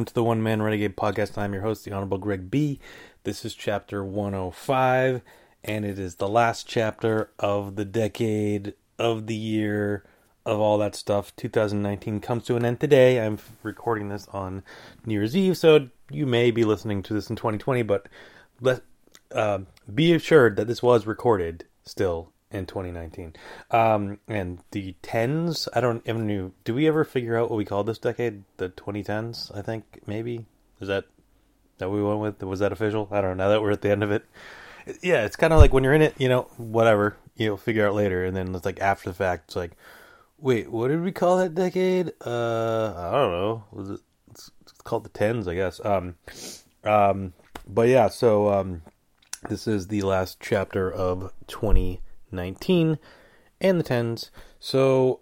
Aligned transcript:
welcome 0.00 0.06
to 0.06 0.14
the 0.14 0.24
One 0.24 0.42
Man 0.42 0.62
Renegade 0.62 0.96
Podcast. 0.96 1.36
I'm 1.36 1.52
your 1.52 1.60
host, 1.60 1.84
the 1.84 1.92
Honorable 1.92 2.16
Greg 2.16 2.50
B. 2.50 2.80
This 3.24 3.44
is 3.44 3.54
chapter 3.54 4.02
105, 4.02 5.20
and 5.62 5.84
it 5.84 5.98
is 5.98 6.14
the 6.14 6.26
last 6.26 6.66
chapter 6.66 7.28
of 7.38 7.76
the 7.76 7.84
decade, 7.84 8.72
of 8.98 9.26
the 9.26 9.34
year, 9.34 10.06
of 10.46 10.58
all 10.58 10.78
that 10.78 10.94
stuff. 10.94 11.36
2019 11.36 12.20
comes 12.20 12.44
to 12.44 12.56
an 12.56 12.64
end 12.64 12.80
today. 12.80 13.20
I'm 13.20 13.40
recording 13.62 14.08
this 14.08 14.26
on 14.28 14.62
New 15.04 15.12
Year's 15.12 15.36
Eve, 15.36 15.58
so 15.58 15.90
you 16.10 16.24
may 16.24 16.50
be 16.50 16.64
listening 16.64 17.02
to 17.02 17.12
this 17.12 17.28
in 17.28 17.36
2020, 17.36 17.82
but 17.82 18.08
let 18.62 18.80
uh, 19.32 19.58
be 19.94 20.14
assured 20.14 20.56
that 20.56 20.66
this 20.66 20.82
was 20.82 21.06
recorded 21.06 21.66
still 21.84 22.32
in 22.50 22.66
2019. 22.66 23.34
Um, 23.70 24.18
and 24.28 24.58
the 24.72 24.94
tens, 25.02 25.68
I 25.74 25.80
don't 25.80 26.02
even 26.06 26.26
know. 26.26 26.52
Do 26.64 26.74
we 26.74 26.86
ever 26.88 27.04
figure 27.04 27.36
out 27.36 27.50
what 27.50 27.56
we 27.56 27.64
called 27.64 27.86
this 27.86 27.98
decade? 27.98 28.44
The 28.56 28.68
2010s, 28.70 29.56
I 29.56 29.62
think 29.62 30.00
maybe. 30.06 30.46
Is 30.80 30.88
that 30.88 31.04
that 31.78 31.90
we 31.90 32.02
went 32.02 32.20
with? 32.20 32.42
Was 32.42 32.60
that 32.60 32.72
official? 32.72 33.08
I 33.10 33.20
don't 33.20 33.36
know. 33.36 33.44
Now 33.44 33.50
that 33.50 33.62
we're 33.62 33.72
at 33.72 33.82
the 33.82 33.90
end 33.90 34.02
of 34.02 34.10
it, 34.10 34.24
yeah, 35.02 35.24
it's 35.24 35.36
kind 35.36 35.52
of 35.52 35.58
like 35.58 35.72
when 35.72 35.84
you're 35.84 35.94
in 35.94 36.02
it, 36.02 36.14
you 36.18 36.28
know, 36.28 36.42
whatever 36.56 37.16
you'll 37.36 37.56
figure 37.56 37.86
out 37.86 37.94
later, 37.94 38.24
and 38.24 38.36
then 38.36 38.54
it's 38.54 38.64
like 38.64 38.80
after 38.80 39.10
the 39.10 39.14
fact, 39.14 39.44
it's 39.48 39.56
like, 39.56 39.72
wait, 40.38 40.70
what 40.70 40.88
did 40.88 41.02
we 41.02 41.12
call 41.12 41.38
that 41.38 41.54
decade? 41.54 42.12
Uh, 42.24 42.94
I 42.96 43.10
don't 43.12 43.32
know. 43.32 43.64
Was 43.72 43.90
it? 43.90 44.00
It's, 44.30 44.50
it's 44.62 44.72
called 44.82 45.04
the 45.04 45.10
tens, 45.10 45.48
I 45.48 45.54
guess. 45.54 45.80
Um, 45.84 46.14
um, 46.84 47.32
but 47.66 47.88
yeah, 47.88 48.08
so 48.08 48.48
um, 48.52 48.82
this 49.48 49.66
is 49.66 49.88
the 49.88 50.02
last 50.02 50.38
chapter 50.40 50.90
of 50.90 51.32
2019 52.30 52.98
and 53.60 53.78
the 53.78 53.84
tens. 53.84 54.30
So 54.58 55.20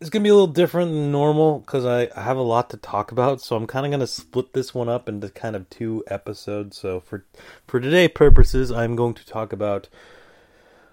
it's 0.00 0.08
gonna 0.08 0.22
be 0.22 0.30
a 0.30 0.34
little 0.34 0.46
different 0.46 0.92
than 0.92 1.12
normal 1.12 1.60
because 1.60 1.84
I, 1.84 2.08
have 2.20 2.36
a 2.36 2.42
lot 2.42 2.70
to 2.70 2.76
talk 2.76 3.12
about. 3.12 3.40
So 3.40 3.56
I'm 3.56 3.66
kind 3.66 3.84
of 3.84 3.92
gonna 3.92 4.06
split 4.06 4.52
this 4.52 4.74
one 4.74 4.88
up 4.88 5.08
into 5.08 5.28
kind 5.28 5.54
of 5.54 5.68
two 5.68 6.02
episodes. 6.06 6.78
So 6.78 7.00
for 7.00 7.24
for 7.66 7.80
today 7.80 8.08
purposes, 8.08 8.70
I'm 8.70 8.96
going 8.96 9.14
to 9.14 9.26
talk 9.26 9.52
about 9.52 9.88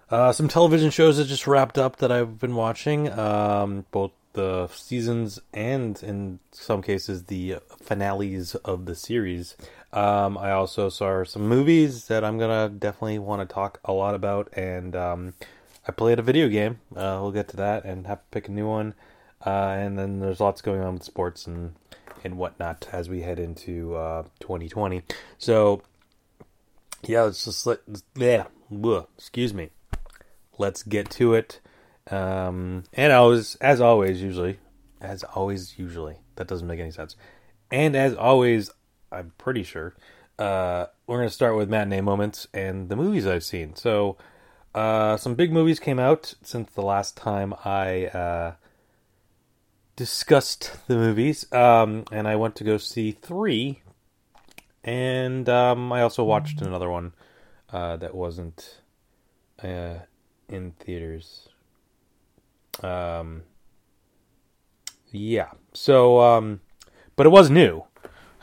uh, 0.09 0.31
some 0.31 0.47
television 0.47 0.89
shows 0.89 1.17
that 1.17 1.25
just 1.25 1.47
wrapped 1.47 1.77
up 1.77 1.97
that 1.97 2.11
I've 2.11 2.39
been 2.39 2.55
watching, 2.55 3.11
um, 3.11 3.85
both 3.91 4.11
the 4.33 4.67
seasons 4.67 5.39
and 5.51 6.01
in 6.03 6.39
some 6.51 6.81
cases 6.81 7.23
the 7.25 7.57
finales 7.81 8.55
of 8.55 8.85
the 8.85 8.95
series. 8.95 9.55
Um, 9.93 10.37
I 10.37 10.51
also 10.51 10.89
saw 10.89 11.23
some 11.23 11.47
movies 11.47 12.07
that 12.07 12.23
I'm 12.23 12.37
gonna 12.37 12.69
definitely 12.69 13.19
want 13.19 13.47
to 13.47 13.53
talk 13.53 13.79
a 13.85 13.93
lot 13.93 14.15
about, 14.15 14.49
and 14.53 14.95
um, 14.95 15.33
I 15.87 15.91
played 15.91 16.19
a 16.19 16.23
video 16.23 16.49
game. 16.49 16.79
Uh, 16.93 17.19
we'll 17.21 17.31
get 17.31 17.47
to 17.49 17.57
that 17.57 17.85
and 17.85 18.07
have 18.07 18.19
to 18.19 18.27
pick 18.31 18.49
a 18.49 18.51
new 18.51 18.67
one. 18.67 18.93
Uh, 19.45 19.75
and 19.79 19.97
then 19.97 20.19
there's 20.19 20.39
lots 20.39 20.61
going 20.61 20.81
on 20.81 20.95
with 20.95 21.03
sports 21.03 21.47
and 21.47 21.75
and 22.23 22.37
whatnot 22.37 22.87
as 22.91 23.07
we 23.09 23.21
head 23.21 23.39
into 23.39 23.95
uh, 23.95 24.23
2020. 24.39 25.03
So 25.37 25.83
yeah, 27.03 27.21
let's 27.21 27.45
just 27.45 27.65
let 27.65 27.79
yeah, 28.15 28.47
excuse 29.17 29.53
me. 29.53 29.69
Let's 30.57 30.83
get 30.83 31.09
to 31.11 31.35
it. 31.35 31.61
Um, 32.09 32.83
and 32.93 33.13
I 33.13 33.21
was 33.21 33.55
as 33.61 33.79
always 33.79 34.21
usually, 34.21 34.59
as 34.99 35.23
always 35.23 35.77
usually 35.77 36.17
that 36.35 36.47
doesn't 36.47 36.67
make 36.67 36.79
any 36.79 36.91
sense. 36.91 37.15
And 37.71 37.95
as 37.95 38.15
always, 38.15 38.71
I'm 39.11 39.33
pretty 39.37 39.63
sure 39.63 39.95
uh, 40.39 40.87
we're 41.05 41.17
gonna 41.17 41.29
start 41.29 41.55
with 41.55 41.69
matinee 41.69 42.01
moments 42.01 42.47
and 42.53 42.89
the 42.89 42.97
movies 42.97 43.25
I've 43.25 43.45
seen. 43.45 43.75
So. 43.75 44.17
Uh, 44.77 45.17
some 45.17 45.33
big 45.33 45.51
movies 45.51 45.79
came 45.79 45.97
out 45.97 46.35
since 46.43 46.69
the 46.69 46.83
last 46.83 47.17
time 47.17 47.51
I 47.65 48.05
uh, 48.05 48.53
discussed 49.95 50.77
the 50.87 50.93
movies, 50.93 51.51
um, 51.51 52.05
and 52.11 52.27
I 52.27 52.35
went 52.35 52.55
to 52.57 52.63
go 52.63 52.77
see 52.77 53.11
three, 53.11 53.81
and 54.83 55.49
um, 55.49 55.91
I 55.91 56.03
also 56.03 56.23
watched 56.23 56.61
another 56.61 56.91
one 56.91 57.13
uh, 57.73 57.97
that 57.97 58.13
wasn't 58.13 58.81
uh, 59.63 59.95
in 60.47 60.73
theaters. 60.73 61.49
Um, 62.83 63.45
yeah, 65.11 65.53
so 65.73 66.21
um, 66.21 66.61
but 67.15 67.25
it 67.25 67.29
was 67.29 67.49
new. 67.49 67.85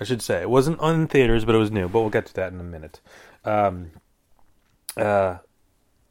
I 0.01 0.03
should 0.03 0.21
say 0.21 0.41
it 0.41 0.51
wasn't 0.51 0.81
on 0.81 1.07
theaters, 1.07 1.45
but 1.45 1.55
it 1.55 1.59
was 1.59 1.71
new. 1.71 1.89
But 1.89 2.01
we'll 2.01 2.11
get 2.11 2.27
to 2.27 2.35
that 2.35 2.53
in 2.53 2.59
a 2.59 2.65
minute. 2.65 3.01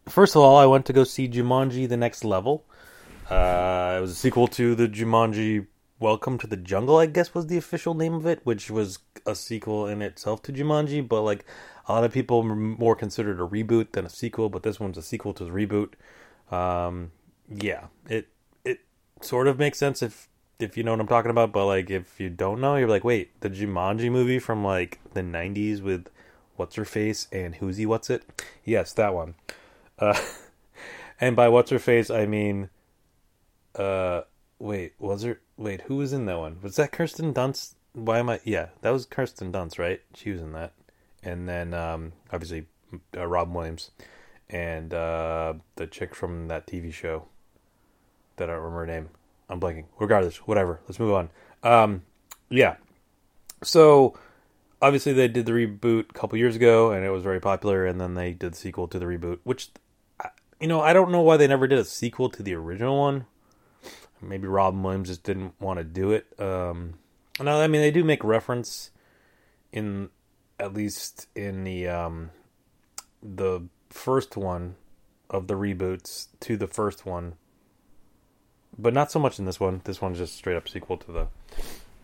First 0.07 0.35
of 0.35 0.41
all, 0.41 0.57
I 0.57 0.65
went 0.65 0.85
to 0.87 0.93
go 0.93 1.03
see 1.03 1.29
Jumanji: 1.29 1.87
The 1.87 1.97
Next 1.97 2.23
Level. 2.23 2.65
Uh, 3.29 3.95
it 3.97 4.01
was 4.01 4.11
a 4.11 4.15
sequel 4.15 4.47
to 4.49 4.75
the 4.75 4.87
Jumanji 4.87 5.67
Welcome 6.03 6.37
to 6.39 6.47
the 6.47 6.57
Jungle, 6.57 6.97
I 6.97 7.05
guess 7.05 7.33
was 7.33 7.47
the 7.47 7.55
official 7.55 7.93
name 7.93 8.13
of 8.13 8.25
it, 8.25 8.41
which 8.43 8.69
was 8.69 8.99
a 9.25 9.35
sequel 9.35 9.87
in 9.87 10.01
itself 10.01 10.41
to 10.43 10.51
Jumanji, 10.51 11.07
but 11.07 11.21
like 11.21 11.45
a 11.87 11.93
lot 11.93 12.03
of 12.03 12.11
people 12.11 12.43
more 12.43 12.93
considered 12.93 13.39
a 13.39 13.47
reboot 13.47 13.93
than 13.93 14.05
a 14.05 14.09
sequel, 14.09 14.49
but 14.49 14.63
this 14.63 14.81
one's 14.81 14.97
a 14.97 15.01
sequel 15.01 15.33
to 15.35 15.45
the 15.45 15.51
reboot. 15.51 15.93
Um, 16.53 17.11
yeah, 17.47 17.85
it 18.09 18.27
it 18.65 18.81
sort 19.21 19.47
of 19.47 19.57
makes 19.57 19.77
sense 19.77 20.01
if 20.01 20.27
if 20.59 20.75
you 20.75 20.83
know 20.83 20.91
what 20.91 20.99
I'm 20.99 21.07
talking 21.07 21.31
about, 21.31 21.53
but 21.53 21.65
like 21.67 21.89
if 21.89 22.19
you 22.19 22.29
don't 22.29 22.59
know, 22.59 22.75
you're 22.75 22.89
like, 22.89 23.05
wait, 23.05 23.39
the 23.39 23.49
Jumanji 23.49 24.11
movie 24.11 24.39
from 24.39 24.65
like 24.65 24.99
the 25.13 25.21
'90s 25.21 25.81
with 25.81 26.09
what's 26.57 26.75
her 26.75 26.83
face 26.83 27.29
and 27.31 27.55
who's 27.55 27.77
he 27.77 27.85
what's 27.85 28.09
it? 28.09 28.23
Yes, 28.65 28.91
that 28.91 29.13
one. 29.13 29.35
Uh, 29.99 30.19
and 31.21 31.35
by 31.35 31.49
what's 31.49 31.71
her 31.71 31.79
face, 31.79 32.09
I 32.09 32.25
mean, 32.25 32.69
uh, 33.75 34.21
wait, 34.59 34.93
was 34.99 35.23
there? 35.23 35.39
Wait, 35.57 35.81
who 35.81 35.97
was 35.97 36.13
in 36.13 36.25
that 36.25 36.37
one? 36.37 36.57
Was 36.61 36.75
that 36.77 36.91
Kirsten 36.91 37.33
Dunst? 37.33 37.75
Why 37.93 38.19
am 38.19 38.29
I? 38.29 38.39
Yeah, 38.43 38.69
that 38.81 38.89
was 38.89 39.05
Kirsten 39.05 39.51
Dunst, 39.51 39.77
right? 39.77 40.01
She 40.15 40.31
was 40.31 40.41
in 40.41 40.53
that, 40.53 40.73
and 41.21 41.47
then 41.47 41.73
um, 41.73 42.13
obviously 42.31 42.65
uh, 43.15 43.27
Rob 43.27 43.53
Williams 43.53 43.91
and 44.49 44.93
uh, 44.93 45.53
the 45.75 45.87
chick 45.87 46.13
from 46.13 46.47
that 46.47 46.67
TV 46.67 46.93
show 46.93 47.25
that 48.35 48.49
I 48.49 48.53
don't 48.53 48.61
remember 48.61 48.79
her 48.81 48.85
name. 48.85 49.09
I'm 49.49 49.59
blanking. 49.59 49.85
Regardless, 49.99 50.37
whatever. 50.47 50.79
Let's 50.87 50.99
move 50.99 51.13
on. 51.13 51.29
Um, 51.63 52.03
yeah. 52.49 52.75
So 53.63 54.17
obviously 54.83 55.13
they 55.13 55.29
did 55.29 55.45
the 55.45 55.53
reboot 55.53 56.09
a 56.09 56.13
couple 56.13 56.37
years 56.37 56.57
ago, 56.57 56.91
and 56.91 57.05
it 57.05 57.09
was 57.09 57.23
very 57.23 57.39
popular. 57.39 57.85
And 57.85 57.99
then 57.99 58.13
they 58.13 58.33
did 58.33 58.51
the 58.51 58.57
sequel 58.57 58.87
to 58.89 58.99
the 58.99 59.05
reboot, 59.05 59.39
which 59.43 59.69
you 60.59 60.67
know 60.67 60.81
I 60.81 60.93
don't 60.93 61.11
know 61.11 61.21
why 61.21 61.37
they 61.37 61.47
never 61.47 61.67
did 61.67 61.79
a 61.79 61.85
sequel 61.85 62.29
to 62.29 62.43
the 62.43 62.53
original 62.53 62.99
one. 62.99 63.25
Maybe 64.21 64.47
Robin 64.47 64.83
Williams 64.83 65.09
just 65.09 65.23
didn't 65.23 65.59
want 65.59 65.79
to 65.79 65.83
do 65.83 66.11
it. 66.11 66.27
Um, 66.39 66.95
no, 67.39 67.59
I 67.59 67.67
mean 67.67 67.81
they 67.81 67.91
do 67.91 68.03
make 68.03 68.23
reference 68.23 68.91
in 69.71 70.09
at 70.59 70.73
least 70.73 71.27
in 71.35 71.63
the 71.63 71.87
um, 71.87 72.31
the 73.21 73.61
first 73.89 74.37
one 74.37 74.75
of 75.29 75.47
the 75.47 75.55
reboots 75.55 76.27
to 76.41 76.57
the 76.57 76.67
first 76.67 77.05
one, 77.05 77.35
but 78.77 78.93
not 78.93 79.11
so 79.11 79.19
much 79.19 79.39
in 79.39 79.45
this 79.45 79.59
one. 79.59 79.81
This 79.85 80.01
one's 80.01 80.17
just 80.17 80.35
straight 80.35 80.57
up 80.57 80.67
sequel 80.67 80.97
to 80.97 81.11
the 81.11 81.27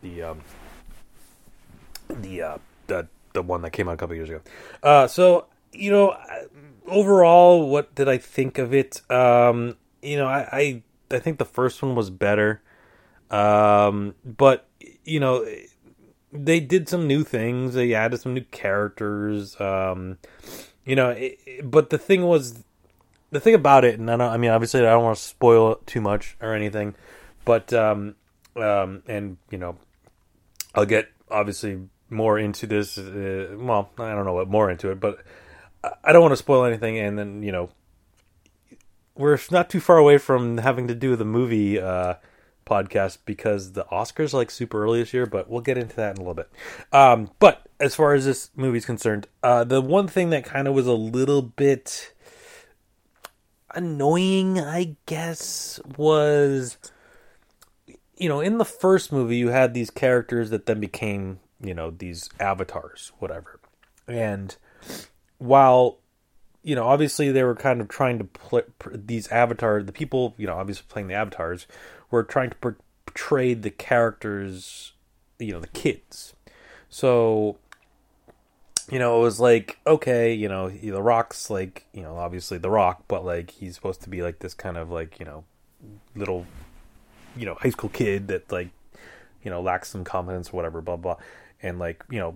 the 0.02 0.24
um, 0.24 0.42
the 2.10 2.42
uh, 2.42 2.58
the 2.90 3.08
the 3.34 3.42
one 3.42 3.62
that 3.62 3.72
came 3.72 3.88
out 3.88 3.94
a 3.94 3.98
couple 3.98 4.16
years 4.16 4.30
ago. 4.30 4.42
Uh, 4.84 5.08
so 5.08 5.46
you 5.72 5.92
know, 5.92 6.18
overall, 6.88 7.70
what 7.70 7.96
did 7.96 8.10
I 8.10 8.18
think 8.18 8.58
of 8.58 8.74
it? 8.74 9.02
Um, 9.10 9.78
you 10.02 10.18
know, 10.18 10.28
I, 10.28 10.48
I 10.52 10.84
I 11.12 11.20
think 11.20 11.38
the 11.38 11.46
first 11.46 11.82
one 11.82 11.96
was 11.96 12.10
better, 12.10 12.62
um, 13.32 14.16
but 14.26 14.68
you 15.06 15.20
know, 15.20 15.46
they 16.32 16.60
did 16.60 16.90
some 16.90 17.08
new 17.08 17.24
things. 17.24 17.74
They 17.74 17.94
added 17.94 18.20
some 18.20 18.34
new 18.34 18.44
characters. 18.44 19.60
Um, 19.60 20.18
you 20.86 20.96
know, 20.96 21.10
it, 21.10 21.70
but 21.70 21.90
the 21.90 21.98
thing 21.98 22.24
was, 22.24 22.64
the 23.32 23.40
thing 23.40 23.56
about 23.56 23.86
it, 23.86 24.00
and 24.00 24.10
I 24.10 24.18
don't, 24.18 24.32
I 24.32 24.38
mean, 24.38 24.52
obviously, 24.52 24.82
I 24.82 24.92
don't 24.92 25.04
want 25.04 25.18
to 25.18 25.24
spoil 25.24 25.74
it 25.74 25.88
too 25.88 26.02
much 26.02 26.36
or 26.42 26.54
anything, 26.54 26.96
but 27.46 27.72
um, 27.74 28.16
um, 28.56 29.04
and 29.08 29.38
you 29.52 29.58
know, 29.58 29.78
I'll 30.74 30.86
get 30.86 31.10
obviously 31.30 31.80
more 32.10 32.38
into 32.38 32.68
this. 32.68 32.98
Uh, 32.98 33.56
well, 33.58 33.90
I 33.98 34.14
don't 34.14 34.26
know 34.26 34.34
what 34.34 34.50
more 34.50 34.70
into 34.70 34.92
it, 34.92 35.00
but 35.00 35.20
I- 35.84 36.12
don't 36.12 36.22
want 36.22 36.34
to 36.34 36.38
spoil 36.38 36.66
anything. 36.66 36.98
And 36.98 37.18
then 37.18 37.44
you 37.44 37.52
know, 37.52 37.70
we're 39.16 39.40
not 39.52 39.70
too 39.70 39.80
far 39.80 39.98
away 39.98 40.18
from 40.18 40.58
having 40.58 40.88
to 40.88 40.96
do 40.96 41.16
the 41.16 41.26
movie 41.26 41.80
uh, 41.80 42.16
podcast 42.66 43.20
because 43.26 43.74
the 43.74 43.86
Oscars 43.86 44.34
like 44.34 44.52
super 44.52 44.84
early 44.84 45.00
this 45.00 45.14
year. 45.14 45.26
But 45.26 45.50
we'll 45.50 45.62
get 45.62 45.78
into 45.78 45.96
that 45.98 46.12
in 46.12 46.18
a 46.18 46.20
little 46.22 46.34
bit. 46.34 46.50
Um, 46.92 47.32
but 47.40 47.68
as 47.80 47.96
far 47.96 48.14
as 48.14 48.26
this 48.26 48.50
movie's 48.56 48.86
concerned, 48.86 49.28
uh, 49.44 49.64
the 49.64 49.82
one 49.82 50.08
thing 50.08 50.30
that 50.32 50.46
kind 50.46 50.68
of 50.68 50.74
was 50.74 50.88
a 50.88 50.94
little 50.94 51.42
bit 51.42 52.14
annoying, 53.74 54.60
I 54.60 54.96
guess, 55.06 55.80
was 55.98 56.78
you 58.20 58.28
know, 58.28 58.42
in 58.42 58.58
the 58.58 58.66
first 58.66 59.12
movie 59.12 59.38
you 59.38 59.48
had 59.48 59.74
these 59.74 59.90
characters 59.90 60.50
that 60.50 60.66
then 60.66 60.80
became, 60.80 61.40
you 61.62 61.74
know, 61.74 61.92
these 61.92 62.30
avatars, 62.40 63.12
whatever. 63.20 63.60
And 64.08 64.56
while 65.38 66.00
you 66.62 66.76
know, 66.76 66.88
obviously 66.88 67.32
they 67.32 67.44
were 67.44 67.56
kind 67.56 67.80
of 67.80 67.88
trying 67.88 68.18
to 68.18 68.26
play 68.26 68.64
these 68.92 69.28
avatars, 69.30 69.86
the 69.86 69.92
people, 69.92 70.36
you 70.38 70.46
know, 70.46 70.56
obviously 70.56 70.86
playing 70.90 71.08
the 71.08 71.14
avatars 71.14 71.68
were 72.12 72.24
trying 72.24 72.50
to 72.50 72.56
portray 72.58 73.54
the 73.54 73.70
characters, 73.70 74.92
you 75.40 75.54
know, 75.54 75.60
the 75.60 75.68
kids. 75.68 76.34
So 76.90 77.58
you 78.92 78.98
know, 78.98 79.20
it 79.20 79.22
was 79.22 79.40
like, 79.40 79.78
okay, 79.86 80.34
you 80.34 80.50
know, 80.50 80.70
the 80.70 81.02
Rock's 81.02 81.50
like, 81.50 81.86
you 81.94 82.02
know, 82.02 82.18
obviously 82.18 82.58
the 82.58 82.70
Rock, 82.70 83.04
but 83.08 83.24
like 83.24 83.52
he's 83.52 83.76
supposed 83.76 84.02
to 84.02 84.10
be 84.10 84.24
like 84.24 84.40
this 84.40 84.54
kind 84.54 84.78
of 84.78 84.90
like, 84.90 85.20
you 85.20 85.26
know, 85.26 85.44
little, 86.16 86.46
you 87.38 87.46
know, 87.46 87.54
high 87.54 87.70
school 87.70 87.90
kid 87.90 88.28
that 88.30 88.52
like, 88.52 88.70
you 89.44 89.52
know, 89.52 89.62
lacks 89.62 89.90
some 89.90 90.04
confidence 90.04 90.50
or 90.50 90.58
whatever, 90.58 90.82
blah 90.82 90.98
blah, 90.98 91.18
and 91.62 91.80
like, 91.80 92.04
you 92.10 92.20
know, 92.20 92.36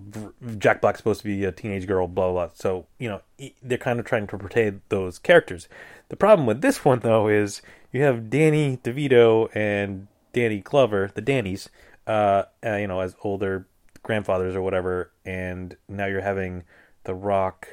Jack 0.58 0.80
Black's 0.80 0.98
supposed 0.98 1.20
to 1.20 1.26
be 1.26 1.44
a 1.44 1.52
teenage 1.52 1.86
girl, 1.86 2.06
blah 2.06 2.30
blah. 2.32 2.50
So 2.54 2.86
you 2.98 3.08
know, 3.08 3.20
they're 3.62 3.78
kind 3.78 3.98
of 3.98 4.06
trying 4.06 4.26
to 4.26 4.38
portray 4.38 4.72
those 4.88 5.18
characters. 5.18 5.68
The 6.08 6.16
problem 6.16 6.46
with 6.46 6.60
this 6.60 6.84
one 6.84 7.00
though 7.00 7.28
is 7.28 7.62
you 7.92 8.02
have 8.02 8.30
Danny 8.30 8.78
DeVito 8.78 9.48
and 9.54 10.08
Danny 10.32 10.60
Glover, 10.60 11.10
the 11.14 11.22
Dannies, 11.22 11.68
uh, 12.06 12.44
uh 12.64 12.76
you 12.76 12.86
know, 12.86 13.00
as 13.00 13.16
older 13.22 13.66
grandfathers 14.02 14.54
or 14.54 14.62
whatever, 14.62 15.10
and 15.24 15.76
now 15.88 16.06
you're 16.06 16.20
having 16.20 16.64
The 17.04 17.14
Rock 17.14 17.68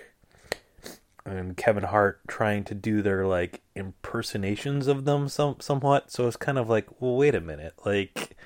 and 1.26 1.56
Kevin 1.56 1.84
Hart 1.84 2.22
trying 2.28 2.64
to 2.64 2.74
do 2.74 3.02
their 3.02 3.28
like 3.28 3.62
impersonations 3.76 4.88
of 4.88 5.06
them 5.06 5.28
some 5.28 5.58
somewhat. 5.60 6.12
So 6.12 6.28
it's 6.28 6.38
kind 6.38 6.58
of 6.58 6.70
like, 6.70 6.88
well, 7.02 7.16
wait 7.16 7.36
a 7.36 7.42
minute, 7.42 7.74
like. 7.86 8.38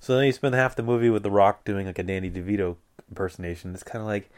So 0.00 0.16
then 0.16 0.26
you 0.26 0.32
spend 0.32 0.54
half 0.54 0.76
the 0.76 0.82
movie 0.82 1.10
with 1.10 1.22
The 1.22 1.30
Rock 1.30 1.64
doing 1.64 1.86
like 1.86 1.98
a 1.98 2.02
Danny 2.02 2.30
DeVito 2.30 2.76
impersonation. 3.08 3.74
It's 3.74 3.82
kind 3.82 4.00
of 4.00 4.06
like, 4.06 4.30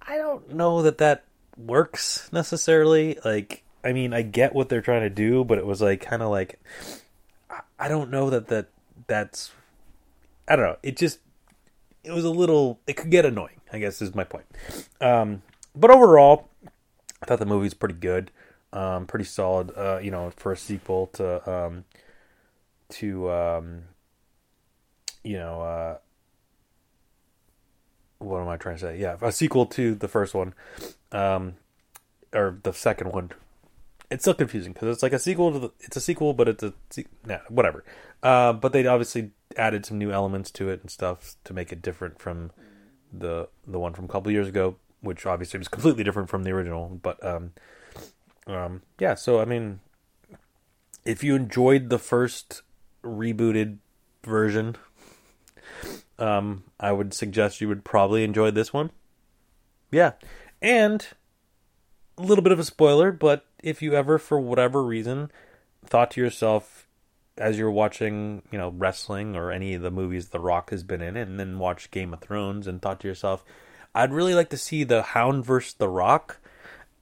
I 0.00 0.16
don't 0.16 0.54
know 0.54 0.82
that 0.82 0.98
that 0.98 1.24
works 1.56 2.30
necessarily. 2.32 3.18
Like, 3.24 3.64
I 3.84 3.92
mean, 3.92 4.14
I 4.14 4.22
get 4.22 4.54
what 4.54 4.68
they're 4.68 4.80
trying 4.80 5.02
to 5.02 5.10
do, 5.10 5.44
but 5.44 5.58
it 5.58 5.66
was 5.66 5.82
like 5.82 6.00
kind 6.00 6.22
of 6.22 6.30
like, 6.30 6.60
I 7.78 7.88
don't 7.88 8.10
know 8.10 8.30
that 8.30 8.48
that 8.48 8.68
that's, 9.08 9.50
I 10.48 10.56
don't 10.56 10.66
know. 10.66 10.76
It 10.82 10.96
just 10.96 11.18
it 12.04 12.12
was 12.12 12.24
a 12.24 12.30
little 12.30 12.80
it 12.86 12.94
could 12.94 13.10
get 13.10 13.24
annoying 13.24 13.60
i 13.72 13.78
guess 13.78 14.02
is 14.02 14.14
my 14.14 14.24
point 14.24 14.44
um, 15.00 15.42
but 15.74 15.90
overall 15.90 16.48
i 17.22 17.26
thought 17.26 17.38
the 17.38 17.46
movie's 17.46 17.74
pretty 17.74 17.94
good 17.94 18.30
um, 18.72 19.06
pretty 19.06 19.24
solid 19.24 19.70
uh, 19.76 19.98
you 20.02 20.10
know 20.10 20.32
for 20.36 20.52
a 20.52 20.56
sequel 20.56 21.08
to 21.08 21.50
um, 21.50 21.84
to 22.88 23.30
um, 23.30 23.82
you 25.22 25.36
know 25.36 25.60
uh, 25.62 25.96
what 28.18 28.40
am 28.40 28.48
i 28.48 28.56
trying 28.56 28.76
to 28.76 28.80
say 28.80 28.98
yeah 28.98 29.16
a 29.20 29.32
sequel 29.32 29.66
to 29.66 29.94
the 29.94 30.08
first 30.08 30.34
one 30.34 30.54
um, 31.12 31.54
or 32.32 32.58
the 32.62 32.72
second 32.72 33.12
one 33.12 33.30
it's 34.10 34.24
still 34.24 34.34
confusing 34.34 34.72
because 34.72 34.88
it's 34.88 35.02
like 35.02 35.12
a 35.12 35.18
sequel 35.18 35.52
to 35.52 35.58
the, 35.58 35.70
it's 35.80 35.96
a 35.96 36.00
sequel 36.00 36.34
but 36.34 36.48
it's 36.48 36.62
a 36.62 36.72
nah, 37.26 37.38
whatever 37.48 37.84
uh, 38.22 38.52
but 38.52 38.72
they 38.72 38.86
obviously 38.86 39.30
added 39.56 39.84
some 39.84 39.98
new 39.98 40.12
elements 40.12 40.50
to 40.50 40.68
it 40.68 40.80
and 40.80 40.90
stuff 40.90 41.36
to 41.44 41.52
make 41.52 41.72
it 41.72 41.82
different 41.82 42.18
from 42.18 42.50
the 43.12 43.48
the 43.66 43.78
one 43.78 43.92
from 43.92 44.06
a 44.06 44.08
couple 44.08 44.32
years 44.32 44.48
ago, 44.48 44.76
which 45.00 45.26
obviously 45.26 45.58
was 45.58 45.68
completely 45.68 46.04
different 46.04 46.28
from 46.28 46.44
the 46.44 46.50
original. 46.50 47.00
But 47.02 47.24
um, 47.24 47.52
um, 48.46 48.82
yeah, 48.98 49.14
so 49.14 49.40
I 49.40 49.44
mean, 49.44 49.80
if 51.04 51.22
you 51.22 51.34
enjoyed 51.34 51.90
the 51.90 51.98
first 51.98 52.62
rebooted 53.02 53.78
version, 54.24 54.76
um, 56.22 56.62
I 56.78 56.92
would 56.92 57.12
suggest 57.12 57.60
you 57.60 57.68
would 57.68 57.84
probably 57.84 58.22
enjoy 58.22 58.52
this 58.52 58.72
one. 58.72 58.90
Yeah, 59.90 60.12
and 60.62 61.04
a 62.16 62.22
little 62.22 62.44
bit 62.44 62.52
of 62.52 62.60
a 62.60 62.64
spoiler, 62.64 63.10
but 63.10 63.44
if 63.62 63.82
you 63.82 63.94
ever, 63.94 64.18
for 64.18 64.38
whatever 64.38 64.84
reason, 64.84 65.32
thought 65.84 66.12
to 66.12 66.20
yourself, 66.20 66.86
as 67.36 67.58
you're 67.58 67.70
watching, 67.70 68.42
you 68.52 68.58
know, 68.58 68.68
wrestling 68.70 69.34
or 69.34 69.50
any 69.50 69.74
of 69.74 69.82
the 69.82 69.90
movies 69.90 70.28
The 70.28 70.38
Rock 70.38 70.70
has 70.70 70.84
been 70.84 71.02
in, 71.02 71.16
and 71.16 71.40
then 71.40 71.58
watch 71.58 71.90
Game 71.90 72.12
of 72.12 72.20
Thrones 72.20 72.68
and 72.68 72.80
thought 72.80 73.00
to 73.00 73.08
yourself, 73.08 73.44
I'd 73.92 74.12
really 74.12 74.34
like 74.34 74.50
to 74.50 74.56
see 74.56 74.84
the 74.84 75.02
Hound 75.02 75.44
versus 75.44 75.74
The 75.74 75.88
Rock. 75.88 76.38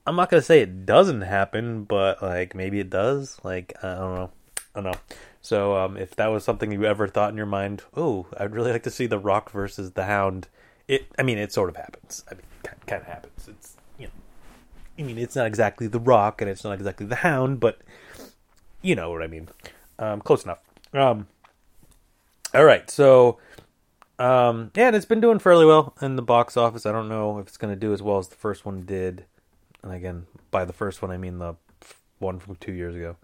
I'm 0.06 0.17
not 0.17 0.31
gonna 0.31 0.43
say 0.43 0.61
it 0.61 0.87
doesn't 0.87 1.20
happen, 1.20 1.84
but 1.84 2.22
like 2.22 2.55
maybe 2.55 2.81
it 2.81 2.88
does. 2.88 3.38
Like 3.44 3.75
I 3.82 3.96
don't 3.96 4.14
know, 4.14 4.31
I 4.75 4.81
don't 4.81 4.93
know. 4.93 5.00
So 5.43 5.77
um, 5.77 5.97
if 5.97 6.15
that 6.17 6.29
was 6.29 6.45
something 6.45 6.71
you 6.71 6.85
ever 6.85 7.09
thought 7.09 7.31
in 7.31 7.37
your 7.37 7.47
mind, 7.47 7.83
oh, 7.97 8.27
I'd 8.37 8.53
really 8.53 8.73
like 8.73 8.83
to 8.85 8.91
see 8.91 9.07
The 9.07 9.19
Rock 9.19 9.51
versus 9.51 9.93
the 9.93 10.05
Hound. 10.05 10.49
It, 10.87 11.07
I 11.19 11.23
mean, 11.23 11.39
it 11.39 11.53
sort 11.53 11.71
of 11.71 11.77
happens. 11.77 12.25
I 12.31 12.35
mean, 12.35 12.43
kind 12.87 13.03
of 13.03 13.09
happens. 13.09 13.49
It's 13.49 13.77
you 13.99 14.07
know, 14.07 14.13
I 14.99 15.03
mean, 15.03 15.19
it's 15.19 15.37
not 15.37 15.47
exactly 15.47 15.87
The 15.87 16.01
Rock 16.01 16.41
and 16.41 16.51
it's 16.51 16.65
not 16.65 16.73
exactly 16.75 17.07
the 17.07 17.17
Hound, 17.17 17.61
but 17.61 17.81
you 18.82 18.94
know 18.94 19.11
what 19.11 19.23
I 19.23 19.27
mean. 19.27 19.49
Um, 19.99 20.20
close 20.20 20.44
enough. 20.44 20.59
Um, 20.93 21.27
all 22.53 22.65
right, 22.65 22.91
so 22.91 23.39
um, 24.19 24.70
yeah, 24.77 24.89
and 24.89 24.97
it's 24.97 25.06
been 25.06 25.20
doing 25.20 25.39
fairly 25.39 25.65
well 25.65 25.94
in 26.03 26.17
the 26.17 26.23
box 26.23 26.56
office. 26.56 26.85
I 26.85 26.93
don't 26.93 27.09
know 27.09 27.39
if 27.39 27.47
it's 27.47 27.56
going 27.56 27.73
to 27.73 27.79
do 27.79 27.94
as 27.94 28.03
well 28.03 28.19
as 28.19 28.29
the 28.29 28.37
first 28.37 28.67
one 28.67 28.82
did. 28.82 29.25
And 29.82 29.93
again, 29.93 30.27
by 30.51 30.67
the 30.67 30.75
first 30.75 31.01
one, 31.01 31.11
I 31.11 31.17
mean 31.17 31.39
the 31.39 31.55
one 32.19 32.39
from 32.39 32.56
two 32.56 32.73
years 32.73 32.94
ago. 32.94 33.17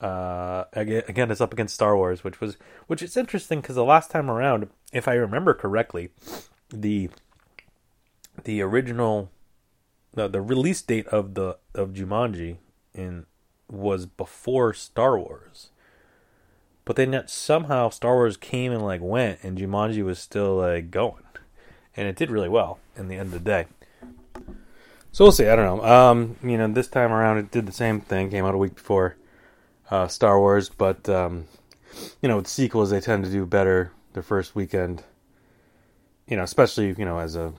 Uh, 0.00 0.64
again, 0.74 1.30
it's 1.30 1.40
up 1.40 1.52
against 1.52 1.74
Star 1.74 1.96
Wars, 1.96 2.22
which 2.22 2.40
was 2.40 2.56
which 2.86 3.02
is 3.02 3.16
interesting 3.16 3.60
because 3.60 3.74
the 3.74 3.84
last 3.84 4.10
time 4.10 4.30
around, 4.30 4.68
if 4.92 5.08
I 5.08 5.14
remember 5.14 5.54
correctly, 5.54 6.10
the 6.70 7.10
the 8.44 8.60
original 8.60 9.30
the 10.14 10.28
the 10.28 10.40
release 10.40 10.82
date 10.82 11.08
of 11.08 11.34
the 11.34 11.58
of 11.74 11.90
Jumanji 11.90 12.58
in 12.94 13.26
was 13.68 14.06
before 14.06 14.72
Star 14.72 15.18
Wars. 15.18 15.70
But 16.84 16.96
then 16.96 17.12
yet 17.12 17.28
somehow 17.28 17.90
Star 17.90 18.14
Wars 18.14 18.36
came 18.36 18.72
and 18.72 18.82
like 18.82 19.00
went, 19.02 19.40
and 19.42 19.58
Jumanji 19.58 20.04
was 20.04 20.20
still 20.20 20.58
like 20.58 20.92
going, 20.92 21.24
and 21.96 22.06
it 22.06 22.14
did 22.14 22.30
really 22.30 22.48
well 22.48 22.78
in 22.96 23.08
the 23.08 23.16
end 23.16 23.26
of 23.26 23.32
the 23.32 23.40
day. 23.40 23.66
So 25.10 25.24
we'll 25.24 25.32
see. 25.32 25.48
I 25.48 25.56
don't 25.56 25.78
know. 25.78 25.84
Um, 25.84 26.36
you 26.40 26.56
know, 26.56 26.68
this 26.68 26.86
time 26.86 27.10
around 27.12 27.38
it 27.38 27.50
did 27.50 27.66
the 27.66 27.72
same 27.72 28.00
thing. 28.00 28.30
Came 28.30 28.44
out 28.44 28.54
a 28.54 28.58
week 28.58 28.76
before 28.76 29.16
uh, 29.90 30.08
Star 30.08 30.38
Wars, 30.38 30.68
but 30.68 31.08
um, 31.08 31.46
you 32.20 32.28
know, 32.28 32.36
with 32.36 32.48
sequels 32.48 32.90
they 32.90 33.00
tend 33.00 33.24
to 33.24 33.30
do 33.30 33.46
better 33.46 33.92
their 34.12 34.22
first 34.22 34.54
weekend. 34.54 35.02
You 36.26 36.36
know, 36.36 36.42
especially 36.42 36.94
you 36.98 37.04
know 37.04 37.18
as 37.18 37.36
a 37.36 37.54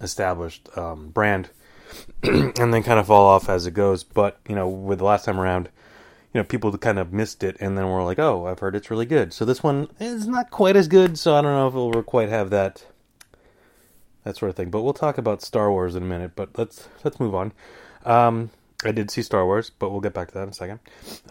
established 0.00 0.68
um, 0.76 1.08
brand, 1.08 1.50
and 2.22 2.74
then 2.74 2.82
kind 2.82 2.98
of 2.98 3.06
fall 3.06 3.26
off 3.26 3.48
as 3.48 3.66
it 3.66 3.72
goes. 3.72 4.04
But 4.04 4.38
you 4.48 4.54
know, 4.54 4.68
with 4.68 4.98
the 4.98 5.04
last 5.04 5.24
time 5.24 5.38
around, 5.38 5.68
you 6.32 6.40
know, 6.40 6.44
people 6.44 6.76
kind 6.78 6.98
of 6.98 7.12
missed 7.12 7.42
it, 7.42 7.56
and 7.60 7.76
then 7.76 7.88
we're 7.88 8.04
like, 8.04 8.18
oh, 8.18 8.46
I've 8.46 8.60
heard 8.60 8.74
it's 8.74 8.90
really 8.90 9.06
good. 9.06 9.32
So 9.32 9.44
this 9.44 9.62
one 9.62 9.88
is 9.98 10.26
not 10.26 10.50
quite 10.50 10.76
as 10.76 10.88
good, 10.88 11.18
so 11.18 11.34
I 11.34 11.42
don't 11.42 11.52
know 11.54 11.68
if 11.68 11.74
it 11.74 11.96
will 11.96 12.02
quite 12.02 12.28
have 12.28 12.50
that 12.50 12.86
that 14.24 14.36
sort 14.36 14.50
of 14.50 14.56
thing. 14.56 14.70
But 14.70 14.82
we'll 14.82 14.92
talk 14.92 15.18
about 15.18 15.42
Star 15.42 15.70
Wars 15.70 15.94
in 15.94 16.02
a 16.02 16.06
minute. 16.06 16.32
But 16.34 16.56
let's 16.56 16.88
let's 17.04 17.20
move 17.20 17.34
on. 17.34 17.52
Um, 18.04 18.50
I 18.84 18.92
did 18.92 19.10
see 19.10 19.22
Star 19.22 19.44
Wars, 19.44 19.70
but 19.70 19.90
we'll 19.90 20.00
get 20.00 20.14
back 20.14 20.28
to 20.28 20.34
that 20.34 20.44
in 20.44 20.48
a 20.50 20.54
second. 20.54 20.80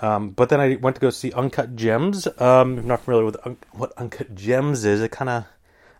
Um, 0.01 0.29
but 0.29 0.49
then 0.49 0.59
I 0.59 0.75
went 0.75 0.95
to 0.97 1.01
go 1.01 1.09
see 1.09 1.31
Uncut 1.33 1.75
Gems. 1.75 2.27
Um, 2.39 2.77
I'm 2.77 2.87
not 2.87 3.01
familiar 3.01 3.25
with 3.25 3.37
un- 3.45 3.57
what 3.71 3.91
Uncut 3.97 4.35
Gems 4.35 4.85
is. 4.85 5.01
It 5.01 5.11
kind 5.11 5.29
of 5.29 5.45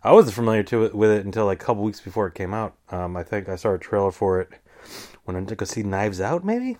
I 0.02 0.12
wasn't 0.12 0.34
familiar 0.34 0.62
to 0.64 0.84
it, 0.84 0.94
with 0.94 1.10
it 1.10 1.26
until 1.26 1.46
like 1.46 1.62
a 1.62 1.64
couple 1.64 1.82
weeks 1.82 2.00
before 2.00 2.26
it 2.26 2.34
came 2.34 2.54
out. 2.54 2.74
Um, 2.90 3.16
I 3.16 3.22
think 3.22 3.48
I 3.48 3.56
saw 3.56 3.74
a 3.74 3.78
trailer 3.78 4.12
for 4.12 4.40
it 4.40 4.50
when 5.24 5.36
I 5.36 5.40
went 5.40 5.48
to 5.50 5.56
go 5.56 5.64
see 5.66 5.82
Knives 5.82 6.20
Out, 6.20 6.44
maybe 6.44 6.78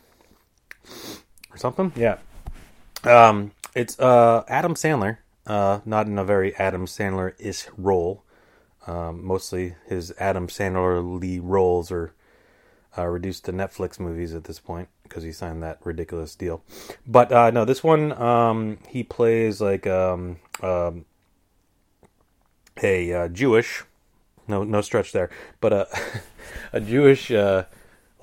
or 1.50 1.56
something. 1.56 1.92
Yeah. 1.96 2.18
Um, 3.04 3.52
it's 3.74 3.98
uh, 3.98 4.44
Adam 4.48 4.74
Sandler, 4.74 5.18
uh, 5.46 5.80
not 5.84 6.06
in 6.06 6.18
a 6.18 6.24
very 6.24 6.54
Adam 6.56 6.86
Sandler 6.86 7.34
ish 7.38 7.66
role. 7.76 8.24
Um, 8.86 9.24
mostly 9.24 9.74
his 9.86 10.12
Adam 10.18 10.48
Sandler 10.48 11.20
Lee 11.20 11.38
roles 11.38 11.92
are 11.92 12.14
uh, 12.96 13.06
reduced 13.06 13.44
to 13.46 13.52
Netflix 13.52 13.98
movies 13.98 14.34
at 14.34 14.44
this 14.44 14.58
point 14.58 14.88
because 15.02 15.22
he 15.22 15.32
signed 15.32 15.62
that 15.62 15.78
ridiculous 15.84 16.34
deal. 16.34 16.62
But 17.06 17.32
uh, 17.32 17.50
no, 17.50 17.64
this 17.64 17.82
one 17.82 18.12
um, 18.20 18.78
he 18.88 19.02
plays 19.02 19.60
like 19.60 19.86
um, 19.86 20.38
um, 20.62 21.04
a 22.82 23.12
uh, 23.12 23.28
Jewish, 23.28 23.84
no 24.48 24.64
no 24.64 24.80
stretch 24.80 25.12
there, 25.12 25.30
but 25.60 25.72
a 25.72 25.88
a 26.72 26.80
Jewish 26.80 27.30
uh, 27.30 27.64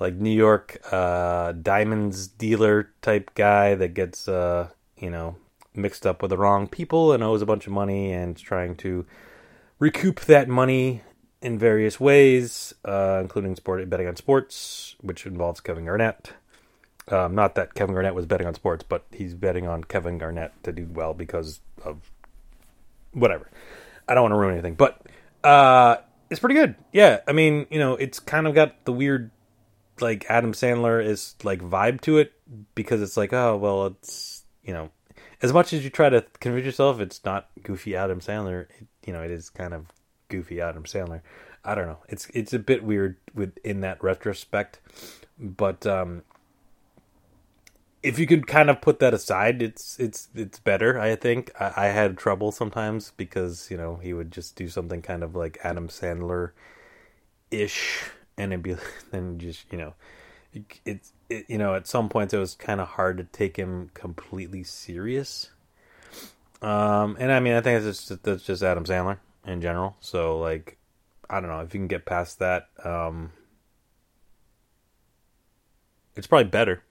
like 0.00 0.14
New 0.14 0.34
York 0.34 0.80
uh, 0.90 1.52
diamonds 1.52 2.28
dealer 2.28 2.90
type 3.02 3.32
guy 3.34 3.74
that 3.74 3.94
gets 3.94 4.28
uh, 4.28 4.68
you 4.96 5.10
know 5.10 5.36
mixed 5.74 6.06
up 6.06 6.22
with 6.22 6.30
the 6.30 6.36
wrong 6.36 6.66
people 6.66 7.12
and 7.12 7.22
owes 7.22 7.42
a 7.42 7.46
bunch 7.46 7.66
of 7.66 7.72
money 7.72 8.12
and 8.12 8.36
trying 8.36 8.74
to 8.74 9.06
recoup 9.78 10.20
that 10.22 10.48
money 10.48 11.02
in 11.40 11.58
various 11.58 12.00
ways, 12.00 12.74
uh, 12.84 13.18
including 13.20 13.54
sport 13.56 13.88
betting 13.88 14.08
on 14.08 14.16
sports, 14.16 14.96
which 15.00 15.26
involves 15.26 15.60
Kevin 15.60 15.84
Garnett. 15.84 16.32
Um, 17.08 17.34
not 17.34 17.54
that 17.54 17.74
Kevin 17.74 17.94
Garnett 17.94 18.14
was 18.14 18.26
betting 18.26 18.46
on 18.46 18.54
sports, 18.54 18.84
but 18.86 19.06
he's 19.12 19.34
betting 19.34 19.66
on 19.66 19.84
Kevin 19.84 20.18
Garnett 20.18 20.52
to 20.64 20.72
do 20.72 20.86
well 20.92 21.14
because 21.14 21.60
of 21.84 22.10
whatever. 23.12 23.48
I 24.06 24.14
don't 24.14 24.24
want 24.24 24.32
to 24.32 24.38
ruin 24.38 24.54
anything, 24.54 24.74
but 24.74 25.00
uh, 25.44 25.96
it's 26.30 26.40
pretty 26.40 26.54
good. 26.54 26.74
Yeah, 26.92 27.20
I 27.26 27.32
mean, 27.32 27.66
you 27.70 27.78
know, 27.78 27.94
it's 27.94 28.20
kind 28.20 28.46
of 28.46 28.54
got 28.54 28.84
the 28.84 28.92
weird, 28.92 29.30
like 30.00 30.26
Adam 30.28 30.52
Sandler 30.52 31.04
is 31.04 31.34
like 31.42 31.60
vibe 31.60 32.00
to 32.02 32.18
it 32.18 32.32
because 32.74 33.00
it's 33.00 33.16
like, 33.16 33.32
oh 33.32 33.56
well, 33.56 33.86
it's 33.86 34.42
you 34.62 34.72
know, 34.72 34.90
as 35.40 35.52
much 35.52 35.72
as 35.72 35.84
you 35.84 35.90
try 35.90 36.08
to 36.10 36.24
convince 36.40 36.66
yourself 36.66 37.00
it's 37.00 37.24
not 37.24 37.48
goofy 37.62 37.96
Adam 37.96 38.20
Sandler, 38.20 38.66
it, 38.80 38.86
you 39.06 39.12
know, 39.12 39.22
it 39.22 39.30
is 39.30 39.48
kind 39.50 39.72
of 39.72 39.86
goofy 40.28 40.60
Adam 40.60 40.84
Sandler. 40.84 41.22
I 41.64 41.74
don't 41.74 41.86
know. 41.86 41.98
It's 42.08 42.28
it's 42.32 42.52
a 42.52 42.58
bit 42.58 42.82
weird 42.82 43.16
with 43.34 43.58
in 43.64 43.80
that 43.80 44.02
retrospect, 44.02 44.80
but 45.38 45.86
um, 45.86 46.22
if 48.02 48.18
you 48.18 48.26
could 48.26 48.46
kind 48.46 48.70
of 48.70 48.80
put 48.80 49.00
that 49.00 49.12
aside, 49.12 49.62
it's 49.62 49.98
it's 49.98 50.28
it's 50.34 50.58
better. 50.58 50.98
I 50.98 51.16
think 51.16 51.50
I, 51.60 51.72
I 51.76 51.86
had 51.86 52.16
trouble 52.16 52.52
sometimes 52.52 53.12
because 53.16 53.70
you 53.70 53.76
know 53.76 53.96
he 53.96 54.12
would 54.12 54.30
just 54.30 54.56
do 54.56 54.68
something 54.68 55.02
kind 55.02 55.22
of 55.22 55.34
like 55.34 55.58
Adam 55.64 55.88
Sandler 55.88 56.52
ish, 57.50 58.04
and 58.36 58.52
it'd 58.52 58.62
be 58.62 58.76
then 59.10 59.38
just 59.38 59.66
you 59.72 59.78
know 59.78 59.94
it, 60.52 60.62
it's 60.84 61.12
it, 61.28 61.44
you 61.48 61.58
know 61.58 61.74
at 61.74 61.86
some 61.86 62.08
points 62.08 62.32
it 62.32 62.38
was 62.38 62.54
kind 62.54 62.80
of 62.80 62.88
hard 62.88 63.18
to 63.18 63.24
take 63.24 63.56
him 63.56 63.90
completely 63.94 64.62
serious. 64.62 65.50
Um, 66.62 67.16
and 67.20 67.30
I 67.30 67.40
mean 67.40 67.54
I 67.54 67.60
think 67.60 67.82
it's 67.82 68.06
just 68.06 68.22
that's 68.22 68.44
just 68.44 68.62
Adam 68.62 68.84
Sandler 68.84 69.18
in 69.48 69.60
general. 69.60 69.96
So 70.00 70.38
like 70.38 70.78
I 71.28 71.40
don't 71.40 71.50
know 71.50 71.60
if 71.60 71.74
you 71.74 71.80
can 71.80 71.88
get 71.88 72.04
past 72.04 72.38
that. 72.38 72.68
Um, 72.84 73.32
it's 76.14 76.26
probably 76.26 76.50
better, 76.50 76.82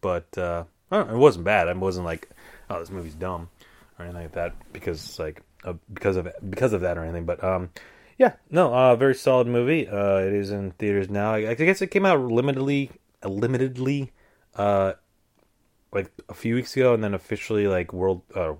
but 0.00 0.36
uh, 0.36 0.64
it 0.90 1.16
wasn't 1.16 1.44
bad. 1.44 1.68
I 1.68 1.72
wasn't 1.72 2.06
like, 2.06 2.28
oh, 2.70 2.78
this 2.78 2.90
movie's 2.90 3.14
dumb 3.14 3.48
or 3.98 4.04
anything 4.04 4.22
like 4.22 4.32
that 4.32 4.54
because 4.72 5.18
like 5.18 5.42
uh, 5.64 5.74
because 5.92 6.16
of 6.16 6.28
because 6.48 6.72
of 6.72 6.80
that 6.82 6.98
or 6.98 7.04
anything. 7.04 7.24
But 7.24 7.42
um, 7.42 7.70
yeah, 8.18 8.34
no, 8.50 8.72
uh, 8.72 8.96
very 8.96 9.14
solid 9.14 9.46
movie. 9.46 9.88
Uh, 9.88 10.18
it 10.18 10.32
is 10.32 10.50
in 10.50 10.72
theaters 10.72 11.10
now. 11.10 11.34
I, 11.34 11.50
I 11.50 11.54
guess 11.54 11.82
it 11.82 11.88
came 11.88 12.06
out 12.06 12.18
limitedly, 12.18 12.90
limitedly, 13.22 14.10
uh, 14.54 14.94
like 15.92 16.10
a 16.28 16.34
few 16.34 16.54
weeks 16.54 16.76
ago, 16.76 16.94
and 16.94 17.02
then 17.02 17.14
officially 17.14 17.68
like 17.68 17.92
world, 17.92 18.22
uh, 18.34 18.52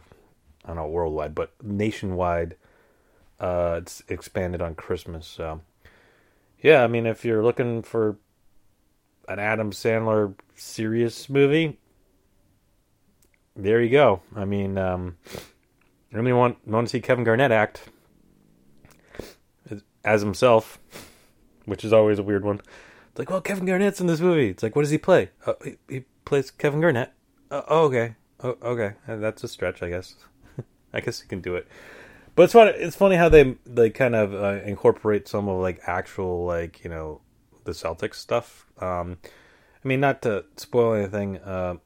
I 0.65 0.69
don't 0.69 0.77
know, 0.77 0.87
worldwide, 0.87 1.35
but 1.35 1.53
nationwide 1.63 2.57
uh, 3.41 3.81
it's 3.83 4.03
expanded 4.09 4.63
on 4.63 4.75
Christmas. 4.75 5.27
So, 5.27 5.61
yeah, 6.61 6.83
I 6.83 6.87
mean, 6.87 7.07
if 7.07 7.25
you're 7.25 7.43
looking 7.43 7.83
for 7.83 8.17
an 9.29 9.39
Adam 9.39 9.73
Sandler 9.73 10.35
serious 10.55 11.29
movie, 11.29 11.79
there 13.55 13.81
you 13.81 13.91
go. 13.91 14.23
I 14.35 14.45
mean, 14.45 14.79
um, 14.79 15.17
I 16.13 16.17
really 16.17 16.33
want 16.33 16.67
want 16.67 16.89
to 16.89 16.91
see 16.91 17.01
Kevin 17.01 17.25
Garnett 17.25 17.53
act 17.53 17.89
as 20.07 20.23
himself, 20.23 20.79
which 21.67 21.85
is 21.85 21.93
always 21.93 22.19
a 22.19 22.23
weird 22.23 22.45
one. 22.45 22.61
It's 23.11 23.19
like, 23.19 23.29
well, 23.29 23.41
Kevin 23.41 23.67
Garnett's 23.67 24.01
in 24.01 24.07
this 24.07 24.21
movie. 24.21 24.49
It's 24.49 24.63
like, 24.63 24.77
what 24.77 24.83
does 24.83 24.91
he 24.91 24.99
play? 24.99 25.31
Uh, 25.45 25.55
he, 25.63 25.77
he, 25.89 26.05
plays 26.25 26.51
Kevin 26.51 26.81
Garnett. 26.81 27.13
Uh, 27.51 27.63
oh, 27.69 27.85
okay. 27.85 28.15
Oh, 28.43 28.57
okay. 28.63 28.95
That's 29.07 29.45
a 29.45 29.49
stretch, 29.49 29.83
I 29.83 29.91
guess. 29.91 30.17
I 30.93 31.01
guess 31.01 31.21
he 31.21 31.29
can 31.29 31.41
do 31.41 31.55
it. 31.55 31.69
But 32.37 32.43
it's 32.45 32.53
funny. 32.53 32.71
It's 32.73 32.97
funny 32.97 33.17
how 33.17 33.31
they 33.31 33.57
they 33.65 33.89
kind 33.89 34.15
of 34.15 34.35
uh, 34.35 34.63
incorporate 34.63 35.27
some 35.27 35.49
of 35.49 35.59
like 35.59 35.81
actual 35.87 36.45
like 36.45 36.85
you 36.85 36.91
know 36.91 37.23
the 37.65 37.73
Celtics 37.73 38.17
stuff. 38.17 38.67
Um, 38.79 39.17
I 39.83 39.89
mean, 39.89 40.01
not 40.01 40.21
to 40.23 40.45
spoil 40.57 40.95
anything, 40.95 41.39
uh, 41.39 41.77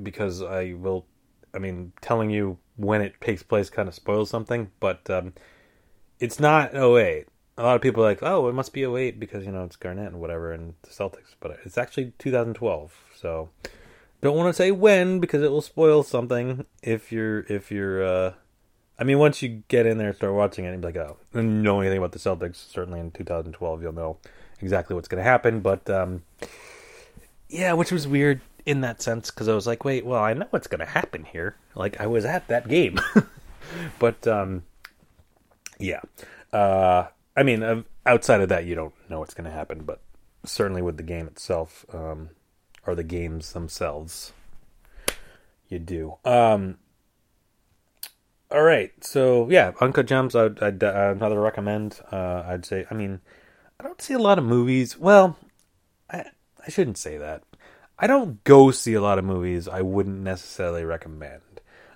because 0.00 0.40
I 0.40 0.74
will. 0.74 1.04
I 1.52 1.58
mean, 1.58 1.92
telling 2.00 2.30
you 2.30 2.58
when 2.76 3.02
it 3.02 3.20
takes 3.20 3.42
place 3.42 3.70
kind 3.70 3.88
of 3.88 3.94
spoils 3.94 4.30
something, 4.30 4.70
but 4.78 5.10
um, 5.10 5.32
it's 6.20 6.38
not 6.38 6.74
08. 6.74 7.26
A 7.56 7.62
lot 7.62 7.74
of 7.74 7.82
people 7.82 8.04
are 8.04 8.08
like, 8.08 8.22
oh, 8.22 8.48
it 8.48 8.54
must 8.54 8.72
be 8.72 8.84
08 8.84 9.18
because 9.18 9.44
you 9.44 9.50
know 9.50 9.64
it's 9.64 9.74
Garnett 9.74 10.12
and 10.12 10.20
whatever 10.20 10.52
and 10.52 10.74
the 10.82 10.90
Celtics, 10.90 11.34
but 11.40 11.58
it's 11.64 11.76
actually 11.76 12.12
2012. 12.18 12.94
So 13.16 13.48
don't 14.20 14.36
want 14.36 14.48
to 14.48 14.52
say 14.56 14.70
when 14.70 15.18
because 15.18 15.42
it 15.42 15.50
will 15.50 15.60
spoil 15.60 16.04
something 16.04 16.66
if 16.84 17.10
you're 17.10 17.40
if 17.48 17.72
you're 17.72 18.04
uh, 18.04 18.34
I 18.98 19.04
mean, 19.04 19.18
once 19.18 19.42
you 19.42 19.62
get 19.68 19.86
in 19.86 19.98
there 19.98 20.08
and 20.08 20.16
start 20.16 20.34
watching 20.34 20.64
it, 20.64 20.70
you'll 20.72 20.80
be 20.80 20.86
like, 20.86 20.96
oh, 20.96 21.16
and 21.32 21.48
you 21.50 21.62
know 21.62 21.80
anything 21.80 21.98
about 21.98 22.12
the 22.12 22.18
Celtics, 22.18 22.56
certainly 22.56 22.98
in 22.98 23.12
2012, 23.12 23.82
you'll 23.82 23.92
know 23.92 24.16
exactly 24.60 24.94
what's 24.94 25.08
going 25.08 25.22
to 25.22 25.28
happen. 25.28 25.60
But 25.60 25.88
um, 25.88 26.22
yeah, 27.48 27.74
which 27.74 27.92
was 27.92 28.08
weird 28.08 28.40
in 28.66 28.80
that 28.80 29.00
sense 29.00 29.30
because 29.30 29.48
I 29.48 29.54
was 29.54 29.66
like, 29.66 29.84
wait, 29.84 30.04
well, 30.04 30.22
I 30.22 30.34
know 30.34 30.46
what's 30.50 30.66
going 30.66 30.80
to 30.80 30.86
happen 30.86 31.24
here. 31.24 31.56
Like, 31.74 32.00
I 32.00 32.06
was 32.06 32.24
at 32.24 32.48
that 32.48 32.68
game. 32.68 32.98
but 33.98 34.26
um, 34.26 34.64
yeah. 35.78 36.00
Uh, 36.52 37.06
I 37.36 37.44
mean, 37.44 37.84
outside 38.04 38.40
of 38.40 38.48
that, 38.48 38.64
you 38.64 38.74
don't 38.74 38.94
know 39.08 39.20
what's 39.20 39.34
going 39.34 39.48
to 39.48 39.56
happen, 39.56 39.84
but 39.84 40.00
certainly 40.44 40.82
with 40.82 40.96
the 40.96 41.02
game 41.04 41.26
itself, 41.28 41.86
um, 41.92 42.30
or 42.86 42.94
the 42.94 43.04
games 43.04 43.52
themselves, 43.52 44.32
you 45.68 45.78
do. 45.78 46.16
Um, 46.24 46.78
all 48.50 48.62
right, 48.62 48.92
so 49.04 49.48
yeah, 49.50 49.72
Uncut 49.80 50.06
Gems. 50.06 50.34
I'd, 50.34 50.62
I'd 50.62 50.82
uh, 50.82 51.14
another 51.16 51.40
recommend. 51.40 52.00
Uh, 52.10 52.44
I'd 52.46 52.64
say. 52.64 52.86
I 52.90 52.94
mean, 52.94 53.20
I 53.78 53.84
don't 53.84 54.00
see 54.00 54.14
a 54.14 54.18
lot 54.18 54.38
of 54.38 54.44
movies. 54.44 54.98
Well, 54.98 55.36
I 56.10 56.24
I 56.66 56.70
shouldn't 56.70 56.98
say 56.98 57.18
that. 57.18 57.42
I 57.98 58.06
don't 58.06 58.42
go 58.44 58.70
see 58.70 58.94
a 58.94 59.00
lot 59.00 59.18
of 59.18 59.24
movies. 59.24 59.68
I 59.68 59.82
wouldn't 59.82 60.20
necessarily 60.20 60.84
recommend. 60.84 61.42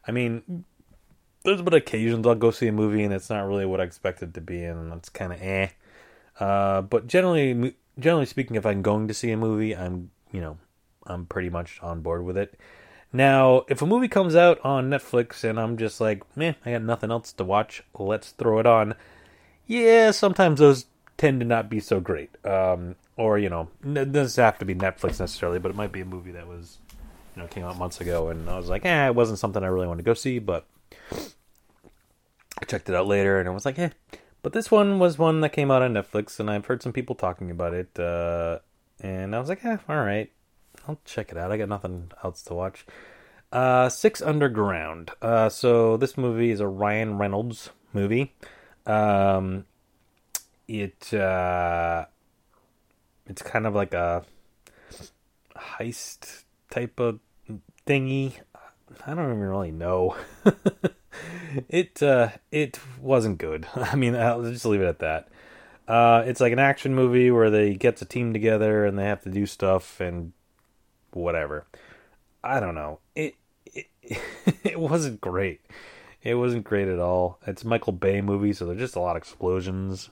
I 0.07 0.13
mean, 0.13 0.65
there's 1.45 1.63
been 1.63 1.75
occasions 1.75 2.27
I'll 2.27 2.35
go 2.35 2.51
see 2.51 2.69
a 2.69 2.73
movie 2.73 3.05
and 3.05 3.15
it's 3.15 3.31
not 3.31 3.47
really 3.47 3.67
what 3.67 3.81
I 3.81 3.85
expected 3.85 4.35
to 4.35 4.41
be, 4.41 4.63
and 4.65 4.93
it's 4.93 5.09
kind 5.09 5.33
of 5.33 5.41
eh. 5.41 5.69
Uh, 6.41 6.83
but 6.83 7.07
generally, 7.07 7.77
generally 7.99 8.27
speaking, 8.27 8.57
if 8.57 8.67
I'm 8.67 8.83
going 8.83 9.09
to 9.09 9.15
see 9.15 9.31
a 9.31 9.37
movie, 9.37 9.77
I'm 9.77 10.11
you 10.33 10.41
know, 10.41 10.59
I'm 11.07 11.27
pretty 11.27 11.51
much 11.51 11.79
on 11.83 12.01
board 12.01 12.25
with 12.25 12.37
it. 12.37 12.59
Now, 13.13 13.65
if 13.69 13.83
a 13.83 13.87
movie 13.87 14.09
comes 14.09 14.35
out 14.35 14.59
on 14.65 14.89
Netflix 14.89 15.45
and 15.45 15.61
I'm 15.61 15.77
just 15.77 16.01
like, 16.01 16.23
meh, 16.37 16.55
I 16.65 16.73
got 16.73 16.83
nothing 16.83 17.11
else 17.11 17.33
to 17.35 17.45
watch, 17.45 17.83
let's 17.99 18.31
throw 18.31 18.59
it 18.59 18.67
on. 18.67 18.95
Yeah, 19.67 20.13
sometimes 20.13 20.61
those 20.61 20.87
tend 21.19 21.41
to 21.41 21.47
not 21.47 21.69
be 21.69 21.79
so 21.79 22.01
great. 22.01 22.31
Um, 22.47 22.97
or, 23.17 23.39
you 23.39 23.51
know, 23.51 23.69
it 23.85 24.13
doesn't 24.13 24.43
have 24.43 24.59
to 24.61 24.65
be 24.65 24.75
Netflix 24.75 25.21
necessarily, 25.21 25.59
but 25.59 25.71
it 25.71 25.77
might 25.77 25.93
be 25.93 26.01
a 26.01 26.07
movie 26.07 26.33
that 26.33 26.49
was, 26.49 26.79
you 27.37 27.43
know, 27.43 27.49
came 27.49 27.65
out 27.65 27.77
months 27.77 28.01
ago 28.01 28.29
and 28.29 28.49
I 28.49 28.57
was 28.57 28.71
like, 28.71 28.87
eh, 28.87 29.09
it 29.09 29.15
wasn't 29.15 29.39
something 29.39 29.63
I 29.63 29.69
really 29.69 29.87
wanted 29.87 30.05
to 30.05 30.11
go 30.11 30.15
see, 30.15 30.39
but 30.39 30.67
I 31.13 32.65
checked 32.67 32.89
it 32.89 32.95
out 32.95 33.07
later 33.07 33.39
and 33.39 33.49
I 33.49 33.53
was 33.53 33.67
like, 33.67 33.79
eh. 33.79 33.91
But 34.41 34.55
this 34.55 34.71
one 34.71 34.99
was 34.99 35.19
one 35.19 35.43
that 35.43 35.51
came 35.51 35.71
out 35.71 35.83
on 35.83 35.93
Netflix 35.93 36.41
and 36.41 36.51
I've 36.51 36.67
heard 36.67 36.83
some 36.83 36.93
people 36.93 37.15
talking 37.15 37.51
about 37.51 37.75
it. 37.75 37.99
Uh, 37.99 38.61
and 39.01 39.37
I 39.37 39.39
was 39.39 39.51
like, 39.51 39.65
eh, 39.65 39.77
all 39.89 39.97
right. 39.97 40.31
I'll 40.87 41.01
check 41.05 41.31
it 41.31 41.39
out. 41.39 41.53
I 41.53 41.57
got 41.57 41.69
nothing 41.69 42.11
else 42.25 42.43
to 42.45 42.55
watch. 42.55 42.85
Uh, 43.53 43.89
Six 43.89 44.23
Underground. 44.23 45.11
Uh, 45.21 45.49
so 45.49 45.97
this 45.97 46.17
movie 46.17 46.51
is 46.51 46.61
a 46.61 46.67
Ryan 46.67 47.19
Reynolds 47.19 47.71
movie. 47.93 48.35
Um, 48.87 49.67
it 50.67 51.13
uh, 51.13 52.07
it's 53.27 53.43
kind 53.43 53.67
of 53.67 53.75
like 53.75 53.95
a 53.95 54.25
heist 55.57 56.45
type 56.71 56.99
of 56.99 57.21
thingy. 57.87 58.35
I 59.07 59.15
don't 59.15 59.27
even 59.27 59.39
really 59.39 59.71
know. 59.71 60.17
it 61.69 62.03
uh, 62.03 62.31
it 62.51 62.79
wasn't 63.01 63.39
good. 63.39 63.67
I 63.75 63.97
mean, 63.97 64.17
I'll 64.17 64.43
just 64.43 64.65
leave 64.65 64.81
it 64.81 64.87
at 64.87 64.99
that. 65.01 65.29
Uh, 65.87 66.23
it's 66.27 66.41
like 66.41 66.53
an 66.53 66.59
action 66.59 66.95
movie 66.95 67.31
where 67.31 67.51
they 67.51 67.75
get 67.75 68.01
a 68.01 68.05
team 68.05 68.33
together 68.33 68.87
and 68.87 68.99
they 68.99 69.05
have 69.05 69.23
to 69.23 69.31
do 69.31 69.47
stuff 69.47 70.01
and 70.01 70.33
whatever. 71.15 71.67
I 72.43 72.61
don't 72.61 72.75
know. 72.75 73.01
It 73.15 73.35
it, 73.67 73.87
it 74.65 74.81
wasn't 74.81 75.21
great. 75.21 75.61
It 76.23 76.35
wasn't 76.35 76.65
great 76.65 76.89
at 76.89 76.99
all. 76.99 77.39
It's 77.47 77.65
Michael 77.65 77.93
Bay 77.93 78.21
movie, 78.21 78.53
so 78.53 78.67
there's 78.67 78.79
just 78.79 78.97
a 78.97 79.01
lot 79.01 79.17
of 79.17 79.23
explosions, 79.23 80.11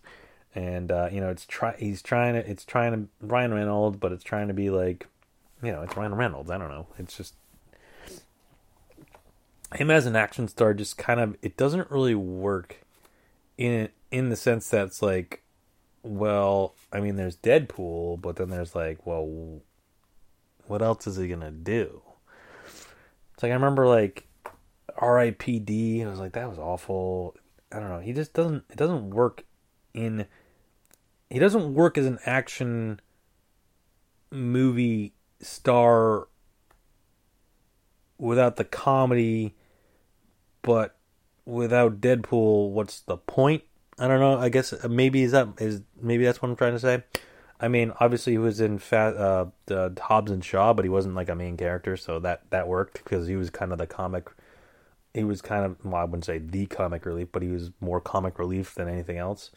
and 0.54 0.90
uh, 0.90 1.08
you 1.10 1.20
know, 1.20 1.30
it's 1.30 1.46
try 1.46 1.76
he's 1.78 2.02
trying 2.02 2.34
to 2.34 2.48
it's 2.48 2.64
trying 2.64 2.92
to 2.92 3.26
Ryan 3.26 3.54
Reynolds, 3.54 3.96
but 3.96 4.12
it's 4.12 4.24
trying 4.24 4.48
to 4.48 4.54
be 4.54 4.70
like, 4.70 5.06
you 5.62 5.70
know, 5.70 5.82
it's 5.82 5.96
Ryan 5.96 6.14
Reynolds. 6.14 6.50
I 6.50 6.58
don't 6.58 6.70
know. 6.70 6.86
It's 6.98 7.16
just 7.16 7.34
him 9.74 9.90
as 9.90 10.06
an 10.06 10.16
action 10.16 10.48
star. 10.48 10.74
Just 10.74 10.98
kind 10.98 11.20
of 11.20 11.36
it 11.42 11.56
doesn't 11.56 11.90
really 11.90 12.14
work 12.16 12.80
in 13.56 13.88
in 14.10 14.30
the 14.30 14.36
sense 14.36 14.68
that 14.70 14.86
it's 14.86 15.02
like, 15.02 15.42
well, 16.02 16.74
I 16.92 17.00
mean, 17.00 17.16
there's 17.16 17.36
Deadpool, 17.36 18.20
but 18.20 18.36
then 18.36 18.50
there's 18.50 18.74
like, 18.74 19.06
well, 19.06 19.60
what 20.70 20.82
else 20.82 21.08
is 21.08 21.16
he 21.16 21.26
gonna 21.26 21.50
do? 21.50 22.00
It's 23.34 23.42
like 23.42 23.50
I 23.50 23.54
remember 23.54 23.88
like 23.88 24.28
R.I.P.D. 24.96 26.04
I 26.04 26.08
was 26.08 26.20
like 26.20 26.32
that 26.34 26.48
was 26.48 26.58
awful. 26.58 27.34
I 27.72 27.80
don't 27.80 27.88
know. 27.88 27.98
He 27.98 28.12
just 28.12 28.34
doesn't. 28.34 28.64
It 28.70 28.76
doesn't 28.76 29.10
work 29.10 29.44
in. 29.94 30.26
He 31.28 31.40
doesn't 31.40 31.74
work 31.74 31.98
as 31.98 32.06
an 32.06 32.20
action 32.24 33.00
movie 34.30 35.12
star 35.40 36.28
without 38.16 38.54
the 38.54 38.64
comedy, 38.64 39.56
but 40.62 40.96
without 41.44 42.00
Deadpool, 42.00 42.70
what's 42.70 43.00
the 43.00 43.16
point? 43.16 43.64
I 43.98 44.06
don't 44.06 44.20
know. 44.20 44.38
I 44.38 44.50
guess 44.50 44.72
uh, 44.72 44.86
maybe 44.88 45.24
is 45.24 45.32
that 45.32 45.48
is 45.58 45.82
maybe 46.00 46.24
that's 46.24 46.40
what 46.40 46.48
I'm 46.48 46.56
trying 46.56 46.74
to 46.74 46.78
say. 46.78 47.02
I 47.60 47.68
mean, 47.68 47.92
obviously 48.00 48.32
he 48.32 48.38
was 48.38 48.60
in 48.60 48.78
Fat 48.78 49.16
uh, 49.16 49.46
the 49.66 49.96
Hobbs 50.00 50.30
and 50.30 50.44
Shaw, 50.44 50.72
but 50.72 50.84
he 50.84 50.88
wasn't 50.88 51.14
like 51.14 51.28
a 51.28 51.34
main 51.34 51.56
character, 51.56 51.96
so 51.96 52.18
that 52.20 52.42
that 52.50 52.68
worked 52.68 53.04
because 53.04 53.26
he 53.26 53.36
was 53.36 53.50
kind 53.50 53.72
of 53.72 53.78
the 53.78 53.86
comic. 53.86 54.30
He 55.12 55.24
was 55.24 55.42
kind 55.42 55.66
of 55.66 55.84
well, 55.84 55.96
I 55.96 56.04
wouldn't 56.04 56.24
say 56.24 56.38
the 56.38 56.66
comic 56.66 57.04
relief, 57.04 57.28
but 57.32 57.42
he 57.42 57.48
was 57.48 57.70
more 57.80 58.00
comic 58.00 58.38
relief 58.38 58.74
than 58.74 58.88
anything 58.88 59.18
else. 59.18 59.50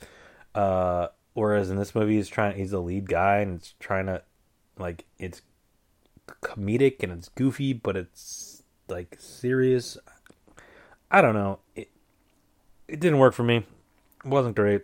Uh, 0.53 1.07
whereas 1.33 1.69
in 1.69 1.77
this 1.77 1.95
movie, 1.95 2.17
he's 2.17 2.27
trying 2.27 2.57
he's 2.57 2.71
the 2.71 2.81
lead 2.81 3.07
guy 3.07 3.37
and 3.37 3.59
it's 3.59 3.73
trying 3.79 4.07
to 4.07 4.21
like 4.77 5.05
it's 5.17 5.41
comedic 6.41 7.03
and 7.03 7.11
it's 7.13 7.29
goofy, 7.29 7.71
but 7.71 7.95
it's 7.95 8.63
like 8.89 9.15
serious. 9.17 9.97
I 11.09 11.21
don't 11.21 11.35
know. 11.35 11.59
It 11.75 11.89
it 12.87 12.99
didn't 12.99 13.19
work 13.19 13.33
for 13.33 13.43
me. 13.43 13.65
It 14.25 14.29
wasn't 14.29 14.57
great. 14.57 14.81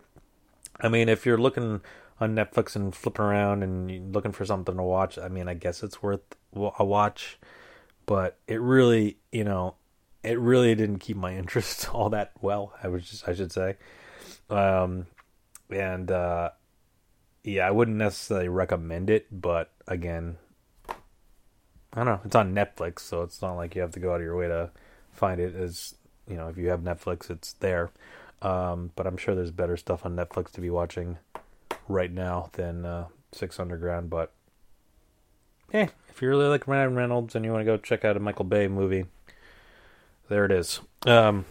I 0.80 0.88
mean, 0.88 1.10
if 1.10 1.26
you're 1.26 1.38
looking 1.38 1.82
on 2.20 2.36
Netflix 2.36 2.76
and 2.76 2.94
flipping 2.96 3.26
around 3.26 3.64
and 3.64 4.14
looking 4.14 4.32
for 4.32 4.46
something 4.46 4.76
to 4.76 4.84
watch, 4.84 5.18
I 5.18 5.28
mean, 5.30 5.48
I 5.48 5.54
guess 5.54 5.84
it's 5.84 6.02
worth 6.02 6.22
a 6.54 6.86
watch. 6.86 7.40
But 8.06 8.38
it 8.48 8.60
really, 8.60 9.18
you 9.32 9.44
know, 9.44 9.76
it 10.24 10.40
really 10.40 10.76
didn't 10.76 11.00
keep 11.00 11.18
my 11.18 11.36
interest 11.38 11.94
all 11.94 12.10
that 12.10 12.32
well. 12.42 12.74
I 12.84 12.88
was 12.88 13.10
just, 13.10 13.28
I 13.28 13.34
should 13.34 13.52
say, 13.52 13.78
um, 14.50 15.08
and 15.70 16.10
uh, 16.12 16.50
yeah, 17.44 17.68
I 17.68 17.72
wouldn't 17.72 17.98
necessarily 17.98 18.50
recommend 18.50 19.10
it. 19.10 19.28
But 19.32 19.72
again, 19.88 20.38
I 21.94 22.04
don't 22.04 22.06
know. 22.06 22.22
It's 22.26 22.36
on 22.36 22.54
Netflix, 22.54 23.00
so 23.00 23.24
it's 23.24 23.42
not 23.42 23.54
like 23.54 23.76
you 23.76 23.82
have 23.82 23.92
to 23.92 24.00
go 24.00 24.12
out 24.12 24.18
of 24.18 24.24
your 24.24 24.38
way 24.38 24.48
to 24.48 24.72
find 25.14 25.40
it. 25.40 25.56
As 25.56 25.96
you 26.28 26.36
know, 26.36 26.48
if 26.48 26.58
you 26.58 26.70
have 26.70 26.82
Netflix, 26.82 27.30
it's 27.30 27.54
there. 27.54 27.92
Um, 28.42 28.92
but 28.96 29.06
I'm 29.06 29.18
sure 29.18 29.36
there's 29.36 29.52
better 29.52 29.76
stuff 29.76 30.06
on 30.06 30.16
Netflix 30.16 30.52
to 30.52 30.62
be 30.62 30.70
watching 30.70 31.18
right 31.90 32.12
now 32.12 32.50
than 32.54 32.86
uh, 32.86 33.08
Six 33.34 33.60
Underground. 33.60 34.10
But 34.10 34.32
eh, 35.74 35.88
if 36.10 36.22
you 36.22 36.30
really 36.30 36.48
like 36.48 36.68
Ryan 36.68 36.96
Reynolds 36.96 37.36
and 37.36 37.44
you 37.44 37.52
want 37.52 37.62
to 37.62 37.66
go 37.66 37.76
check 37.76 38.06
out 38.06 38.16
a 38.16 38.22
Michael 38.22 38.46
Bay 38.46 38.70
movie, 38.70 39.06
there 40.30 40.46
it 40.46 40.52
is. 40.52 40.80
Um, 41.06 41.44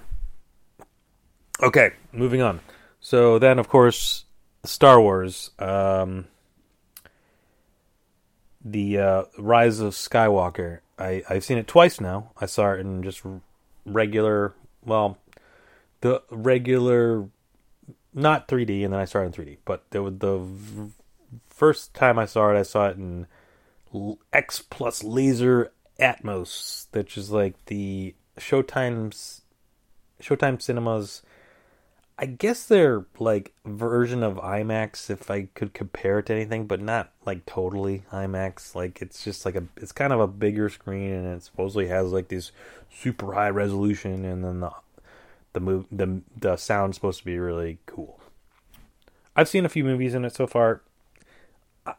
okay, 1.63 1.91
moving 2.13 2.41
on. 2.41 2.61
So 3.01 3.39
then, 3.39 3.59
of 3.59 3.69
course, 3.69 4.25
Star 4.65 5.01
Wars. 5.01 5.51
Um, 5.59 6.27
the 8.65 8.99
uh, 8.99 9.23
Rise 9.39 9.81
of 9.81 9.93
Skywalker. 9.93 10.81
I, 10.99 11.23
I've 11.29 11.45
seen 11.45 11.59
it 11.59 11.67
twice 11.67 12.01
now. 12.01 12.33
I 12.41 12.47
saw 12.47 12.73
it 12.73 12.81
in 12.81 13.03
just 13.03 13.23
regular, 13.87 14.55
well, 14.85 15.19
the 16.01 16.23
regular, 16.31 17.29
not 18.19 18.49
3D, 18.49 18.85
and 18.85 18.93
then 18.93 19.01
I 19.01 19.05
saw 19.05 19.21
it 19.21 19.27
in 19.27 19.33
3D. 19.33 19.59
But 19.65 19.91
the 19.91 20.11
the 20.11 20.91
first 21.49 21.95
time 21.95 22.19
I 22.19 22.27
saw 22.27 22.51
it, 22.51 22.59
I 22.59 22.63
saw 22.63 22.89
it 22.89 22.97
in 22.97 23.27
X 24.33 24.63
plus 24.69 25.03
Laser 25.05 25.73
Atmos, 26.01 26.87
which 26.93 27.17
is 27.17 27.31
like 27.31 27.55
the 27.67 28.15
Showtime's 28.39 29.43
Showtime 30.21 30.61
Cinemas. 30.61 31.23
I 32.21 32.27
guess 32.27 32.65
they're 32.65 33.07
like 33.21 33.55
version 33.65 34.25
of 34.25 34.39
IMAX 34.39 35.09
if 35.09 35.31
I 35.31 35.49
could 35.55 35.73
compare 35.73 36.19
it 36.19 36.27
to 36.27 36.35
anything, 36.35 36.67
but 36.67 36.81
not 36.81 37.13
like 37.25 37.47
totally 37.47 38.03
IMAX. 38.13 38.75
Like 38.75 39.01
it's 39.01 39.23
just 39.23 39.45
like 39.47 39.55
a 39.55 39.65
it's 39.77 39.93
kind 39.93 40.13
of 40.13 40.19
a 40.19 40.27
bigger 40.27 40.69
screen 40.69 41.13
and 41.13 41.27
it 41.27 41.45
supposedly 41.45 41.87
has 41.87 42.11
like 42.11 42.27
this 42.29 42.51
super 42.93 43.35
high 43.35 43.51
resolution 43.51 44.25
and 44.25 44.45
then 44.45 44.61
the 44.61 44.73
the 45.59 45.65
move 45.65 45.87
the 45.91 46.23
the 46.37 46.57
sound's 46.57 46.97
supposed 46.97 47.19
to 47.21 47.25
be 47.25 47.39
really 47.39 47.79
cool. 47.87 48.21
I've 49.35 49.49
seen 49.49 49.65
a 49.65 49.69
few 49.69 49.85
movies 49.85 50.15
in 50.15 50.25
it 50.25 50.35
so 50.35 50.47
far. 50.47 50.83
I, 51.85 51.95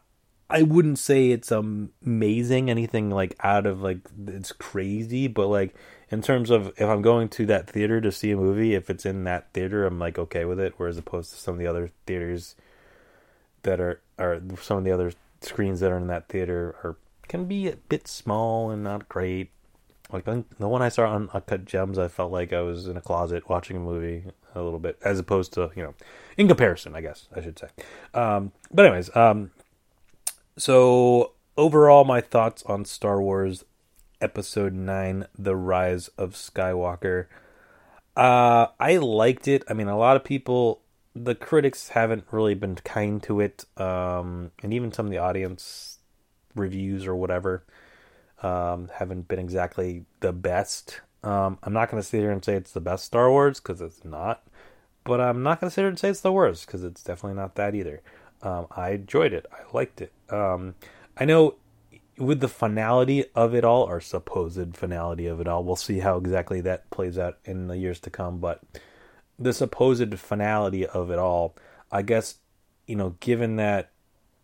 I 0.48 0.62
wouldn't 0.62 0.98
say 0.98 1.30
it's 1.30 1.52
amazing, 1.52 2.70
anything 2.70 3.10
like 3.10 3.36
out 3.40 3.66
of 3.66 3.82
like 3.82 3.98
it's 4.26 4.52
crazy, 4.52 5.28
but 5.28 5.48
like 5.48 5.74
in 6.10 6.22
terms 6.22 6.50
of 6.50 6.68
if 6.76 6.88
I'm 6.88 7.02
going 7.02 7.28
to 7.30 7.46
that 7.46 7.68
theater 7.68 8.00
to 8.00 8.10
see 8.10 8.30
a 8.30 8.36
movie, 8.36 8.74
if 8.74 8.88
it's 8.88 9.06
in 9.06 9.24
that 9.24 9.52
theater, 9.52 9.84
I'm 9.84 9.98
like 9.98 10.18
okay 10.18 10.44
with 10.44 10.58
it. 10.58 10.74
Whereas 10.76 10.98
opposed 10.98 11.32
to 11.32 11.38
some 11.38 11.54
of 11.54 11.60
the 11.60 11.66
other 11.66 11.90
theaters 12.06 12.56
that 13.62 13.80
are 13.80 14.00
are 14.18 14.40
some 14.60 14.78
of 14.78 14.84
the 14.84 14.92
other 14.92 15.12
screens 15.42 15.80
that 15.80 15.90
are 15.90 15.98
in 15.98 16.06
that 16.06 16.28
theater 16.28 16.76
are 16.82 16.96
can 17.28 17.44
be 17.44 17.68
a 17.68 17.76
bit 17.76 18.08
small 18.08 18.70
and 18.70 18.82
not 18.82 19.08
great. 19.08 19.50
Like 20.12 20.24
the 20.24 20.68
one 20.68 20.82
I 20.82 20.88
saw 20.88 21.08
on 21.08 21.30
Uncut 21.32 21.64
Gems, 21.64 21.98
I 21.98 22.08
felt 22.08 22.32
like 22.32 22.52
I 22.52 22.62
was 22.62 22.86
in 22.86 22.96
a 22.96 23.00
closet 23.00 23.48
watching 23.48 23.76
a 23.76 23.80
movie 23.80 24.24
a 24.54 24.62
little 24.62 24.78
bit, 24.78 24.98
as 25.04 25.18
opposed 25.18 25.52
to 25.54 25.70
you 25.76 25.82
know, 25.82 25.94
in 26.36 26.48
comparison, 26.48 26.94
I 26.94 27.00
guess 27.00 27.28
I 27.34 27.40
should 27.40 27.58
say. 27.58 27.68
Um, 28.14 28.52
but 28.72 28.86
anyways, 28.86 29.14
um, 29.16 29.52
so 30.56 31.32
overall, 31.56 32.04
my 32.04 32.20
thoughts 32.20 32.62
on 32.64 32.84
Star 32.84 33.22
Wars 33.22 33.64
Episode 34.20 34.74
Nine: 34.74 35.26
The 35.38 35.54
Rise 35.54 36.08
of 36.18 36.32
Skywalker. 36.34 37.26
Uh, 38.16 38.66
I 38.80 38.96
liked 38.96 39.46
it. 39.46 39.62
I 39.68 39.74
mean, 39.74 39.86
a 39.86 39.96
lot 39.96 40.16
of 40.16 40.24
people, 40.24 40.82
the 41.14 41.36
critics 41.36 41.90
haven't 41.90 42.24
really 42.32 42.54
been 42.54 42.74
kind 42.74 43.22
to 43.22 43.40
it, 43.40 43.64
um, 43.76 44.50
and 44.62 44.74
even 44.74 44.92
some 44.92 45.06
of 45.06 45.12
the 45.12 45.18
audience 45.18 45.98
reviews 46.56 47.06
or 47.06 47.14
whatever 47.14 47.64
um, 48.42 48.90
haven't 48.94 49.28
been 49.28 49.38
exactly 49.38 50.04
the 50.20 50.32
best. 50.32 51.00
Um, 51.22 51.58
I'm 51.62 51.72
not 51.72 51.90
going 51.90 52.02
to 52.02 52.08
sit 52.08 52.20
here 52.20 52.30
and 52.30 52.44
say 52.44 52.54
it's 52.54 52.72
the 52.72 52.80
best 52.80 53.04
Star 53.04 53.30
Wars 53.30 53.60
because 53.60 53.80
it's 53.80 54.04
not, 54.04 54.42
but 55.04 55.20
I'm 55.20 55.42
not 55.42 55.60
going 55.60 55.68
to 55.68 55.74
sit 55.74 55.82
here 55.82 55.88
and 55.88 55.98
say 55.98 56.08
it's 56.08 56.22
the 56.22 56.32
worst 56.32 56.66
because 56.66 56.82
it's 56.82 57.02
definitely 57.02 57.36
not 57.36 57.56
that 57.56 57.74
either. 57.74 58.02
Um, 58.42 58.66
I 58.70 58.90
enjoyed 58.90 59.32
it. 59.32 59.46
I 59.52 59.60
liked 59.74 60.00
it. 60.00 60.12
Um, 60.30 60.74
I 61.16 61.26
know 61.26 61.56
with 62.16 62.40
the 62.40 62.48
finality 62.48 63.24
of 63.34 63.54
it 63.54 63.64
all, 63.64 63.82
or 63.82 64.00
supposed 64.00 64.76
finality 64.76 65.26
of 65.26 65.40
it 65.40 65.48
all, 65.48 65.64
we'll 65.64 65.76
see 65.76 66.00
how 66.00 66.16
exactly 66.16 66.60
that 66.60 66.88
plays 66.90 67.18
out 67.18 67.38
in 67.44 67.66
the 67.66 67.76
years 67.76 68.00
to 68.00 68.10
come. 68.10 68.38
But 68.38 68.62
the 69.38 69.52
supposed 69.52 70.18
finality 70.18 70.86
of 70.86 71.10
it 71.10 71.18
all, 71.18 71.56
I 71.90 72.02
guess, 72.02 72.36
you 72.86 72.96
know, 72.96 73.16
given 73.20 73.56
that 73.56 73.90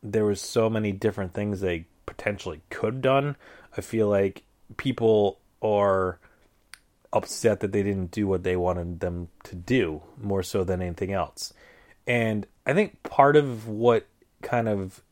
there 0.03 0.25
was 0.25 0.41
so 0.41 0.71
many 0.71 0.93
different 0.93 1.35
things 1.35 1.61
they 1.61 1.87
potentially 2.07 2.63
could 2.71 2.95
have 2.95 3.03
done, 3.03 3.37
I 3.77 3.81
feel 3.81 4.09
like 4.09 4.43
people 4.77 5.41
are 5.63 6.19
upset 7.13 7.61
that 7.61 7.73
they 7.73 7.83
didn't 7.83 8.11
do 8.11 8.27
what 8.27 8.43
they 8.43 8.57
wanted 8.57 9.01
them 9.01 9.29
to 9.45 9.55
do 9.55 10.03
more 10.21 10.43
so 10.43 10.65
than 10.65 10.83
anything 10.83 11.13
else. 11.13 11.53
And 12.07 12.47
I 12.67 12.75
think 12.75 13.03
part 13.03 13.37
of 13.37 13.69
what 13.69 14.07
kind 14.43 14.69
of 14.69 15.03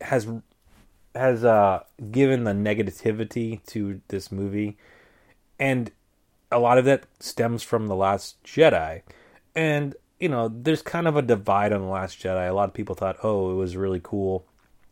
has 0.00 0.28
has 1.14 1.44
uh 1.44 1.82
given 2.10 2.44
the 2.44 2.52
negativity 2.52 3.64
to 3.66 4.00
this 4.08 4.30
movie 4.30 4.76
and 5.58 5.90
a 6.50 6.58
lot 6.58 6.78
of 6.78 6.84
that 6.84 7.04
stems 7.20 7.62
from 7.62 7.88
the 7.88 7.96
last 7.96 8.42
Jedi. 8.44 9.02
And 9.54 9.94
you 10.20 10.28
know, 10.28 10.48
there's 10.48 10.82
kind 10.82 11.06
of 11.06 11.16
a 11.16 11.22
divide 11.22 11.72
on 11.72 11.80
the 11.80 11.88
last 11.88 12.18
Jedi. 12.18 12.48
A 12.48 12.52
lot 12.52 12.68
of 12.68 12.74
people 12.74 12.94
thought, 12.94 13.18
"Oh, 13.22 13.52
it 13.52 13.54
was 13.54 13.76
really 13.76 14.00
cool." 14.02 14.47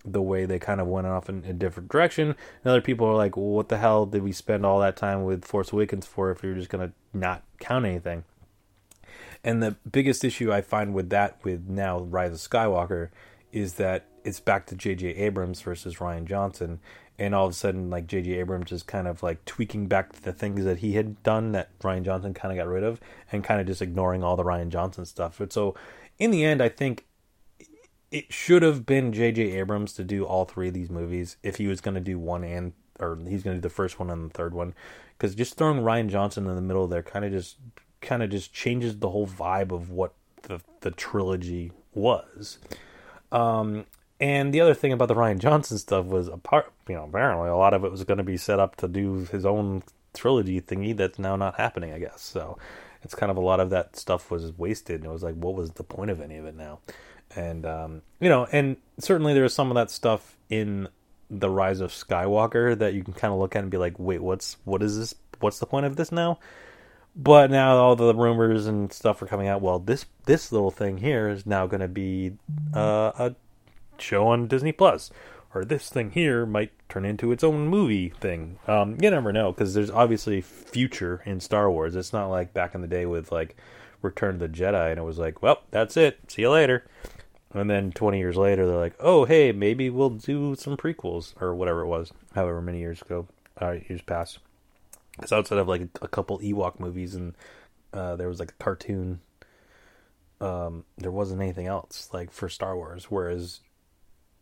The 0.09 0.23
way 0.23 0.47
they 0.47 0.61
kind 0.61 0.81
of 0.81 0.87
went 0.87 1.09
off 1.09 1.29
in 1.29 1.45
a 1.45 1.53
different 1.53 1.88
direction. 1.88 2.29
And 2.29 2.71
other 2.71 2.81
people 2.81 3.09
are 3.09 3.16
like, 3.16 3.37
well, 3.37 3.47
what 3.47 3.69
the 3.69 3.79
hell 3.79 4.07
did 4.07 4.23
we 4.23 4.31
spend 4.31 4.64
all 4.64 4.79
that 4.81 4.97
time 4.97 5.25
with 5.25 5.45
Force 5.45 5.73
Awakens 5.73 6.07
for 6.07 6.31
if 6.31 6.45
you're 6.45 6.55
just 6.55 6.69
going 6.69 6.88
to 6.88 6.95
not 7.12 7.42
count 7.59 7.85
anything? 7.85 8.23
And 9.42 9.62
the 9.62 9.77
biggest 9.90 10.25
issue 10.25 10.53
I 10.53 10.61
find 10.61 10.95
with 10.95 11.11
that, 11.11 11.38
with 11.42 11.69
now 11.69 12.01
Rise 12.01 12.33
of 12.33 12.38
Skywalker, 12.38 13.09
is 13.53 13.75
that 13.75 14.07
it's 14.25 14.40
back 14.40 14.66
to 14.66 14.77
J.J. 14.77 15.09
Abrams 15.09 15.61
versus 15.61 15.97
Rian 15.97 16.25
Johnson. 16.25 16.81
And 17.19 17.35
all 17.35 17.47
of 17.47 17.53
a 17.53 17.55
sudden, 17.55 17.88
like 17.88 18.07
J.J. 18.07 18.33
Abrams 18.35 18.73
is 18.73 18.83
kind 18.83 19.09
of 19.09 19.23
like 19.23 19.45
tweaking 19.45 19.87
back 19.87 20.12
the 20.12 20.33
things 20.33 20.64
that 20.64 20.79
he 20.79 20.92
had 20.92 21.23
done 21.23 21.53
that 21.53 21.77
Rian 21.79 22.05
Johnson 22.05 22.35
kind 22.35 22.53
of 22.53 22.62
got 22.62 22.71
rid 22.71 22.85
of, 22.85 23.01
and 23.33 23.42
kind 23.42 23.61
of 23.61 23.66
just 23.66 23.81
ignoring 23.81 24.23
all 24.23 24.37
the 24.37 24.45
Rian 24.45 24.69
Johnson 24.69 25.07
stuff. 25.07 25.38
But 25.38 25.53
so, 25.53 25.75
in 26.19 26.31
the 26.31 26.45
end, 26.45 26.62
I 26.62 26.69
think 26.69 27.06
it 28.11 28.33
should 28.33 28.62
have 28.62 28.87
been 28.87 29.12
J.J. 29.12 29.42
Abrams 29.59 29.92
to 29.95 30.05
do 30.05 30.25
all 30.25 30.45
three 30.45 30.69
of 30.69 30.75
these 30.75 30.90
movies 30.90 31.37
if 31.42 31.57
he 31.57 31.66
was 31.66 31.81
going 31.81 31.95
to 31.97 32.01
do 32.01 32.19
one 32.19 32.45
and 32.45 32.73
or 32.99 33.19
he's 33.29 33.42
going 33.42 33.57
to 33.57 33.61
do 33.61 33.69
the 33.69 33.75
first 33.75 33.99
one 33.99 34.11
and 34.11 34.31
the 34.31 34.35
third 34.35 34.55
one 34.55 34.75
because 35.19 35.35
just 35.35 35.57
throwing 35.57 35.81
Rian 35.81 36.09
Johnson 36.09 36.47
in 36.47 36.55
the 36.55 36.62
middle 36.62 36.87
there 36.87 37.03
kind 37.03 37.25
of 37.25 37.33
just 37.33 37.57
kind 38.01 38.23
of 38.23 38.31
just 38.31 38.53
changes 38.53 38.99
the 38.99 39.11
whole 39.11 39.27
vibe 39.27 39.73
of 39.73 39.90
what 39.90 40.14
the 40.42 40.61
the 40.81 40.90
trilogy 40.90 41.73
was. 41.95 42.59
Um, 43.33 43.87
and 44.21 44.55
the 44.55 44.61
other 44.61 44.75
thing 44.75 44.92
about 44.92 45.09
the 45.09 45.14
Rian 45.14 45.38
Johnson 45.38 45.77
stuff 45.79 46.07
was 46.07 46.29
apart, 46.29 46.73
you 46.88 46.95
know, 46.95 47.05
apparently 47.05 47.49
a 47.49 47.57
lot 47.57 47.75
of 47.75 47.85
it 47.85 47.90
was 47.90 48.05
going 48.05 48.19
to 48.19 48.25
be 48.25 48.37
set 48.37 48.59
up 48.59 48.77
to 48.77 48.88
do 48.88 49.27
his 49.31 49.45
own 49.45 49.83
trilogy 50.14 50.61
thingy 50.61 50.97
that's 50.97 51.19
now 51.19 51.37
not 51.37 51.57
happening, 51.57 51.92
I 51.92 51.99
guess. 51.99 52.23
So 52.23 52.57
it's 53.03 53.14
kind 53.14 53.31
of 53.31 53.37
a 53.37 53.42
lot 53.42 53.61
of 53.61 53.71
that 53.71 53.97
stuff 53.97 54.31
was 54.31 54.57
wasted. 54.57 54.97
And 54.97 55.07
it 55.11 55.12
was 55.12 55.23
like, 55.23 55.35
what 55.35 55.55
was 55.55 55.73
the 55.73 55.85
point 55.85 56.11
of 56.11 56.21
any 56.21 56.37
of 56.37 56.47
it 56.47 56.57
now? 56.57 56.79
And 57.35 57.67
um, 57.67 58.03
you 58.21 58.29
know, 58.29 58.47
and 58.53 58.77
certainly 58.99 59.35
there's 59.35 59.55
some 59.55 59.71
of 59.71 59.75
that 59.75 59.91
stuff 59.91 60.37
in 60.49 60.89
the 61.31 61.51
Rise 61.51 61.81
of 61.81 61.91
Skywalker 61.91 62.79
that 62.79 62.95
you 62.95 63.03
can 63.03 63.15
kind 63.15 63.33
of 63.33 63.41
look 63.41 63.57
at 63.57 63.62
and 63.62 63.71
be 63.71 63.79
like, 63.79 63.99
wait, 63.99 64.23
what's 64.23 64.57
what 64.65 64.83
is 64.83 64.99
this? 64.99 65.15
What's 65.41 65.59
the 65.59 65.67
point 65.67 65.87
of 65.87 65.97
this 65.97 66.12
now? 66.12 66.39
But 67.15 67.51
now 67.51 67.77
all 67.77 67.97
the 67.97 68.15
rumors 68.15 68.67
and 68.67 68.93
stuff 68.93 69.23
are 69.23 69.27
coming 69.27 69.49
out. 69.49 69.62
Well, 69.62 69.79
this 69.79 70.07
this 70.27 70.53
little 70.53 70.71
thing 70.71 70.99
here 70.99 71.29
is 71.29 71.47
now 71.47 71.67
going 71.67 71.81
to 71.81 71.89
be 71.89 72.33
uh, 72.75 73.12
a 73.19 73.35
show 73.99 74.29
on 74.29 74.49
Disney 74.49 74.73
Plus, 74.73 75.11
or 75.55 75.65
this 75.65 75.89
thing 75.89 76.11
here 76.11 76.45
might 76.47 76.73
turn 76.89 77.05
into 77.05 77.33
its 77.33 77.43
own 77.43 77.69
movie 77.69 78.11
thing. 78.11 78.59
Um, 78.67 78.97
you 79.01 79.11
never 79.11 79.33
know 79.33 79.53
because 79.53 79.75
there's 79.75 79.91
obviously 79.91 80.41
future 80.41 81.23
in 81.25 81.41
Star 81.41 81.71
Wars. 81.71 81.97
It's 81.97 82.12
not 82.12 82.29
like 82.29 82.53
back 82.53 82.75
in 82.75 82.83
the 82.83 82.87
day 82.87 83.07
with 83.07 83.33
like 83.33 83.57
Return 84.03 84.35
of 84.35 84.41
the 84.41 84.49
Jedi, 84.49 84.91
and 84.91 84.99
it 84.99 85.03
was 85.03 85.19
like, 85.19 85.43
well, 85.43 85.62
that's 85.71 85.97
it. 85.97 86.19
See 86.29 86.43
you 86.43 86.51
later. 86.51 86.85
And 87.57 87.71
then 87.71 87.90
20 87.92 88.19
years 88.19 88.37
later, 88.37 88.66
they're 88.66 88.77
like, 88.77 88.97
oh, 89.01 89.25
hey, 89.25 89.53
maybe 89.53 89.88
we'll 89.90 90.11
do 90.11 90.55
some 90.55 90.77
prequels 90.77 91.40
or 91.40 91.55
whatever 91.55 91.81
it 91.81 91.87
was, 91.87 92.12
however 92.35 92.61
many 92.61 92.81
years 92.81 93.01
ago, 93.01 93.27
uh, 93.61 93.77
years 93.88 94.03
past. 94.03 94.38
Because 95.12 95.33
outside 95.33 95.59
of 95.59 95.69
like 95.69 95.88
a 96.03 96.09
couple 96.09 96.38
Ewok 96.40 96.79
movies 96.79 97.14
and 97.14 97.35
uh, 97.92 98.16
there 98.16 98.29
was 98.29 98.38
like 98.38 98.51
a 98.51 98.62
cartoon, 98.62 99.21
um, 100.40 100.85
there 100.99 101.11
wasn't 101.11 101.40
anything 101.40 101.66
else 101.66 102.11
like 102.12 102.31
for 102.31 102.49
Star 102.49 102.77
Wars. 102.77 103.05
Whereas 103.05 103.61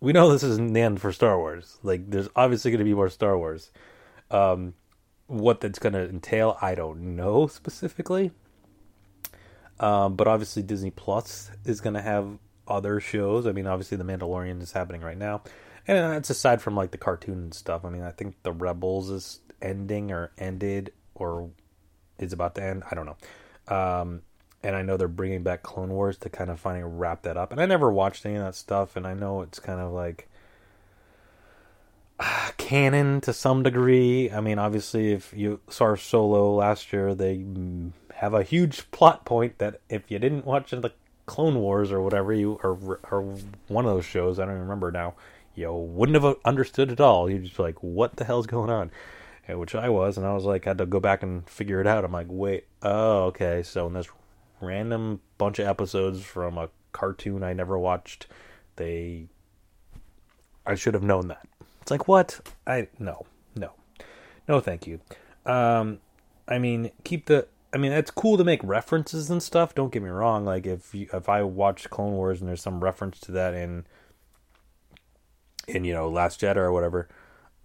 we 0.00 0.12
know 0.12 0.30
this 0.30 0.42
isn't 0.42 0.72
the 0.72 0.80
end 0.80 1.00
for 1.00 1.12
Star 1.12 1.38
Wars. 1.38 1.78
Like 1.82 2.10
there's 2.10 2.28
obviously 2.34 2.70
going 2.70 2.80
to 2.80 2.84
be 2.84 2.94
more 2.94 3.08
Star 3.08 3.38
Wars. 3.38 3.70
Um, 4.30 4.74
what 5.26 5.60
that's 5.60 5.78
going 5.78 5.92
to 5.92 6.08
entail, 6.08 6.58
I 6.60 6.74
don't 6.74 7.16
know 7.16 7.46
specifically. 7.46 8.32
Um, 9.80 10.14
but 10.16 10.28
obviously 10.28 10.62
Disney 10.62 10.90
Plus 10.90 11.50
is 11.64 11.80
going 11.80 11.94
to 11.94 12.02
have 12.02 12.38
other 12.66 13.00
shows. 13.00 13.46
I 13.46 13.52
mean, 13.52 13.66
obviously 13.66 13.96
The 13.96 14.04
Mandalorian 14.04 14.60
is 14.62 14.72
happening 14.72 15.00
right 15.00 15.18
now, 15.18 15.42
and 15.86 15.98
that's 15.98 16.30
aside 16.30 16.62
from 16.62 16.74
like 16.74 16.90
the 16.90 16.98
cartoon 16.98 17.34
and 17.34 17.54
stuff. 17.54 17.84
I 17.84 17.90
mean, 17.90 18.02
I 18.02 18.10
think 18.10 18.36
The 18.42 18.52
Rebels 18.52 19.10
is 19.10 19.40
ending 19.60 20.10
or 20.12 20.32
ended 20.38 20.92
or 21.14 21.50
is 22.18 22.32
about 22.32 22.54
to 22.56 22.62
end. 22.62 22.84
I 22.90 22.94
don't 22.94 23.06
know. 23.06 23.74
Um, 23.74 24.22
and 24.62 24.74
I 24.74 24.82
know 24.82 24.96
they're 24.96 25.08
bringing 25.08 25.42
back 25.42 25.62
Clone 25.62 25.90
Wars 25.90 26.16
to 26.18 26.30
kind 26.30 26.50
of 26.50 26.58
finally 26.58 26.84
wrap 26.84 27.22
that 27.22 27.36
up. 27.36 27.52
And 27.52 27.60
I 27.60 27.66
never 27.66 27.92
watched 27.92 28.24
any 28.24 28.36
of 28.36 28.44
that 28.44 28.54
stuff, 28.54 28.96
and 28.96 29.06
I 29.06 29.14
know 29.14 29.42
it's 29.42 29.58
kind 29.58 29.78
of 29.78 29.92
like 29.92 30.28
uh, 32.18 32.50
canon 32.56 33.20
to 33.22 33.32
some 33.32 33.62
degree. 33.62 34.30
I 34.30 34.40
mean, 34.40 34.58
obviously, 34.58 35.12
if 35.12 35.32
you 35.36 35.60
saw 35.68 35.94
Solo 35.96 36.54
last 36.54 36.92
year, 36.92 37.14
they 37.14 37.44
have 38.14 38.32
a 38.32 38.42
huge 38.42 38.90
plot 38.90 39.26
point 39.26 39.58
that 39.58 39.80
if 39.88 40.10
you 40.10 40.18
didn't 40.18 40.46
watch 40.46 40.70
the 40.70 40.92
Clone 41.26 41.56
Wars 41.56 41.90
or 41.90 42.00
whatever 42.02 42.32
you 42.32 42.60
or 42.62 43.00
or 43.10 43.22
one 43.68 43.86
of 43.86 43.94
those 43.94 44.04
shows, 44.04 44.38
I 44.38 44.44
don't 44.44 44.54
even 44.54 44.62
remember 44.62 44.90
now, 44.90 45.14
you 45.54 45.72
wouldn't 45.72 46.22
have 46.22 46.36
understood 46.44 46.90
at 46.90 47.00
all. 47.00 47.30
You'd 47.30 47.44
just 47.44 47.58
like, 47.58 47.82
"What 47.82 48.16
the 48.16 48.24
hell's 48.24 48.46
going 48.46 48.70
on?" 48.70 48.90
And 49.46 49.60
which 49.60 49.74
I 49.74 49.88
was, 49.88 50.16
and 50.16 50.26
I 50.26 50.32
was 50.32 50.44
like, 50.44 50.64
had 50.64 50.78
to 50.78 50.86
go 50.86 51.00
back 51.00 51.22
and 51.22 51.48
figure 51.48 51.80
it 51.80 51.86
out. 51.86 52.04
I'm 52.04 52.12
like, 52.12 52.28
wait, 52.30 52.66
oh, 52.82 53.24
okay. 53.24 53.62
So 53.62 53.86
in 53.86 53.92
this 53.92 54.08
random 54.60 55.20
bunch 55.36 55.58
of 55.58 55.66
episodes 55.66 56.22
from 56.22 56.56
a 56.56 56.70
cartoon 56.92 57.42
I 57.42 57.52
never 57.52 57.78
watched, 57.78 58.26
they, 58.76 59.26
I 60.66 60.74
should 60.74 60.94
have 60.94 61.02
known 61.02 61.28
that. 61.28 61.46
It's 61.82 61.90
like, 61.90 62.08
what? 62.08 62.40
I 62.66 62.88
no, 62.98 63.26
no, 63.54 63.72
no, 64.48 64.60
thank 64.60 64.86
you. 64.86 65.00
Um, 65.44 65.98
I 66.48 66.58
mean, 66.58 66.90
keep 67.04 67.26
the 67.26 67.46
I 67.74 67.76
mean, 67.76 67.90
it's 67.90 68.12
cool 68.12 68.36
to 68.38 68.44
make 68.44 68.62
references 68.62 69.30
and 69.30 69.42
stuff. 69.42 69.74
Don't 69.74 69.92
get 69.92 70.00
me 70.00 70.08
wrong. 70.08 70.44
Like 70.44 70.64
if 70.64 70.94
you, 70.94 71.08
if 71.12 71.28
I 71.28 71.42
watch 71.42 71.90
Clone 71.90 72.12
Wars 72.12 72.40
and 72.40 72.48
there's 72.48 72.62
some 72.62 72.82
reference 72.82 73.18
to 73.20 73.32
that 73.32 73.52
in 73.52 73.84
in 75.66 75.84
you 75.84 75.92
know 75.92 76.08
Last 76.08 76.40
Jedi 76.40 76.56
or 76.56 76.72
whatever, 76.72 77.08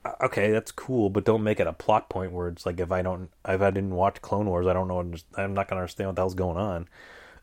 uh, 0.03 0.13
okay, 0.23 0.51
that's 0.51 0.71
cool. 0.71 1.11
But 1.11 1.25
don't 1.25 1.43
make 1.43 1.59
it 1.59 1.67
a 1.67 1.73
plot 1.73 2.09
point 2.09 2.31
where 2.31 2.47
it's 2.47 2.65
like 2.65 2.79
if 2.79 2.91
I 2.91 3.03
don't 3.03 3.29
if 3.47 3.61
I 3.61 3.69
didn't 3.69 3.93
watch 3.93 4.19
Clone 4.23 4.47
Wars, 4.47 4.65
I 4.65 4.73
don't 4.73 4.87
know. 4.87 4.99
I'm 5.37 5.53
not 5.53 5.67
gonna 5.67 5.81
understand 5.81 6.07
what 6.07 6.15
the 6.15 6.21
hell's 6.23 6.33
going 6.33 6.57
on. 6.57 6.87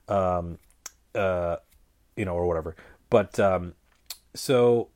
Um, 0.09 0.59
uh, 1.15 1.57
you 2.17 2.25
know, 2.25 2.35
or 2.35 2.49
whatever. 2.49 2.75
But 3.11 3.39
um, 3.39 3.75
so 4.35 4.89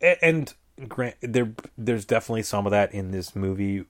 and 0.00 0.54
grant 0.88 1.16
there 1.20 1.52
there's 1.76 2.04
definitely 2.04 2.42
some 2.44 2.64
of 2.64 2.70
that 2.70 2.94
in 2.94 3.10
this 3.10 3.34
movie 3.34 3.86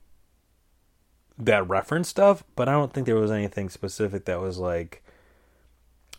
that 1.37 1.67
reference 1.67 2.09
stuff, 2.09 2.43
but 2.55 2.69
I 2.69 2.73
don't 2.73 2.93
think 2.93 3.05
there 3.05 3.15
was 3.15 3.31
anything 3.31 3.69
specific 3.69 4.25
that 4.25 4.39
was 4.39 4.57
like, 4.57 5.03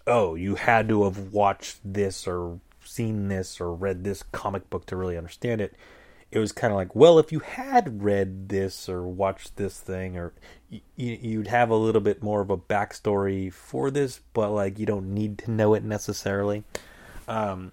oh, 0.07 0.35
you 0.35 0.57
had 0.57 0.89
to 0.89 1.05
have 1.05 1.33
watched 1.33 1.79
this 1.85 2.27
or 2.27 2.61
seen 2.85 3.29
this 3.29 3.61
or 3.61 3.73
read 3.73 4.05
this 4.05 4.23
comic 4.23 4.69
book 4.71 4.87
to 4.87 4.97
really 4.97 5.17
understand 5.17 5.61
it. 5.61 5.75
It 6.31 6.39
was 6.39 6.53
kind 6.53 6.73
of 6.73 6.77
like, 6.77 6.97
well, 6.97 7.19
if 7.19 7.31
you 7.31 7.39
had 7.39 8.03
read 8.03 8.49
this 8.49 8.89
or 8.89 9.07
watched 9.07 9.57
this 9.57 9.79
thing, 9.79 10.17
or 10.17 10.33
y- 10.71 10.81
you'd 10.97 11.47
have 11.47 11.71
a 11.71 11.77
little 11.77 12.01
bit 12.01 12.23
more 12.23 12.41
of 12.41 12.51
a 12.51 12.57
backstory 12.57 13.53
for 13.53 13.91
this, 13.91 14.21
but 14.33 14.51
like 14.51 14.79
you 14.79 14.87
don't 14.87 15.15
need 15.15 15.39
to 15.39 15.51
know 15.51 15.75
it 15.75 15.85
necessarily. 15.85 16.65
Um, 17.29 17.71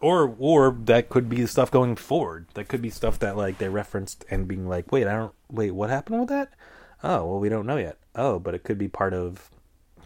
or 0.00 0.34
or 0.38 0.76
that 0.84 1.08
could 1.08 1.28
be 1.28 1.46
stuff 1.46 1.70
going 1.70 1.96
forward. 1.96 2.46
That 2.54 2.68
could 2.68 2.82
be 2.82 2.90
stuff 2.90 3.18
that 3.20 3.36
like 3.36 3.58
they 3.58 3.68
referenced 3.68 4.24
and 4.30 4.48
being 4.48 4.68
like, 4.68 4.90
wait, 4.92 5.06
I 5.06 5.12
don't 5.14 5.34
wait, 5.50 5.72
what 5.72 5.90
happened 5.90 6.20
with 6.20 6.28
that? 6.30 6.52
Oh, 7.02 7.26
well, 7.26 7.40
we 7.40 7.48
don't 7.48 7.66
know 7.66 7.76
yet. 7.76 7.98
Oh, 8.14 8.38
but 8.38 8.54
it 8.54 8.62
could 8.62 8.78
be 8.78 8.88
part 8.88 9.14
of 9.14 9.50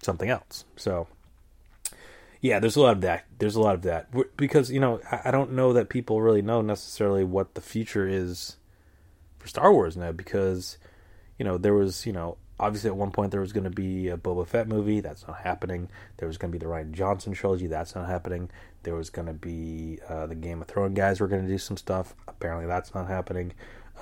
something 0.02 0.28
else. 0.28 0.64
So 0.76 1.08
yeah, 2.44 2.58
there's 2.58 2.76
a 2.76 2.80
lot 2.82 2.92
of 2.92 3.00
that. 3.00 3.24
There's 3.38 3.56
a 3.56 3.60
lot 3.60 3.74
of 3.74 3.82
that 3.82 4.08
because 4.36 4.70
you 4.70 4.78
know 4.78 5.00
I 5.10 5.30
don't 5.30 5.52
know 5.52 5.72
that 5.72 5.88
people 5.88 6.20
really 6.20 6.42
know 6.42 6.60
necessarily 6.60 7.24
what 7.24 7.54
the 7.54 7.62
future 7.62 8.06
is 8.06 8.56
for 9.38 9.48
Star 9.48 9.72
Wars 9.72 9.96
now 9.96 10.12
because 10.12 10.76
you 11.38 11.44
know 11.46 11.56
there 11.56 11.72
was 11.72 12.04
you 12.04 12.12
know 12.12 12.36
obviously 12.58 12.88
at 12.88 12.96
one 12.96 13.10
point 13.10 13.30
there 13.30 13.40
was 13.40 13.52
going 13.52 13.64
to 13.64 13.70
be 13.70 14.08
a 14.08 14.16
Boba 14.16 14.46
Fett 14.46 14.68
movie. 14.68 15.00
That's 15.00 15.26
not 15.26 15.38
happening. 15.38 15.88
There 16.18 16.28
was 16.28 16.38
going 16.38 16.52
to 16.52 16.58
be 16.58 16.64
the 16.64 16.70
Rian 16.70 16.92
Johnson 16.92 17.32
trilogy. 17.32 17.66
That's 17.66 17.94
not 17.94 18.08
happening. 18.08 18.50
There 18.82 18.94
was 18.94 19.10
going 19.10 19.26
to 19.26 19.34
be 19.34 19.98
uh, 20.08 20.26
the 20.26 20.34
Game 20.34 20.60
of 20.60 20.68
Thrones 20.68 20.96
guys 20.96 21.20
were 21.20 21.28
going 21.28 21.42
to 21.42 21.48
do 21.48 21.58
some 21.58 21.76
stuff. 21.76 22.14
Apparently, 22.28 22.66
that's 22.66 22.94
not 22.94 23.08
happening. 23.08 23.52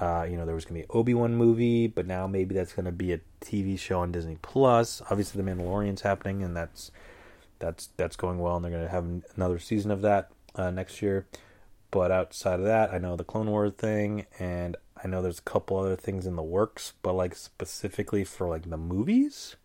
Uh, 0.01 0.27
you 0.29 0.37
know, 0.37 0.47
there 0.47 0.55
was 0.55 0.65
going 0.65 0.81
to 0.81 0.89
be 0.89 0.93
Obi 0.93 1.15
Wan 1.15 1.35
movie, 1.35 1.87
but 1.87 2.07
now 2.07 2.27
maybe 2.27 2.55
that's 2.55 2.73
going 2.73 2.87
to 2.87 2.93
be 2.93 3.13
a 3.13 3.21
TV 3.41 3.79
show 3.79 4.01
on 4.01 4.11
Disney 4.11 4.39
Plus. 4.41 5.03
Obviously, 5.11 5.43
The 5.43 5.51
Mandalorian's 5.51 6.03
happening, 6.03 6.43
and 6.43 6.57
that's 6.57 6.91
that's 7.59 7.91
that's 7.97 8.17
going 8.17 8.39
well, 8.39 8.57
and 8.57 8.65
they're 8.65 8.73
going 8.73 8.85
to 8.85 8.91
have 8.91 9.07
another 9.37 9.59
season 9.59 9.91
of 9.91 10.01
that 10.03 10.31
uh, 10.55 10.71
next 10.71 11.03
year. 11.03 11.27
But 11.91 12.11
outside 12.11 12.59
of 12.59 12.65
that, 12.65 12.93
I 12.93 12.99
know 12.99 13.17
the 13.17 13.25
Clone 13.25 13.51
Wars 13.51 13.75
thing, 13.77 14.27
and 14.39 14.77
I 15.03 15.09
know 15.09 15.21
there's 15.21 15.41
a 15.41 15.43
couple 15.43 15.79
other 15.79 15.97
things 15.97 16.27
in 16.27 16.37
the 16.37 16.43
works, 16.43 16.93
but 17.03 17.15
like 17.15 17.35
specifically 17.35 18.25
for 18.25 18.49
like 18.49 18.69
the 18.69 18.77
movies, 18.77 19.57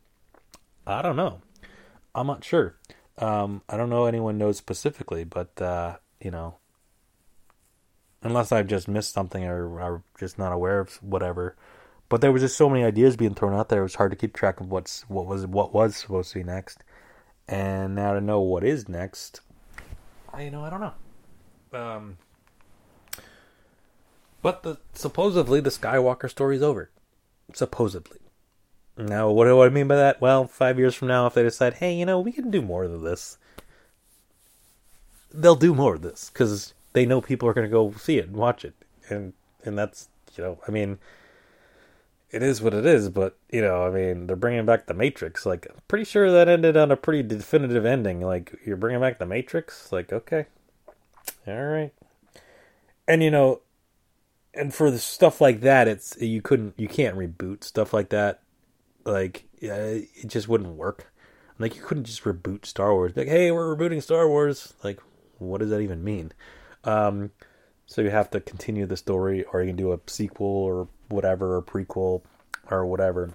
I 0.86 1.02
don't 1.02 1.15
know. 1.15 1.41
I'm 2.15 2.28
not 2.28 2.43
sure. 2.43 2.76
Um, 3.19 3.62
I 3.69 3.78
don't 3.78 3.89
know 3.89 4.06
anyone 4.06 4.38
knows 4.38 4.58
specifically, 4.58 5.23
but 5.23 5.62
uh, 5.62 5.97
you 6.19 6.32
know, 6.32 6.56
unless 8.23 8.52
I've 8.52 8.67
just 8.67 8.88
missed 8.88 9.13
something 9.13 9.43
or 9.43 9.80
are 9.80 10.04
just 10.19 10.39
not 10.39 10.54
aware 10.54 10.80
of 10.80 10.95
whatever. 11.04 11.56
But 12.10 12.21
there 12.21 12.32
was 12.32 12.41
just 12.41 12.58
so 12.58 12.69
many 12.69 12.84
ideas 12.84 13.17
being 13.17 13.36
thrown 13.36 13.54
out 13.54 13.69
there; 13.69 13.82
it 13.82 13.84
was 13.84 13.95
hard 13.95 14.12
to 14.12 14.17
keep 14.17 14.34
track 14.34 14.60
of 14.60 14.71
what's 14.71 15.02
what 15.10 15.28
was 15.28 15.45
what 15.45 15.73
was 15.73 15.97
supposed 15.97 16.32
to 16.32 16.39
be 16.39 16.43
next. 16.43 16.84
And 17.47 17.95
now 17.95 18.13
to 18.13 18.21
know 18.21 18.41
what 18.41 18.63
is 18.63 18.89
next, 18.89 19.41
I 20.34 20.43
you 20.43 20.52
know 20.52 20.63
I 20.63 20.69
don't 20.69 20.82
know. 20.82 21.80
Um, 21.80 22.17
but 24.47 24.63
the 24.63 24.77
supposedly 24.93 25.60
the 25.60 25.69
Skywalker 25.69 26.29
story's 26.29 26.62
over. 26.62 26.89
Supposedly. 27.53 28.19
Now, 28.97 29.29
what 29.29 29.43
do 29.43 29.62
I 29.62 29.67
mean 29.67 29.89
by 29.89 29.97
that? 29.97 30.21
Well, 30.21 30.47
five 30.47 30.79
years 30.79 30.95
from 30.95 31.10
now, 31.10 31.27
if 31.27 31.33
they 31.33 31.43
decide, 31.43 31.73
hey, 31.73 31.93
you 31.93 32.05
know, 32.05 32.21
we 32.21 32.31
can 32.31 32.49
do 32.49 32.62
more 32.62 32.86
of 32.86 33.01
this, 33.01 33.38
they'll 35.33 35.57
do 35.57 35.75
more 35.75 35.95
of 35.95 36.01
this 36.01 36.29
because 36.29 36.73
they 36.93 37.05
know 37.05 37.19
people 37.19 37.49
are 37.49 37.53
going 37.53 37.67
to 37.67 37.69
go 37.71 37.91
see 37.97 38.19
it 38.19 38.27
and 38.27 38.38
watch 38.38 38.63
it, 38.63 38.73
and 39.10 39.33
and 39.65 39.77
that's 39.77 40.07
you 40.38 40.45
know, 40.45 40.60
I 40.65 40.71
mean, 40.71 40.99
it 42.31 42.41
is 42.41 42.62
what 42.62 42.73
it 42.73 42.86
is. 42.86 43.10
But 43.10 43.36
you 43.51 43.60
know, 43.60 43.86
I 43.86 43.89
mean, 43.89 44.27
they're 44.27 44.38
bringing 44.38 44.65
back 44.65 44.86
the 44.86 44.93
Matrix. 44.93 45.45
Like, 45.45 45.67
I'm 45.69 45.81
pretty 45.89 46.05
sure 46.05 46.31
that 46.31 46.47
ended 46.47 46.77
on 46.77 46.89
a 46.89 46.95
pretty 46.95 47.21
definitive 47.21 47.86
ending. 47.86 48.21
Like, 48.21 48.55
you're 48.65 48.77
bringing 48.77 49.01
back 49.01 49.19
the 49.19 49.25
Matrix. 49.25 49.91
Like, 49.91 50.13
okay, 50.13 50.45
all 51.45 51.65
right, 51.65 51.91
and 53.10 53.21
you 53.21 53.29
know, 53.29 53.60
and 54.58 54.74
for 54.74 54.91
the 54.91 55.00
stuff 55.00 55.39
like 55.39 55.62
that, 55.62 55.88
it's 55.88 56.17
you 56.20 56.41
couldn't, 56.41 56.74
you 56.78 56.88
can't 56.88 57.15
reboot 57.15 57.63
stuff 57.63 57.93
like 57.93 58.10
that 58.10 58.41
like 59.08 59.46
it 59.60 60.28
just 60.28 60.48
wouldn't 60.48 60.76
work. 60.76 61.12
Like 61.58 61.76
you 61.76 61.82
couldn't 61.82 62.04
just 62.04 62.24
reboot 62.24 62.65
Star 62.65 62.93
Wars. 62.93 63.13
Like, 63.15 63.28
hey, 63.28 63.50
we're 63.52 63.76
rebooting 63.76 64.04
Star 64.04 64.28
Wars. 64.28 64.74
Like, 64.84 65.00
what 65.39 65.60
does 65.60 65.72
that 65.72 65.80
even 65.80 66.04
mean? 66.04 66.34
Um, 66.84 67.32
so 67.88 68.02
you 68.02 68.12
have 68.12 68.30
to 68.32 68.39
continue 68.39 68.86
the 68.86 68.98
story, 68.98 69.43
or 69.46 69.62
you 69.62 69.70
can 69.70 69.76
do 69.76 69.93
a 69.93 70.00
sequel 70.06 70.46
or 70.46 70.88
whatever, 71.08 71.56
or 71.56 71.63
prequel 71.63 72.22
or 72.70 72.86
whatever. 72.86 73.34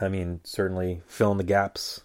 I 0.00 0.08
mean, 0.08 0.40
certainly 0.44 1.02
fill 1.06 1.32
in 1.32 1.38
the 1.38 1.44
gaps. 1.44 2.02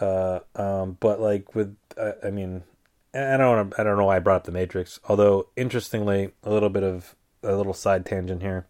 Uh, 0.00 0.40
um, 0.54 0.96
but 1.00 1.20
like 1.20 1.54
with 1.54 1.76
I, 1.98 2.28
I 2.28 2.30
mean, 2.30 2.62
I 3.14 3.36
don't 3.36 3.56
wanna, 3.56 3.70
I 3.78 3.84
don't 3.84 3.96
know 3.96 4.06
why 4.06 4.16
I 4.16 4.20
brought 4.20 4.36
up 4.36 4.44
the 4.44 4.52
Matrix. 4.52 4.98
Although 5.08 5.48
interestingly, 5.56 6.32
a 6.42 6.50
little 6.50 6.68
bit 6.68 6.82
of 6.82 7.14
a 7.42 7.56
little 7.56 7.74
side 7.74 8.04
tangent 8.04 8.42
here. 8.42 8.66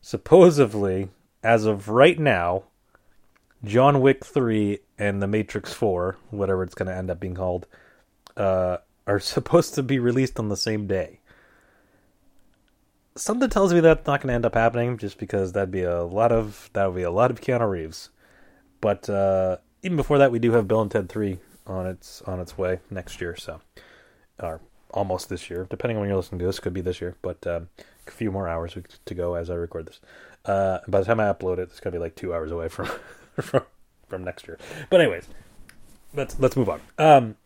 Supposedly, 0.00 1.08
as 1.44 1.64
of 1.64 1.88
right 1.88 2.18
now, 2.18 2.64
John 3.64 4.00
Wick 4.00 4.24
three 4.24 4.80
and 4.98 5.22
the 5.22 5.28
Matrix 5.28 5.72
four, 5.72 6.16
whatever 6.30 6.62
it's 6.62 6.74
going 6.74 6.88
to 6.88 6.96
end 6.96 7.10
up 7.10 7.20
being 7.20 7.34
called, 7.34 7.66
uh, 8.36 8.78
are 9.06 9.20
supposed 9.20 9.74
to 9.74 9.82
be 9.82 9.98
released 9.98 10.38
on 10.38 10.48
the 10.48 10.56
same 10.56 10.86
day. 10.86 11.20
Something 13.14 13.50
tells 13.50 13.74
me 13.74 13.80
that's 13.80 14.06
not 14.06 14.20
going 14.20 14.28
to 14.28 14.34
end 14.34 14.46
up 14.46 14.54
happening, 14.54 14.96
just 14.96 15.18
because 15.18 15.52
that'd 15.52 15.70
be 15.70 15.82
a 15.82 16.02
lot 16.02 16.32
of 16.32 16.70
that 16.72 16.86
would 16.86 16.96
be 16.96 17.02
a 17.02 17.10
lot 17.10 17.30
of 17.30 17.40
Keanu 17.40 17.68
Reeves. 17.68 18.08
But 18.80 19.08
uh, 19.08 19.58
even 19.82 19.96
before 19.96 20.18
that, 20.18 20.32
we 20.32 20.38
do 20.38 20.52
have 20.52 20.66
Bill 20.66 20.80
and 20.80 20.90
Ted 20.90 21.08
three 21.08 21.38
on 21.66 21.86
its 21.86 22.22
on 22.22 22.40
its 22.40 22.56
way 22.58 22.80
next 22.90 23.20
year, 23.20 23.36
so 23.36 23.60
or 24.40 24.60
almost 24.92 25.28
this 25.28 25.50
year, 25.50 25.66
depending 25.70 25.96
on 25.96 26.00
when 26.00 26.08
you're 26.08 26.16
listening 26.16 26.38
to 26.40 26.44
this, 26.44 26.60
could 26.60 26.74
be 26.74 26.80
this 26.80 27.00
year, 27.00 27.16
but 27.22 27.46
um, 27.46 27.68
a 28.06 28.10
few 28.10 28.30
more 28.30 28.48
hours 28.48 28.76
to 29.04 29.14
go 29.14 29.34
as 29.34 29.50
I 29.50 29.54
record 29.54 29.86
this. 29.86 30.00
Uh, 30.44 30.78
by 30.88 31.00
the 31.00 31.06
time 31.06 31.20
I 31.20 31.32
upload 31.32 31.58
it, 31.58 31.62
it's 31.62 31.80
gonna 31.80 31.92
be 31.92 31.98
like 31.98 32.14
two 32.14 32.34
hours 32.34 32.50
away 32.50 32.68
from 32.68 32.86
from 33.40 33.62
from 34.08 34.24
next 34.24 34.46
year. 34.46 34.58
But 34.90 35.00
anyways, 35.00 35.26
let's 36.14 36.38
let's 36.38 36.56
move 36.56 36.68
on. 36.68 36.80
Um, 36.98 37.36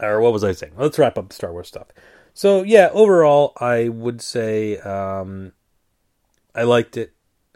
or 0.00 0.20
what 0.20 0.32
was 0.32 0.44
I 0.44 0.52
saying? 0.52 0.72
Let's 0.76 0.98
wrap 0.98 1.18
up 1.18 1.28
the 1.28 1.34
Star 1.34 1.52
Wars 1.52 1.68
stuff. 1.68 1.88
So 2.34 2.62
yeah, 2.62 2.90
overall, 2.92 3.52
I 3.58 3.88
would 3.88 4.22
say 4.22 4.78
um, 4.78 5.52
I 6.54 6.62
liked 6.62 6.96
it. 6.96 7.12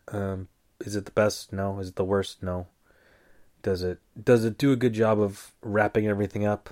Um, 0.09 0.49
is 0.81 0.95
it 0.97 1.07
the 1.07 1.13
best? 1.13 1.53
No. 1.53 1.79
Is 1.79 1.89
it 1.89 1.97
the 1.97 2.05
worst? 2.05 2.43
No. 2.43 2.67
Does 3.67 3.83
it 3.83 3.99
does 4.23 4.45
it 4.45 4.59
do 4.59 4.71
a 4.71 4.77
good 4.77 4.93
job 4.93 5.21
of 5.21 5.51
wrapping 5.61 6.07
everything 6.07 6.47
up? 6.47 6.71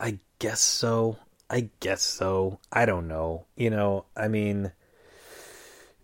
I 0.00 0.20
guess 0.38 0.62
so. 0.62 1.18
I 1.50 1.68
guess 1.80 2.00
so. 2.00 2.60
I 2.72 2.86
don't 2.86 3.06
know. 3.06 3.44
You 3.54 3.68
know, 3.68 4.06
I 4.16 4.28
mean, 4.28 4.72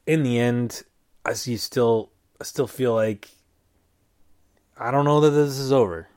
in 0.06 0.24
the 0.24 0.38
end, 0.38 0.82
I 1.24 1.32
see 1.32 1.56
still 1.56 2.10
I 2.38 2.44
still 2.44 2.66
feel 2.66 2.94
like 2.94 3.30
I 4.78 4.90
don't 4.90 5.06
know 5.06 5.22
that 5.22 5.30
this 5.30 5.58
is 5.58 5.72
over 5.72 6.08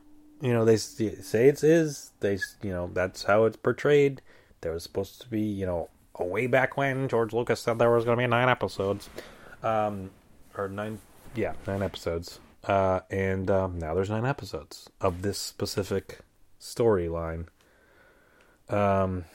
you 0.42 0.54
know 0.54 0.66
they 0.66 0.78
say 0.78 1.48
it 1.48 1.64
is 1.64 2.12
they 2.20 2.38
you 2.62 2.70
know 2.72 2.90
that's 2.94 3.24
how 3.24 3.46
it's 3.46 3.58
portrayed 3.58 4.22
there 4.62 4.72
was 4.72 4.84
supposed 4.84 5.22
to 5.22 5.28
be 5.30 5.42
you 5.42 5.66
know 5.66 5.90
a 6.16 6.24
way 6.24 6.48
back 6.48 6.78
when 6.78 7.08
george 7.08 7.34
lucas 7.34 7.60
said 7.60 7.80
there 7.80 7.92
was 7.92 8.06
going 8.06 8.18
to 8.18 8.22
be 8.22 8.28
nine 8.28 8.50
episodes 8.50 9.10
um 9.64 10.10
or 10.56 10.68
nine 10.68 11.00
yeah 11.36 11.54
nine 11.66 11.82
episodes 11.82 12.40
uh 12.68 13.00
and 13.10 13.50
um, 13.50 13.80
now 13.80 13.94
there's 13.94 14.10
nine 14.10 14.26
episodes 14.26 14.90
of 15.02 15.22
this 15.22 15.38
specific 15.38 16.20
storyline 16.60 17.48
um 18.70 19.26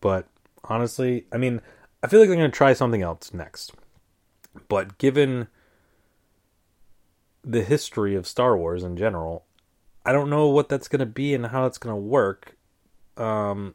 but 0.00 0.26
honestly 0.64 1.26
i 1.32 1.36
mean 1.36 1.60
i 2.02 2.06
feel 2.06 2.20
like 2.20 2.28
they're 2.28 2.36
going 2.36 2.50
to 2.50 2.56
try 2.56 2.72
something 2.72 3.02
else 3.02 3.32
next 3.34 3.72
but 4.68 4.98
given 4.98 5.48
the 7.44 7.62
history 7.62 8.14
of 8.14 8.26
Star 8.26 8.56
Wars 8.56 8.82
in 8.82 8.96
general. 8.96 9.44
I 10.04 10.12
don't 10.12 10.30
know 10.30 10.48
what 10.48 10.68
that's 10.68 10.88
going 10.88 11.00
to 11.00 11.06
be 11.06 11.34
and 11.34 11.46
how 11.46 11.66
it's 11.66 11.78
going 11.78 11.94
to 11.94 12.00
work. 12.00 12.56
Um, 13.16 13.74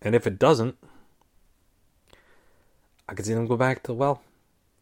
and 0.00 0.14
if 0.14 0.26
it 0.26 0.38
doesn't, 0.38 0.76
I 3.08 3.14
could 3.14 3.26
see 3.26 3.34
them 3.34 3.46
go 3.46 3.56
back 3.56 3.82
to, 3.84 3.92
well, 3.94 4.22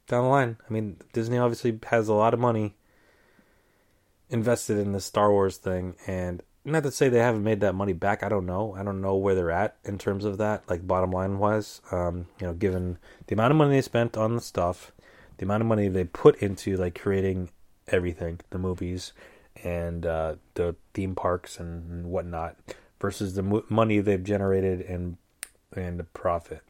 down 0.06 0.24
the 0.24 0.30
line. 0.30 0.56
I 0.68 0.72
mean, 0.72 0.98
Disney 1.12 1.38
obviously 1.38 1.78
has 1.86 2.08
a 2.08 2.14
lot 2.14 2.34
of 2.34 2.40
money 2.40 2.74
invested 4.30 4.78
in 4.78 4.92
the 4.92 5.00
Star 5.00 5.30
Wars 5.30 5.56
thing. 5.56 5.96
And 6.06 6.42
not 6.64 6.82
to 6.82 6.90
say 6.90 7.08
they 7.08 7.20
haven't 7.20 7.44
made 7.44 7.60
that 7.60 7.74
money 7.74 7.92
back. 7.92 8.22
I 8.22 8.28
don't 8.28 8.46
know. 8.46 8.74
I 8.76 8.82
don't 8.82 9.00
know 9.00 9.16
where 9.16 9.34
they're 9.34 9.50
at 9.50 9.76
in 9.84 9.98
terms 9.98 10.24
of 10.24 10.38
that, 10.38 10.68
like 10.68 10.86
bottom 10.86 11.12
line 11.12 11.38
wise. 11.38 11.80
Um, 11.92 12.26
you 12.40 12.46
know, 12.46 12.54
given 12.54 12.98
the 13.26 13.34
amount 13.34 13.52
of 13.52 13.56
money 13.56 13.76
they 13.76 13.82
spent 13.82 14.16
on 14.16 14.34
the 14.34 14.40
stuff 14.40 14.92
the 15.38 15.44
amount 15.44 15.62
of 15.62 15.66
money 15.66 15.88
they 15.88 16.04
put 16.04 16.36
into 16.36 16.76
like 16.76 16.98
creating 16.98 17.50
everything, 17.88 18.40
the 18.50 18.58
movies 18.58 19.12
and 19.62 20.04
uh, 20.04 20.36
the 20.54 20.76
theme 20.94 21.14
parks 21.14 21.58
and, 21.58 22.06
whatnot, 22.06 22.56
versus 23.00 23.34
the 23.34 23.42
mo- 23.42 23.64
money 23.68 24.00
they've 24.00 24.24
generated 24.24 24.80
and 24.82 25.16
and 25.74 25.98
the 25.98 26.04
profit, 26.04 26.62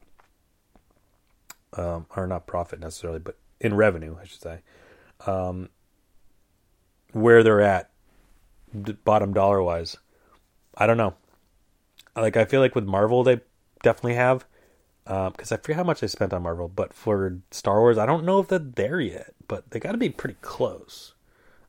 um, 1.76 2.06
or 2.16 2.26
not 2.26 2.46
profit 2.46 2.80
necessarily, 2.80 3.18
but 3.18 3.36
in 3.60 3.74
revenue, 3.74 4.16
I 4.20 4.24
should 4.24 4.40
say. 4.40 4.58
Um, 5.26 5.70
where 7.12 7.42
they're 7.42 7.62
at, 7.62 7.90
bottom 9.04 9.32
dollar 9.32 9.62
wise, 9.62 9.96
I 10.76 10.86
don't 10.86 10.98
know. 10.98 11.14
Like 12.14 12.36
I 12.36 12.44
feel 12.44 12.60
like 12.60 12.74
with 12.74 12.84
Marvel, 12.84 13.22
they 13.22 13.40
definitely 13.82 14.14
have 14.14 14.44
because 15.06 15.52
um, 15.52 15.58
I 15.58 15.62
forget 15.62 15.76
how 15.76 15.84
much 15.84 16.00
they 16.00 16.08
spent 16.08 16.32
on 16.32 16.42
Marvel, 16.42 16.66
but 16.66 16.92
for 16.92 17.38
Star 17.52 17.80
Wars, 17.80 17.96
I 17.96 18.06
don't 18.06 18.24
know 18.24 18.40
if 18.40 18.48
they're 18.48 18.58
there 18.58 19.00
yet, 19.00 19.34
but 19.46 19.70
they 19.70 19.78
got 19.78 19.92
to 19.92 19.98
be 19.98 20.10
pretty 20.10 20.36
close, 20.40 21.14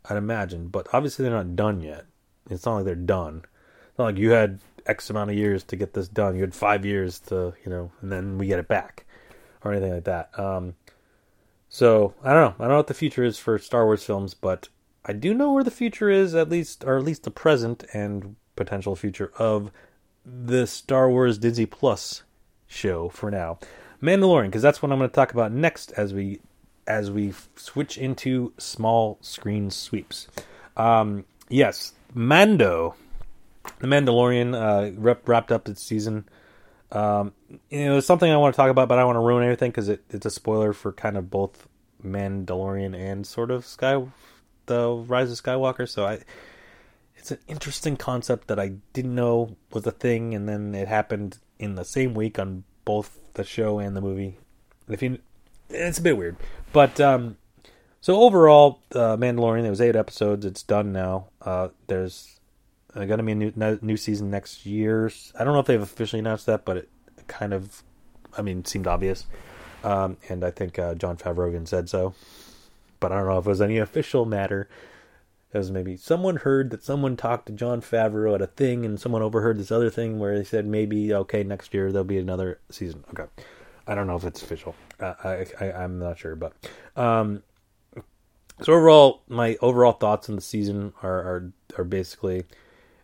I'd 0.10 0.17
imagine. 0.17 0.70
But 0.70 0.88
obviously, 0.91 1.24
they're 1.24 1.36
not 1.38 1.56
done 1.56 1.82
yet. 1.82 2.06
It's 2.50 2.65
not 2.65 2.78
like 2.78 2.86
they're 2.86 2.96
done. 2.96 3.43
It's 3.89 4.00
not 4.00 4.06
like 4.06 4.17
you 4.17 4.32
had 4.32 4.60
X 4.88 5.10
amount 5.10 5.30
of 5.30 5.38
years 5.38 5.63
to 5.65 5.76
get 5.76 5.93
this 5.93 6.08
done. 6.08 6.36
You 6.36 6.41
had 6.41 6.56
five 6.56 6.84
years 6.84 7.20
to, 7.28 7.54
you 7.63 7.70
know, 7.70 7.91
and 8.02 8.12
then 8.12 8.38
we 8.38 8.48
get 8.48 8.60
it 8.60 8.67
back, 8.67 9.06
or 9.67 9.73
anything 9.73 9.93
like 9.93 10.06
that. 10.06 10.38
Um, 10.38 10.75
so 11.69 12.13
I 12.23 12.34
don't 12.34 12.43
know. 12.43 12.56
I 12.58 12.67
don't 12.67 12.69
know 12.69 12.77
what 12.77 12.88
the 12.88 12.93
future 12.93 13.23
is 13.23 13.38
for 13.38 13.58
Star 13.60 13.86
Wars 13.86 14.03
films, 14.03 14.34
but 14.34 14.69
I 15.06 15.13
do 15.13 15.34
know 15.34 15.51
where 15.53 15.63
the 15.63 15.71
future 15.71 16.10
is, 16.10 16.36
at 16.36 16.49
least, 16.49 16.84
or 16.84 16.97
at 16.97 17.03
least 17.03 17.23
the 17.23 17.32
present 17.32 17.84
and 17.93 18.36
potential 18.56 18.95
future 18.95 19.32
of 19.38 19.71
the 20.25 20.67
Star 20.67 21.10
Wars 21.10 21.38
Disney 21.38 21.65
Plus 21.65 22.23
show 22.67 23.10
for 23.10 23.32
now. 23.32 23.60
Mandalorian, 24.01 24.45
because 24.45 24.62
that's 24.62 24.82
what 24.82 24.91
I'm 24.91 24.99
going 24.99 25.10
to 25.10 25.15
talk 25.15 25.34
about 25.34 25.51
next 25.51 25.91
as 25.93 26.13
we 26.13 26.39
as 26.86 27.12
we 27.12 27.34
switch 27.56 27.97
into 27.97 28.53
small 28.58 29.17
screen 29.21 29.69
sweeps. 29.69 30.27
Um, 30.77 31.25
yes, 31.49 31.93
Mando, 32.13 32.95
the 33.80 33.88
Mandalorian, 33.88 34.56
uh, 34.56 35.17
wrapped 35.25 35.51
up 35.51 35.67
its 35.67 35.84
season. 35.84 36.30
Um, 36.91 37.34
you 37.69 37.86
know, 37.86 37.97
it's 37.97 38.08
something 38.08 38.32
I 38.32 38.38
want 38.38 38.56
to 38.56 38.58
talk 38.58 38.69
about, 38.69 38.88
but 38.88 38.97
I 38.97 39.02
don't 39.02 39.08
want 39.08 39.17
to 39.17 39.28
ruin 39.28 39.45
anything 39.45 39.71
because 39.71 39.89
it, 39.89 40.04
it's 40.10 40.26
a 40.26 40.32
spoiler 40.32 40.73
for 40.73 40.93
kind 40.93 41.17
of 41.17 41.30
both 41.30 41.67
Mandalorian 42.04 42.95
and 42.95 43.26
sort 43.26 43.52
of 43.52 43.65
Sky, 43.65 44.02
the 44.67 44.91
Rise 44.91 45.32
of 45.32 45.43
Skywalker. 45.43 45.88
So 45.88 46.06
I, 46.06 46.19
it's 47.15 47.32
an 47.32 47.39
interesting 47.47 47.97
concept 47.97 48.47
that 48.47 48.60
I 48.60 48.73
didn't 48.93 49.15
know 49.15 49.58
was 49.73 49.86
a 49.86 49.91
thing, 49.91 50.34
and 50.34 50.47
then 50.47 50.73
it 50.76 50.88
happened 50.88 51.39
in 51.60 51.76
the 51.76 51.86
same 51.86 52.13
week 52.13 52.39
on 52.39 52.63
both 52.86 53.19
the 53.34 53.43
show 53.43 53.80
and 53.80 53.95
the 53.95 54.02
movie. 54.02 54.38
If 54.88 55.02
you, 55.02 55.19
it's 55.69 55.97
a 55.97 56.02
bit 56.02 56.17
weird, 56.17 56.38
but 56.71 57.02
um, 57.02 57.36
so 58.00 58.21
overall, 58.21 58.80
uh, 58.93 59.17
Mandalorian. 59.17 59.63
There 59.63 59.71
was 59.71 59.82
eight 59.82 59.95
episodes. 59.95 60.45
It's 60.45 60.63
done 60.63 60.93
now. 60.93 61.28
Uh, 61.41 61.69
there's 61.88 62.37
going 63.05 63.19
to 63.19 63.23
be 63.23 63.31
a 63.33 63.36
new 63.36 63.79
new 63.81 63.97
season 63.97 64.31
next 64.31 64.65
year. 64.65 65.12
I 65.39 65.43
don't 65.43 65.53
know 65.53 65.60
if 65.60 65.67
they've 65.67 65.81
officially 65.81 66.19
announced 66.19 66.45
that, 66.47 66.65
but 66.65 66.77
it 66.77 66.89
kind 67.27 67.53
of, 67.53 67.83
I 68.38 68.41
mean, 68.41 68.65
seemed 68.65 68.88
obvious. 68.88 69.27
Um, 69.83 70.17
and 70.29 70.43
I 70.43 70.51
think 70.51 70.79
uh, 70.79 70.95
Jon 70.95 71.17
Favreau 71.17 71.49
even 71.49 71.65
said 71.65 71.89
so. 71.89 72.15
But 72.99 73.12
I 73.12 73.17
don't 73.17 73.27
know 73.27 73.38
if 73.38 73.45
it 73.45 73.49
was 73.49 73.62
any 73.62 73.77
official 73.77 74.25
matter. 74.25 74.67
It 75.53 75.57
was 75.57 75.71
maybe 75.71 75.95
someone 75.95 76.38
heard 76.38 76.71
that 76.71 76.83
someone 76.83 77.15
talked 77.15 77.45
to 77.45 77.53
Jon 77.53 77.81
Favreau 77.81 78.36
at 78.36 78.41
a 78.41 78.47
thing, 78.47 78.86
and 78.86 78.99
someone 78.99 79.21
overheard 79.21 79.57
this 79.57 79.71
other 79.71 79.89
thing 79.89 80.19
where 80.19 80.38
they 80.38 80.43
said 80.43 80.65
maybe 80.65 81.13
okay 81.13 81.43
next 81.43 81.73
year 81.73 81.91
there'll 81.91 82.03
be 82.03 82.17
another 82.17 82.60
season. 82.69 83.05
Okay, 83.12 83.25
I 83.86 83.95
don't 83.95 84.07
know 84.07 84.15
if 84.15 84.25
it's 84.25 84.41
official. 84.41 84.75
Uh, 84.99 85.13
I, 85.23 85.45
I 85.62 85.83
am 85.83 85.99
not 85.99 86.17
sure, 86.17 86.36
but 86.36 86.53
um, 86.95 87.43
so 88.62 88.73
overall, 88.73 89.21
my 89.29 89.55
overall 89.62 89.93
thoughts 89.93 90.27
on 90.29 90.36
the 90.36 90.41
season 90.41 90.93
are 91.01 91.19
are, 91.19 91.53
are 91.77 91.83
basically 91.83 92.43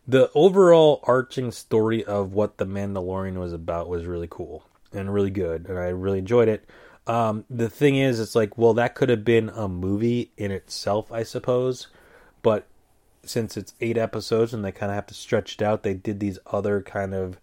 the 0.07 0.29
overall 0.35 0.99
arching 1.03 1.51
story 1.51 2.03
of 2.03 2.33
what 2.33 2.57
the 2.57 2.65
Mandalorian 2.65 3.35
was 3.35 3.53
about 3.53 3.87
was 3.87 4.05
really 4.05 4.27
cool 4.29 4.63
and 4.91 5.13
really 5.13 5.29
good, 5.29 5.67
and 5.67 5.77
I 5.79 5.87
really 5.89 6.19
enjoyed 6.19 6.47
it. 6.47 6.69
Um, 7.05 7.45
the 7.49 7.69
thing 7.69 7.97
is, 7.97 8.19
it's 8.19 8.35
like, 8.35 8.57
well, 8.57 8.73
that 8.75 8.95
could 8.95 9.09
have 9.09 9.25
been 9.25 9.49
a 9.49 9.67
movie 9.67 10.31
in 10.37 10.51
itself, 10.51 11.11
I 11.11 11.23
suppose. 11.23 11.87
But 12.41 12.67
since 13.23 13.57
it's 13.57 13.73
eight 13.81 13.97
episodes 13.97 14.53
and 14.53 14.63
they 14.63 14.71
kind 14.71 14.91
of 14.91 14.95
have 14.95 15.07
to 15.07 15.13
stretch 15.13 15.55
it 15.55 15.61
out, 15.61 15.83
they 15.83 15.93
did 15.93 16.19
these 16.19 16.39
other 16.47 16.81
kind 16.81 17.13
of 17.13 17.39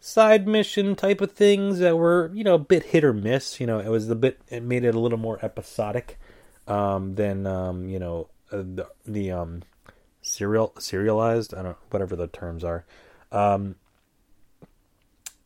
side 0.00 0.46
mission 0.46 0.94
type 0.94 1.20
of 1.20 1.32
things 1.32 1.78
that 1.78 1.96
were, 1.96 2.30
you 2.34 2.44
know, 2.44 2.54
a 2.54 2.58
bit 2.58 2.84
hit 2.84 3.04
or 3.04 3.12
miss. 3.12 3.60
You 3.60 3.66
know, 3.66 3.78
it 3.78 3.88
was 3.88 4.08
a 4.08 4.14
bit, 4.14 4.40
it 4.48 4.62
made 4.62 4.84
it 4.84 4.94
a 4.94 5.00
little 5.00 5.18
more 5.18 5.38
episodic 5.42 6.18
um, 6.68 7.14
than, 7.14 7.46
um, 7.46 7.88
you 7.88 7.98
know, 7.98 8.28
uh, 8.52 8.58
the, 8.58 8.88
the 9.06 9.30
um, 9.30 9.62
serial 10.24 10.72
serialized. 10.78 11.54
I 11.54 11.62
don't 11.62 11.76
whatever 11.90 12.16
the 12.16 12.26
terms 12.26 12.64
are. 12.64 12.84
Um, 13.30 13.76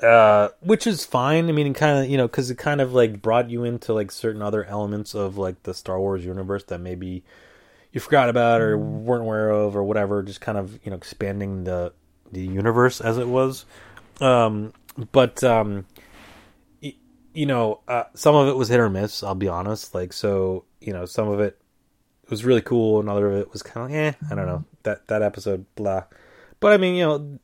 uh, 0.02 0.48
which 0.60 0.86
is 0.86 1.04
fine. 1.04 1.48
I 1.48 1.52
mean, 1.52 1.74
kind 1.74 2.04
of, 2.04 2.10
you 2.10 2.16
know, 2.16 2.28
because 2.28 2.50
it 2.50 2.56
kind 2.56 2.80
of 2.80 2.92
like 2.92 3.20
brought 3.20 3.50
you 3.50 3.64
into 3.64 3.92
like 3.92 4.10
certain 4.12 4.42
other 4.42 4.64
elements 4.64 5.14
of 5.14 5.36
like 5.36 5.64
the 5.64 5.74
Star 5.74 5.98
Wars 5.98 6.24
universe 6.24 6.64
that 6.64 6.78
maybe 6.80 7.24
you 7.92 8.00
forgot 8.00 8.28
about 8.28 8.60
or 8.60 8.78
weren't 8.78 9.22
aware 9.22 9.50
of 9.50 9.76
or 9.76 9.82
whatever. 9.82 10.22
Just 10.22 10.40
kind 10.40 10.56
of 10.56 10.78
you 10.84 10.90
know 10.90 10.96
expanding 10.96 11.64
the 11.64 11.92
the 12.30 12.40
universe 12.40 13.00
as 13.00 13.18
it 13.18 13.28
was. 13.28 13.64
Um, 14.20 14.72
but 15.10 15.42
um, 15.42 15.86
y- 16.80 16.94
you 17.34 17.46
know, 17.46 17.80
uh, 17.88 18.04
some 18.14 18.36
of 18.36 18.46
it 18.46 18.56
was 18.56 18.68
hit 18.68 18.78
or 18.78 18.88
miss. 18.88 19.24
I'll 19.24 19.34
be 19.34 19.48
honest. 19.48 19.94
Like 19.94 20.12
so, 20.12 20.64
you 20.80 20.92
know, 20.92 21.06
some 21.06 21.26
of 21.26 21.40
it 21.40 21.60
was 22.30 22.44
really 22.44 22.60
cool, 22.60 23.00
and 23.00 23.08
other 23.08 23.30
of 23.30 23.38
it 23.40 23.52
was 23.52 23.62
kind 23.62 23.92
of 23.92 23.98
eh. 23.98 24.12
I 24.30 24.34
don't 24.34 24.46
know 24.46 24.64
that 24.82 25.06
that 25.08 25.22
episode 25.22 25.64
blah. 25.74 26.04
But 26.60 26.72
I 26.72 26.76
mean, 26.76 26.94
you 26.94 27.04
know, 27.04 27.38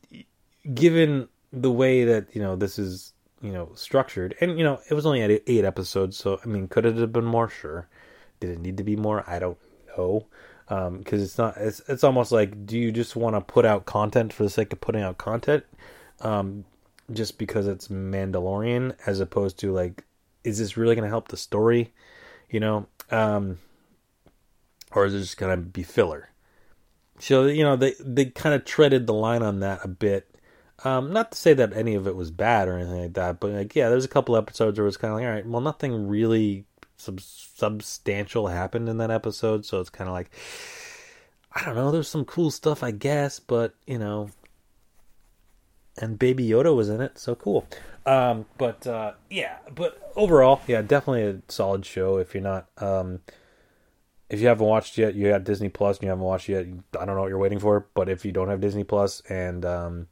given 0.74 1.28
the 1.52 1.70
way 1.70 2.04
that 2.04 2.34
you 2.34 2.42
know 2.42 2.56
this 2.56 2.78
is 2.78 3.12
you 3.40 3.52
know 3.52 3.70
structured, 3.74 4.34
and 4.40 4.58
you 4.58 4.64
know 4.64 4.80
it 4.90 4.94
was 4.94 5.06
only 5.06 5.22
at 5.22 5.30
eight 5.30 5.64
episodes, 5.64 6.16
so 6.16 6.40
I 6.42 6.46
mean, 6.46 6.68
could 6.68 6.86
it 6.86 6.96
have 6.96 7.12
been 7.12 7.24
more? 7.24 7.48
Sure. 7.48 7.88
Did 8.40 8.50
it 8.50 8.60
need 8.60 8.76
to 8.78 8.84
be 8.84 8.96
more? 8.96 9.24
I 9.26 9.38
don't 9.38 9.58
know. 9.96 10.26
Because 10.66 10.88
um, 10.88 11.02
it's 11.24 11.38
not. 11.38 11.56
It's 11.58 11.80
it's 11.88 12.04
almost 12.04 12.32
like, 12.32 12.66
do 12.66 12.78
you 12.78 12.90
just 12.90 13.16
want 13.16 13.36
to 13.36 13.40
put 13.40 13.64
out 13.64 13.84
content 13.84 14.32
for 14.32 14.42
the 14.42 14.50
sake 14.50 14.72
of 14.72 14.80
putting 14.80 15.02
out 15.02 15.18
content, 15.18 15.64
um, 16.20 16.64
just 17.12 17.38
because 17.38 17.66
it's 17.66 17.88
Mandalorian, 17.88 18.96
as 19.06 19.20
opposed 19.20 19.58
to 19.60 19.72
like, 19.72 20.04
is 20.42 20.58
this 20.58 20.76
really 20.76 20.94
going 20.94 21.04
to 21.04 21.10
help 21.10 21.28
the 21.28 21.36
story? 21.36 21.92
You 22.48 22.60
know, 22.60 22.86
um, 23.10 23.58
or 24.94 25.06
is 25.06 25.14
it 25.14 25.20
just 25.20 25.36
going 25.36 25.56
to 25.56 25.62
be 25.62 25.82
filler? 25.82 26.30
So 27.18 27.46
you 27.46 27.62
know 27.62 27.76
they 27.76 27.94
they 28.00 28.26
kind 28.26 28.54
of 28.54 28.64
treaded 28.64 29.06
the 29.06 29.14
line 29.14 29.42
on 29.42 29.60
that 29.60 29.80
a 29.84 29.88
bit. 29.88 30.30
Um, 30.84 31.12
not 31.12 31.30
to 31.32 31.38
say 31.38 31.54
that 31.54 31.72
any 31.72 31.94
of 31.94 32.06
it 32.06 32.16
was 32.16 32.30
bad 32.30 32.68
or 32.68 32.76
anything 32.76 33.00
like 33.00 33.14
that, 33.14 33.40
but 33.40 33.52
like 33.52 33.76
yeah, 33.76 33.88
there's 33.88 34.04
a 34.04 34.08
couple 34.08 34.36
episodes 34.36 34.78
where 34.78 34.88
it's 34.88 34.96
kind 34.96 35.12
of 35.12 35.20
like 35.20 35.26
all 35.26 35.32
right, 35.32 35.46
well, 35.46 35.60
nothing 35.60 36.08
really 36.08 36.64
sub- 36.96 37.20
substantial 37.20 38.48
happened 38.48 38.88
in 38.88 38.98
that 38.98 39.10
episode, 39.10 39.64
so 39.64 39.80
it's 39.80 39.90
kind 39.90 40.08
of 40.08 40.14
like 40.14 40.30
I 41.52 41.64
don't 41.64 41.76
know. 41.76 41.92
There's 41.92 42.08
some 42.08 42.24
cool 42.24 42.50
stuff, 42.50 42.82
I 42.82 42.90
guess, 42.90 43.38
but 43.38 43.74
you 43.86 43.98
know, 43.98 44.30
and 45.96 46.18
Baby 46.18 46.48
Yoda 46.48 46.74
was 46.74 46.88
in 46.88 47.00
it, 47.00 47.18
so 47.18 47.34
cool. 47.34 47.66
Um, 48.06 48.46
but 48.58 48.86
uh, 48.86 49.12
yeah, 49.30 49.58
but 49.74 50.12
overall, 50.16 50.60
yeah, 50.66 50.82
definitely 50.82 51.22
a 51.22 51.42
solid 51.48 51.86
show. 51.86 52.18
If 52.18 52.34
you're 52.34 52.42
not, 52.42 52.66
um, 52.78 53.20
if 54.28 54.40
you 54.40 54.48
haven't 54.48 54.66
watched 54.66 54.98
yet, 54.98 55.14
you 55.14 55.28
got 55.28 55.44
Disney 55.44 55.68
Plus, 55.68 55.96
and 55.96 56.04
you 56.04 56.08
haven't 56.08 56.24
watched 56.24 56.48
yet. 56.48 56.66
I 56.98 57.04
don't 57.04 57.14
know 57.14 57.20
what 57.20 57.28
you're 57.28 57.38
waiting 57.38 57.58
for, 57.58 57.86
but 57.94 58.08
if 58.08 58.24
you 58.24 58.32
don't 58.32 58.48
have 58.48 58.60
Disney 58.60 58.84
Plus 58.84 59.20
and 59.28 59.64
um, 59.64 60.08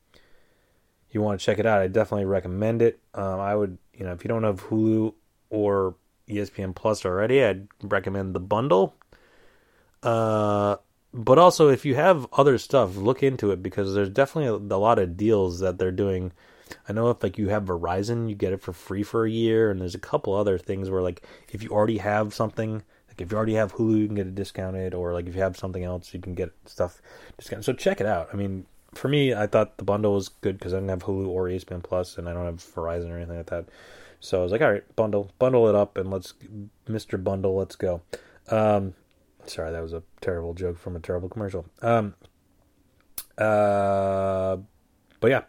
you 1.10 1.22
want 1.22 1.40
to 1.40 1.44
check 1.44 1.58
it 1.58 1.66
out, 1.66 1.80
I 1.80 1.88
definitely 1.88 2.26
recommend 2.26 2.82
it. 2.82 3.00
Um, 3.14 3.40
I 3.40 3.54
would, 3.54 3.78
you 3.94 4.04
know, 4.04 4.12
if 4.12 4.24
you 4.24 4.28
don't 4.28 4.44
have 4.44 4.62
Hulu 4.64 5.14
or 5.50 5.96
ESPN 6.28 6.74
Plus 6.74 7.04
already, 7.04 7.44
I'd 7.44 7.68
recommend 7.82 8.34
the 8.34 8.40
bundle. 8.40 8.94
Uh, 10.02 10.76
but 11.14 11.38
also, 11.38 11.68
if 11.68 11.84
you 11.84 11.94
have 11.94 12.26
other 12.32 12.58
stuff, 12.58 12.96
look 12.96 13.22
into 13.22 13.50
it 13.50 13.62
because 13.62 13.94
there's 13.94 14.08
definitely 14.08 14.48
a, 14.48 14.76
a, 14.76 14.78
lot 14.78 14.98
of 14.98 15.16
deals 15.16 15.60
that 15.60 15.78
they're 15.78 15.92
doing. 15.92 16.32
I 16.88 16.92
know 16.92 17.10
if 17.10 17.22
like 17.22 17.38
you 17.38 17.48
have 17.48 17.64
Verizon, 17.64 18.28
you 18.28 18.34
get 18.34 18.52
it 18.52 18.62
for 18.62 18.72
free 18.72 19.02
for 19.02 19.24
a 19.24 19.30
year, 19.30 19.70
and 19.70 19.80
there's 19.80 19.94
a 19.94 20.00
couple 20.00 20.34
other 20.34 20.58
things 20.58 20.90
where 20.90 21.02
like 21.02 21.22
if 21.50 21.62
you 21.62 21.68
already 21.68 21.98
have 21.98 22.34
something, 22.34 22.82
like 23.12 23.20
if 23.20 23.30
you 23.30 23.36
already 23.36 23.54
have 23.54 23.74
Hulu, 23.74 23.98
you 23.98 24.06
can 24.06 24.16
get 24.16 24.26
it 24.26 24.34
discounted, 24.34 24.94
or 24.94 25.12
like 25.12 25.26
if 25.26 25.34
you 25.34 25.42
have 25.42 25.56
something 25.56 25.84
else, 25.84 26.14
you 26.14 26.20
can 26.20 26.34
get 26.34 26.50
stuff 26.64 27.02
discounted. 27.36 27.64
So 27.66 27.74
check 27.74 28.00
it 28.00 28.06
out. 28.06 28.28
I 28.32 28.36
mean, 28.36 28.64
for 28.94 29.08
me, 29.08 29.34
I 29.34 29.46
thought 29.46 29.76
the 29.76 29.84
bundle 29.84 30.14
was 30.14 30.28
good 30.28 30.58
because 30.58 30.72
I 30.72 30.78
didn't 30.78 30.88
have 30.88 31.04
Hulu 31.04 31.28
or 31.28 31.44
ESPN 31.44 31.82
Plus, 31.82 32.16
and 32.16 32.28
I 32.28 32.32
don't 32.32 32.46
have 32.46 32.56
Verizon 32.56 33.10
or 33.10 33.16
anything 33.16 33.36
like 33.36 33.46
that. 33.46 33.66
So 34.20 34.40
I 34.40 34.42
was 34.42 34.52
like, 34.52 34.62
all 34.62 34.72
right, 34.72 34.96
bundle, 34.96 35.30
bundle 35.38 35.68
it 35.68 35.74
up, 35.74 35.98
and 35.98 36.10
let's, 36.10 36.32
Mister 36.88 37.18
Bundle, 37.18 37.54
let's 37.54 37.76
go. 37.76 38.00
Um, 38.50 38.94
sorry, 39.44 39.72
that 39.72 39.82
was 39.82 39.92
a 39.92 40.02
terrible 40.20 40.54
joke 40.54 40.78
from 40.78 40.96
a 40.96 41.00
terrible 41.00 41.28
commercial. 41.28 41.66
Um, 41.82 42.14
uh, 43.36 44.56
but 45.20 45.30
yeah. 45.30 45.42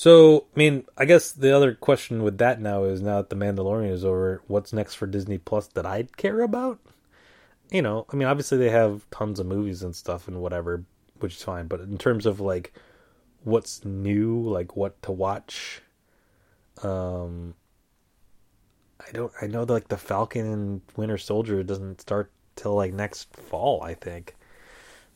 So, 0.00 0.46
I 0.56 0.58
mean, 0.58 0.86
I 0.96 1.04
guess 1.04 1.30
the 1.30 1.54
other 1.54 1.74
question 1.74 2.22
with 2.22 2.38
that 2.38 2.58
now 2.58 2.84
is 2.84 3.02
now 3.02 3.18
that 3.18 3.28
the 3.28 3.36
Mandalorian 3.36 3.92
is 3.92 4.02
over, 4.02 4.40
what's 4.46 4.72
next 4.72 4.94
for 4.94 5.06
Disney 5.06 5.36
Plus 5.36 5.66
that 5.74 5.84
I'd 5.84 6.16
care 6.16 6.40
about? 6.40 6.78
You 7.70 7.82
know, 7.82 8.06
I 8.10 8.16
mean, 8.16 8.26
obviously 8.26 8.56
they 8.56 8.70
have 8.70 9.04
tons 9.10 9.38
of 9.38 9.44
movies 9.44 9.82
and 9.82 9.94
stuff 9.94 10.26
and 10.26 10.40
whatever, 10.40 10.84
which 11.18 11.36
is 11.36 11.42
fine. 11.42 11.66
But 11.66 11.80
in 11.80 11.98
terms 11.98 12.24
of 12.24 12.40
like 12.40 12.72
what's 13.44 13.84
new, 13.84 14.40
like 14.40 14.74
what 14.74 15.02
to 15.02 15.12
watch, 15.12 15.82
um, 16.82 17.52
I 19.06 19.12
don't. 19.12 19.32
I 19.42 19.48
know 19.48 19.66
that, 19.66 19.72
like 19.74 19.88
the 19.88 19.98
Falcon 19.98 20.50
and 20.50 20.80
Winter 20.96 21.18
Soldier 21.18 21.62
doesn't 21.62 22.00
start 22.00 22.32
till 22.56 22.74
like 22.74 22.94
next 22.94 23.36
fall. 23.36 23.82
I 23.82 23.92
think 23.92 24.34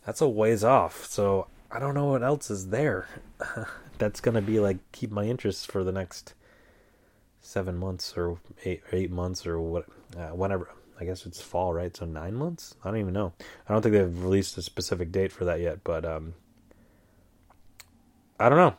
that's 0.05 0.21
a 0.21 0.29
ways 0.29 0.63
off. 0.63 1.07
So 1.07 1.47
I 1.71 1.79
don't 1.79 1.95
know 1.95 2.05
what 2.05 2.23
else 2.23 2.51
is 2.51 2.69
there. 2.69 3.09
that's 3.99 4.21
gonna 4.21 4.43
be 4.43 4.61
like 4.61 4.79
keep 4.93 5.11
my 5.11 5.25
interest 5.25 5.71
for 5.71 5.85
the 5.85 5.93
next 5.93 6.35
seven 7.41 7.77
months 7.77 8.15
or 8.17 8.39
eight 8.65 8.83
eight 8.93 9.11
months 9.11 9.47
or 9.47 9.61
what 9.61 9.87
uh, 10.17 10.29
whenever. 10.29 10.69
I 10.99 11.05
guess 11.05 11.27
it's 11.27 11.43
fall, 11.43 11.75
right? 11.75 11.95
So 11.97 12.07
nine 12.07 12.35
months. 12.35 12.77
I 12.85 12.91
don't 12.91 13.01
even 13.01 13.15
know. 13.15 13.33
I 13.69 13.73
don't 13.73 13.83
think 13.83 13.95
they've 13.95 14.23
released 14.23 14.57
a 14.59 14.63
specific 14.63 15.11
date 15.11 15.33
for 15.33 15.45
that 15.45 15.61
yet, 15.61 15.83
but 15.83 16.05
um, 16.05 16.35
I 18.39 18.49
don't 18.49 18.59
know. 18.59 18.77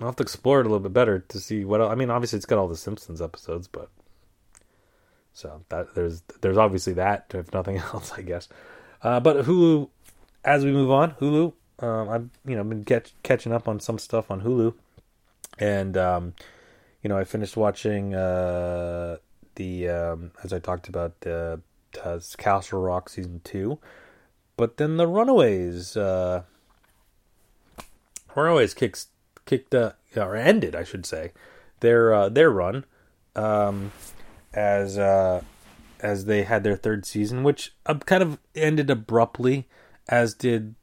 I'll 0.00 0.06
have 0.06 0.16
to 0.16 0.22
explore 0.22 0.60
it 0.60 0.66
a 0.66 0.68
little 0.70 0.80
bit 0.80 0.94
better 0.94 1.18
to 1.18 1.38
see 1.38 1.64
what. 1.64 1.80
Else. 1.80 1.92
I 1.92 1.94
mean, 1.94 2.10
obviously 2.10 2.38
it's 2.38 2.46
got 2.46 2.58
all 2.58 2.68
the 2.68 2.76
Simpsons 2.76 3.20
episodes, 3.20 3.68
but 3.68 3.90
so 5.32 5.62
that 5.68 5.94
there's 5.94 6.22
there's 6.40 6.56
obviously 6.56 6.94
that 6.94 7.26
if 7.34 7.52
nothing 7.52 7.76
else, 7.92 8.12
I 8.12 8.22
guess. 8.22 8.48
Uh, 9.02 9.20
but 9.20 9.44
Hulu, 9.44 9.88
as 10.44 10.64
we 10.64 10.72
move 10.72 10.90
on, 10.90 11.12
Hulu, 11.12 11.52
um, 11.80 12.08
I've 12.08 12.28
you 12.44 12.56
know 12.56 12.64
been 12.64 12.84
catch, 12.84 13.12
catching 13.22 13.52
up 13.52 13.68
on 13.68 13.80
some 13.80 13.98
stuff 13.98 14.30
on 14.30 14.42
Hulu, 14.42 14.74
and 15.58 15.96
um, 15.96 16.34
you 17.02 17.08
know 17.08 17.18
I 17.18 17.24
finished 17.24 17.56
watching 17.56 18.14
uh, 18.14 19.16
the 19.54 19.88
um, 19.88 20.32
as 20.44 20.52
I 20.52 20.58
talked 20.58 20.88
about 20.88 21.20
the 21.20 21.60
uh, 22.04 22.20
Castle 22.38 22.80
Rock 22.80 23.08
season 23.08 23.40
two, 23.44 23.78
but 24.56 24.76
then 24.76 24.96
the 24.96 25.06
Runaways 25.06 25.96
uh, 25.96 26.42
Runaways 28.34 28.74
kicks 28.74 29.08
kicked 29.46 29.74
uh, 29.74 29.92
or 30.16 30.36
ended 30.36 30.74
I 30.74 30.84
should 30.84 31.06
say 31.06 31.32
their 31.80 32.14
uh, 32.14 32.28
their 32.28 32.50
run. 32.50 32.84
Um, 33.36 33.92
as 34.52 34.98
uh, 34.98 35.42
as 36.00 36.24
they 36.24 36.42
had 36.42 36.64
their 36.64 36.76
third 36.76 37.06
season, 37.06 37.42
which 37.42 37.74
kind 38.06 38.22
of 38.22 38.38
ended 38.54 38.90
abruptly, 38.90 39.68
as 40.08 40.34
did 40.34 40.74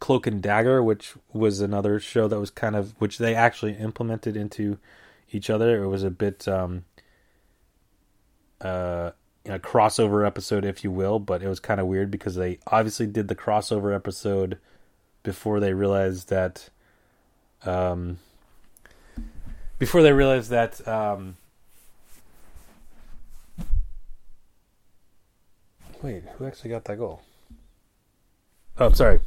Cloak 0.00 0.26
and 0.26 0.42
Dagger, 0.42 0.82
which 0.82 1.14
was 1.32 1.60
another 1.60 1.98
show 1.98 2.28
that 2.28 2.40
was 2.40 2.50
kind 2.50 2.76
of 2.76 2.94
which 3.00 3.18
they 3.18 3.34
actually 3.34 3.74
implemented 3.74 4.36
into 4.36 4.78
each 5.30 5.50
other. 5.50 5.82
It 5.82 5.88
was 5.88 6.02
a 6.02 6.10
bit 6.10 6.46
um, 6.48 6.84
uh, 8.60 9.10
a 9.46 9.58
crossover 9.58 10.26
episode, 10.26 10.64
if 10.64 10.84
you 10.84 10.90
will, 10.90 11.18
but 11.18 11.42
it 11.42 11.48
was 11.48 11.60
kind 11.60 11.80
of 11.80 11.86
weird 11.86 12.10
because 12.10 12.34
they 12.34 12.58
obviously 12.66 13.06
did 13.06 13.28
the 13.28 13.36
crossover 13.36 13.94
episode 13.94 14.58
before 15.22 15.60
they 15.60 15.72
realized 15.72 16.28
that 16.28 16.68
um, 17.64 18.18
before 19.78 20.02
they 20.02 20.12
realized 20.12 20.50
that 20.50 20.86
um, 20.86 21.36
Wait, 26.04 26.22
who 26.36 26.44
actually 26.44 26.68
got 26.68 26.84
that 26.84 26.98
goal? 26.98 27.22
Oh, 28.78 28.90
sorry. 28.92 29.20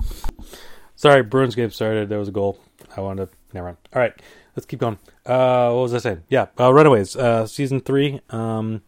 Sorry, 0.95 1.23
Bruins 1.23 1.55
game 1.55 1.71
started. 1.71 2.09
There 2.09 2.19
was 2.19 2.27
a 2.27 2.33
goal. 2.33 2.59
I 2.95 3.01
wanted 3.01 3.27
to. 3.29 3.37
Never 3.53 3.67
mind. 3.67 3.77
All 3.93 4.01
right, 4.01 4.13
let's 4.55 4.65
keep 4.65 4.79
going. 4.79 4.97
Uh, 5.25 5.71
what 5.71 5.83
was 5.83 5.93
I 5.93 5.99
saying? 5.99 6.23
Yeah, 6.27 6.47
uh, 6.59 6.73
Runaways, 6.73 7.15
uh, 7.15 7.47
season 7.47 7.79
three. 7.79 8.19
Um, 8.29 8.81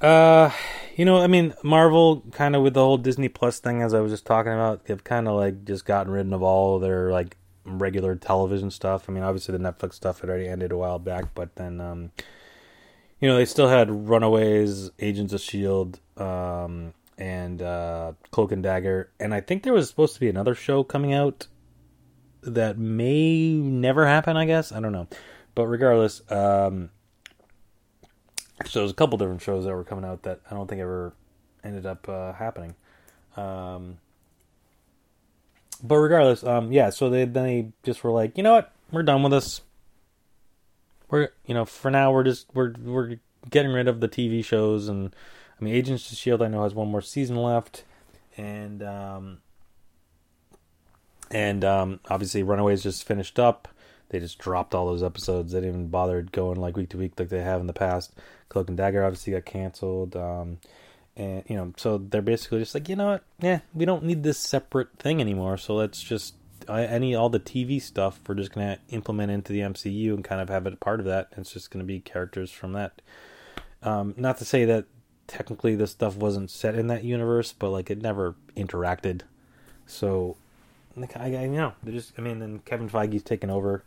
uh, 0.00 0.50
you 0.96 1.04
know, 1.04 1.18
I 1.20 1.26
mean, 1.26 1.54
Marvel 1.64 2.22
kind 2.30 2.54
of 2.54 2.62
with 2.62 2.74
the 2.74 2.80
whole 2.80 2.98
Disney 2.98 3.28
Plus 3.28 3.58
thing, 3.58 3.82
as 3.82 3.94
I 3.94 4.00
was 4.00 4.12
just 4.12 4.26
talking 4.26 4.52
about, 4.52 4.84
they've 4.84 5.02
kind 5.02 5.26
of 5.26 5.34
like 5.34 5.64
just 5.64 5.86
gotten 5.86 6.12
rid 6.12 6.32
of 6.32 6.42
all 6.42 6.78
their 6.78 7.10
like 7.10 7.36
regular 7.64 8.14
television 8.14 8.70
stuff. 8.70 9.06
I 9.08 9.12
mean, 9.12 9.24
obviously 9.24 9.56
the 9.56 9.64
Netflix 9.64 9.94
stuff 9.94 10.20
had 10.20 10.30
already 10.30 10.48
ended 10.48 10.70
a 10.70 10.76
while 10.76 10.98
back, 11.00 11.34
but 11.34 11.56
then 11.56 11.80
um, 11.80 12.12
you 13.20 13.28
know, 13.28 13.36
they 13.36 13.44
still 13.44 13.68
had 13.68 14.08
Runaways, 14.08 14.90
Agents 15.00 15.32
of 15.32 15.40
Shield, 15.40 16.00
um, 16.16 16.94
and 17.22 17.62
uh, 17.62 18.14
Cloak 18.32 18.50
and 18.50 18.64
Dagger, 18.64 19.08
and 19.20 19.32
I 19.32 19.40
think 19.40 19.62
there 19.62 19.72
was 19.72 19.88
supposed 19.88 20.14
to 20.14 20.20
be 20.20 20.28
another 20.28 20.56
show 20.56 20.82
coming 20.82 21.12
out 21.12 21.46
that 22.42 22.76
may 22.76 23.52
never 23.52 24.08
happen. 24.08 24.36
I 24.36 24.44
guess 24.44 24.72
I 24.72 24.80
don't 24.80 24.90
know, 24.90 25.06
but 25.54 25.68
regardless, 25.68 26.20
um, 26.32 26.90
so 28.66 28.80
there's 28.80 28.90
a 28.90 28.94
couple 28.94 29.18
different 29.18 29.40
shows 29.40 29.64
that 29.64 29.72
were 29.72 29.84
coming 29.84 30.04
out 30.04 30.24
that 30.24 30.40
I 30.50 30.54
don't 30.54 30.66
think 30.66 30.80
ever 30.80 31.12
ended 31.62 31.86
up 31.86 32.08
uh, 32.08 32.32
happening. 32.32 32.74
Um, 33.36 33.98
but 35.80 35.98
regardless, 35.98 36.42
um, 36.42 36.72
yeah. 36.72 36.90
So 36.90 37.08
they 37.08 37.24
then 37.24 37.44
they 37.44 37.72
just 37.84 38.02
were 38.02 38.10
like, 38.10 38.36
you 38.36 38.42
know 38.42 38.54
what, 38.54 38.72
we're 38.90 39.04
done 39.04 39.22
with 39.22 39.30
this 39.30 39.60
we're 41.08 41.28
you 41.46 41.54
know 41.54 41.64
for 41.64 41.90
now 41.90 42.10
we're 42.10 42.24
just 42.24 42.46
we're 42.54 42.72
we're 42.82 43.16
getting 43.50 43.70
rid 43.70 43.86
of 43.86 44.00
the 44.00 44.08
TV 44.08 44.44
shows 44.44 44.88
and 44.88 45.14
I 45.62 45.64
mean 45.64 45.74
Agents 45.74 46.10
of 46.10 46.18
Shield 46.18 46.42
I 46.42 46.48
know 46.48 46.64
has 46.64 46.74
one 46.74 46.90
more 46.90 47.00
season 47.00 47.36
left 47.36 47.84
and 48.36 48.82
um, 48.82 49.38
and 51.30 51.64
um, 51.64 52.00
obviously 52.10 52.42
Runaways 52.42 52.82
just 52.82 53.04
finished 53.04 53.38
up. 53.38 53.68
They 54.08 54.18
just 54.18 54.38
dropped 54.38 54.74
all 54.74 54.86
those 54.86 55.04
episodes. 55.04 55.52
They 55.52 55.60
didn't 55.60 55.74
even 55.74 55.88
bother 55.88 56.20
going 56.22 56.60
like 56.60 56.76
week 56.76 56.88
to 56.90 56.98
week 56.98 57.12
like 57.16 57.28
they 57.28 57.42
have 57.42 57.60
in 57.60 57.68
the 57.68 57.72
past. 57.72 58.12
Cloak 58.48 58.68
and 58.68 58.76
Dagger 58.76 59.04
obviously 59.04 59.34
got 59.34 59.44
canceled. 59.44 60.16
Um, 60.16 60.58
and 61.16 61.44
you 61.46 61.54
know, 61.54 61.72
so 61.76 61.96
they're 61.96 62.22
basically 62.22 62.58
just 62.58 62.74
like, 62.74 62.88
you 62.88 62.96
know 62.96 63.12
what? 63.12 63.24
Yeah, 63.40 63.60
we 63.72 63.84
don't 63.84 64.02
need 64.02 64.24
this 64.24 64.38
separate 64.38 64.98
thing 64.98 65.20
anymore. 65.20 65.56
So 65.58 65.76
let's 65.76 66.02
just 66.02 66.34
any 66.68 67.14
all 67.14 67.28
the 67.28 67.40
TV 67.40 67.80
stuff 67.80 68.20
we're 68.26 68.34
just 68.34 68.52
gonna 68.52 68.78
implement 68.90 69.30
into 69.30 69.52
the 69.52 69.60
MCU 69.60 70.12
and 70.12 70.24
kind 70.24 70.40
of 70.40 70.48
have 70.48 70.66
it 70.66 70.80
part 70.80 70.98
of 70.98 71.06
that. 71.06 71.28
It's 71.36 71.52
just 71.52 71.70
gonna 71.70 71.84
be 71.84 72.00
characters 72.00 72.50
from 72.50 72.72
that. 72.72 73.00
Um, 73.84 74.14
not 74.16 74.38
to 74.38 74.44
say 74.44 74.64
that 74.64 74.86
technically 75.26 75.74
this 75.74 75.90
stuff 75.90 76.16
wasn't 76.16 76.50
set 76.50 76.74
in 76.74 76.88
that 76.88 77.04
universe, 77.04 77.52
but 77.52 77.70
like 77.70 77.90
it 77.90 78.00
never 78.00 78.34
interacted. 78.56 79.22
So, 79.86 80.36
like, 80.96 81.16
I, 81.16 81.24
I 81.24 81.44
you 81.44 81.50
know 81.50 81.72
they 81.82 81.92
just 81.92 82.12
I 82.18 82.22
mean, 82.22 82.38
then 82.38 82.60
Kevin 82.60 82.88
Feige's 82.88 83.22
taken 83.22 83.50
over. 83.50 83.84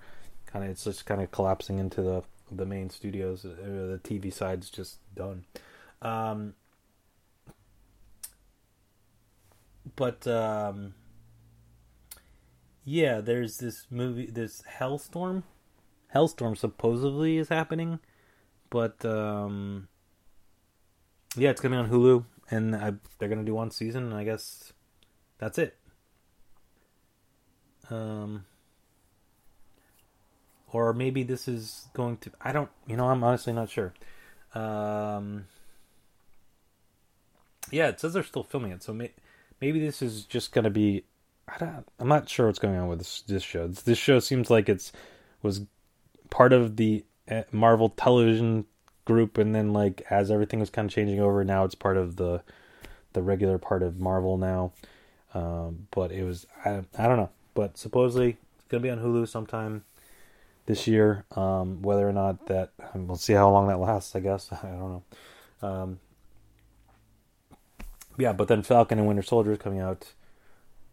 Kind 0.47 0.65
of, 0.65 0.71
it's 0.71 0.83
just 0.83 1.05
kind 1.05 1.21
of 1.21 1.31
collapsing 1.31 1.79
into 1.79 2.01
the 2.01 2.23
the 2.51 2.65
main 2.65 2.89
studios. 2.89 3.45
Uh, 3.45 3.49
the 3.55 3.99
TV 4.03 4.31
side's 4.31 4.69
just 4.69 4.97
done. 5.15 5.45
Um, 6.01 6.53
but 9.95 10.27
um, 10.27 10.93
yeah, 12.83 13.21
there's 13.21 13.57
this 13.57 13.87
movie, 13.89 14.27
this 14.27 14.63
Helstrom. 14.79 15.43
Helstrom 16.13 16.57
supposedly 16.57 17.37
is 17.37 17.49
happening, 17.49 17.99
but 18.69 19.03
um, 19.03 19.87
yeah, 21.35 21.49
it's 21.49 21.61
gonna 21.61 21.75
be 21.75 21.79
on 21.79 21.89
Hulu, 21.89 22.25
and 22.49 22.75
I, 22.75 22.93
they're 23.17 23.29
gonna 23.29 23.43
do 23.43 23.55
one 23.55 23.71
season, 23.71 24.03
and 24.05 24.13
I 24.13 24.23
guess 24.23 24.73
that's 25.37 25.57
it. 25.57 25.75
Um, 27.89 28.45
or 30.71 30.93
maybe 30.93 31.23
this 31.23 31.47
is 31.47 31.87
going 31.93 32.17
to. 32.17 32.31
I 32.41 32.51
don't. 32.51 32.69
You 32.87 32.97
know, 32.97 33.09
I'm 33.09 33.23
honestly 33.23 33.53
not 33.53 33.69
sure. 33.69 33.93
Um, 34.53 35.45
yeah, 37.71 37.87
it 37.87 37.99
says 37.99 38.13
they're 38.13 38.23
still 38.23 38.43
filming 38.43 38.71
it, 38.71 38.83
so 38.83 38.93
may, 38.93 39.11
maybe 39.61 39.79
this 39.79 40.01
is 40.01 40.23
just 40.25 40.51
gonna 40.51 40.69
be. 40.69 41.03
I 41.47 41.57
don't. 41.57 41.85
I'm 41.99 42.07
not 42.07 42.27
sure 42.29 42.47
what's 42.47 42.59
going 42.59 42.75
on 42.75 42.87
with 42.87 42.99
this, 42.99 43.21
this 43.21 43.43
show. 43.43 43.67
This, 43.67 43.81
this 43.83 43.97
show 43.97 44.19
seems 44.19 44.49
like 44.49 44.69
it's 44.69 44.91
was 45.41 45.61
part 46.29 46.53
of 46.53 46.75
the 46.75 47.05
eh, 47.27 47.43
Marvel 47.51 47.89
television 47.89 48.65
group, 49.05 49.37
and 49.37 49.55
then 49.55 49.73
like 49.73 50.03
as 50.09 50.31
everything 50.31 50.59
was 50.59 50.69
kind 50.69 50.89
of 50.89 50.93
changing 50.93 51.19
over, 51.19 51.43
now 51.43 51.63
it's 51.63 51.75
part 51.75 51.97
of 51.97 52.15
the 52.17 52.41
the 53.13 53.21
regular 53.21 53.57
part 53.57 53.81
of 53.81 53.99
Marvel 53.99 54.37
now. 54.37 54.73
Um, 55.33 55.87
but 55.91 56.11
it 56.11 56.23
was 56.23 56.45
I, 56.63 56.83
I 56.97 57.07
don't 57.07 57.17
know, 57.17 57.29
but 57.53 57.77
supposedly 57.77 58.37
it's 58.57 58.67
gonna 58.67 58.81
be 58.81 58.89
on 58.89 58.99
Hulu 58.99 59.27
sometime 59.27 59.83
this 60.65 60.87
year. 60.87 61.25
Um, 61.35 61.81
whether 61.81 62.07
or 62.07 62.13
not 62.13 62.47
that 62.47 62.71
we'll 62.93 63.17
see 63.17 63.33
how 63.33 63.49
long 63.49 63.67
that 63.67 63.79
lasts. 63.79 64.15
I 64.15 64.19
guess 64.19 64.51
I 64.63 64.67
don't 64.67 65.03
know. 65.61 65.67
Um, 65.67 65.99
yeah, 68.17 68.33
but 68.33 68.47
then 68.47 68.61
Falcon 68.61 68.99
and 68.99 69.07
Winter 69.07 69.23
Soldier 69.23 69.53
is 69.53 69.57
coming 69.57 69.79
out 69.79 70.13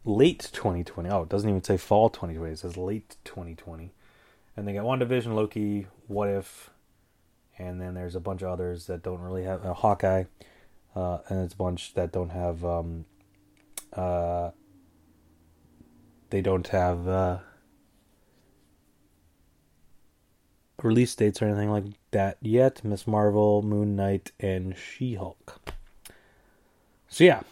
late 0.05 0.51
2020. 0.53 1.09
Oh, 1.09 1.23
it 1.23 1.29
doesn't 1.29 1.49
even 1.49 1.63
say 1.63 1.77
fall 1.77 2.11
2020. 2.11 2.53
It 2.53 2.59
says 2.59 2.77
late 2.77 3.17
2020. 3.25 3.93
And 4.57 4.69
they 4.69 4.75
got 4.75 4.85
WandaVision, 4.85 5.35
Loki, 5.35 5.87
What 6.09 6.29
If, 6.29 6.71
and 7.59 7.81
then 7.81 7.95
there's 7.95 8.15
a 8.15 8.21
bunch 8.21 8.43
of 8.43 8.49
others 8.49 8.87
that 8.87 9.03
don't 9.03 9.21
really 9.21 9.45
have 9.45 9.65
uh, 9.65 9.75
Hawkeye, 9.75 10.25
uh, 10.95 11.19
and 11.29 11.45
it's 11.45 11.55
a 11.55 11.57
bunch 11.57 11.95
that 11.95 12.13
don't 12.13 12.31
have. 12.31 12.65
Um, 12.65 13.05
uh, 13.93 14.51
they 16.31 16.41
don't 16.41 16.67
have 16.69 17.07
uh, 17.07 17.39
release 20.83 21.15
dates 21.15 21.43
or 21.43 21.47
anything 21.47 21.71
like 21.71 21.85
that 22.11 22.39
yet. 22.41 22.83
Miss 22.85 23.07
Marvel, 23.07 23.63
Moon 23.63 23.97
Knight, 23.97 24.33
and 24.41 24.75
She 24.77 25.15
Hulk. 25.15 25.61
So 27.09 27.25
yeah, 27.25 27.43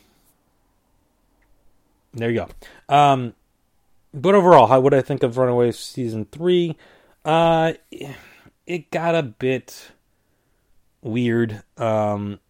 there 2.15 2.31
you 2.31 2.47
go. 2.89 2.95
Um, 2.95 3.35
but 4.13 4.35
overall, 4.35 4.67
how 4.67 4.81
would 4.81 4.95
I 4.95 5.03
think 5.03 5.23
of 5.23 5.37
Runaways 5.37 5.79
season 5.79 6.27
three? 6.33 6.77
Uh, 7.25 7.75
it 8.67 8.91
got 8.91 9.15
a 9.15 9.23
bit 9.23 9.93
weird. 11.03 11.63
Um, 11.77 12.41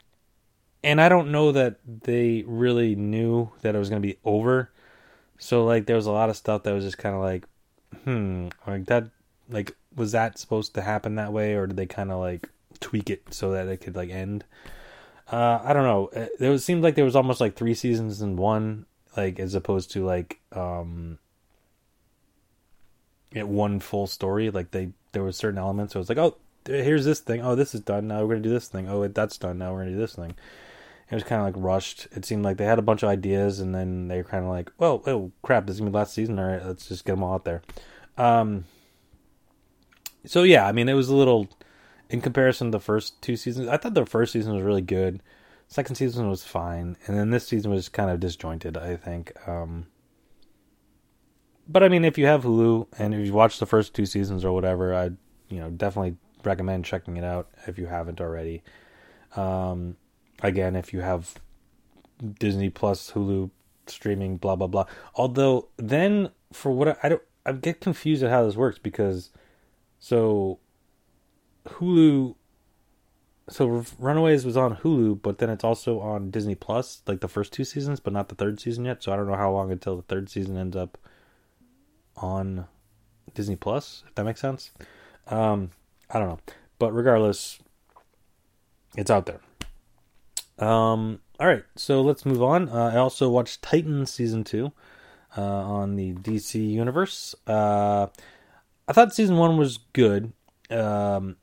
and 0.83 1.01
I 1.01 1.09
don't 1.09 1.33
know 1.33 1.53
that 1.53 1.77
they 1.85 2.45
really 2.47 2.95
knew 2.95 3.51
that 3.63 3.75
it 3.75 3.79
was 3.79 3.91
going 3.91 4.03
to 4.03 4.07
be 4.07 4.19
over. 4.25 4.71
So 5.39 5.65
like, 5.65 5.87
there 5.87 5.97
was 5.97 6.07
a 6.07 6.13
lot 6.13 6.31
of 6.31 6.37
stuff 6.37 6.63
that 6.65 6.73
was 6.73 6.85
just 6.85 6.99
kind 6.99 7.15
of 7.15 7.21
like, 7.23 7.45
hmm, 8.05 8.49
like 8.67 8.87
that, 8.87 9.09
like 9.49 9.77
was 9.97 10.13
that 10.13 10.39
supposed 10.39 10.75
to 10.75 10.83
happen 10.83 11.17
that 11.17 11.33
way, 11.33 11.55
or 11.55 11.67
did 11.67 11.77
they 11.77 11.87
kind 11.87 12.11
of 12.11 12.21
like 12.21 12.49
tweak 12.79 13.11
it 13.11 13.23
so 13.33 13.53
that 13.53 13.67
it 13.69 13.79
could 13.79 13.97
like 13.97 14.11
end? 14.11 14.45
Uh, 15.31 15.61
I 15.63 15.73
don't 15.73 15.85
know. 15.85 16.09
It, 16.13 16.31
it 16.41 16.59
seemed 16.59 16.83
like 16.83 16.95
there 16.95 17.05
was 17.05 17.17
almost 17.17 17.41
like 17.41 17.55
three 17.55 17.75
seasons 17.75 18.21
in 18.21 18.37
one, 18.37 18.87
like 19.17 19.39
as 19.39 19.55
opposed 19.55 19.91
to 19.93 20.05
like 20.05 20.41
um, 20.53 21.19
it 23.33 23.49
one 23.49 23.81
full 23.81 24.07
story. 24.07 24.51
Like 24.51 24.71
they 24.71 24.91
there 25.13 25.23
was 25.23 25.37
certain 25.37 25.59
elements. 25.59 25.93
So 25.93 25.99
it 25.99 26.03
was 26.03 26.09
like, 26.09 26.19
oh, 26.19 26.37
here's 26.67 27.05
this 27.05 27.21
thing. 27.21 27.43
Oh, 27.43 27.55
this 27.55 27.75
is 27.75 27.81
done. 27.81 28.09
Now 28.09 28.23
we're 28.23 28.35
gonna 28.35 28.41
do 28.41 28.51
this 28.51 28.69
thing. 28.69 28.89
Oh, 28.89 29.07
that's 29.09 29.39
done. 29.39 29.59
Now 29.59 29.73
we're 29.73 29.81
gonna 29.81 29.93
do 29.93 29.99
this 29.99 30.15
thing. 30.15 30.35
It 31.11 31.15
was 31.15 31.25
kind 31.25 31.41
of 31.41 31.47
like 31.47 31.65
rushed. 31.65 32.07
It 32.13 32.25
seemed 32.25 32.45
like 32.45 32.57
they 32.57 32.65
had 32.65 32.79
a 32.79 32.83
bunch 32.83 33.03
of 33.03 33.09
ideas, 33.09 33.59
and 33.59 33.75
then 33.75 34.09
they 34.09 34.19
were 34.19 34.29
kind 34.29 34.45
of 34.45 34.51
like, 34.51 34.71
"Well, 34.79 35.03
oh 35.07 35.33
crap, 35.43 35.67
this 35.67 35.75
is 35.75 35.81
gonna 35.81 35.91
be 35.91 35.97
last 35.97 36.15
season. 36.15 36.39
All 36.39 36.45
right, 36.45 36.65
let's 36.65 36.87
just 36.87 37.05
get 37.05 37.13
them 37.13 37.25
all 37.25 37.35
out 37.35 37.45
there." 37.45 37.63
Um, 38.17 38.65
so 40.25 40.45
yeah, 40.45 40.67
I 40.67 40.73
mean, 40.73 40.89
it 40.89 40.95
was 40.95 41.09
a 41.09 41.17
little 41.17 41.49
in 42.09 42.21
comparison 42.21 42.69
to 42.69 42.79
the 42.79 42.81
first 42.81 43.21
two 43.23 43.37
seasons. 43.37 43.69
I 43.69 43.77
thought 43.77 43.95
the 43.95 44.07
first 44.07 44.33
season 44.33 44.55
was 44.55 44.63
really 44.63 44.83
good. 44.83 45.23
Second 45.67 45.97
season 45.97 46.29
was 46.29 46.45
fine, 46.45 46.97
and 47.07 47.17
then 47.17 47.31
this 47.31 47.47
season 47.47 47.73
was 47.73 47.89
kind 47.89 48.11
of 48.11 48.21
disjointed. 48.21 48.77
I 48.77 48.97
think. 48.97 49.33
Um, 49.49 49.87
but 51.71 51.85
I 51.85 51.89
mean, 51.89 52.05
if 52.05 52.19
you 52.19 52.27
have 52.27 52.43
Hulu 52.43 52.89
and 52.99 53.15
if 53.15 53.25
you 53.25 53.33
watch 53.33 53.61
the 53.61 53.67
first 53.67 53.95
two 53.95 54.07
seasons 54.07 54.45
or 54.45 54.53
whatever, 54.53 54.95
I 54.95 55.05
you 55.49 55.61
know 55.61 55.71
definitely 55.71 56.17
recommend 56.45 56.85
checking 56.85 57.17
it 57.17 57.25
out 57.25 57.49
if 57.67 57.79
you 57.79 57.87
haven't 57.87 58.21
already. 58.21 58.63
Um, 59.37 59.97
again, 60.43 60.75
if 60.75 60.93
you 60.93 61.01
have 61.01 61.35
Disney 62.39 62.71
Plus, 62.71 63.13
Hulu 63.13 63.51
streaming, 63.87 64.37
blah 64.37 64.57
blah 64.57 64.67
blah. 64.67 64.87
Although 65.15 65.69
then, 65.77 66.31
for 66.53 66.73
what 66.73 66.89
I, 66.89 66.97
I 67.05 67.09
don't, 67.11 67.23
I 67.47 67.53
get 67.53 67.81
confused 67.81 68.25
at 68.25 68.31
how 68.31 68.45
this 68.45 68.57
works 68.57 68.79
because 68.79 69.31
so 70.01 70.59
Hulu. 71.67 72.35
So 73.49 73.85
Runaways 73.99 74.45
was 74.45 74.57
on 74.57 74.77
Hulu, 74.77 75.23
but 75.23 75.39
then 75.39 75.51
it's 75.51 75.65
also 75.65 75.99
on 75.99 76.31
Disney 76.31 76.55
Plus, 76.55 77.03
like 77.09 77.21
the 77.21 77.27
first 77.27 77.53
two 77.53 77.65
seasons, 77.65 77.99
but 77.99 78.13
not 78.13 78.29
the 78.29 78.37
third 78.37 78.61
season 78.61 78.85
yet. 78.85 79.03
So 79.03 79.13
I 79.13 79.17
don't 79.17 79.27
know 79.27 79.35
how 79.35 79.51
long 79.51 79.73
until 79.73 79.97
the 79.97 80.03
third 80.03 80.31
season 80.31 80.57
ends 80.57 80.77
up 80.77 80.97
on 82.21 82.67
Disney 83.35 83.57
Plus. 83.57 84.05
If 84.09 84.15
that 84.15 84.25
makes 84.25 84.41
sense. 84.41 84.71
Um, 85.27 85.71
I 86.11 86.19
don't 86.19 86.29
know. 86.29 86.41
But 86.79 86.93
regardless, 86.93 87.59
it's 88.97 89.11
out 89.11 89.27
there. 89.27 89.41
Um, 90.59 91.21
all 91.39 91.47
right, 91.47 91.65
so 91.77 92.03
let's 92.03 92.27
move 92.27 92.43
on. 92.43 92.69
Uh, 92.69 92.91
I 92.95 92.97
also 92.97 93.31
watched 93.31 93.63
Titans 93.63 94.11
season 94.11 94.45
two 94.45 94.73
uh, 95.37 95.43
on 95.43 95.97
the 95.97 96.13
DC 96.13 96.71
universe. 96.71 97.35
Uh, 97.47 98.09
I 98.87 98.93
thought 98.93 99.15
season 99.15 99.37
one 99.37 99.57
was 99.57 99.79
good. 99.93 100.33
Um, 100.71 101.37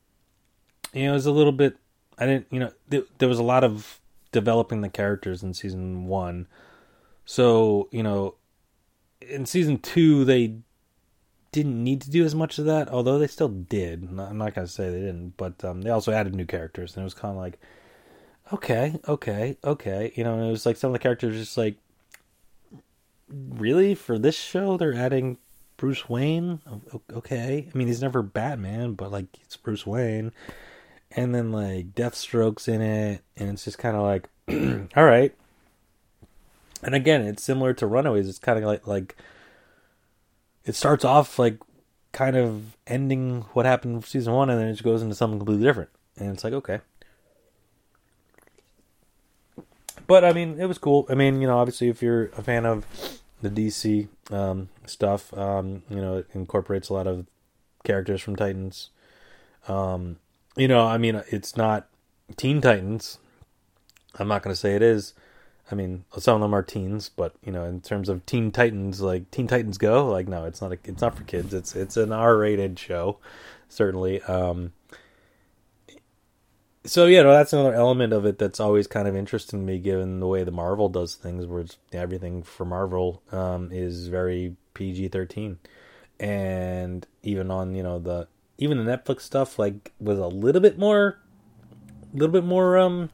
you 0.93 1.05
know, 1.05 1.11
it 1.11 1.13
was 1.13 1.25
a 1.25 1.32
little 1.32 1.51
bit. 1.51 1.78
I 2.17 2.25
didn't. 2.25 2.47
You 2.51 2.59
know, 2.59 2.71
th- 2.91 3.07
there 3.17 3.30
was 3.30 3.39
a 3.39 3.43
lot 3.43 3.63
of 3.63 3.99
developing 4.32 4.82
the 4.82 4.89
characters 4.89 5.41
in 5.41 5.53
season 5.53 6.05
one. 6.05 6.47
So 7.25 7.89
you 7.91 8.03
know, 8.03 8.36
in 9.21 9.45
season 9.45 9.80
two 9.80 10.25
they 10.25 10.57
didn't 11.57 11.83
need 11.83 12.01
to 12.01 12.11
do 12.11 12.23
as 12.23 12.35
much 12.35 12.59
of 12.59 12.65
that, 12.65 12.87
although 12.89 13.17
they 13.17 13.25
still 13.25 13.47
did. 13.49 14.03
I'm 14.03 14.37
not 14.37 14.53
gonna 14.53 14.67
say 14.67 14.91
they 14.91 14.99
didn't, 14.99 15.37
but 15.37 15.65
um, 15.65 15.81
they 15.81 15.89
also 15.89 16.11
added 16.11 16.35
new 16.35 16.45
characters, 16.45 16.95
and 16.95 17.01
it 17.01 17.03
was 17.03 17.15
kind 17.15 17.31
of 17.31 17.37
like, 17.37 17.59
okay, 18.53 18.99
okay, 19.07 19.57
okay, 19.63 20.13
you 20.15 20.23
know. 20.23 20.39
It 20.39 20.51
was 20.51 20.67
like 20.67 20.77
some 20.77 20.89
of 20.89 20.93
the 20.93 20.99
characters 20.99 21.35
just 21.35 21.57
like, 21.57 21.77
really 23.29 23.95
for 23.95 24.19
this 24.19 24.35
show 24.35 24.77
they're 24.77 24.93
adding 24.93 25.37
Bruce 25.77 26.07
Wayne. 26.07 26.61
Okay, 27.11 27.67
I 27.73 27.77
mean 27.77 27.87
he's 27.87 28.03
never 28.03 28.21
Batman, 28.21 28.93
but 28.93 29.11
like 29.11 29.25
it's 29.41 29.57
Bruce 29.57 29.87
Wayne, 29.87 30.33
and 31.09 31.33
then 31.33 31.51
like 31.51 31.95
Deathstroke's 31.95 32.67
in 32.67 32.81
it, 32.81 33.23
and 33.35 33.49
it's 33.49 33.65
just 33.65 33.79
kind 33.79 33.97
of 33.97 34.03
like, 34.03 34.29
all 34.95 35.05
right. 35.05 35.33
And 36.83 36.93
again, 36.93 37.23
it's 37.23 37.41
similar 37.41 37.73
to 37.73 37.87
Runaways. 37.87 38.29
It's 38.29 38.37
kind 38.37 38.59
of 38.59 38.65
like 38.65 38.85
like 38.85 39.15
it 40.68 40.76
starts 40.76 41.03
off 41.03 41.39
like 41.39 41.57
kind 42.11 42.36
of 42.36 42.78
ending 42.86 43.41
what 43.53 43.65
happened 43.65 44.05
season 44.05 44.34
one, 44.34 44.49
and 44.49 44.59
then 44.59 44.68
it 44.68 44.74
just 44.74 44.84
goes 44.84 45.01
into 45.01 45.15
something 45.15 45.39
completely 45.39 45.65
different. 45.65 45.89
And 46.18 46.32
it's 46.32 46.43
like, 46.43 46.53
okay. 46.53 46.82
but 50.07 50.24
I 50.24 50.32
mean, 50.34 50.59
it 50.59 50.65
was 50.65 50.78
cool. 50.78 51.05
I 51.09 51.15
mean, 51.15 51.41
you 51.41 51.47
know, 51.47 51.59
obviously, 51.59 51.89
if 51.89 52.01
you're 52.01 52.28
a 52.38 52.41
fan 52.41 52.65
of 52.65 52.86
the 53.41 53.49
DC 53.49 54.07
um, 54.32 54.70
stuff, 54.86 55.38
um, 55.38 55.84
you 55.89 55.97
know, 55.97 56.18
it 56.18 56.28
incorporates 56.34 56.89
a 56.89 56.93
lot 56.93 57.05
of 57.05 57.28
characters 57.84 58.22
from 58.22 58.36
Titans. 58.36 58.89
Um, 59.68 60.18
you 60.55 60.68
know, 60.68 60.88
I 60.88 60.97
mean, 60.97 61.22
it's 61.30 61.57
not 61.57 61.88
Teen 62.38 62.61
Titans. 62.61 63.20
I'm 64.18 64.30
not 64.30 64.41
going 64.41 64.53
to 64.53 64.59
say 64.59 64.76
it 64.76 64.82
is. 64.82 65.13
I 65.70 65.76
mean, 65.76 66.05
some 66.18 66.36
of 66.36 66.41
them 66.41 66.55
are 66.55 66.63
teens, 66.63 67.09
but 67.09 67.36
you 67.43 67.51
know, 67.51 67.65
in 67.65 67.82
terms 67.82 68.07
of 68.07 68.26
Teen 68.26 68.51
Titans, 68.51 69.01
like 69.01 69.30
Teen 69.32 69.47
Titans 69.47 69.78
Go, 69.78 70.07
like 70.07 70.28
no, 70.28 70.45
it's 70.45 70.61
not. 70.61 70.72
A, 70.72 70.78
it's 70.86 71.01
not 71.01 71.15
for 71.15 71.24
kids. 71.24 71.53
It's 71.53 71.76
it's 71.76 71.97
an 71.97 72.13
R-rated 72.13 72.80
show, 72.80 73.18
certainly. 73.68 74.22
Um, 74.24 74.72
so 76.86 77.05
yeah, 77.05 77.22
no, 77.24 77.34
that's 77.34 77.51
another 77.51 77.74
element 77.74 78.13
of 78.13 78.26
it 78.26 78.39
that's 78.39 78.61
always 78.61 78.88
kind 78.88 79.09
of 79.09 79.15
interesting 79.15 79.59
to 79.59 79.65
me, 79.65 79.78
given 79.78 80.22
the 80.22 80.28
way 80.28 80.45
the 80.45 80.51
Marvel 80.51 80.88
does 80.88 81.15
things, 81.15 81.45
where 81.45 81.65
everything 81.91 82.43
for 82.43 82.63
Marvel 82.63 83.22
um, 83.34 83.70
is 83.74 84.07
very 84.07 84.55
PG 84.74 85.09
thirteen, 85.09 85.59
and 86.18 87.05
even 87.24 87.51
on 87.51 87.76
you 87.76 87.84
know 87.84 87.99
the 87.99 88.30
even 88.57 88.84
the 88.84 88.97
Netflix 88.97 89.22
stuff 89.22 89.59
like 89.59 89.91
was 89.99 90.18
a 90.18 90.28
little 90.28 90.61
bit 90.61 90.80
more, 90.80 91.20
a 92.13 92.18
little 92.18 92.32
bit 92.32 92.45
more 92.45 92.78
um 92.78 93.09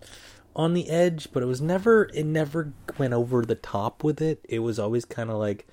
on 0.56 0.74
the 0.74 0.90
edge, 0.90 1.30
but 1.32 1.44
it 1.44 1.48
was 1.48 1.62
never 1.62 2.10
it 2.14 2.26
never 2.26 2.74
went 2.98 3.14
over 3.14 3.44
the 3.44 3.56
top 3.56 4.04
with 4.04 4.22
it. 4.22 4.44
It 4.48 4.60
was 4.60 4.80
always 4.80 5.06
kind 5.06 5.30
of 5.30 5.38
like 5.38 5.68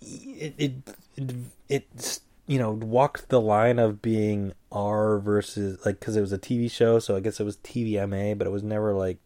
it 0.00 0.54
it 0.58 0.72
it, 1.16 1.34
it 1.68 2.20
you 2.46 2.58
know 2.58 2.72
walked 2.72 3.28
the 3.28 3.40
line 3.40 3.78
of 3.78 4.02
being 4.02 4.52
R 4.72 5.18
versus 5.18 5.84
like 5.84 6.00
because 6.00 6.16
it 6.16 6.20
was 6.20 6.32
a 6.32 6.38
TV 6.38 6.70
show, 6.70 6.98
so 6.98 7.16
I 7.16 7.20
guess 7.20 7.40
it 7.40 7.44
was 7.44 7.56
TVMA, 7.58 8.36
but 8.36 8.46
it 8.46 8.50
was 8.50 8.62
never 8.62 8.94
like, 8.94 9.18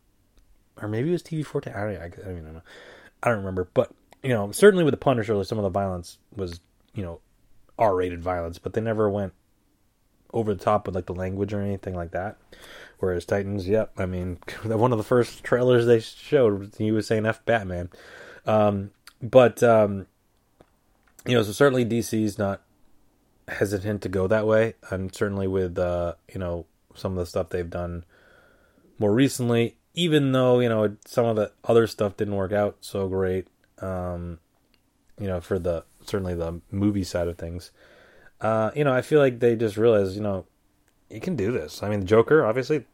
or 0.81 0.89
maybe 0.89 1.09
it 1.09 1.13
was 1.13 1.23
TV 1.23 1.45
fourteen. 1.45 1.75
I 1.75 1.81
don't, 1.81 1.97
I, 1.97 2.05
I 2.05 2.09
don't 2.09 2.55
know. 2.55 2.63
I 3.23 3.29
don't 3.29 3.39
remember, 3.39 3.69
but 3.73 3.93
you 4.23 4.31
know, 4.31 4.53
certainly 4.53 4.85
with 4.85 4.93
the 4.93 4.99
Punisher, 4.99 5.43
some 5.45 5.59
of 5.59 5.65
the 5.65 5.71
violence 5.71 6.19
was 6.35 6.61
you 6.95 7.03
know 7.03 7.21
R 7.79 7.95
rated 7.95 8.23
violence, 8.23 8.59
but 8.59 8.75
they 8.75 8.81
never 8.81 9.09
went 9.09 9.33
over 10.33 10.55
the 10.55 10.65
top 10.65 10.87
with 10.87 10.95
like 10.95 11.07
the 11.07 11.15
language 11.15 11.53
or 11.53 11.61
anything 11.61 11.95
like 11.95 12.13
that. 12.13 12.39
Whereas 13.03 13.25
Titans, 13.25 13.67
yep, 13.67 13.91
I 13.99 14.07
mean, 14.07 14.39
one 14.63 14.93
of 14.93 14.99
the 14.99 15.03
first 15.03 15.43
trailers 15.43 15.87
they 15.87 15.99
showed, 15.99 16.73
he 16.79 16.93
was 16.93 17.05
saying 17.09 17.27
"F 17.27 17.45
Batman," 17.45 17.91
um, 18.47 18.93
but 19.21 19.61
um, 19.61 20.07
you 21.27 21.35
know, 21.35 21.43
so 21.43 21.51
certainly 21.51 21.85
DC's 21.85 22.39
not 22.39 22.63
hesitant 23.49 24.03
to 24.03 24.09
go 24.09 24.29
that 24.29 24.47
way, 24.47 24.75
and 24.89 25.13
certainly 25.13 25.49
with 25.49 25.77
uh, 25.81 26.15
you 26.33 26.39
know 26.39 26.65
some 26.95 27.11
of 27.11 27.19
the 27.19 27.27
stuff 27.27 27.49
they've 27.49 27.69
done 27.69 28.05
more 29.01 29.13
recently, 29.13 29.79
even 29.95 30.31
though 30.31 30.61
you 30.61 30.69
know 30.69 30.97
some 31.05 31.27
of 31.27 31.35
the 31.35 31.51
other 31.65 31.89
stuff 31.89 32.17
didn't 32.17 32.37
work 32.37 32.53
out 32.53 32.77
so 32.83 33.09
great, 33.09 33.49
um, 33.81 34.39
you 35.19 35.27
know, 35.27 35.41
for 35.41 35.59
the 35.59 35.85
certainly 36.07 36.37
the 36.37 36.61
movie 36.71 37.03
side 37.03 37.27
of 37.27 37.37
things. 37.37 37.73
Uh, 38.41 38.71
you 38.77 38.85
know, 38.85 38.95
I 38.95 39.03
feel 39.03 39.19
like 39.19 39.41
they 39.41 39.57
just 39.57 39.77
realized, 39.77 40.15
you 40.15 40.23
know, 40.23 40.47
you 41.11 41.21
can 41.21 41.35
do 41.35 41.51
this. 41.51 41.83
I 41.83 41.89
mean, 41.89 41.99
the 41.99 42.07
Joker, 42.07 42.45
obviously, 42.45 42.85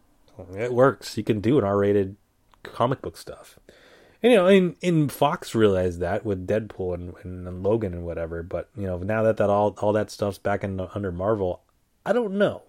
it 0.57 0.73
works. 0.73 1.17
You 1.17 1.25
can 1.25 1.41
do 1.41 1.59
an 1.59 1.65
R-rated 1.65 2.17
comic 2.63 3.03
book 3.03 3.17
stuff. 3.17 3.59
And, 4.23 4.33
you 4.33 4.39
know, 4.39 4.49
in 4.49 4.77
in 4.81 5.09
Fox 5.09 5.55
realized 5.55 6.01
that 6.01 6.25
with 6.25 6.47
Deadpool 6.47 6.95
and, 6.95 7.15
and, 7.23 7.47
and, 7.47 7.63
Logan 7.63 7.95
and 7.95 8.05
whatever. 8.05 8.43
But 8.43 8.69
you 8.77 8.87
know, 8.87 8.99
now 8.99 9.23
that 9.23 9.37
that 9.37 9.51
all 9.51 9.77
all 9.79 9.93
that 9.93 10.11
stuff's 10.11 10.39
back 10.39 10.65
in 10.65 10.81
under 10.95 11.13
Marvel, 11.13 11.63
I 12.05 12.13
don't 12.13 12.35
know. 12.35 12.63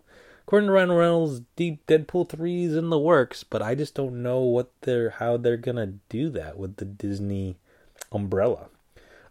According 0.44 0.68
to 0.68 0.74
Ryan 0.74 0.92
Reynolds, 0.92 1.42
Deep 1.56 1.86
Deadpool 1.88 2.30
three 2.30 2.64
is 2.64 2.76
in 2.76 2.90
the 2.90 3.00
works, 3.00 3.44
but 3.44 3.62
I 3.62 3.76
just 3.76 3.96
don't 3.96 4.22
know 4.22 4.40
what 4.42 4.72
they're 4.82 5.12
how 5.12 5.38
they're 5.38 5.58
gonna 5.58 5.94
do 6.10 6.30
that 6.30 6.58
with 6.58 6.78
the 6.78 6.86
Disney 6.86 7.58
umbrella. 8.12 8.70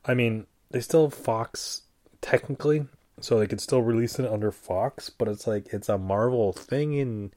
I 0.04 0.14
mean, 0.14 0.46
they 0.70 0.80
still 0.80 1.04
have 1.04 1.14
Fox 1.14 1.82
technically, 2.20 2.86
so 3.20 3.38
they 3.38 3.46
could 3.46 3.60
still 3.60 3.82
release 3.82 4.18
it 4.18 4.26
under 4.26 4.50
Fox, 4.50 5.10
but 5.10 5.28
it's 5.28 5.46
like 5.46 5.72
it's 5.72 5.88
a 5.88 5.98
Marvel 5.98 6.52
thing, 6.52 6.98
and 6.98 7.32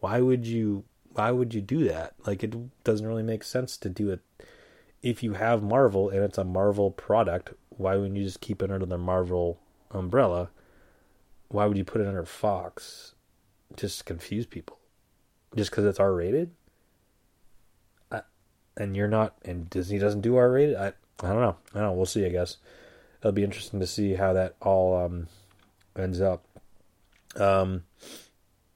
why 0.00 0.20
would 0.20 0.46
you 0.46 0.84
why 1.12 1.30
would 1.30 1.54
you 1.54 1.60
do 1.60 1.84
that? 1.84 2.14
Like 2.26 2.42
it 2.42 2.54
doesn't 2.84 3.06
really 3.06 3.22
make 3.22 3.44
sense 3.44 3.76
to 3.78 3.88
do 3.88 4.10
it 4.10 4.20
if 5.02 5.22
you 5.22 5.34
have 5.34 5.62
Marvel 5.62 6.08
and 6.08 6.22
it's 6.22 6.38
a 6.38 6.44
Marvel 6.44 6.90
product. 6.90 7.52
Why 7.70 7.96
wouldn't 7.96 8.16
you 8.16 8.24
just 8.24 8.40
keep 8.40 8.62
it 8.62 8.70
under 8.70 8.86
the 8.86 8.98
Marvel 8.98 9.60
umbrella? 9.90 10.50
Why 11.48 11.66
would 11.66 11.76
you 11.76 11.84
put 11.84 12.00
it 12.00 12.06
under 12.06 12.24
Fox? 12.24 13.14
Just 13.76 14.04
confuse 14.04 14.46
people. 14.46 14.78
Just 15.56 15.70
because 15.70 15.84
it's 15.84 16.00
R 16.00 16.12
rated. 16.12 16.50
And 18.76 18.96
you're 18.96 19.08
not, 19.08 19.36
and 19.44 19.68
Disney 19.68 19.98
doesn't 19.98 20.20
do 20.22 20.36
R 20.36 20.50
rated. 20.50 20.76
I 20.76 20.92
I 21.22 21.28
don't 21.28 21.40
know. 21.40 21.56
I 21.74 21.78
don't 21.78 21.88
know. 21.88 21.92
We'll 21.92 22.06
see. 22.06 22.24
I 22.24 22.30
guess 22.30 22.56
it'll 23.20 23.32
be 23.32 23.44
interesting 23.44 23.80
to 23.80 23.86
see 23.86 24.14
how 24.14 24.32
that 24.32 24.54
all 24.60 24.96
um, 25.04 25.26
ends 25.98 26.20
up. 26.20 26.44
Um, 27.36 27.84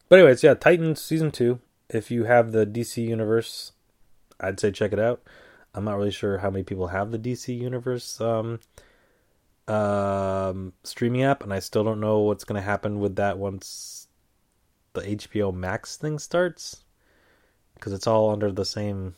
but 0.08 0.18
anyways, 0.18 0.42
yeah, 0.42 0.54
Titans 0.54 1.00
season 1.00 1.30
two 1.30 1.60
if 1.88 2.10
you 2.10 2.24
have 2.24 2.52
the 2.52 2.66
DC 2.66 3.06
Universe, 3.06 3.72
I'd 4.40 4.60
say 4.60 4.70
check 4.70 4.92
it 4.92 4.98
out. 4.98 5.22
I'm 5.74 5.84
not 5.84 5.96
really 5.96 6.10
sure 6.10 6.38
how 6.38 6.50
many 6.50 6.64
people 6.64 6.88
have 6.88 7.10
the 7.10 7.18
DC 7.18 7.56
Universe 7.56 8.20
um, 8.20 8.60
um, 9.66 10.72
streaming 10.82 11.22
app, 11.22 11.42
and 11.42 11.52
I 11.52 11.58
still 11.58 11.84
don't 11.84 12.00
know 12.00 12.20
what's 12.20 12.44
going 12.44 12.60
to 12.60 12.66
happen 12.66 13.00
with 13.00 13.16
that 13.16 13.38
once 13.38 14.08
the 14.92 15.02
HBO 15.02 15.52
Max 15.52 15.96
thing 15.96 16.18
starts, 16.18 16.84
because 17.74 17.92
it's 17.92 18.06
all 18.06 18.30
under 18.30 18.52
the 18.52 18.64
same. 18.64 19.14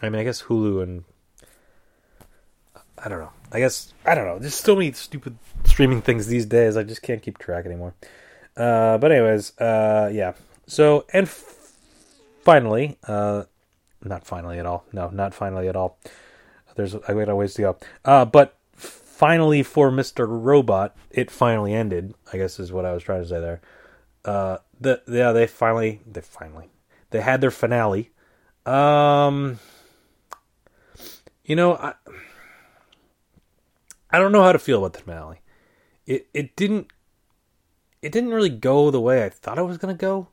I 0.00 0.08
mean, 0.08 0.20
I 0.20 0.24
guess 0.24 0.42
Hulu 0.42 0.82
and 0.82 1.04
I 2.96 3.08
don't 3.08 3.18
know. 3.18 3.32
I 3.50 3.58
guess 3.58 3.92
I 4.06 4.14
don't 4.14 4.26
know. 4.26 4.38
There's 4.38 4.54
so 4.54 4.76
many 4.76 4.92
stupid 4.92 5.36
streaming 5.64 6.02
things 6.02 6.28
these 6.28 6.46
days. 6.46 6.76
I 6.76 6.84
just 6.84 7.02
can't 7.02 7.22
keep 7.22 7.38
track 7.38 7.66
anymore. 7.66 7.94
Uh, 8.56 8.98
but 8.98 9.12
anyways, 9.12 9.58
uh, 9.58 10.10
yeah. 10.12 10.32
So, 10.66 11.06
and 11.12 11.26
f- 11.26 11.72
finally, 12.42 12.98
uh, 13.06 13.44
not 14.04 14.24
finally 14.24 14.58
at 14.58 14.66
all. 14.66 14.84
No, 14.92 15.08
not 15.10 15.34
finally 15.34 15.68
at 15.68 15.76
all. 15.76 15.98
There's 16.74 16.94
I 16.94 17.14
got 17.14 17.28
a 17.28 17.36
ways 17.36 17.54
to 17.54 17.62
go. 17.62 17.76
Uh, 18.04 18.24
but 18.24 18.56
finally 18.74 19.62
for 19.62 19.90
Mr. 19.90 20.26
Robot, 20.28 20.96
it 21.10 21.30
finally 21.30 21.74
ended. 21.74 22.14
I 22.32 22.38
guess 22.38 22.58
is 22.58 22.72
what 22.72 22.84
I 22.84 22.92
was 22.92 23.02
trying 23.02 23.22
to 23.22 23.28
say 23.28 23.40
there. 23.40 23.60
Uh, 24.24 24.58
the 24.80 25.02
yeah, 25.06 25.32
they 25.32 25.46
finally 25.46 26.00
they 26.10 26.20
finally 26.20 26.70
they 27.10 27.20
had 27.20 27.40
their 27.40 27.50
finale. 27.50 28.10
Um, 28.66 29.58
you 31.44 31.56
know, 31.56 31.74
I 31.74 31.94
I 34.10 34.18
don't 34.18 34.32
know 34.32 34.42
how 34.42 34.52
to 34.52 34.58
feel 34.58 34.78
about 34.78 34.94
the 34.94 35.00
finale. 35.00 35.40
It 36.06 36.28
it 36.32 36.56
didn't 36.56 36.88
it 38.02 38.12
didn't 38.12 38.34
really 38.34 38.50
go 38.50 38.90
the 38.90 39.00
way 39.00 39.24
I 39.24 39.28
thought 39.30 39.58
it 39.58 39.62
was 39.62 39.78
gonna 39.78 39.94
go. 39.94 40.28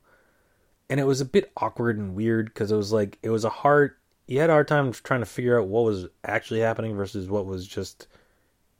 And 0.88 0.98
it 0.98 1.04
was 1.04 1.20
a 1.20 1.24
bit 1.24 1.52
awkward 1.56 1.98
and 1.98 2.14
weird 2.14 2.46
because 2.46 2.72
it 2.72 2.76
was 2.76 2.92
like 2.92 3.18
it 3.22 3.30
was 3.30 3.44
a 3.44 3.50
hard 3.50 3.94
you 4.26 4.40
had 4.40 4.50
a 4.50 4.54
hard 4.54 4.68
time 4.68 4.92
trying 4.92 5.20
to 5.20 5.26
figure 5.26 5.58
out 5.58 5.66
what 5.66 5.84
was 5.84 6.06
actually 6.24 6.60
happening 6.60 6.94
versus 6.94 7.28
what 7.28 7.46
was 7.46 7.66
just 7.66 8.06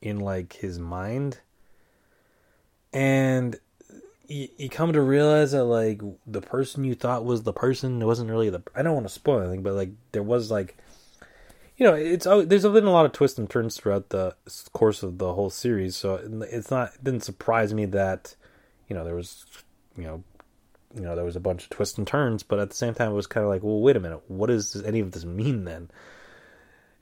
in 0.02 0.20
like 0.20 0.54
his 0.54 0.78
mind. 0.78 1.38
And 2.92 3.58
you, 4.30 4.48
you 4.56 4.68
come 4.68 4.92
to 4.92 5.02
realize 5.02 5.52
that 5.52 5.64
like 5.64 6.00
the 6.26 6.40
person 6.40 6.84
you 6.84 6.94
thought 6.94 7.24
was 7.24 7.42
the 7.42 7.52
person 7.52 8.04
wasn't 8.06 8.30
really 8.30 8.48
the 8.48 8.62
i 8.74 8.82
don't 8.82 8.94
want 8.94 9.06
to 9.06 9.12
spoil 9.12 9.40
anything 9.40 9.62
but 9.62 9.74
like 9.74 9.90
there 10.12 10.22
was 10.22 10.50
like 10.50 10.76
you 11.76 11.84
know 11.84 11.94
it's 11.94 12.26
oh, 12.26 12.44
there's 12.44 12.62
been 12.62 12.84
a 12.84 12.92
lot 12.92 13.04
of 13.04 13.12
twists 13.12 13.38
and 13.38 13.50
turns 13.50 13.76
throughout 13.76 14.10
the 14.10 14.34
course 14.72 15.02
of 15.02 15.18
the 15.18 15.34
whole 15.34 15.50
series 15.50 15.96
so 15.96 16.14
it's 16.48 16.70
not 16.70 16.94
it 16.94 17.04
didn't 17.04 17.24
surprise 17.24 17.74
me 17.74 17.84
that 17.84 18.36
you 18.90 18.96
know 18.96 19.04
there 19.04 19.14
was 19.14 19.46
you 19.96 20.04
know 20.04 20.22
you 20.94 21.00
know 21.00 21.14
there 21.14 21.24
was 21.24 21.36
a 21.36 21.40
bunch 21.40 21.64
of 21.64 21.70
twists 21.70 21.96
and 21.96 22.06
turns, 22.06 22.42
but 22.42 22.58
at 22.58 22.68
the 22.68 22.76
same 22.76 22.92
time 22.92 23.12
it 23.12 23.14
was 23.14 23.28
kind 23.28 23.44
of 23.44 23.50
like, 23.50 23.62
well, 23.62 23.80
wait 23.80 23.96
a 23.96 24.00
minute, 24.00 24.22
what 24.26 24.48
does 24.48 24.82
any 24.82 25.00
of 25.00 25.12
this 25.12 25.24
mean 25.24 25.64
then? 25.64 25.90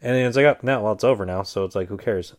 And 0.00 0.14
it's 0.14 0.36
like, 0.36 0.46
oh, 0.46 0.56
no, 0.62 0.82
well, 0.82 0.92
it's 0.92 1.02
over 1.02 1.26
now, 1.26 1.42
so 1.42 1.64
it's 1.64 1.74
like, 1.74 1.88
who 1.88 1.96
cares? 1.96 2.36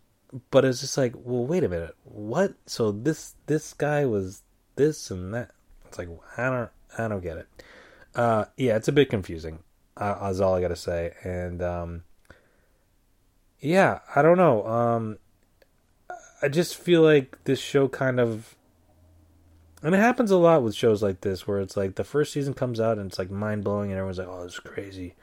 But 0.51 0.63
it's 0.63 0.79
just 0.79 0.97
like, 0.97 1.13
well, 1.15 1.45
wait 1.45 1.63
a 1.63 1.69
minute, 1.69 1.95
what? 2.03 2.53
So 2.67 2.91
this 2.91 3.33
this 3.47 3.73
guy 3.73 4.05
was 4.05 4.43
this 4.75 5.09
and 5.11 5.33
that. 5.33 5.51
It's 5.87 5.97
like 5.97 6.09
I 6.37 6.49
don't 6.49 6.69
I 6.97 7.07
don't 7.07 7.23
get 7.23 7.37
it. 7.37 7.47
Uh, 8.15 8.45
yeah, 8.55 8.75
it's 8.75 8.87
a 8.87 8.93
bit 8.93 9.09
confusing. 9.09 9.59
Uh, 9.97 10.29
is 10.31 10.39
all 10.39 10.53
I 10.53 10.61
gotta 10.61 10.75
say. 10.75 11.13
And 11.23 11.61
um, 11.63 12.03
yeah, 13.59 13.99
I 14.15 14.21
don't 14.21 14.37
know. 14.37 14.65
Um, 14.67 15.17
I 16.41 16.47
just 16.47 16.77
feel 16.77 17.01
like 17.01 17.43
this 17.43 17.59
show 17.59 17.87
kind 17.87 18.19
of 18.19 18.55
and 19.81 19.95
it 19.95 19.99
happens 19.99 20.31
a 20.31 20.37
lot 20.37 20.63
with 20.63 20.75
shows 20.75 21.01
like 21.01 21.21
this 21.21 21.47
where 21.47 21.59
it's 21.59 21.77
like 21.77 21.95
the 21.95 22.03
first 22.03 22.33
season 22.33 22.53
comes 22.53 22.79
out 22.79 22.97
and 22.97 23.09
it's 23.09 23.19
like 23.19 23.31
mind 23.31 23.63
blowing 23.63 23.91
and 23.91 23.97
everyone's 23.97 24.17
like, 24.17 24.27
oh, 24.27 24.43
it's 24.43 24.59
crazy. 24.59 25.15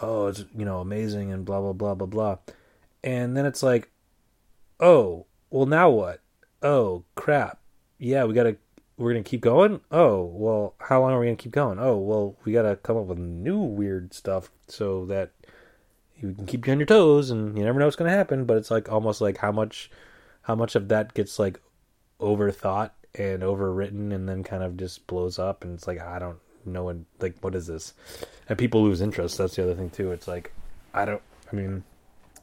Oh, 0.00 0.26
it's, 0.26 0.44
you 0.56 0.64
know, 0.64 0.80
amazing 0.80 1.32
and 1.32 1.44
blah, 1.44 1.60
blah, 1.60 1.72
blah, 1.72 1.94
blah, 1.94 2.06
blah. 2.06 2.38
And 3.04 3.36
then 3.36 3.46
it's 3.46 3.62
like, 3.62 3.90
oh, 4.80 5.26
well, 5.50 5.66
now 5.66 5.88
what? 5.90 6.20
Oh, 6.62 7.04
crap. 7.14 7.60
Yeah, 7.98 8.24
we 8.24 8.34
got 8.34 8.44
to, 8.44 8.56
we're 8.98 9.12
gonna 9.12 9.22
keep 9.22 9.42
going. 9.42 9.80
Oh, 9.90 10.24
well, 10.24 10.74
how 10.78 11.00
long 11.00 11.12
are 11.12 11.20
we 11.20 11.26
gonna 11.26 11.36
keep 11.36 11.52
going? 11.52 11.78
Oh, 11.78 11.96
well, 11.98 12.36
we 12.44 12.52
gotta 12.52 12.76
come 12.76 12.96
up 12.96 13.04
with 13.04 13.18
new 13.18 13.58
weird 13.58 14.14
stuff 14.14 14.50
so 14.68 15.04
that 15.06 15.32
you 16.16 16.32
can 16.32 16.46
keep 16.46 16.66
you 16.66 16.72
on 16.72 16.78
your 16.78 16.86
toes, 16.86 17.30
and 17.30 17.58
you 17.58 17.64
never 17.64 17.78
know 17.78 17.84
what's 17.84 17.96
gonna 17.96 18.10
happen. 18.10 18.46
But 18.46 18.56
it's 18.56 18.70
like 18.70 18.90
almost 18.90 19.20
like 19.20 19.36
how 19.38 19.52
much, 19.52 19.90
how 20.42 20.54
much 20.54 20.74
of 20.74 20.88
that 20.88 21.12
gets 21.12 21.38
like 21.38 21.60
overthought 22.20 22.90
and 23.18 23.42
overwritten, 23.42 24.12
and 24.12 24.28
then 24.28 24.44
kind 24.44 24.62
of 24.62 24.76
just 24.76 25.06
blows 25.06 25.38
up, 25.38 25.64
and 25.64 25.74
it's 25.74 25.86
like 25.86 26.00
I 26.00 26.18
don't 26.18 26.38
know 26.64 26.84
what 26.84 26.96
like 27.20 27.36
what 27.40 27.54
is 27.54 27.66
this, 27.66 27.94
and 28.48 28.58
people 28.58 28.82
lose 28.82 29.00
interest. 29.00 29.38
That's 29.38 29.56
the 29.56 29.62
other 29.62 29.74
thing 29.74 29.90
too. 29.90 30.12
It's 30.12 30.28
like 30.28 30.52
I 30.94 31.04
don't. 31.04 31.22
I 31.52 31.56
mean, 31.56 31.84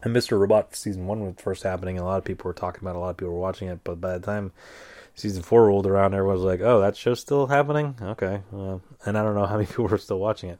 and 0.03 0.15
Mr. 0.15 0.39
Robot 0.39 0.75
season 0.75 1.07
one 1.07 1.25
was 1.25 1.35
first 1.37 1.63
happening, 1.63 1.97
a 1.97 2.03
lot 2.03 2.17
of 2.17 2.25
people 2.25 2.47
were 2.47 2.53
talking 2.53 2.81
about. 2.81 2.95
It, 2.95 2.97
a 2.97 2.99
lot 2.99 3.09
of 3.09 3.17
people 3.17 3.33
were 3.33 3.39
watching 3.39 3.67
it, 3.69 3.79
but 3.83 3.99
by 4.01 4.17
the 4.17 4.25
time 4.25 4.51
season 5.15 5.43
four 5.43 5.67
rolled 5.67 5.87
around, 5.87 6.13
everyone 6.13 6.35
was 6.35 6.43
like, 6.43 6.61
"Oh, 6.61 6.81
that 6.81 6.95
show's 6.95 7.19
still 7.19 7.47
happening." 7.47 7.95
Okay, 8.01 8.41
uh, 8.53 8.77
and 9.05 9.17
I 9.17 9.23
don't 9.23 9.35
know 9.35 9.45
how 9.45 9.55
many 9.55 9.65
people 9.67 9.87
were 9.87 9.97
still 9.97 10.19
watching 10.19 10.49
it. 10.49 10.59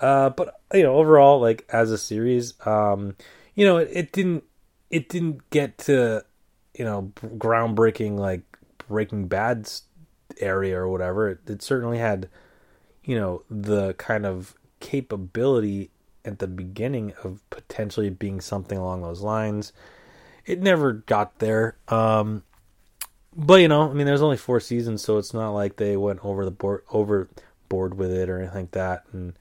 Uh, 0.00 0.30
but 0.30 0.60
you 0.72 0.82
know, 0.82 0.94
overall, 0.94 1.40
like 1.40 1.66
as 1.70 1.90
a 1.90 1.98
series, 1.98 2.54
um, 2.66 3.16
you 3.54 3.66
know, 3.66 3.78
it, 3.78 3.88
it 3.92 4.12
didn't 4.12 4.44
it 4.90 5.08
didn't 5.08 5.48
get 5.50 5.78
to 5.78 6.24
you 6.74 6.84
know 6.84 7.12
groundbreaking 7.16 8.18
like 8.18 8.42
Breaking 8.88 9.28
Bad's 9.28 9.82
area 10.40 10.78
or 10.78 10.88
whatever. 10.88 11.30
It, 11.30 11.38
it 11.46 11.62
certainly 11.62 11.98
had 11.98 12.28
you 13.04 13.18
know 13.18 13.42
the 13.50 13.94
kind 13.94 14.26
of 14.26 14.54
capability 14.80 15.90
at 16.24 16.38
the 16.38 16.46
beginning 16.46 17.12
of 17.24 17.40
potentially 17.50 18.10
being 18.10 18.40
something 18.40 18.78
along 18.78 19.02
those 19.02 19.22
lines. 19.22 19.72
It 20.44 20.60
never 20.60 20.92
got 20.92 21.38
there. 21.38 21.76
Um, 21.88 22.42
but 23.34 23.60
you 23.60 23.68
know, 23.68 23.90
I 23.90 23.92
mean, 23.92 24.06
there's 24.06 24.22
only 24.22 24.36
four 24.36 24.60
seasons, 24.60 25.02
so 25.02 25.18
it's 25.18 25.32
not 25.32 25.50
like 25.50 25.76
they 25.76 25.96
went 25.96 26.24
over 26.24 26.44
the 26.44 26.50
board 26.50 26.82
overboard 26.90 27.94
with 27.94 28.10
it 28.10 28.28
or 28.28 28.38
anything 28.38 28.62
like 28.62 28.70
that, 28.72 29.04
and 29.12 29.34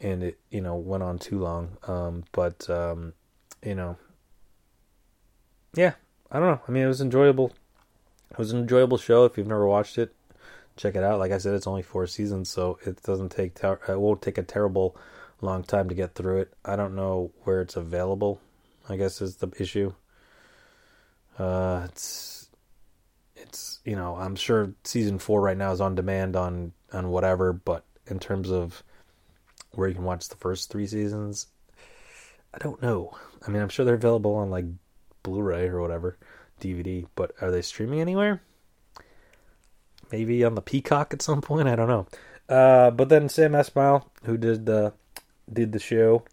and 0.00 0.22
it 0.22 0.38
you 0.50 0.60
know 0.60 0.76
went 0.76 1.02
on 1.02 1.18
too 1.18 1.38
long. 1.38 1.76
Um, 1.86 2.24
but 2.32 2.68
um, 2.68 3.12
you 3.64 3.74
know, 3.74 3.96
yeah, 5.74 5.92
I 6.30 6.38
don't 6.38 6.48
know. 6.48 6.60
I 6.66 6.70
mean, 6.72 6.84
it 6.84 6.88
was 6.88 7.00
enjoyable. 7.00 7.52
It 8.32 8.38
was 8.38 8.50
an 8.52 8.60
enjoyable 8.60 8.96
show. 8.96 9.26
If 9.26 9.36
you've 9.36 9.46
never 9.46 9.66
watched 9.66 9.98
it, 9.98 10.14
check 10.76 10.94
it 10.94 11.04
out. 11.04 11.18
Like 11.18 11.32
I 11.32 11.38
said, 11.38 11.54
it's 11.54 11.66
only 11.66 11.82
four 11.82 12.06
seasons, 12.06 12.48
so 12.48 12.78
it 12.86 13.02
doesn't 13.02 13.28
take 13.28 13.54
ter- 13.54 13.78
it 13.86 14.00
won't 14.00 14.22
take 14.22 14.38
a 14.38 14.42
terrible 14.42 14.96
long 15.42 15.62
time 15.62 15.88
to 15.90 15.94
get 15.94 16.14
through 16.14 16.40
it. 16.40 16.54
I 16.64 16.76
don't 16.76 16.96
know 16.96 17.30
where 17.44 17.60
it's 17.60 17.76
available. 17.76 18.40
I 18.88 18.96
guess 18.96 19.20
is 19.20 19.36
the 19.36 19.52
issue. 19.58 19.92
Uh, 21.38 21.82
it's 21.90 22.48
it's 23.36 23.80
you 23.84 23.96
know 23.96 24.16
I'm 24.16 24.34
sure 24.34 24.72
season 24.84 25.18
four 25.18 25.42
right 25.42 25.56
now 25.56 25.72
is 25.72 25.80
on 25.82 25.94
demand 25.94 26.34
on 26.34 26.72
on 26.92 27.10
whatever, 27.10 27.52
but 27.52 27.84
in 28.06 28.18
terms 28.18 28.50
of 28.50 28.82
where 29.72 29.88
you 29.88 29.94
can 29.94 30.04
watch 30.04 30.28
the 30.28 30.36
first 30.36 30.70
three 30.70 30.86
seasons, 30.86 31.48
I 32.54 32.58
don't 32.58 32.80
know. 32.82 33.16
I 33.46 33.50
mean, 33.50 33.60
I'm 33.60 33.68
sure 33.68 33.84
they're 33.84 33.94
available 33.94 34.34
on 34.36 34.50
like 34.50 34.64
Blu-ray 35.22 35.68
or 35.68 35.80
whatever, 35.80 36.16
DVD, 36.62 37.06
but 37.14 37.32
are 37.40 37.50
they 37.50 37.62
streaming 37.62 38.00
anywhere? 38.00 38.40
Maybe 40.10 40.44
on 40.44 40.54
the 40.54 40.62
Peacock 40.62 41.12
at 41.12 41.22
some 41.22 41.40
point. 41.40 41.68
I 41.68 41.76
don't 41.76 41.88
know. 41.88 42.06
Uh, 42.48 42.90
but 42.90 43.08
then 43.08 43.28
Sam 43.28 43.52
Esmail, 43.52 44.04
who 44.24 44.36
did 44.36 44.66
the 44.66 44.92
did 45.52 45.72
the 45.72 45.78
show, 45.78 46.24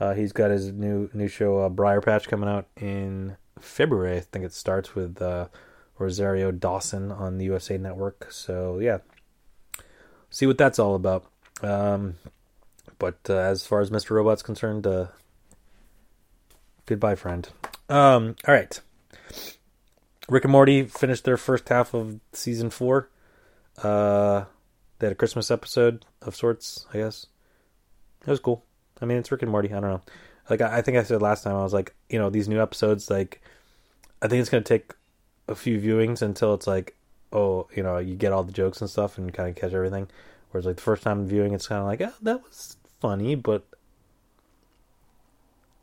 uh, 0.00 0.14
he's 0.14 0.32
got 0.32 0.50
his 0.50 0.72
new 0.72 1.08
new 1.14 1.28
show 1.28 1.60
uh, 1.60 1.68
Briar 1.68 2.00
Patch 2.00 2.28
coming 2.28 2.48
out 2.48 2.66
in 2.76 3.36
February. 3.60 4.16
I 4.16 4.20
think 4.20 4.44
it 4.44 4.52
starts 4.52 4.94
with 4.94 5.22
uh, 5.22 5.48
Rosario 5.98 6.50
Dawson 6.50 7.12
on 7.12 7.38
the 7.38 7.44
USA 7.46 7.78
Network. 7.78 8.32
So 8.32 8.78
yeah, 8.80 8.98
see 10.30 10.46
what 10.46 10.58
that's 10.58 10.78
all 10.78 10.94
about. 10.94 11.24
Um, 11.62 12.16
but 12.98 13.18
uh, 13.28 13.34
as 13.34 13.66
far 13.66 13.80
as 13.80 13.90
Mr. 13.90 14.10
Robot's 14.10 14.42
concerned, 14.42 14.86
uh, 14.86 15.06
goodbye, 16.86 17.14
friend. 17.14 17.48
Um, 17.88 18.36
all 18.46 18.54
right. 18.54 18.80
Rick 20.32 20.44
and 20.44 20.52
Morty 20.52 20.84
finished 20.84 21.24
their 21.24 21.36
first 21.36 21.68
half 21.68 21.92
of 21.92 22.18
season 22.32 22.70
four. 22.70 23.10
Uh, 23.82 24.44
they 24.98 25.08
had 25.08 25.12
a 25.12 25.14
Christmas 25.14 25.50
episode 25.50 26.06
of 26.22 26.34
sorts, 26.34 26.86
I 26.94 26.98
guess. 26.98 27.26
It 28.22 28.30
was 28.30 28.40
cool. 28.40 28.64
I 29.02 29.04
mean, 29.04 29.18
it's 29.18 29.30
Rick 29.30 29.42
and 29.42 29.50
Morty. 29.50 29.68
I 29.68 29.80
don't 29.80 29.90
know. 29.90 30.00
Like 30.48 30.62
I, 30.62 30.78
I 30.78 30.80
think 30.82 30.96
I 30.96 31.02
said 31.02 31.20
last 31.20 31.44
time, 31.44 31.54
I 31.54 31.62
was 31.62 31.74
like, 31.74 31.94
you 32.08 32.18
know, 32.18 32.30
these 32.30 32.48
new 32.48 32.62
episodes, 32.62 33.10
like, 33.10 33.42
I 34.22 34.28
think 34.28 34.40
it's 34.40 34.48
gonna 34.48 34.62
take 34.62 34.94
a 35.48 35.54
few 35.54 35.78
viewings 35.78 36.22
until 36.22 36.54
it's 36.54 36.66
like, 36.66 36.96
oh, 37.30 37.68
you 37.76 37.82
know, 37.82 37.98
you 37.98 38.14
get 38.14 38.32
all 38.32 38.42
the 38.42 38.52
jokes 38.52 38.80
and 38.80 38.88
stuff 38.88 39.18
and 39.18 39.34
kind 39.34 39.50
of 39.50 39.56
catch 39.56 39.74
everything. 39.74 40.08
Whereas 40.50 40.64
like 40.64 40.76
the 40.76 40.82
first 40.82 41.02
time 41.02 41.26
viewing, 41.26 41.52
it's 41.52 41.66
kind 41.66 41.82
of 41.82 41.86
like, 41.86 42.00
oh, 42.00 42.14
that 42.22 42.42
was 42.42 42.78
funny, 43.00 43.34
but 43.34 43.66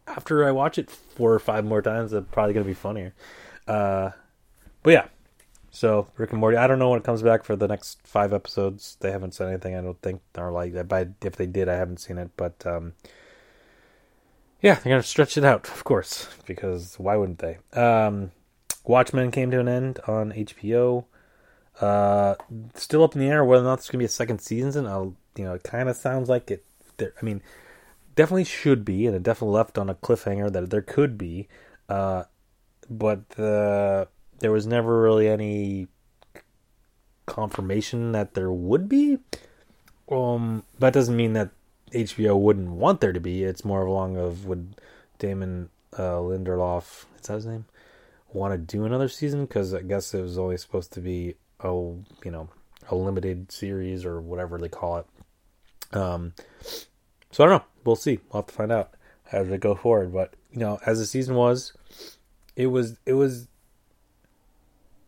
after 0.07 0.43
I 0.43 0.49
watch 0.49 0.79
it 0.79 0.89
four 0.89 1.35
or 1.35 1.39
five 1.39 1.65
more 1.65 1.83
times, 1.83 2.13
it's 2.13 2.25
probably 2.31 2.53
gonna 2.53 2.65
be 2.65 2.73
funnier. 2.73 3.13
Uh, 3.67 4.09
but 4.83 4.91
yeah, 4.91 5.07
so 5.71 6.07
Rick 6.17 6.31
and 6.31 6.39
Morty. 6.39 6.57
I 6.57 6.67
don't 6.67 6.79
know 6.79 6.89
when 6.89 6.99
it 6.99 7.05
comes 7.05 7.21
back 7.21 7.43
for 7.43 7.55
the 7.55 7.67
next 7.67 7.99
five 8.03 8.33
episodes. 8.33 8.97
They 8.99 9.11
haven't 9.11 9.33
said 9.33 9.49
anything. 9.49 9.75
I 9.75 9.81
don't 9.81 10.01
think 10.01 10.21
or 10.37 10.51
like 10.51 10.73
if 10.73 11.35
they 11.35 11.45
did, 11.45 11.69
I 11.69 11.75
haven't 11.75 11.99
seen 11.99 12.17
it. 12.17 12.31
But 12.35 12.65
um, 12.65 12.93
yeah, 14.61 14.75
they're 14.75 14.91
gonna 14.91 15.03
stretch 15.03 15.37
it 15.37 15.45
out, 15.45 15.67
of 15.69 15.83
course, 15.83 16.27
because 16.45 16.97
why 16.97 17.15
wouldn't 17.15 17.39
they? 17.39 17.57
Um, 17.79 18.31
Watchmen 18.83 19.31
came 19.31 19.51
to 19.51 19.59
an 19.59 19.67
end 19.67 19.99
on 20.07 20.33
HBO. 20.33 21.05
Uh, 21.79 22.35
still 22.73 23.03
up 23.03 23.15
in 23.15 23.21
the 23.21 23.29
air 23.29 23.45
whether 23.45 23.63
or 23.63 23.67
not 23.67 23.77
there's 23.77 23.89
gonna 23.89 23.99
be 23.99 24.05
a 24.05 24.09
second 24.09 24.39
season. 24.39 24.85
I'll, 24.85 25.15
you 25.37 25.45
know, 25.45 25.53
it 25.53 25.63
kind 25.63 25.87
of 25.87 25.95
sounds 25.95 26.29
like 26.29 26.51
it. 26.51 26.65
There, 26.97 27.13
I 27.21 27.23
mean, 27.23 27.41
definitely 28.15 28.43
should 28.43 28.83
be, 28.83 29.05
and 29.05 29.15
it 29.15 29.23
definitely 29.23 29.55
left 29.55 29.77
on 29.77 29.89
a 29.89 29.95
cliffhanger 29.95 30.51
that 30.51 30.71
there 30.71 30.81
could 30.81 31.17
be. 31.17 31.47
Uh, 31.87 32.23
but 32.89 33.29
the 33.31 34.07
there 34.39 34.51
was 34.51 34.67
never 34.67 35.01
really 35.01 35.27
any 35.27 35.87
confirmation 37.25 38.11
that 38.11 38.33
there 38.33 38.51
would 38.51 38.89
be. 38.89 39.19
Um, 40.11 40.63
that 40.79 40.93
doesn't 40.93 41.15
mean 41.15 41.33
that 41.33 41.51
HBO 41.91 42.39
wouldn't 42.39 42.71
want 42.71 43.01
there 43.01 43.13
to 43.13 43.19
be. 43.19 43.43
It's 43.43 43.63
more 43.63 43.85
along 43.85 44.17
of 44.17 44.45
would 44.45 44.75
Damon 45.19 45.69
uh, 45.93 46.17
Lindelof, 46.17 47.05
is 47.19 47.27
that 47.27 47.33
his 47.35 47.45
name, 47.45 47.65
want 48.31 48.53
to 48.53 48.57
do 48.57 48.85
another 48.85 49.09
season? 49.09 49.45
Because 49.45 49.73
I 49.73 49.81
guess 49.81 50.13
it 50.13 50.21
was 50.21 50.37
only 50.37 50.57
supposed 50.57 50.93
to 50.93 51.01
be 51.01 51.35
a 51.59 51.69
you 51.69 52.31
know 52.31 52.49
a 52.89 52.95
limited 52.95 53.51
series 53.51 54.05
or 54.05 54.21
whatever 54.21 54.57
they 54.57 54.69
call 54.69 54.97
it. 54.97 55.05
Um, 55.95 56.33
so 57.31 57.43
I 57.43 57.47
don't 57.47 57.59
know. 57.59 57.65
We'll 57.83 57.95
see. 57.95 58.19
We'll 58.31 58.41
have 58.41 58.47
to 58.47 58.53
find 58.53 58.71
out 58.71 58.91
as 59.31 59.47
we 59.47 59.57
go 59.57 59.75
forward. 59.75 60.13
But 60.13 60.33
you 60.51 60.59
know, 60.59 60.79
as 60.85 60.99
the 60.99 61.05
season 61.05 61.35
was, 61.35 61.73
it 62.55 62.67
was 62.67 62.97
it 63.05 63.13
was 63.13 63.47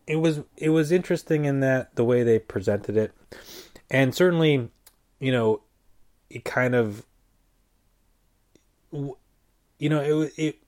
it 0.07 0.17
was 0.17 0.41
it 0.57 0.69
was 0.69 0.91
interesting 0.91 1.45
in 1.45 1.59
that 1.61 1.95
the 1.95 2.03
way 2.03 2.23
they 2.23 2.39
presented 2.39 2.97
it, 2.97 3.13
and 3.89 4.13
certainly, 4.13 4.69
you 5.19 5.31
know, 5.31 5.61
it 6.29 6.43
kind 6.43 6.75
of, 6.75 7.05
you 8.91 9.89
know, 9.89 10.01
it 10.01 10.33
it 10.37 10.59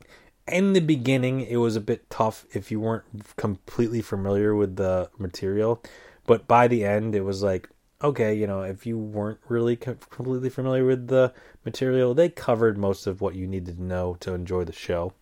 in 0.48 0.74
the 0.74 0.82
beginning 0.82 1.42
it 1.42 1.58
was 1.58 1.76
a 1.76 1.82
bit 1.82 2.10
tough 2.10 2.46
if 2.54 2.70
you 2.70 2.80
weren't 2.80 3.06
completely 3.38 4.02
familiar 4.02 4.54
with 4.56 4.76
the 4.76 5.10
material, 5.18 5.82
but 6.26 6.48
by 6.48 6.68
the 6.68 6.84
end 6.84 7.16
it 7.16 7.22
was 7.22 7.42
like 7.42 7.70
okay, 8.04 8.34
you 8.34 8.46
know, 8.46 8.64
if 8.64 8.86
you 8.86 8.98
weren't 8.98 9.40
really 9.48 9.76
completely 9.78 10.50
familiar 10.50 10.86
with 10.86 11.08
the 11.08 11.34
material, 11.64 12.14
they 12.14 12.28
covered 12.30 12.78
most 12.78 13.08
of 13.08 13.22
what 13.22 13.36
you 13.36 13.48
needed 13.48 13.78
to 13.78 13.84
know 13.84 14.18
to 14.20 14.34
enjoy 14.34 14.66
the 14.66 14.74
show. 14.74 15.14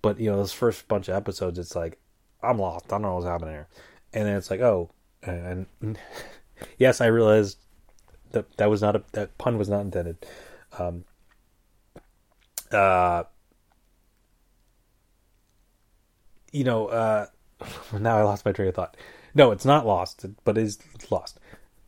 But 0.00 0.20
you 0.20 0.30
know, 0.30 0.36
those 0.36 0.52
first 0.52 0.86
bunch 0.88 1.08
of 1.08 1.16
episodes, 1.16 1.58
it's 1.58 1.74
like 1.74 1.98
I'm 2.42 2.58
lost. 2.58 2.86
I 2.86 2.88
don't 2.90 3.02
know 3.02 3.14
what's 3.14 3.26
happening 3.26 3.54
here. 3.54 3.68
And 4.12 4.26
then 4.26 4.36
it's 4.36 4.50
like, 4.50 4.60
oh, 4.60 4.90
and 5.22 5.66
yes, 6.78 7.00
I 7.00 7.06
realized 7.06 7.58
that 8.32 8.56
that 8.56 8.70
was 8.70 8.82
not 8.82 8.96
a 8.96 9.02
that 9.12 9.36
pun 9.38 9.58
was 9.58 9.68
not 9.68 9.80
intended. 9.80 10.24
Um, 10.78 11.04
uh, 12.72 13.24
you 16.52 16.64
know, 16.64 16.86
uh, 16.86 17.26
now 17.98 18.18
I 18.18 18.22
lost 18.22 18.44
my 18.44 18.52
train 18.52 18.68
of 18.68 18.74
thought. 18.74 18.96
No, 19.34 19.52
it's 19.52 19.64
not 19.64 19.86
lost, 19.86 20.26
but 20.44 20.58
is 20.58 20.78
lost. 21.10 21.38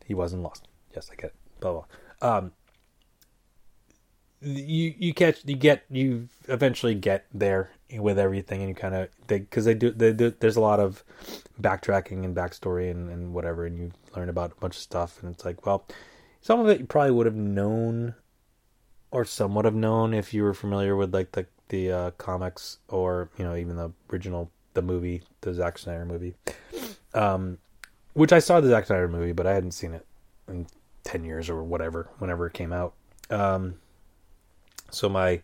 He 0.05 0.13
wasn't 0.13 0.43
lost. 0.43 0.67
Yes, 0.95 1.09
I 1.11 1.15
get 1.15 1.25
it. 1.25 1.35
Blah 1.59 1.71
blah. 1.71 2.37
Um, 2.37 2.51
you 4.43 4.93
you 4.97 5.13
catch 5.13 5.41
you 5.45 5.55
get 5.55 5.83
you 5.89 6.27
eventually 6.47 6.95
get 6.95 7.25
there 7.33 7.71
with 7.97 8.19
everything 8.19 8.61
and 8.61 8.69
you 8.69 8.75
kind 8.75 8.95
of 8.95 9.09
because 9.27 9.65
they 9.65 9.73
do 9.73 9.91
they 9.91 10.11
do 10.13 10.33
there's 10.39 10.55
a 10.55 10.61
lot 10.61 10.79
of 10.79 11.03
backtracking 11.61 12.23
and 12.23 12.35
backstory 12.35 12.91
and, 12.91 13.09
and 13.09 13.33
whatever 13.33 13.65
and 13.65 13.77
you 13.77 13.91
learn 14.15 14.29
about 14.29 14.51
a 14.51 14.55
bunch 14.59 14.75
of 14.75 14.81
stuff 14.81 15.21
and 15.21 15.33
it's 15.33 15.45
like 15.45 15.65
well 15.65 15.85
some 16.41 16.59
of 16.59 16.67
it 16.67 16.79
you 16.79 16.85
probably 16.85 17.11
would 17.11 17.25
have 17.25 17.35
known 17.35 18.15
or 19.11 19.23
somewhat 19.23 19.65
have 19.65 19.75
known 19.75 20.13
if 20.13 20.33
you 20.33 20.43
were 20.43 20.53
familiar 20.53 20.95
with 20.95 21.13
like 21.13 21.31
the 21.33 21.45
the 21.69 21.91
uh, 21.91 22.11
comics 22.11 22.79
or 22.89 23.29
you 23.37 23.45
know 23.45 23.55
even 23.55 23.75
the 23.75 23.91
original 24.11 24.51
the 24.73 24.81
movie 24.81 25.21
the 25.41 25.53
Zack 25.53 25.77
Snyder 25.77 26.05
movie 26.05 26.35
um 27.13 27.57
which 28.13 28.31
I 28.31 28.39
saw 28.39 28.61
the 28.61 28.69
Zack 28.69 28.85
Snyder 28.85 29.07
movie, 29.07 29.33
but 29.33 29.45
I 29.45 29.53
hadn't 29.53 29.71
seen 29.71 29.93
it 29.93 30.05
in 30.47 30.67
ten 31.03 31.23
years 31.23 31.49
or 31.49 31.63
whatever, 31.63 32.09
whenever 32.19 32.47
it 32.47 32.53
came 32.53 32.71
out. 32.71 32.93
Um, 33.29 33.75
so 34.93 35.09
my 35.09 35.41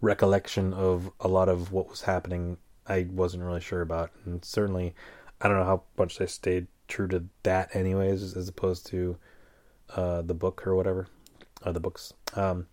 recollection 0.00 0.72
of 0.72 1.10
a 1.20 1.28
lot 1.28 1.48
of 1.48 1.72
what 1.72 1.88
was 1.88 2.02
happening, 2.02 2.58
I 2.86 3.06
wasn't 3.10 3.44
really 3.44 3.60
sure 3.60 3.80
about, 3.80 4.10
and 4.24 4.44
certainly, 4.44 4.94
I 5.40 5.48
don't 5.48 5.58
know 5.58 5.64
how 5.64 5.82
much 5.96 6.18
they 6.18 6.26
stayed 6.26 6.66
true 6.88 7.08
to 7.08 7.24
that, 7.42 7.74
anyways, 7.74 8.36
as 8.36 8.48
opposed 8.48 8.86
to 8.88 9.16
uh, 9.96 10.22
the 10.22 10.34
book 10.34 10.66
or 10.66 10.74
whatever, 10.74 11.06
uh, 11.62 11.72
the 11.72 11.80
books. 11.80 12.12
Um, 12.34 12.66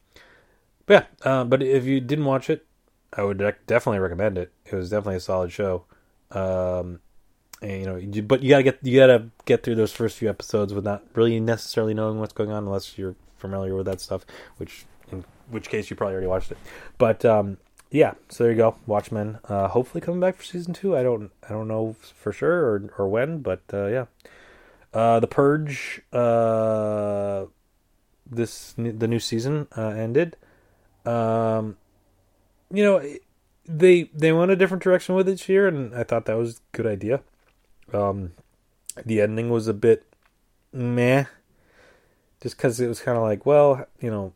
but 0.85 1.07
yeah, 1.23 1.31
uh, 1.31 1.43
but 1.43 1.61
if 1.61 1.85
you 1.85 2.01
didn't 2.01 2.25
watch 2.25 2.49
it, 2.49 2.65
I 3.13 3.23
would 3.23 3.37
definitely 3.67 3.99
recommend 3.99 4.37
it. 4.37 4.51
It 4.65 4.75
was 4.75 4.89
definitely 4.89 5.15
a 5.15 5.19
solid 5.19 5.51
show. 5.51 5.85
Um, 6.31 6.99
and, 7.61 7.81
you 7.81 7.85
know, 7.85 8.21
but 8.23 8.41
you 8.41 8.49
gotta 8.49 8.63
get 8.63 8.79
you 8.83 8.99
gotta 8.99 9.29
get 9.45 9.63
through 9.63 9.75
those 9.75 9.91
first 9.91 10.17
few 10.17 10.29
episodes 10.29 10.73
without 10.73 11.03
really 11.15 11.39
necessarily 11.39 11.93
knowing 11.93 12.19
what's 12.19 12.33
going 12.33 12.51
on, 12.51 12.65
unless 12.65 12.97
you're 12.97 13.15
familiar 13.37 13.75
with 13.75 13.85
that 13.85 13.99
stuff. 13.99 14.25
Which, 14.57 14.85
in 15.11 15.25
which 15.49 15.69
case, 15.69 15.89
you 15.89 15.95
probably 15.95 16.13
already 16.13 16.27
watched 16.27 16.51
it. 16.51 16.57
But 16.97 17.25
um, 17.25 17.57
yeah, 17.91 18.13
so 18.29 18.43
there 18.43 18.51
you 18.51 18.57
go, 18.57 18.75
Watchmen. 18.85 19.39
Uh, 19.45 19.67
hopefully 19.67 20.01
coming 20.01 20.19
back 20.19 20.35
for 20.35 20.43
season 20.43 20.73
two. 20.73 20.95
I 20.95 21.03
don't 21.03 21.31
I 21.43 21.49
don't 21.49 21.67
know 21.67 21.95
for 22.15 22.31
sure 22.31 22.65
or 22.65 22.93
or 22.97 23.07
when, 23.07 23.39
but 23.39 23.61
uh, 23.73 23.87
yeah. 23.87 24.05
Uh, 24.93 25.19
the 25.19 25.27
Purge. 25.27 26.01
Uh, 26.11 27.45
this 28.31 28.73
the 28.77 29.07
new 29.07 29.19
season 29.19 29.67
uh, 29.75 29.89
ended. 29.89 30.37
Um, 31.05 31.77
you 32.71 32.83
know, 32.83 33.01
they 33.65 34.03
they 34.13 34.31
went 34.31 34.51
a 34.51 34.55
different 34.55 34.83
direction 34.83 35.15
with 35.15 35.27
it 35.27 35.41
here, 35.41 35.67
and 35.67 35.95
I 35.95 36.03
thought 36.03 36.25
that 36.25 36.37
was 36.37 36.57
a 36.57 36.77
good 36.77 36.85
idea. 36.85 37.21
Um, 37.93 38.33
the 39.05 39.21
ending 39.21 39.49
was 39.49 39.67
a 39.67 39.73
bit 39.73 40.05
meh, 40.71 41.25
just 42.41 42.57
because 42.57 42.79
it 42.79 42.87
was 42.87 43.01
kind 43.01 43.17
of 43.17 43.23
like, 43.23 43.45
well, 43.45 43.87
you 43.99 44.11
know, 44.11 44.33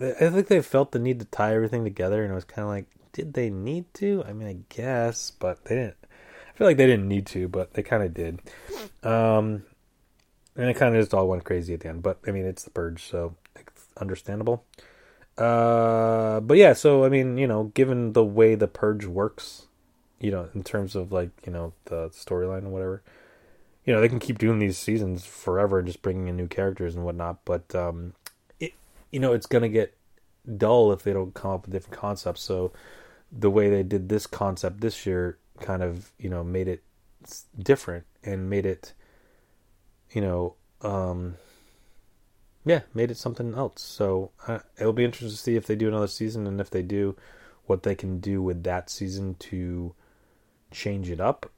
I 0.00 0.30
think 0.30 0.48
they 0.48 0.60
felt 0.60 0.92
the 0.92 0.98
need 0.98 1.20
to 1.20 1.26
tie 1.26 1.54
everything 1.54 1.84
together, 1.84 2.22
and 2.22 2.32
it 2.32 2.34
was 2.34 2.44
kind 2.44 2.64
of 2.64 2.68
like, 2.68 2.86
did 3.12 3.34
they 3.34 3.48
need 3.48 3.92
to? 3.94 4.24
I 4.26 4.32
mean, 4.32 4.48
I 4.48 4.74
guess, 4.74 5.30
but 5.30 5.64
they 5.64 5.76
didn't. 5.76 5.96
I 6.02 6.58
feel 6.58 6.66
like 6.66 6.76
they 6.76 6.86
didn't 6.86 7.08
need 7.08 7.26
to, 7.26 7.48
but 7.48 7.74
they 7.74 7.82
kind 7.82 8.02
of 8.02 8.12
did. 8.14 8.40
Um, 9.02 9.64
and 10.56 10.68
it 10.68 10.74
kind 10.74 10.94
of 10.94 11.02
just 11.02 11.14
all 11.14 11.28
went 11.28 11.44
crazy 11.44 11.74
at 11.74 11.80
the 11.80 11.88
end. 11.88 12.02
But 12.02 12.18
I 12.26 12.30
mean, 12.30 12.44
it's 12.44 12.64
the 12.64 12.70
purge, 12.70 13.04
so 13.04 13.34
it's 13.56 13.86
understandable. 14.00 14.64
Uh, 15.36 16.40
but 16.40 16.56
yeah, 16.56 16.72
so 16.72 17.04
I 17.04 17.08
mean, 17.08 17.38
you 17.38 17.46
know, 17.46 17.64
given 17.74 18.12
the 18.12 18.24
way 18.24 18.54
the 18.54 18.68
purge 18.68 19.04
works, 19.04 19.66
you 20.20 20.30
know, 20.30 20.48
in 20.54 20.62
terms 20.62 20.94
of 20.94 21.12
like 21.12 21.30
you 21.44 21.52
know 21.52 21.72
the 21.86 22.08
storyline 22.10 22.58
and 22.58 22.72
whatever, 22.72 23.02
you 23.84 23.92
know, 23.92 24.00
they 24.00 24.08
can 24.08 24.20
keep 24.20 24.38
doing 24.38 24.58
these 24.58 24.78
seasons 24.78 25.24
forever 25.24 25.82
just 25.82 26.02
bringing 26.02 26.28
in 26.28 26.36
new 26.36 26.46
characters 26.46 26.94
and 26.94 27.04
whatnot. 27.04 27.44
But 27.44 27.74
um, 27.74 28.14
you 29.14 29.20
know, 29.20 29.32
it's 29.32 29.46
gonna 29.46 29.68
get 29.68 29.96
dull 30.58 30.92
if 30.92 31.04
they 31.04 31.12
don't 31.12 31.34
come 31.34 31.52
up 31.52 31.62
with 31.62 31.72
different 31.72 31.98
concepts. 31.98 32.42
So 32.42 32.72
the 33.32 33.50
way 33.50 33.68
they 33.70 33.82
did 33.82 34.08
this 34.08 34.26
concept 34.26 34.80
this 34.80 35.06
year 35.06 35.38
kind 35.60 35.82
of 35.82 36.12
you 36.18 36.28
know 36.28 36.42
made 36.42 36.68
it 36.68 36.82
different 37.58 38.04
and 38.22 38.50
made 38.50 38.66
it 38.66 38.92
you 40.10 40.20
know 40.20 40.54
um 40.82 41.34
yeah 42.64 42.80
made 42.92 43.10
it 43.10 43.16
something 43.16 43.54
else 43.54 43.82
so 43.82 44.30
uh, 44.46 44.58
it'll 44.78 44.92
be 44.92 45.04
interesting 45.04 45.30
to 45.30 45.36
see 45.36 45.56
if 45.56 45.66
they 45.66 45.76
do 45.76 45.88
another 45.88 46.06
season 46.06 46.46
and 46.46 46.60
if 46.60 46.70
they 46.70 46.82
do 46.82 47.16
what 47.66 47.82
they 47.82 47.94
can 47.94 48.20
do 48.20 48.42
with 48.42 48.62
that 48.64 48.90
season 48.90 49.34
to 49.36 49.94
change 50.70 51.08
it 51.10 51.20
up 51.20 51.50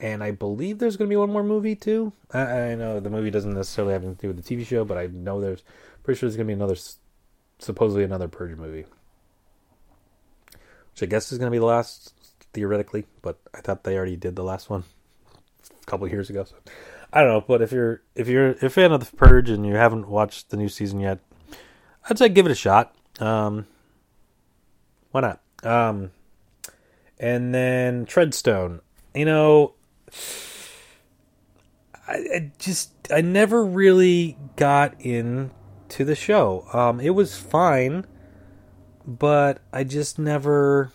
and 0.00 0.22
I 0.22 0.30
believe 0.30 0.78
there's 0.78 0.96
going 0.96 1.08
to 1.08 1.12
be 1.12 1.16
one 1.16 1.30
more 1.30 1.42
movie 1.42 1.76
too. 1.76 2.12
I, 2.32 2.40
I, 2.40 2.74
know 2.74 3.00
the 3.00 3.10
movie 3.10 3.30
doesn't 3.30 3.52
necessarily 3.52 3.92
have 3.92 4.02
anything 4.02 4.16
to 4.16 4.22
do 4.22 4.34
with 4.34 4.44
the 4.44 4.56
TV 4.56 4.66
show, 4.66 4.84
but 4.84 4.96
I 4.96 5.06
know 5.06 5.40
there's 5.40 5.62
pretty 6.02 6.18
sure 6.18 6.28
there's 6.28 6.36
going 6.36 6.46
to 6.46 6.50
be 6.50 6.54
another, 6.54 6.76
supposedly 7.58 8.04
another 8.04 8.28
Purge 8.28 8.56
movie, 8.56 8.86
which 10.92 11.02
I 11.02 11.06
guess 11.06 11.30
is 11.32 11.38
going 11.38 11.48
to 11.48 11.54
be 11.54 11.58
the 11.58 11.66
last 11.66 12.14
theoretically. 12.52 13.06
But 13.22 13.38
I 13.54 13.60
thought 13.60 13.84
they 13.84 13.96
already 13.96 14.16
did 14.16 14.36
the 14.36 14.44
last 14.44 14.70
one 14.70 14.84
a 15.70 15.86
couple 15.86 16.08
years 16.08 16.30
ago. 16.30 16.44
So 16.44 16.56
I 17.12 17.20
don't 17.20 17.28
know. 17.28 17.44
But 17.46 17.60
if 17.62 17.72
you're 17.72 18.02
if 18.14 18.26
you're 18.26 18.50
a 18.50 18.70
fan 18.70 18.92
of 18.92 19.00
the 19.00 19.16
Purge 19.16 19.50
and 19.50 19.66
you 19.66 19.74
haven't 19.74 20.08
watched 20.08 20.50
the 20.50 20.56
new 20.56 20.68
season 20.68 21.00
yet, 21.00 21.18
I'd 22.08 22.18
say 22.18 22.28
give 22.30 22.46
it 22.46 22.52
a 22.52 22.56
shot. 22.56 22.94
Um, 23.18 23.66
why 25.10 25.20
not? 25.20 25.40
Um, 25.62 26.10
and 27.18 27.54
then 27.54 28.06
Treadstone. 28.06 28.80
You 29.14 29.24
know, 29.24 29.74
I, 32.06 32.12
I, 32.12 32.52
just 32.58 32.92
I 33.12 33.20
never 33.20 33.64
really 33.64 34.36
got 34.56 35.00
into 35.00 36.04
the 36.04 36.16
show. 36.16 36.66
Um, 36.72 37.00
it 37.00 37.10
was 37.10 37.36
fine, 37.36 38.06
but 39.06 39.60
I 39.72 39.84
just 39.84 40.18
never. 40.18 40.92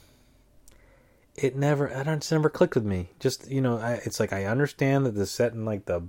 It 1.35 1.55
never. 1.55 1.93
I 1.93 2.03
don't. 2.03 2.31
Never 2.31 2.49
clicked 2.49 2.75
with 2.75 2.85
me. 2.85 3.09
Just 3.19 3.49
you 3.49 3.61
know, 3.61 3.77
I, 3.77 3.93
it's 4.05 4.19
like 4.19 4.33
I 4.33 4.45
understand 4.45 5.05
that 5.05 5.17
it's 5.17 5.31
set 5.31 5.53
in 5.53 5.65
like 5.65 5.85
the 5.85 6.03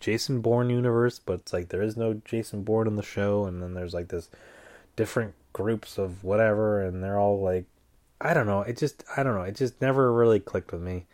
Jason 0.00 0.40
Bourne 0.40 0.70
universe, 0.70 1.18
but 1.18 1.40
it's 1.40 1.52
like 1.52 1.68
there 1.68 1.82
is 1.82 1.96
no 1.96 2.14
Jason 2.24 2.62
Bourne 2.62 2.86
in 2.86 2.96
the 2.96 3.02
show, 3.02 3.46
and 3.46 3.62
then 3.62 3.74
there's 3.74 3.94
like 3.94 4.08
this 4.08 4.28
different 4.94 5.34
groups 5.52 5.98
of 5.98 6.22
whatever, 6.22 6.82
and 6.82 7.02
they're 7.02 7.18
all 7.18 7.40
like, 7.40 7.64
I 8.20 8.34
don't 8.34 8.46
know. 8.46 8.62
It 8.62 8.76
just 8.76 9.04
I 9.16 9.22
don't 9.22 9.34
know. 9.34 9.42
It 9.42 9.56
just 9.56 9.80
never 9.80 10.12
really 10.12 10.40
clicked 10.40 10.72
with 10.72 10.82
me. 10.82 11.06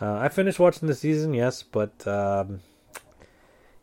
Uh, 0.00 0.14
I 0.14 0.28
finished 0.28 0.58
watching 0.58 0.86
the 0.86 0.94
season, 0.94 1.34
yes, 1.34 1.62
but 1.62 2.06
um, 2.06 2.60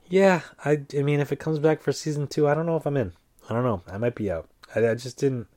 yeah, 0.08 0.42
I, 0.64 0.82
I 0.98 1.02
mean, 1.02 1.20
if 1.20 1.32
it 1.32 1.40
comes 1.40 1.60
back 1.60 1.82
for 1.82 1.92
season 1.92 2.28
two, 2.28 2.48
I 2.48 2.54
don't 2.54 2.66
know 2.66 2.78
if 2.78 2.86
I'm 2.86 2.98
in. 2.98 3.12
I 3.50 3.54
don't 3.54 3.64
know. 3.64 3.82
I 3.92 3.98
might 3.98 4.16
be 4.16 4.32
out. 4.32 4.50
I, 4.74 4.88
I 4.88 4.96
just 4.96 5.18
didn't. 5.18 5.48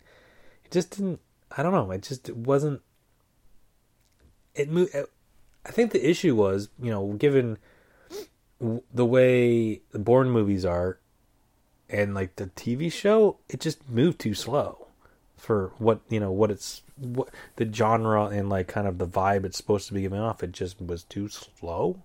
It 0.65 0.73
just 0.73 0.91
didn't. 0.91 1.21
I 1.57 1.63
don't 1.63 1.73
know. 1.73 1.91
It 1.91 2.03
just 2.03 2.29
it 2.29 2.37
wasn't. 2.37 2.81
It 4.55 4.71
moved. 4.71 4.95
I 5.65 5.71
think 5.71 5.93
the 5.93 6.09
issue 6.09 6.35
was, 6.35 6.71
you 6.81 6.91
know, 6.91 7.13
given 7.13 7.59
the 8.93 9.07
way 9.07 9.83
the 9.93 9.99
Bourne 9.99 10.31
movies 10.31 10.65
are, 10.65 10.99
and 11.89 12.15
like 12.15 12.37
the 12.37 12.47
TV 12.47 12.91
show, 12.91 13.39
it 13.49 13.61
just 13.61 13.89
moved 13.89 14.19
too 14.19 14.35
slow 14.35 14.89
for 15.37 15.73
what 15.79 16.01
you 16.09 16.19
know 16.19 16.33
what 16.33 16.51
it's 16.51 16.83
what 17.01 17.29
the 17.57 17.73
genre 17.73 18.25
and 18.27 18.49
like 18.49 18.69
kind 18.69 18.87
of 18.87 18.99
the 18.99 19.07
vibe 19.07 19.45
it's 19.45 19.57
supposed 19.57 19.87
to 19.89 19.95
be 19.95 20.03
giving 20.03 20.21
off 20.21 20.43
it 20.43 20.53
just 20.53 20.81
was 20.81 21.05
too 21.05 21.29
slow. 21.29 22.03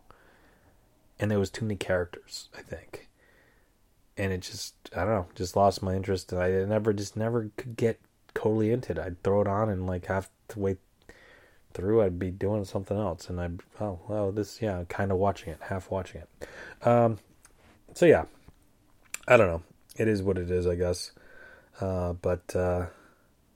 And 1.20 1.30
there 1.30 1.40
was 1.40 1.50
too 1.50 1.66
many 1.66 1.76
characters 1.76 2.50
i 2.58 2.62
think. 2.62 3.08
And 4.18 4.32
it 4.32 4.42
just 4.42 4.76
i 4.96 5.00
don't 5.02 5.14
know 5.14 5.28
just 5.36 5.56
lost 5.56 5.82
my 5.82 5.96
interest. 5.96 6.32
And 6.32 6.42
i 6.42 6.50
never 6.66 6.94
just 6.94 7.16
never 7.16 7.50
could 7.58 7.76
get 7.76 8.00
totally 8.34 8.72
into 8.72 8.94
it. 8.94 9.00
I'd 9.00 9.22
throw 9.24 9.42
it 9.42 9.48
on 9.48 9.70
and 9.70 9.86
like 9.88 10.06
have 10.08 10.30
to 10.50 10.60
wait 10.60 10.78
through 11.74 12.04
i'd 12.04 12.20
be 12.20 12.30
doing 12.30 12.66
something 12.66 12.98
else. 12.98 13.30
And 13.30 13.40
i'd 13.42 13.60
oh 13.80 14.00
well 14.08 14.32
this 14.32 14.62
yeah 14.62 14.84
kind 14.90 15.12
of 15.12 15.18
watching 15.18 15.54
it 15.54 15.60
half 15.62 15.90
watching 15.90 16.22
it. 16.22 16.88
Um 16.88 17.20
so 17.94 18.06
yeah. 18.06 18.26
I 19.28 19.38
don't 19.38 19.48
know. 19.48 19.64
It 19.96 20.08
is 20.08 20.22
what 20.22 20.38
it 20.38 20.52
is 20.52 20.68
i 20.68 20.76
guess. 20.76 21.12
Uh 21.80 22.14
but 22.14 22.56
uh 22.56 22.88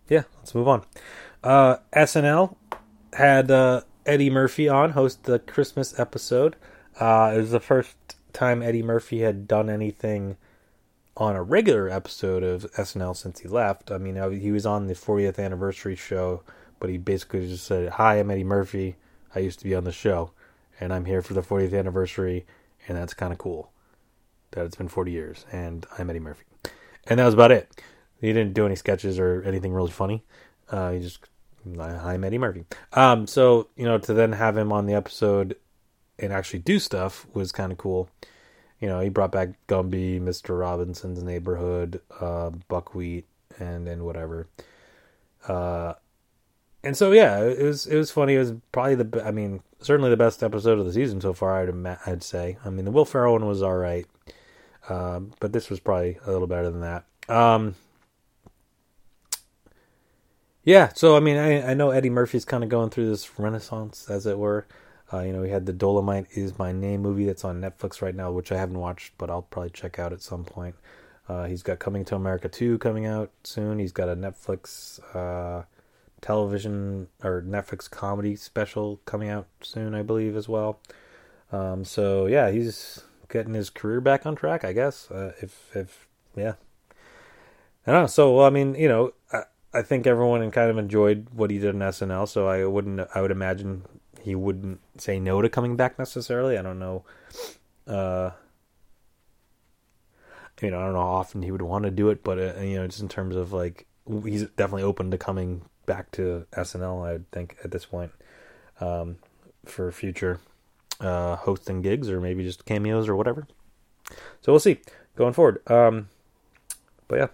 yeah, 0.10 0.24
let's 0.38 0.56
move 0.56 0.68
on. 0.68 0.84
Uh, 1.44 1.78
SNL 1.94 2.56
had 3.14 3.52
uh, 3.52 3.82
Eddie 4.06 4.30
Murphy 4.30 4.68
on 4.68 4.92
host 4.92 5.24
the 5.24 5.40
Christmas 5.40 5.98
episode. 6.00 6.56
Uh, 7.00 7.34
it 7.36 7.38
was 7.38 7.52
the 7.52 7.60
first 7.60 7.96
time 8.34 8.62
Eddie 8.62 8.84
Murphy 8.84 9.20
had 9.22 9.48
done 9.48 9.70
anything 9.70 10.38
on 11.16 11.36
a 11.36 11.44
regular 11.44 11.90
episode 11.90 12.44
of 12.44 12.72
SNL 12.74 13.16
since 13.16 13.40
he 13.40 13.48
left. 13.48 13.92
I 13.92 13.98
mean, 13.98 14.18
uh, 14.18 14.30
he 14.30 14.52
was 14.52 14.66
on 14.66 14.88
the 14.88 14.94
40th 14.94 15.40
anniversary 15.44 15.96
show, 15.96 16.44
but 16.80 16.90
he 16.90 16.98
basically 16.98 17.48
just 17.48 17.66
said, 17.66 17.90
"Hi, 17.94 18.16
I'm 18.16 18.30
Eddie 18.30 18.44
Murphy. 18.44 18.96
I 19.34 19.40
used 19.40 19.60
to 19.60 19.66
be 19.66 19.76
on 19.76 19.84
the 19.84 19.92
show, 19.92 20.32
and 20.80 20.94
I'm 20.94 21.06
here 21.06 21.22
for 21.22 21.34
the 21.34 21.42
40th 21.42 21.78
anniversary, 21.78 22.46
and 22.88 22.98
that's 22.98 23.14
kind 23.14 23.32
of 23.32 23.40
cool 23.40 23.72
that 24.52 24.66
it's 24.66 24.76
been 24.76 24.88
40 24.88 25.12
years, 25.12 25.46
and 25.52 25.86
I'm 25.98 26.10
Eddie 26.10 26.20
Murphy." 26.20 26.46
And 27.08 27.20
that 27.20 27.26
was 27.26 27.34
about 27.34 27.52
it. 27.52 27.70
He 28.20 28.34
didn't 28.34 28.54
do 28.54 28.66
any 28.66 28.76
sketches 28.76 29.20
or 29.20 29.44
anything 29.44 29.74
really 29.74 29.92
funny. 29.92 30.24
Uh, 30.70 30.92
he 30.92 31.00
just 31.00 31.20
I'm 31.80 32.24
Eddie 32.24 32.38
Murphy. 32.38 32.66
Um, 32.94 33.28
so 33.28 33.70
you 33.76 33.86
know 33.86 33.98
to 33.98 34.14
then 34.14 34.32
have 34.34 34.58
him 34.58 34.72
on 34.72 34.86
the 34.86 34.94
episode 34.94 35.56
and 36.20 36.34
actually 36.34 36.60
do 36.60 36.80
stuff 36.80 37.28
was 37.34 37.52
kind 37.52 37.72
of 37.72 37.78
cool. 37.78 38.10
You 38.80 38.88
know, 38.88 39.00
he 39.00 39.10
brought 39.10 39.32
back 39.32 39.50
Gumby, 39.68 40.22
Mister 40.22 40.56
Robinson's 40.56 41.24
Neighborhood, 41.24 42.02
uh, 42.20 42.52
Buckwheat, 42.68 43.26
and 43.60 43.88
and 43.88 44.04
whatever. 44.06 44.48
Uh, 45.48 45.94
and 46.84 46.96
so 46.96 47.12
yeah, 47.12 47.42
it 47.42 47.64
was 47.64 47.88
it 47.88 47.96
was 47.96 48.12
funny. 48.12 48.36
It 48.36 48.40
was 48.40 48.54
probably 48.72 48.96
the 48.96 49.24
I 49.26 49.32
mean 49.32 49.62
certainly 49.80 50.10
the 50.10 50.18
best 50.18 50.44
episode 50.44 50.80
of 50.80 50.86
the 50.86 50.94
season 50.94 51.22
so 51.22 51.34
far. 51.34 51.62
I'd 51.62 51.98
I'd 52.06 52.24
say. 52.24 52.58
I 52.64 52.70
mean 52.70 52.86
the 52.86 52.92
Will 52.92 53.06
Ferrell 53.06 53.34
one 53.34 53.48
was 53.48 53.64
all 53.64 53.76
right, 53.78 54.06
uh, 54.90 55.22
but 55.40 55.54
this 55.54 55.70
was 55.70 55.80
probably 55.80 56.20
a 56.26 56.32
little 56.32 56.48
better 56.48 56.70
than 56.70 56.82
that. 56.82 57.06
Um, 57.30 57.76
Yeah, 60.68 60.92
so 60.94 61.16
I 61.16 61.22
mean, 61.22 61.38
I, 61.38 61.72
I 61.72 61.74
know 61.76 61.92
Eddie 61.92 62.10
Murphy's 62.10 62.44
kind 62.44 62.62
of 62.62 62.70
going 62.70 62.90
through 62.90 63.08
this 63.08 63.40
renaissance, 63.40 64.10
as 64.10 64.26
it 64.26 64.38
were. 64.38 64.68
Uh, 65.14 65.22
you 65.22 65.32
know, 65.32 65.42
he 65.42 65.50
had 65.50 65.66
the 65.66 65.72
Dolomite 65.72 66.26
is 66.32 66.60
My 66.60 66.74
Name 66.74 67.04
movie 67.04 67.24
that's 67.24 67.46
on 67.46 67.62
Netflix 67.62 68.02
right 68.02 68.14
now, 68.14 68.34
which 68.34 68.52
I 68.52 68.58
haven't 68.58 68.78
watched, 68.78 69.14
but 69.18 69.30
I'll 69.30 69.44
probably 69.44 69.70
check 69.70 69.98
out 69.98 70.12
at 70.12 70.22
some 70.22 70.44
point. 70.44 70.76
Uh, 71.30 71.46
he's 71.46 71.64
got 71.64 71.80
Coming 71.80 72.04
to 72.04 72.18
America 72.18 72.50
2 72.50 72.80
coming 72.80 73.06
out 73.06 73.32
soon. 73.46 73.80
He's 73.80 73.94
got 73.94 74.10
a 74.10 74.16
Netflix 74.18 75.00
uh, 75.16 75.64
television 76.20 77.08
or 77.24 77.42
Netflix 77.42 77.90
comedy 77.90 78.36
special 78.36 79.00
coming 79.06 79.30
out 79.30 79.48
soon, 79.62 79.96
I 79.96 80.02
believe, 80.02 80.36
as 80.36 80.50
well. 80.50 80.82
Um, 81.54 81.86
so 81.86 82.26
yeah, 82.26 82.52
he's 82.52 83.06
getting 83.30 83.54
his 83.54 83.70
career 83.70 84.02
back 84.02 84.26
on 84.26 84.36
track, 84.36 84.66
I 84.66 84.74
guess. 84.74 85.10
Uh, 85.10 85.32
if 85.42 85.74
if 85.74 86.08
yeah, 86.36 86.56
I 87.86 87.94
don't 87.94 88.02
know. 88.02 88.08
So 88.08 88.36
well, 88.36 88.46
I 88.46 88.50
mean, 88.50 88.76
you 88.76 88.90
know, 88.90 89.14
I, 89.78 89.82
think 89.82 90.08
everyone 90.08 90.50
kind 90.52 90.70
of 90.70 90.78
enjoyed 90.78 91.28
what 91.34 91.52
he 91.52 91.60
did 91.60 91.76
in 91.76 91.82
SNL. 91.82 92.28
So 92.28 92.48
I 92.48 92.66
wouldn't, 92.66 93.08
I 93.14 93.22
would 93.22 93.32
imagine 93.32 93.84
he 94.22 94.36
wouldn't 94.36 94.80
say 94.98 95.20
no 95.20 95.42
to 95.42 95.50
coming 95.50 95.76
back 95.76 95.98
necessarily. 95.98 96.58
I 96.58 96.62
don't 96.62 96.80
know. 96.80 97.04
Uh, 97.86 98.32
you 100.62 100.72
know, 100.72 100.80
I 100.80 100.86
don't 100.86 100.94
know 100.94 101.02
how 101.02 101.08
often 101.08 101.44
he 101.44 101.52
would 101.52 101.62
want 101.62 101.86
to 101.86 101.92
do 101.92 102.10
it, 102.10 102.24
but 102.24 102.40
uh, 102.40 102.60
you 102.62 102.78
know, 102.78 102.88
just 102.88 103.02
in 103.02 103.08
terms 103.08 103.36
of 103.36 103.54
like, 103.54 103.86
he's 104.24 104.44
definitely 104.44 104.84
open 104.84 105.12
to 105.12 105.18
coming 105.18 105.62
back 105.86 106.12
to 106.12 106.46
SNL. 106.52 107.08
I 107.08 107.14
would 107.14 107.32
think 107.32 107.58
at 107.64 107.72
this 107.72 107.86
point 107.86 108.12
um, 108.82 109.18
for 109.66 109.92
future 109.92 110.40
uh, 111.00 111.36
hosting 111.36 111.82
gigs 111.82 112.10
or 112.10 112.20
maybe 112.20 112.44
just 112.44 112.66
cameos 112.66 113.08
or 113.08 113.16
whatever. 113.16 113.48
So 114.42 114.52
we'll 114.52 114.60
see 114.60 114.80
going 115.16 115.34
forward. 115.34 115.62
Um, 115.70 116.10
but 117.08 117.20
yeah, 117.20 117.28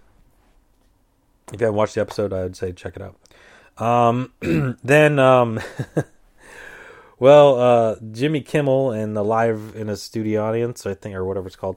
if 1.52 1.60
you 1.60 1.66
haven't 1.66 1.76
watched 1.76 1.94
the 1.94 2.00
episode, 2.00 2.32
I 2.32 2.42
would 2.42 2.56
say 2.56 2.72
check 2.72 2.96
it 2.96 3.02
out. 3.02 3.16
Um, 3.76 4.32
then, 4.84 5.18
um, 5.18 5.60
well, 7.18 7.60
uh, 7.60 7.96
Jimmy 8.12 8.40
Kimmel 8.40 8.92
and 8.92 9.16
the 9.16 9.24
live 9.24 9.74
in 9.76 9.88
a 9.88 9.96
studio 9.96 10.44
audience, 10.44 10.86
I 10.86 10.94
think, 10.94 11.14
or 11.14 11.24
whatever 11.24 11.46
it's 11.46 11.56
called, 11.56 11.76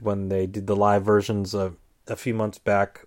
when 0.00 0.28
they 0.28 0.46
did 0.46 0.66
the 0.66 0.76
live 0.76 1.04
versions 1.04 1.54
of 1.54 1.76
a 2.06 2.16
few 2.16 2.34
months 2.34 2.58
back, 2.58 3.04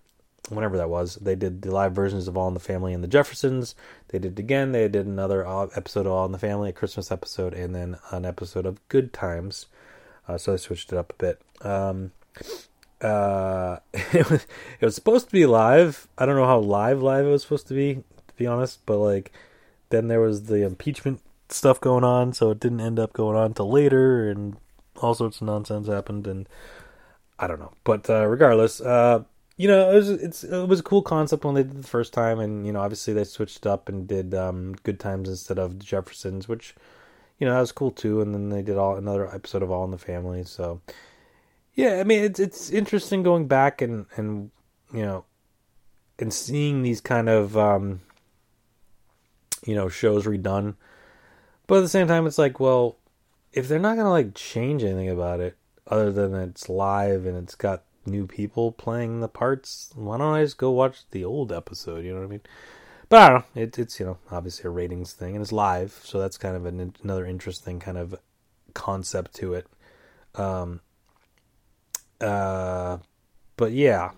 whenever 0.50 0.78
that 0.78 0.90
was, 0.90 1.16
they 1.16 1.36
did 1.36 1.62
the 1.62 1.72
live 1.72 1.94
versions 1.94 2.28
of 2.28 2.38
All 2.38 2.48
in 2.48 2.54
the 2.54 2.60
Family 2.60 2.94
and 2.94 3.04
the 3.04 3.08
Jeffersons. 3.08 3.76
They 4.10 4.20
did 4.20 4.34
it 4.34 4.40
again. 4.40 4.72
They 4.72 4.88
did 4.88 5.06
another 5.06 5.48
episode 5.76 6.06
of 6.06 6.12
All 6.12 6.26
in 6.26 6.32
the 6.32 6.40
Family, 6.40 6.70
a 6.70 6.74
Christmas 6.74 7.12
episode, 7.12 7.54
and 7.54 7.76
then 7.76 7.98
an 8.12 8.26
episode 8.26 8.66
of 8.66 8.86
Good 8.88 9.14
Times. 9.14 9.68
Uh, 10.28 10.38
so 10.38 10.52
they 10.52 10.58
switched 10.58 10.92
it 10.92 10.98
up 10.98 11.14
a 11.14 11.16
bit. 11.16 11.42
Um, 11.62 12.12
uh, 13.02 13.80
it 13.94 14.30
was 14.30 14.46
it 14.80 14.86
was 14.86 14.96
supposed 14.96 15.28
to 15.28 15.32
be 15.32 15.46
live. 15.46 16.08
I 16.18 16.26
don't 16.26 16.36
know 16.36 16.46
how 16.46 16.60
live 16.60 17.02
live 17.02 17.26
it 17.26 17.30
was 17.30 17.44
supposed 17.44 17.68
to 17.68 17.74
be, 17.74 17.96
to 17.96 18.34
be 18.38 18.48
honest. 18.48 18.86
But 18.86 18.98
like, 18.98 19.32
then 19.90 20.08
there 20.08 20.22
was 20.22 20.44
the 20.44 20.66
impeachment 20.66 21.22
stuff 21.50 21.82
going 21.82 22.04
on, 22.04 22.34
so 22.34 22.52
it 22.52 22.60
didn't 22.60 22.82
end 22.82 23.00
up 23.00 23.14
going 23.14 23.38
on 23.38 23.54
till 23.54 23.70
later, 23.70 24.30
and 24.30 24.58
all 25.02 25.14
sorts 25.14 25.42
of 25.42 25.48
nonsense 25.48 25.88
happened, 25.88 26.28
and 26.28 26.48
I 27.40 27.48
don't 27.48 27.60
know. 27.60 27.74
But 27.84 28.10
uh, 28.10 28.26
regardless, 28.28 28.82
uh, 28.82 29.24
you 29.58 29.68
know, 29.68 29.92
it 29.92 29.96
was 29.96 30.10
it's 30.10 30.44
it 30.44 30.68
was 30.68 30.80
a 30.80 30.84
cool 30.84 31.02
concept 31.02 31.44
when 31.44 31.56
they 31.56 31.64
did 31.64 31.84
the 31.84 31.88
first 31.88 32.14
time, 32.14 32.40
and 32.40 32.66
you 32.66 32.72
know, 32.72 32.82
obviously 32.82 33.14
they 33.14 33.24
switched 33.24 33.66
up 33.66 33.90
and 33.90 34.08
did 34.08 34.34
um, 34.34 34.76
Good 34.84 35.00
Times 35.00 35.30
instead 35.30 35.60
of 35.60 35.80
Jeffersons, 35.80 36.48
which 36.48 36.76
you 37.40 37.48
know 37.48 37.54
that 37.54 37.60
was 37.60 37.72
cool 37.72 37.92
too. 37.92 38.22
And 38.22 38.34
then 38.34 38.50
they 38.50 38.62
did 38.62 38.78
all 38.78 38.96
another 38.96 39.28
episode 39.34 39.64
of 39.64 39.72
All 39.72 39.86
in 39.86 39.92
the 39.92 39.98
Family, 39.98 40.44
so 40.44 40.82
yeah, 41.74 42.00
I 42.00 42.04
mean 42.04 42.24
it's 42.24 42.40
it's 42.40 42.70
interesting 42.70 43.24
going 43.24 43.48
back 43.48 43.82
and 43.82 44.06
and 44.16 44.52
you 44.94 45.04
know 45.04 45.26
and 46.20 46.34
seeing 46.34 46.84
these 46.84 47.02
kind 47.02 47.30
of 47.30 47.58
um, 47.58 48.02
you 49.66 49.76
know 49.76 49.90
shows 49.90 50.26
redone, 50.26 50.76
but 51.68 51.78
at 51.78 51.82
the 51.82 51.90
same 51.90 52.08
time, 52.08 52.28
it's 52.28 52.38
like 52.38 52.60
well 52.60 52.98
if 53.54 53.68
they're 53.68 53.80
not 53.80 53.98
gonna 53.98 54.10
like 54.10 54.34
change 54.36 54.84
anything 54.84 55.10
about 55.10 55.40
it 55.40 55.58
other 55.88 56.12
than 56.12 56.34
it's 56.36 56.70
live 56.70 57.26
and 57.26 57.38
it's 57.38 57.56
got 57.56 57.84
new 58.06 58.26
people 58.26 58.72
playing 58.72 59.20
the 59.20 59.28
parts, 59.28 59.92
why 59.96 60.18
don't 60.18 60.34
I 60.34 60.44
just 60.44 60.58
go 60.58 60.72
watch 60.72 61.04
the 61.12 61.26
old 61.26 61.52
episode? 61.52 62.04
You 62.06 62.14
know 62.14 62.20
what 62.20 62.28
I 62.28 62.32
mean? 62.32 62.42
But 63.10 63.20
I 63.20 63.30
don't 63.30 63.56
know. 63.56 63.62
It, 63.62 63.80
it's 63.80 64.00
you 64.00 64.06
know 64.06 64.18
obviously 64.30 64.68
a 64.68 64.72
ratings 64.72 65.14
thing 65.14 65.36
and 65.36 65.42
it's 65.42 65.52
live, 65.52 66.00
so 66.04 66.20
that's 66.20 66.38
kind 66.38 66.56
of 66.56 66.66
an, 66.66 66.96
another 67.04 67.26
interesting 67.26 67.80
kind 67.80 67.98
of 67.98 68.16
concept 68.74 69.36
to 69.36 69.54
it. 69.54 69.68
Um. 70.36 70.82
Uh, 72.22 73.00
but 73.58 73.72
yeah, 73.72 74.12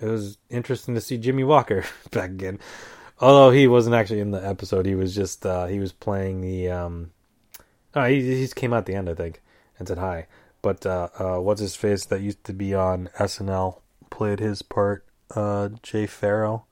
it 0.00 0.06
was 0.06 0.38
interesting 0.50 0.94
to 0.94 1.00
see 1.00 1.18
Jimmie 1.18 1.44
Walker 1.44 1.84
back 2.10 2.30
again 2.30 2.58
although 3.20 3.50
he 3.50 3.66
wasn't 3.66 3.94
actually 3.94 4.20
in 4.20 4.30
the 4.30 4.46
episode. 4.46 4.86
He 4.86 4.94
was 4.94 5.14
just 5.14 5.44
uh, 5.44 5.66
he 5.66 5.78
was 5.78 5.92
playing 5.92 6.40
the. 6.40 6.70
Um, 6.70 7.10
oh, 7.94 8.04
he, 8.04 8.40
he 8.40 8.48
came 8.48 8.72
out 8.72 8.86
the 8.86 8.94
end, 8.94 9.08
I 9.08 9.14
think, 9.14 9.42
and 9.78 9.88
said 9.88 9.98
hi. 9.98 10.26
But 10.62 10.84
uh, 10.84 11.08
uh, 11.18 11.36
what's 11.38 11.60
his 11.60 11.76
face 11.76 12.04
that 12.06 12.20
used 12.20 12.42
to 12.44 12.52
be 12.52 12.74
on 12.74 13.08
SNL 13.18 13.80
played 14.10 14.40
his 14.40 14.62
part, 14.62 15.04
uh, 15.34 15.70
Jay 15.82 16.06
Pharoah. 16.06 16.62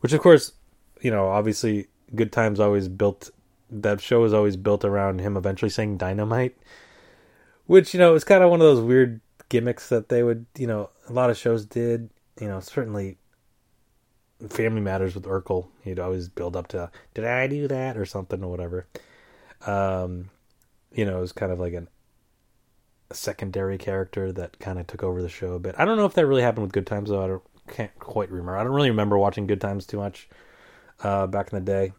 Which, 0.00 0.12
of 0.12 0.20
course, 0.20 0.52
you 1.00 1.10
know, 1.10 1.28
obviously, 1.28 1.86
Good 2.14 2.32
Times 2.32 2.60
always 2.60 2.88
built 2.88 3.30
that 3.70 4.02
show 4.02 4.20
was 4.20 4.34
always 4.34 4.56
built 4.56 4.84
around 4.84 5.20
him 5.20 5.36
eventually 5.36 5.70
saying 5.70 5.96
dynamite, 5.96 6.54
which 7.66 7.94
you 7.94 8.00
know 8.00 8.14
is 8.14 8.24
kind 8.24 8.42
of 8.42 8.50
one 8.50 8.60
of 8.60 8.66
those 8.66 8.80
weird 8.80 9.20
gimmicks 9.48 9.88
that 9.90 10.08
they 10.08 10.22
would, 10.22 10.46
you 10.56 10.66
know, 10.66 10.90
a 11.08 11.12
lot 11.12 11.30
of 11.30 11.36
shows 11.36 11.66
did. 11.66 12.10
You 12.40 12.48
know, 12.48 12.60
certainly 12.60 13.18
Family 14.48 14.80
Matters 14.80 15.14
with 15.14 15.24
Urkel, 15.24 15.68
he'd 15.82 15.98
always 15.98 16.28
build 16.28 16.56
up 16.56 16.68
to, 16.68 16.90
did 17.14 17.24
I 17.24 17.46
do 17.46 17.68
that 17.68 17.96
or 17.96 18.06
something 18.06 18.42
or 18.42 18.50
whatever. 18.50 18.86
Um, 19.66 20.30
you 20.92 21.04
know, 21.04 21.18
it 21.18 21.20
was 21.20 21.32
kind 21.32 21.52
of 21.52 21.60
like 21.60 21.74
an, 21.74 21.88
a 23.10 23.14
secondary 23.14 23.78
character 23.78 24.32
that 24.32 24.58
kind 24.58 24.78
of 24.78 24.86
took 24.86 25.02
over 25.02 25.22
the 25.22 25.28
show 25.28 25.52
a 25.52 25.58
bit. 25.58 25.74
I 25.78 25.84
don't 25.84 25.96
know 25.96 26.06
if 26.06 26.14
that 26.14 26.26
really 26.26 26.42
happened 26.42 26.64
with 26.64 26.72
Good 26.72 26.86
Times 26.86 27.10
though. 27.10 27.22
I 27.22 27.26
don't 27.28 27.42
can't 27.68 27.96
quite 27.98 28.30
remember. 28.30 28.56
I 28.56 28.64
don't 28.64 28.72
really 28.72 28.90
remember 28.90 29.18
watching 29.18 29.46
Good 29.46 29.60
Times 29.60 29.86
too 29.86 29.98
much 29.98 30.28
uh, 31.02 31.26
back 31.26 31.52
in 31.52 31.58
the 31.58 31.64
day. 31.64 31.92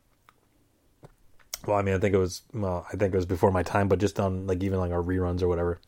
Well, 1.66 1.78
I 1.78 1.82
mean, 1.82 1.95
I 1.95 1.99
think 1.99 2.14
it 2.14 2.20
was 2.20 2.41
well, 2.53 2.86
I 2.88 2.97
think 2.97 3.14
it 3.14 3.18
was 3.18 3.26
before 3.26 3.51
my 3.51 3.64
time, 3.64 3.88
but 3.88 3.99
just 3.99 4.20
on 4.20 4.47
like 4.47 4.64
even 4.64 4.80
like 4.80 4.91
our 4.91 5.01
reruns 5.01 5.41
or 5.41 5.47
whatever, 5.47 5.80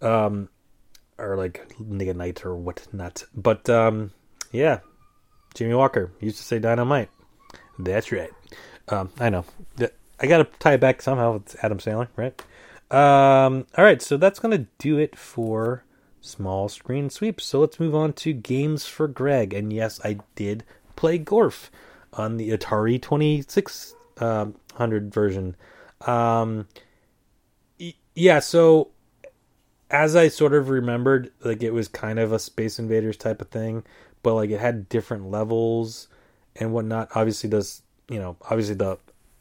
um, 0.00 0.48
or 1.18 1.36
like 1.36 1.66
Nick 1.78 2.08
at 2.08 2.16
Nite 2.16 2.44
or 2.44 2.56
whatnot. 2.56 3.24
But 3.34 3.68
um, 3.70 4.10
yeah, 4.52 4.80
Jimmie 5.54 5.74
Walker 5.74 6.12
used 6.20 6.38
to 6.38 6.42
say 6.42 6.58
dynamite. 6.58 7.10
That's 7.78 8.10
right. 8.10 8.30
Um, 8.88 9.10
I 9.18 9.30
know. 9.30 9.44
I 10.18 10.26
got 10.26 10.38
to 10.38 10.44
tie 10.58 10.74
it 10.74 10.80
back 10.80 11.02
somehow 11.02 11.34
with 11.34 11.56
Adam 11.62 11.78
Sandler, 11.78 12.08
right? 12.16 12.40
Um, 12.90 13.66
all 13.76 13.84
right, 13.84 14.00
so 14.00 14.16
that's 14.16 14.38
to 14.38 14.66
do 14.78 14.98
it 14.98 15.16
for 15.16 15.84
small 16.20 16.68
screen 16.68 17.10
sweeps. 17.10 17.44
So 17.44 17.60
let's 17.60 17.80
move 17.80 17.94
on 17.94 18.12
to 18.14 18.32
games 18.32 18.86
for 18.86 19.08
Greg. 19.08 19.52
And 19.52 19.72
yes, 19.72 20.00
I 20.04 20.18
did 20.34 20.64
play 20.94 21.18
Gorf 21.18 21.68
on 22.12 22.36
the 22.36 22.50
Atari 22.50 23.00
2600 24.16 25.02
um, 25.04 25.10
version. 25.10 25.56
Um, 26.06 26.68
yeah, 28.14 28.40
so 28.40 28.90
as 29.90 30.16
I 30.16 30.28
sort 30.28 30.54
of 30.54 30.68
remembered, 30.68 31.30
like 31.44 31.62
it 31.62 31.72
was 31.72 31.88
kind 31.88 32.18
of 32.18 32.32
a 32.32 32.38
Space 32.38 32.78
Invaders 32.78 33.16
type 33.16 33.40
of 33.40 33.48
thing 33.48 33.84
but 34.26 34.34
like 34.34 34.50
it 34.50 34.58
had 34.58 34.88
different 34.88 35.30
levels 35.30 36.08
and 36.56 36.72
whatnot. 36.72 37.10
Obviously, 37.14 37.48
does 37.48 37.82
you 38.08 38.18
know? 38.18 38.36
Obviously, 38.50 38.74
the 38.74 38.98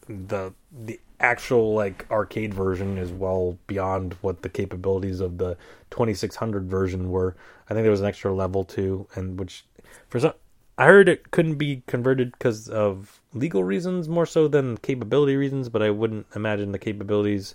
the 0.08 0.54
the 0.72 1.00
actual 1.20 1.74
like 1.74 2.06
arcade 2.12 2.54
version 2.54 3.00
is 3.00 3.12
well 3.12 3.58
beyond 3.66 4.14
what 4.22 4.44
the 4.44 4.50
capabilities 4.50 5.22
of 5.22 5.40
the 5.40 5.58
2600 5.90 6.70
version 6.70 7.10
were. 7.10 7.36
I 7.68 7.74
think 7.74 7.84
there 7.84 7.90
was 7.90 8.02
an 8.02 8.06
extra 8.06 8.32
level 8.32 8.64
too, 8.64 9.08
and 9.16 9.40
which 9.40 9.66
for 10.08 10.20
some 10.20 10.34
I 10.78 10.86
heard 10.86 11.10
it 11.10 11.32
couldn't 11.32 11.56
be 11.56 11.82
converted 11.88 12.34
because 12.34 12.70
of 12.70 13.22
legal 13.36 13.64
reasons 13.64 14.10
more 14.10 14.26
so 14.26 14.48
than 14.48 14.78
capability 14.78 15.36
reasons, 15.36 15.70
but 15.70 15.84
I 15.84 15.92
wouldn't 15.92 16.26
imagine 16.36 16.72
the 16.72 16.80
capabilities 16.80 17.54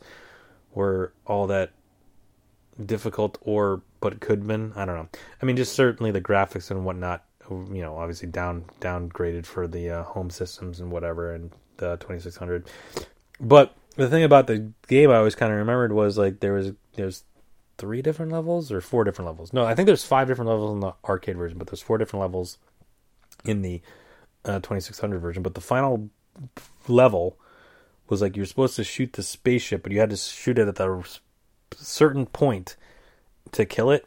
were 0.73 1.13
all 1.27 1.47
that 1.49 1.71
difficult 2.85 3.39
or 3.41 3.83
but 4.01 4.21
could 4.21 4.47
been. 4.47 4.73
I 4.77 4.85
don't 4.85 4.97
know. 4.97 5.09
I 5.43 5.47
mean, 5.47 5.57
just 5.57 5.73
certainly 5.73 6.11
the 6.13 6.21
graphics 6.21 6.71
and 6.71 6.85
whatnot. 6.85 7.25
You 7.51 7.83
know, 7.83 7.97
obviously 7.97 8.29
down 8.29 8.67
downgraded 8.81 9.45
for 9.45 9.67
the 9.67 9.91
uh, 9.91 10.03
home 10.05 10.31
systems 10.31 10.79
and 10.79 10.93
whatever, 10.93 11.35
and 11.35 11.51
the 11.79 11.97
2600. 11.97 12.69
But 13.41 13.75
the 13.97 14.09
thing 14.09 14.23
about 14.23 14.47
the 14.47 14.71
game 14.87 15.11
I 15.11 15.17
always 15.17 15.35
kind 15.35 15.51
of 15.51 15.59
remembered 15.59 15.93
was 15.93 16.17
like 16.17 16.39
there 16.39 16.53
was 16.53 16.73
there's 16.95 17.25
three 17.77 18.03
different 18.03 18.31
levels 18.31 18.71
or 18.71 18.81
four 18.81 19.03
different 19.03 19.27
levels. 19.27 19.53
No, 19.53 19.65
I 19.65 19.75
think 19.75 19.87
there's 19.87 20.05
five 20.05 20.29
different 20.29 20.49
levels 20.49 20.75
in 20.75 20.81
the 20.81 20.93
arcade 21.05 21.37
version, 21.37 21.59
but 21.59 21.67
there's 21.67 21.83
four 21.83 21.99
different 21.99 22.21
levels 22.21 22.59
in 23.45 23.63
the 23.63 23.81
uh, 24.45 24.61
2600 24.61 25.19
version. 25.19 25.43
But 25.43 25.55
the 25.55 25.61
final 25.61 26.11
level 26.89 27.39
was 28.09 28.21
like 28.21 28.37
you're 28.37 28.47
supposed 28.47 28.77
to 28.77 28.85
shoot 28.85 29.13
the 29.13 29.23
spaceship, 29.23 29.83
but 29.83 29.93
you 29.93 30.01
had 30.01 30.11
to 30.11 30.17
shoot 30.17 30.59
it 30.59 30.69
at 30.69 30.77
the 30.77 31.21
certain 31.77 32.27
point 32.27 32.77
to 33.53 33.65
kill 33.65 33.91
it. 33.91 34.07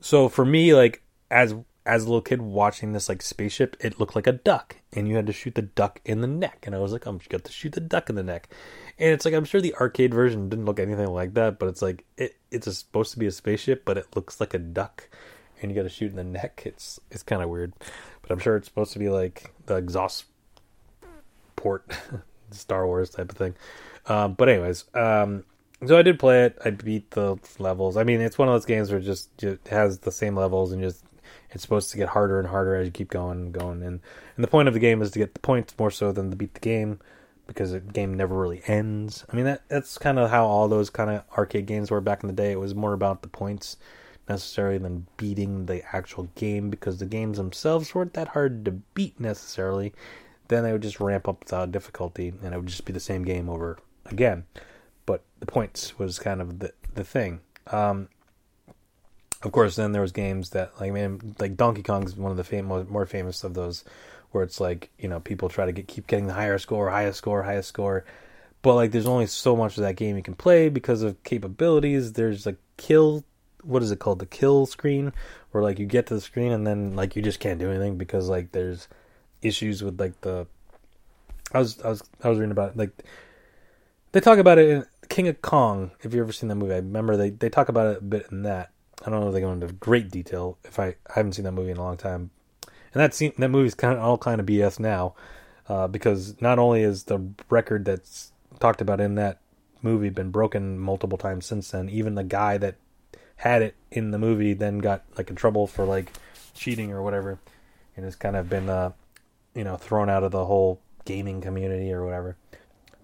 So 0.00 0.28
for 0.28 0.44
me, 0.44 0.74
like 0.74 1.02
as 1.30 1.54
as 1.84 2.02
a 2.02 2.06
little 2.06 2.22
kid 2.22 2.40
watching 2.40 2.92
this 2.92 3.08
like 3.08 3.22
spaceship, 3.22 3.76
it 3.80 3.98
looked 3.98 4.14
like 4.14 4.26
a 4.26 4.32
duck, 4.32 4.76
and 4.92 5.08
you 5.08 5.16
had 5.16 5.26
to 5.26 5.32
shoot 5.32 5.54
the 5.54 5.62
duck 5.62 6.00
in 6.04 6.20
the 6.20 6.26
neck. 6.26 6.64
And 6.64 6.74
I 6.74 6.78
was 6.78 6.92
like, 6.92 7.06
I'm 7.06 7.20
got 7.28 7.44
to 7.44 7.52
shoot 7.52 7.72
the 7.72 7.80
duck 7.80 8.08
in 8.08 8.14
the 8.14 8.22
neck. 8.22 8.48
And 8.98 9.10
it's 9.10 9.24
like 9.24 9.34
I'm 9.34 9.44
sure 9.44 9.60
the 9.60 9.74
arcade 9.74 10.14
version 10.14 10.48
didn't 10.48 10.64
look 10.64 10.78
anything 10.78 11.08
like 11.08 11.34
that, 11.34 11.58
but 11.58 11.68
it's 11.68 11.82
like 11.82 12.04
it 12.16 12.36
it's 12.50 12.66
a, 12.66 12.74
supposed 12.74 13.12
to 13.12 13.18
be 13.18 13.26
a 13.26 13.32
spaceship, 13.32 13.84
but 13.84 13.98
it 13.98 14.14
looks 14.14 14.40
like 14.40 14.54
a 14.54 14.58
duck, 14.58 15.08
and 15.62 15.70
you 15.70 15.76
got 15.76 15.82
to 15.82 15.88
shoot 15.88 16.10
in 16.10 16.16
the 16.16 16.24
neck. 16.24 16.62
It's 16.64 17.00
it's 17.10 17.22
kind 17.22 17.42
of 17.42 17.48
weird, 17.48 17.72
but 18.22 18.30
I'm 18.30 18.38
sure 18.38 18.56
it's 18.56 18.68
supposed 18.68 18.92
to 18.92 18.98
be 18.98 19.08
like 19.08 19.52
the 19.66 19.76
exhaust 19.76 20.24
port, 21.56 21.90
Star 22.50 22.86
Wars 22.86 23.10
type 23.10 23.30
of 23.30 23.36
thing. 23.36 23.54
Um, 24.06 24.34
but 24.34 24.48
anyways, 24.48 24.84
um, 24.94 25.44
so 25.86 25.98
I 25.98 26.02
did 26.02 26.18
play 26.18 26.44
it. 26.44 26.58
I 26.64 26.70
beat 26.70 27.10
the 27.12 27.38
levels. 27.58 27.96
I 27.96 28.04
mean, 28.04 28.20
it's 28.20 28.38
one 28.38 28.48
of 28.48 28.54
those 28.54 28.66
games 28.66 28.90
where 28.90 29.00
it 29.00 29.04
just, 29.04 29.30
has 29.68 30.00
the 30.00 30.12
same 30.12 30.36
levels 30.36 30.72
and 30.72 30.82
just 30.82 31.04
it's 31.50 31.62
supposed 31.62 31.90
to 31.90 31.96
get 31.96 32.08
harder 32.08 32.38
and 32.38 32.48
harder 32.48 32.76
as 32.76 32.86
you 32.86 32.92
keep 32.92 33.10
going 33.10 33.38
and 33.38 33.52
going. 33.52 33.82
And 33.82 34.00
and 34.36 34.44
the 34.44 34.48
point 34.48 34.68
of 34.68 34.74
the 34.74 34.80
game 34.80 35.02
is 35.02 35.10
to 35.12 35.18
get 35.18 35.34
the 35.34 35.40
points 35.40 35.74
more 35.78 35.90
so 35.90 36.12
than 36.12 36.30
to 36.30 36.36
beat 36.36 36.54
the 36.54 36.60
game 36.60 36.98
because 37.46 37.72
the 37.72 37.80
game 37.80 38.14
never 38.14 38.38
really 38.38 38.62
ends. 38.66 39.24
I 39.30 39.36
mean 39.36 39.44
that 39.44 39.62
that's 39.68 39.98
kind 39.98 40.18
of 40.18 40.30
how 40.30 40.46
all 40.46 40.68
those 40.68 40.90
kind 40.90 41.10
of 41.10 41.24
arcade 41.36 41.66
games 41.66 41.90
were 41.90 42.00
back 42.00 42.22
in 42.22 42.28
the 42.28 42.34
day. 42.34 42.52
It 42.52 42.60
was 42.60 42.74
more 42.74 42.92
about 42.92 43.22
the 43.22 43.28
points 43.28 43.76
necessarily 44.28 44.78
than 44.78 45.06
beating 45.16 45.66
the 45.66 45.82
actual 45.94 46.28
game 46.34 46.70
because 46.70 46.98
the 46.98 47.06
games 47.06 47.38
themselves 47.38 47.94
weren't 47.94 48.14
that 48.14 48.28
hard 48.28 48.64
to 48.64 48.72
beat 48.72 49.18
necessarily. 49.18 49.92
Then 50.48 50.64
they 50.64 50.72
would 50.72 50.82
just 50.82 51.00
ramp 51.00 51.28
up 51.28 51.44
the 51.44 51.66
difficulty 51.66 52.32
and 52.42 52.54
it 52.54 52.56
would 52.56 52.66
just 52.66 52.84
be 52.84 52.92
the 52.92 53.00
same 53.00 53.24
game 53.24 53.48
over 53.48 53.78
again. 54.06 54.44
But 55.06 55.22
the 55.40 55.46
points 55.46 55.98
was 55.98 56.18
kind 56.18 56.40
of 56.40 56.58
the 56.58 56.72
the 56.94 57.04
thing. 57.04 57.40
Um, 57.68 58.08
of 59.42 59.50
course, 59.50 59.76
then 59.76 59.92
there 59.92 60.02
was 60.02 60.12
games 60.12 60.50
that 60.50 60.80
like 60.80 60.92
like 61.38 61.56
Donkey 61.56 61.82
Kong's 61.82 62.16
one 62.16 62.30
of 62.30 62.36
the 62.36 62.44
fam- 62.44 62.66
more 62.66 63.06
famous 63.06 63.42
of 63.44 63.54
those, 63.54 63.84
where 64.30 64.44
it's 64.44 64.60
like 64.60 64.90
you 64.98 65.08
know 65.08 65.20
people 65.20 65.48
try 65.48 65.66
to 65.66 65.72
get 65.72 65.88
keep 65.88 66.06
getting 66.06 66.26
the 66.26 66.34
higher 66.34 66.58
score, 66.58 66.90
highest 66.90 67.18
score, 67.18 67.42
highest 67.42 67.68
score, 67.68 68.04
but 68.62 68.74
like 68.74 68.92
there's 68.92 69.06
only 69.06 69.26
so 69.26 69.56
much 69.56 69.76
of 69.76 69.82
that 69.82 69.96
game 69.96 70.16
you 70.16 70.22
can 70.22 70.34
play 70.34 70.68
because 70.68 71.02
of 71.02 71.22
capabilities. 71.24 72.12
There's 72.12 72.46
like 72.46 72.58
kill, 72.76 73.24
what 73.62 73.82
is 73.82 73.90
it 73.90 73.98
called, 73.98 74.18
the 74.18 74.26
kill 74.26 74.66
screen, 74.66 75.12
where 75.50 75.62
like 75.62 75.78
you 75.78 75.86
get 75.86 76.06
to 76.06 76.14
the 76.14 76.20
screen 76.20 76.52
and 76.52 76.66
then 76.66 76.94
like 76.94 77.16
you 77.16 77.22
just 77.22 77.40
can't 77.40 77.58
do 77.58 77.70
anything 77.70 77.96
because 77.96 78.28
like 78.28 78.52
there's 78.52 78.88
issues 79.40 79.82
with 79.82 80.00
like 80.00 80.20
the. 80.22 80.46
I 81.52 81.58
was 81.58 81.80
I 81.82 81.88
was 81.88 82.02
I 82.22 82.28
was 82.28 82.38
reading 82.38 82.52
about 82.52 82.70
it, 82.70 82.76
like 82.76 83.04
they 84.12 84.20
talk 84.20 84.38
about 84.38 84.58
it 84.58 84.68
in 84.68 84.86
King 85.08 85.28
of 85.28 85.42
Kong. 85.42 85.90
If 86.00 86.14
you've 86.14 86.22
ever 86.22 86.32
seen 86.32 86.48
that 86.48 86.54
movie, 86.56 86.74
I 86.74 86.78
remember 86.78 87.16
they 87.16 87.30
they 87.30 87.48
talk 87.48 87.68
about 87.68 87.88
it 87.88 87.98
a 87.98 88.04
bit 88.04 88.26
in 88.30 88.42
that 88.42 88.70
I 89.04 89.10
don't 89.10 89.20
know 89.20 89.28
if 89.28 89.34
they 89.34 89.40
go 89.40 89.52
into 89.52 89.66
great 89.66 90.10
detail. 90.10 90.58
If 90.64 90.78
I, 90.78 90.86
I 90.86 91.14
haven't 91.14 91.32
seen 91.32 91.44
that 91.44 91.52
movie 91.52 91.70
in 91.70 91.76
a 91.76 91.82
long 91.82 91.96
time, 91.96 92.30
and 92.62 93.00
that 93.00 93.14
scene, 93.14 93.32
that 93.38 93.48
movie's 93.48 93.74
kind 93.74 93.94
of 93.94 94.02
all 94.02 94.18
kind 94.18 94.40
of 94.40 94.46
BS 94.46 94.78
now, 94.78 95.14
uh, 95.68 95.88
because 95.88 96.40
not 96.40 96.58
only 96.58 96.82
is 96.82 97.04
the 97.04 97.20
record 97.50 97.84
that's 97.84 98.32
talked 98.60 98.80
about 98.80 99.00
in 99.00 99.16
that 99.16 99.40
movie 99.82 100.10
been 100.10 100.30
broken 100.30 100.78
multiple 100.78 101.18
times 101.18 101.46
since 101.46 101.70
then, 101.70 101.88
even 101.88 102.14
the 102.14 102.24
guy 102.24 102.58
that 102.58 102.76
had 103.42 103.60
it 103.60 103.74
in 103.90 104.12
the 104.12 104.18
movie 104.18 104.54
then 104.54 104.78
got 104.78 105.02
like 105.18 105.28
in 105.28 105.34
trouble 105.34 105.66
for 105.66 105.84
like 105.84 106.12
cheating 106.54 106.92
or 106.92 107.02
whatever, 107.02 107.40
and 107.96 108.04
has 108.04 108.14
kind 108.14 108.36
of 108.36 108.48
been 108.48 108.68
uh, 108.68 108.92
you 109.52 109.64
know 109.64 109.76
thrown 109.76 110.08
out 110.08 110.22
of 110.22 110.30
the 110.30 110.44
whole 110.44 110.80
gaming 111.04 111.40
community 111.40 111.92
or 111.92 112.04
whatever. 112.04 112.36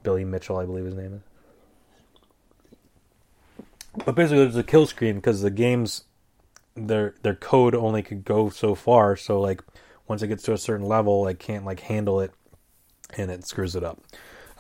Billy 0.05 0.25
Mitchell, 0.25 0.57
I 0.57 0.65
believe 0.65 0.85
his 0.85 0.95
name 0.95 1.15
is. 1.15 1.23
But 4.05 4.15
basically, 4.15 4.45
there's 4.45 4.55
a 4.55 4.63
kill 4.63 4.87
screen 4.87 5.17
because 5.17 5.43
the 5.43 5.51
games, 5.51 6.05
their 6.77 7.17
their 7.23 7.35
code 7.35 7.75
only 7.75 8.05
could 8.05 8.25
go 8.25 8.49
so 8.49 8.77
far. 8.77 9.17
So 9.17 9.41
like, 9.41 9.65
once 10.07 10.23
it 10.23 10.29
gets 10.29 10.45
to 10.45 10.53
a 10.53 10.59
certain 10.59 10.87
level, 10.87 11.25
I 11.25 11.35
can't 11.35 11.65
like 11.65 11.81
handle 11.81 12.21
it, 12.21 12.31
and 13.17 13.33
it 13.33 13.45
screws 13.45 13.75
it 13.75 13.83
up. 13.83 14.01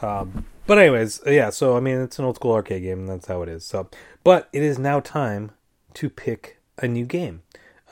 Um, 0.03 0.45
but 0.66 0.79
anyways, 0.79 1.20
yeah. 1.24 1.51
So 1.51 1.76
I 1.76 1.81
mean, 1.81 2.01
it's 2.01 2.18
an 2.18 2.24
old 2.24 2.35
school 2.35 2.53
arcade 2.53 2.83
game, 2.83 2.99
and 2.99 3.09
that's 3.09 3.29
how 3.29 3.43
it 3.43 3.49
is. 3.49 3.64
So, 3.64 3.89
but 4.24 4.49
it 4.53 4.64
is 4.64 4.76
now 4.76 4.99
time 4.99 5.53
to 5.99 6.09
pick 6.09 6.61
a 6.78 6.86
new 6.86 7.05
game. 7.05 7.42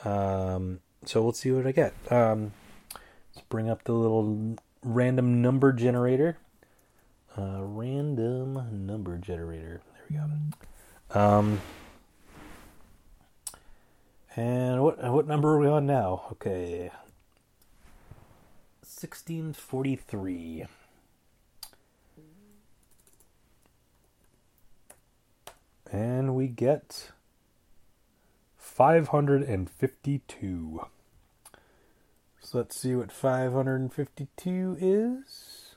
Um, 0.05 0.79
so 1.03 1.25
let's 1.25 1.41
see 1.41 1.51
what 1.51 1.67
I 1.67 1.73
get. 1.73 1.93
Um, 2.09 2.53
let's 3.35 3.45
bring 3.49 3.69
up 3.69 3.83
the 3.83 3.91
little 3.91 4.55
random 4.81 5.41
number 5.41 5.73
generator. 5.73 6.37
Uh, 7.37 7.59
random 7.59 8.85
number 8.85 9.17
generator. 9.17 9.81
There 9.93 10.05
we 10.09 10.15
go. 10.15 11.19
Um, 11.19 11.59
and 14.37 14.81
what 14.81 15.03
what 15.11 15.27
number 15.27 15.55
are 15.55 15.59
we 15.59 15.67
on 15.67 15.85
now? 15.85 16.27
Okay, 16.31 16.91
sixteen 18.83 19.51
forty 19.51 19.97
three. 19.97 20.65
And 25.91 26.35
we 26.35 26.47
get 26.47 27.11
five 28.77 29.07
hundred 29.07 29.41
and 29.41 29.67
fifty 29.67 30.21
two. 30.27 30.85
So 32.39 32.59
let's 32.59 32.77
see 32.79 32.95
what 32.95 33.11
five 33.11 33.51
hundred 33.51 33.81
and 33.81 33.91
fifty 33.91 34.27
two 34.37 34.77
is. 34.79 35.73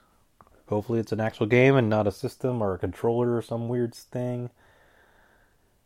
Hopefully, 0.68 1.00
it's 1.00 1.10
an 1.10 1.18
actual 1.18 1.46
game 1.46 1.74
and 1.76 1.88
not 1.88 2.06
a 2.06 2.12
system 2.12 2.60
or 2.62 2.74
a 2.74 2.78
controller 2.78 3.34
or 3.34 3.42
some 3.42 3.70
weird 3.70 3.94
thing. 3.94 4.50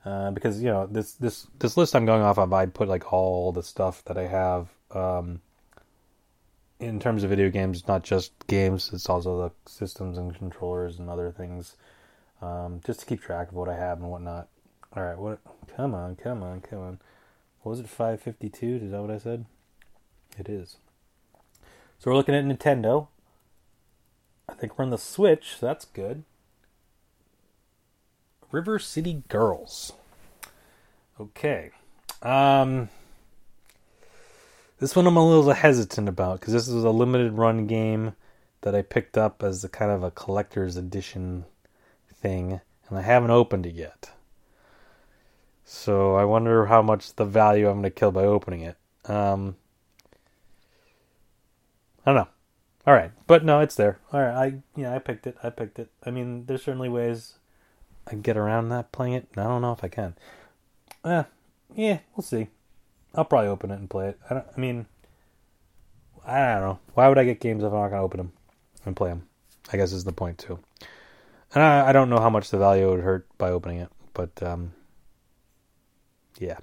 Uh, 0.05 0.33
because 0.33 0.61
you 0.61 0.69
know 0.69 0.87
this 0.87 1.13
this 1.15 1.47
this 1.61 1.77
list 1.77 1.95
I'm 1.95 2.05
going 2.05 2.21
off 2.21 2.37
of, 2.37 2.53
I 2.53 2.67
put 2.67 2.89
like 2.89 3.13
all 3.13 3.53
the 3.53 3.63
stuff 3.63 4.05
that 4.07 4.19
I 4.19 4.27
have 4.27 4.69
um, 4.91 5.41
in 6.81 6.99
terms 6.99 7.23
of 7.23 7.31
video 7.31 7.49
games, 7.49 7.87
not 7.87 8.03
just 8.03 8.33
games. 8.49 8.91
It's 8.93 9.09
also 9.09 9.39
the 9.39 9.71
systems 9.71 10.19
and 10.19 10.37
controllers 10.37 10.99
and 10.99 11.09
other 11.09 11.31
things, 11.31 11.77
um, 12.43 12.81
just 12.85 13.01
to 13.01 13.07
keep 13.07 13.23
track 13.23 13.49
of 13.49 13.55
what 13.55 13.69
I 13.69 13.77
have 13.77 14.01
and 14.01 14.11
whatnot. 14.11 14.49
All 14.97 15.03
right, 15.03 15.19
what? 15.19 15.41
Come 15.77 15.95
on, 15.95 16.15
come 16.17 16.43
on, 16.43 16.61
come 16.61 16.79
on. 16.79 16.99
What 17.63 17.71
was 17.71 17.81
it? 17.81 17.89
Five 17.89 18.21
fifty 18.21 18.49
two? 18.49 18.81
Is 18.83 18.93
that 18.93 19.01
what 19.01 19.11
I 19.11 19.19
said? 19.19 19.47
It 20.39 20.49
is. 20.49 20.77
So 21.99 22.11
we're 22.11 22.17
looking 22.17 22.35
at 22.35 22.45
Nintendo. 22.45 23.09
I 24.49 24.55
think 24.55 24.79
we're 24.79 24.85
on 24.85 24.91
the 24.91 24.99
Switch. 24.99 25.57
So 25.59 25.67
that's 25.67 25.85
good. 25.85 26.23
River 28.53 28.79
City 28.79 29.25
Girls. 29.29 29.95
Okay. 31.21 31.71
Um, 32.23 32.89
this 34.79 34.95
one 34.95 35.07
I'm 35.07 35.17
a 35.17 35.27
little 35.27 35.53
hesitant 35.53 36.09
about 36.09 36.41
because 36.41 36.53
this 36.53 36.69
is 36.69 36.85
a 36.85 36.91
limited 36.91 37.33
run 37.33 37.67
game 37.67 38.15
that 38.61 38.75
I 38.75 38.83
picked 38.83 39.19
up 39.19 39.43
as 39.43 39.65
a 39.65 39.69
kind 39.69 39.91
of 39.91 40.03
a 40.03 40.11
collector's 40.11 40.77
edition 40.77 41.47
thing, 42.13 42.61
and 42.89 42.99
I 42.99 43.03
haven't 43.03 43.31
opened 43.31 43.67
it 43.67 43.75
yet. 43.75 44.11
So 45.65 46.15
I 46.15 46.25
wonder 46.25 46.67
how 46.67 46.83
much 46.83 47.15
the 47.15 47.25
value 47.25 47.69
I'm 47.69 47.75
going 47.75 47.85
to 47.85 47.91
kill 47.91 48.13
by 48.13 48.25
opening 48.25 48.61
it. 48.61 48.77
Um, 49.07 49.57
I 52.05 52.13
don't 52.13 52.17
know. 52.17 52.29
All 52.87 52.93
right, 52.93 53.13
but 53.27 53.45
no, 53.45 53.61
it's 53.61 53.77
there. 53.77 53.99
All 54.13 54.21
right, 54.21 54.35
I 54.35 54.55
yeah, 54.77 54.95
I 54.95 54.99
picked 54.99 55.27
it. 55.27 55.39
I 55.43 55.49
picked 55.49 55.79
it. 55.79 55.91
I 56.05 56.11
mean, 56.11 56.45
there's 56.45 56.63
certainly 56.63 56.91
ways 56.91 57.39
I 58.07 58.11
can 58.11 58.21
get 58.21 58.37
around 58.37 58.69
that 58.69 58.93
playing 58.93 59.15
it. 59.15 59.29
I 59.39 59.45
don't 59.45 59.63
know 59.63 59.73
if 59.73 59.83
I 59.83 59.89
can. 59.89 60.15
Uh, 61.03 61.25
yeah, 61.75 62.01
we'll 62.15 62.25
see. 62.25 62.49
I'll 63.15 63.25
probably 63.25 63.49
open 63.49 63.71
it 63.71 63.79
and 63.79 63.89
play 63.89 64.09
it. 64.09 64.19
I, 64.29 64.35
I 64.35 64.61
mean, 64.61 64.85
I 66.27 66.39
don't 66.41 66.61
know. 66.61 66.79
Why 66.93 67.09
would 67.09 67.19
I 67.19 67.25
get 67.25 67.41
games 67.41 67.63
if 67.63 67.73
I'm 67.73 67.79
not 67.79 67.89
going 67.89 68.01
to 68.01 68.05
open 68.05 68.19
them 68.19 68.33
and 68.85 68.97
play 68.97 69.09
them? 69.09 69.29
I 69.73 69.79
guess 69.79 69.93
is 69.93 70.05
the 70.05 70.13
point 70.13 70.37
too. 70.37 70.59
And 71.55 71.63
I, 71.63 71.89
I 71.89 71.93
don't 71.93 72.11
know 72.11 72.21
how 72.21 72.31
much 72.31 72.51
the 72.51 72.59
value 72.59 72.91
would 72.91 73.01
hurt 73.01 73.27
by 73.39 73.51
opening 73.51 73.79
it, 73.79 73.89
but 74.13 74.43
um, 74.43 74.73
yeah. 76.39 76.59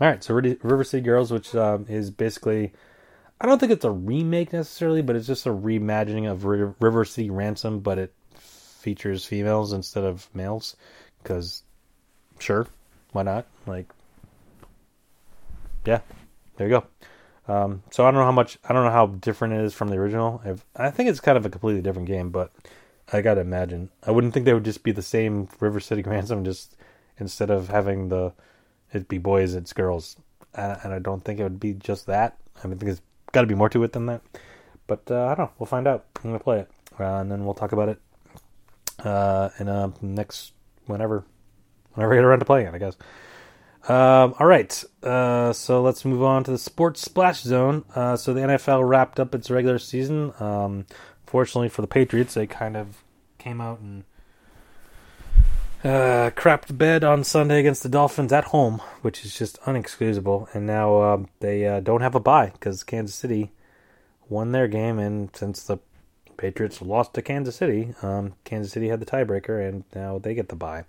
All 0.00 0.08
right, 0.08 0.22
so 0.22 0.34
River 0.34 0.84
City 0.84 1.02
Girls, 1.02 1.32
which 1.32 1.54
um, 1.54 1.86
is 1.88 2.10
basically, 2.10 2.72
I 3.40 3.46
don't 3.46 3.58
think 3.58 3.72
it's 3.72 3.84
a 3.84 3.90
remake 3.90 4.52
necessarily, 4.52 5.00
but 5.00 5.16
it's 5.16 5.26
just 5.26 5.46
a 5.46 5.50
reimagining 5.50 6.30
of 6.30 6.44
River 6.44 7.04
City 7.06 7.30
Ransom, 7.30 7.80
but 7.80 7.98
it 7.98 8.12
features 8.86 9.24
females 9.24 9.72
instead 9.72 10.04
of 10.04 10.28
males 10.32 10.76
because 11.20 11.64
sure 12.38 12.68
why 13.10 13.24
not? 13.24 13.46
Like 13.66 13.90
yeah 15.84 16.00
there 16.56 16.68
you 16.68 16.80
go. 16.80 17.52
Um, 17.52 17.82
so 17.90 18.04
i 18.04 18.10
don't 18.10 18.20
know 18.20 18.24
how 18.24 18.32
much 18.32 18.58
i 18.68 18.72
don't 18.72 18.84
know 18.84 18.92
how 18.92 19.06
different 19.06 19.54
it 19.54 19.60
is 19.60 19.74
from 19.74 19.88
the 19.88 19.96
original. 19.96 20.40
I've, 20.44 20.64
i 20.76 20.90
think 20.90 21.08
it's 21.08 21.18
kind 21.18 21.36
of 21.36 21.44
a 21.44 21.50
completely 21.50 21.82
different 21.82 22.06
game 22.06 22.30
but 22.30 22.52
i 23.12 23.20
gotta 23.20 23.40
imagine. 23.40 23.90
I 24.04 24.12
wouldn't 24.12 24.32
think 24.34 24.46
they 24.46 24.54
would 24.54 24.64
just 24.64 24.84
be 24.84 24.92
the 24.92 25.02
same 25.02 25.48
river 25.58 25.80
city 25.80 26.02
ransom 26.06 26.44
just 26.44 26.76
instead 27.18 27.50
of 27.50 27.68
having 27.68 28.08
the 28.08 28.32
it 28.92 29.08
be 29.08 29.18
boys 29.18 29.54
it's 29.54 29.72
girls. 29.72 30.16
And, 30.54 30.92
i 30.92 30.98
don't 30.98 31.22
think 31.24 31.38
it 31.38 31.42
would 31.42 31.60
be 31.60 31.74
just 31.74 32.06
that. 32.06 32.38
I 32.58 32.68
think 32.68 32.82
it's 32.82 33.02
got 33.32 33.42
to 33.42 33.46
be 33.46 33.54
more 33.54 33.68
to 33.68 33.82
it 33.84 33.92
than 33.92 34.06
that. 34.06 34.22
But 34.86 35.02
uh, 35.10 35.26
i 35.26 35.34
don't 35.34 35.46
know. 35.46 35.50
We'll 35.58 35.66
find 35.66 35.86
out. 35.86 36.06
I'm 36.16 36.30
gonna 36.30 36.38
play 36.38 36.60
it. 36.60 36.70
Uh, 36.98 37.18
and 37.18 37.30
then 37.30 37.44
we'll 37.44 37.54
talk 37.54 37.72
about 37.72 37.88
it 37.90 38.00
uh, 39.00 39.50
in 39.58 39.68
uh, 39.68 39.90
next 40.00 40.52
whenever 40.86 41.24
whenever 41.94 42.12
I 42.12 42.16
get 42.16 42.24
around 42.24 42.38
to 42.40 42.44
playing 42.44 42.68
it, 42.68 42.74
I 42.74 42.78
guess. 42.78 42.96
Um, 43.88 44.34
all 44.40 44.46
right, 44.46 44.84
uh, 45.04 45.52
so 45.52 45.80
let's 45.80 46.04
move 46.04 46.22
on 46.22 46.42
to 46.44 46.50
the 46.50 46.58
sports 46.58 47.00
splash 47.00 47.42
zone. 47.42 47.84
Uh, 47.94 48.16
so 48.16 48.34
the 48.34 48.40
NFL 48.40 48.88
wrapped 48.88 49.20
up 49.20 49.34
its 49.34 49.48
regular 49.48 49.78
season. 49.78 50.32
Um, 50.40 50.86
fortunately 51.24 51.68
for 51.68 51.82
the 51.82 51.88
Patriots, 51.88 52.34
they 52.34 52.46
kind 52.48 52.76
of 52.76 53.04
came 53.38 53.60
out 53.60 53.78
and 53.78 54.04
uh, 55.86 56.30
crapped 56.30 56.76
bed 56.76 57.04
on 57.04 57.22
Sunday 57.22 57.60
against 57.60 57.82
the 57.82 57.88
Dolphins 57.88 58.32
at 58.32 58.44
home, 58.46 58.82
which 59.02 59.24
is 59.24 59.38
just 59.38 59.60
unexcusable. 59.62 60.52
And 60.54 60.66
now 60.66 61.02
um, 61.02 61.28
they 61.40 61.66
uh, 61.66 61.80
don't 61.80 62.00
have 62.00 62.14
a 62.14 62.20
bye 62.20 62.50
because 62.52 62.82
Kansas 62.82 63.14
City 63.14 63.52
won 64.28 64.52
their 64.52 64.68
game, 64.68 64.98
and 64.98 65.30
since 65.34 65.62
the 65.62 65.78
Patriots 66.36 66.82
lost 66.82 67.14
to 67.14 67.22
Kansas 67.22 67.56
City, 67.56 67.94
um, 68.02 68.34
Kansas 68.44 68.72
City 68.72 68.88
had 68.88 69.00
the 69.00 69.06
tiebreaker, 69.06 69.66
and 69.66 69.84
now 69.94 70.18
they 70.18 70.34
get 70.34 70.48
the 70.48 70.56
bye. 70.56 70.84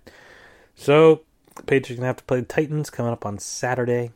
So 0.74 1.22
the 1.54 1.62
Patriots 1.62 1.98
gonna 1.98 2.08
have 2.08 2.16
to 2.16 2.24
play 2.24 2.40
the 2.40 2.46
Titans 2.46 2.90
coming 2.90 3.12
up 3.12 3.24
on 3.24 3.38
Saturday, 3.38 4.10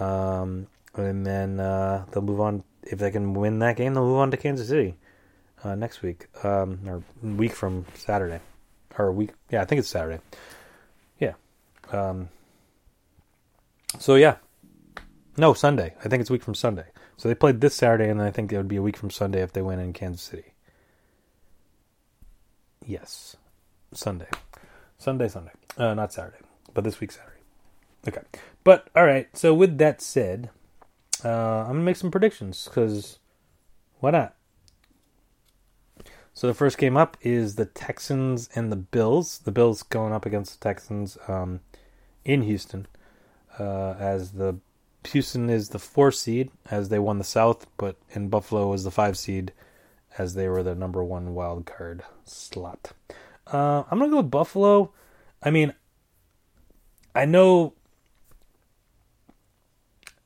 um, 0.00 0.66
and 0.94 1.26
then 1.26 1.60
uh, 1.60 2.06
they'll 2.10 2.22
move 2.22 2.40
on. 2.40 2.64
If 2.82 2.98
they 2.98 3.10
can 3.10 3.34
win 3.34 3.58
that 3.58 3.76
game, 3.76 3.94
they'll 3.94 4.06
move 4.06 4.18
on 4.18 4.30
to 4.30 4.36
Kansas 4.36 4.68
City 4.68 4.96
uh, 5.62 5.74
next 5.74 6.02
week, 6.02 6.26
um, 6.44 6.80
or 6.86 7.02
week 7.22 7.52
from 7.52 7.84
Saturday, 7.94 8.40
or 8.98 9.12
week. 9.12 9.30
Yeah, 9.50 9.62
I 9.62 9.64
think 9.64 9.80
it's 9.80 9.88
Saturday. 9.88 10.20
Yeah. 11.18 11.34
Um, 11.92 12.28
so 13.98 14.14
yeah, 14.14 14.36
no 15.36 15.54
Sunday. 15.54 15.94
I 16.04 16.08
think 16.08 16.20
it's 16.20 16.30
a 16.30 16.32
week 16.32 16.42
from 16.42 16.54
Sunday. 16.54 16.86
So 17.16 17.28
they 17.28 17.34
played 17.34 17.60
this 17.60 17.74
Saturday, 17.74 18.08
and 18.08 18.20
I 18.20 18.30
think 18.30 18.52
it 18.52 18.56
would 18.56 18.68
be 18.68 18.76
a 18.76 18.82
week 18.82 18.96
from 18.96 19.10
Sunday 19.10 19.42
if 19.42 19.52
they 19.52 19.62
win 19.62 19.78
in 19.78 19.92
Kansas 19.92 20.22
City. 20.22 20.52
Yes, 22.84 23.36
Sunday, 23.92 24.28
Sunday, 24.98 25.28
Sunday. 25.28 25.52
Uh, 25.76 25.94
not 25.94 26.12
Saturday, 26.12 26.38
but 26.72 26.84
this 26.84 27.00
week 27.00 27.12
Saturday. 27.12 27.32
Okay, 28.06 28.22
but 28.64 28.88
all 28.94 29.04
right. 29.04 29.28
So 29.36 29.54
with 29.54 29.78
that 29.78 30.00
said, 30.00 30.50
uh, 31.24 31.28
I'm 31.28 31.68
gonna 31.68 31.80
make 31.80 31.96
some 31.96 32.10
predictions 32.10 32.64
because 32.64 33.18
why 34.00 34.10
not? 34.10 34.35
So 36.36 36.46
the 36.46 36.54
first 36.54 36.76
game 36.76 36.98
up 36.98 37.16
is 37.22 37.54
the 37.54 37.64
Texans 37.64 38.50
and 38.54 38.70
the 38.70 38.76
Bills. 38.76 39.38
The 39.38 39.50
Bills 39.50 39.82
going 39.82 40.12
up 40.12 40.26
against 40.26 40.60
the 40.60 40.68
Texans 40.68 41.16
um, 41.28 41.60
in 42.26 42.42
Houston, 42.42 42.86
uh, 43.58 43.94
as 43.98 44.32
the 44.32 44.58
Houston 45.04 45.48
is 45.48 45.70
the 45.70 45.78
four 45.78 46.12
seed 46.12 46.50
as 46.70 46.90
they 46.90 46.98
won 46.98 47.16
the 47.16 47.24
South, 47.24 47.66
but 47.78 47.96
in 48.10 48.28
Buffalo 48.28 48.68
was 48.68 48.84
the 48.84 48.90
five 48.90 49.16
seed 49.16 49.54
as 50.18 50.34
they 50.34 50.46
were 50.46 50.62
the 50.62 50.74
number 50.74 51.02
one 51.02 51.32
wild 51.32 51.64
card 51.64 52.02
slot. 52.26 52.92
Uh, 53.46 53.84
I'm 53.90 53.98
gonna 53.98 54.10
go 54.10 54.18
with 54.18 54.30
Buffalo. 54.30 54.92
I 55.42 55.50
mean, 55.50 55.72
I 57.14 57.24
know. 57.24 57.72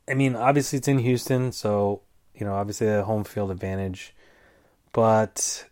I 0.09 0.15
mean, 0.15 0.35
obviously 0.35 0.79
it's 0.81 0.89
in 0.89 0.99
Houston, 0.99 1.53
so 1.53 2.01
you 2.35 2.45
know, 2.45 2.55
obviously 2.55 2.89
the 2.89 3.05
home 3.05 3.23
field 3.23 3.53
advantage, 3.53 4.13
but 4.91 5.70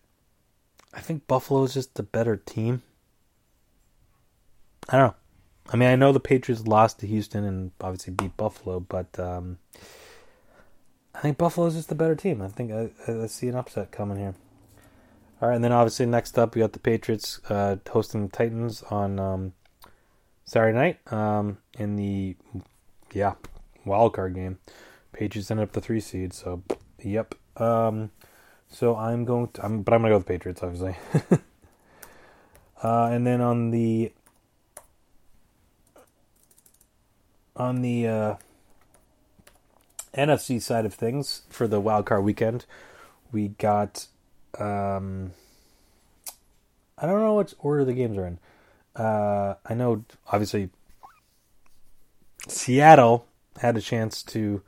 I 0.95 1.01
think 1.01 1.27
Buffalo 1.27 1.63
is 1.65 1.75
just 1.75 1.95
the 1.95 2.03
better 2.03 2.37
team. 2.37 2.83
I 4.89 4.99
don't 4.99 5.09
know. 5.09 5.15
I 5.71 5.77
mean, 5.77 5.89
I 5.89 5.97
know 5.97 6.13
the 6.13 6.21
Patriots 6.21 6.67
lost 6.67 7.01
to 7.01 7.07
Houston 7.07 7.45
and 7.45 7.73
obviously 7.81 8.15
beat 8.15 8.37
Buffalo, 8.37 8.81
but 8.81 9.19
um, 9.21 9.59
I 11.15 11.21
think 11.21 11.37
Buffalo 11.37 11.67
is 11.67 11.75
just 11.75 11.91
the 11.91 11.95
better 11.95 12.15
team. 12.15 12.41
I 12.41 12.49
think 12.49 12.73
I, 12.73 12.91
I 13.07 13.27
see 13.27 13.49
an 13.49 13.55
upset 13.55 13.93
coming 13.93 14.17
here. 14.17 14.35
All 15.41 15.49
right, 15.49 15.55
and 15.55 15.63
then 15.63 15.73
obviously 15.73 16.07
next 16.07 16.39
up 16.39 16.55
we 16.55 16.61
got 16.61 16.73
the 16.73 16.79
Patriots 16.79 17.41
uh, 17.49 17.77
hosting 17.91 18.27
the 18.27 18.33
Titans 18.33 18.83
on 18.85 19.21
um, 19.21 19.53
Saturday 20.47 20.77
night 20.77 21.13
um, 21.13 21.59
in 21.79 21.97
the 21.97 22.37
yeah 23.13 23.35
wild 23.85 24.15
card 24.15 24.35
game. 24.35 24.59
Patriots 25.13 25.51
ended 25.51 25.65
up 25.65 25.73
the 25.73 25.81
three 25.81 26.01
seed, 26.01 26.33
so 26.33 26.63
yep. 27.03 27.35
Um, 27.57 28.11
so 28.71 28.97
I'm 28.97 29.25
going 29.25 29.49
to, 29.49 29.65
I'm, 29.65 29.83
but 29.83 29.95
I'm 29.95 30.03
gonna 30.03 30.13
go 30.13 30.19
with 30.19 30.27
the 30.27 30.33
Patriots, 30.33 30.63
obviously. 30.63 30.97
uh, 32.83 33.05
and 33.07 33.27
then 33.27 33.41
on 33.41 33.71
the 33.71 34.13
on 37.57 37.83
the 37.83 38.07
uh, 38.07 38.35
NFC 40.15 40.63
side 40.63 40.87
of 40.87 40.95
things 40.95 41.43
for 41.49 41.67
the 41.67 41.81
wild 41.81 42.07
card 42.07 42.25
weekend, 42.25 42.67
we 43.33 43.49
got. 43.49 44.07
Um, 44.59 45.33
I 46.97 47.07
don't 47.07 47.21
know 47.21 47.35
which 47.35 47.55
order 47.59 47.85
the 47.85 47.93
games 47.93 48.19
are 48.19 48.27
in. 48.27 48.39
Uh, 48.97 49.55
I 49.65 49.75
know, 49.75 50.05
obviously, 50.33 50.71
Seattle 52.49 53.27
had 53.61 53.77
a 53.77 53.81
chance 53.81 54.23
to. 54.25 54.63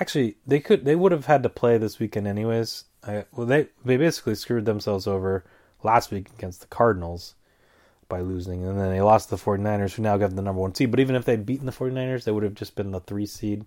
Actually, 0.00 0.36
they 0.46 0.60
could. 0.60 0.84
They 0.84 0.96
would 0.96 1.12
have 1.12 1.26
had 1.26 1.42
to 1.42 1.48
play 1.48 1.78
this 1.78 1.98
weekend 1.98 2.26
anyways. 2.26 2.84
Well, 3.06 3.46
they 3.46 3.68
they 3.84 3.96
basically 3.96 4.34
screwed 4.34 4.64
themselves 4.64 5.06
over 5.06 5.44
last 5.82 6.10
week 6.10 6.28
against 6.36 6.60
the 6.60 6.68
Cardinals 6.68 7.34
by 8.12 8.20
losing. 8.20 8.64
And 8.66 8.78
then 8.78 8.90
they 8.90 9.00
lost 9.00 9.30
the 9.30 9.36
49ers, 9.36 9.94
who 9.94 10.02
now 10.02 10.18
got 10.18 10.36
the 10.36 10.42
number 10.42 10.60
one 10.60 10.74
seed. 10.74 10.90
But 10.90 11.00
even 11.00 11.16
if 11.16 11.24
they'd 11.24 11.46
beaten 11.46 11.64
the 11.64 11.72
49ers, 11.72 12.24
they 12.24 12.30
would 12.30 12.42
have 12.42 12.54
just 12.54 12.74
been 12.74 12.90
the 12.90 13.00
three 13.00 13.24
seed. 13.26 13.64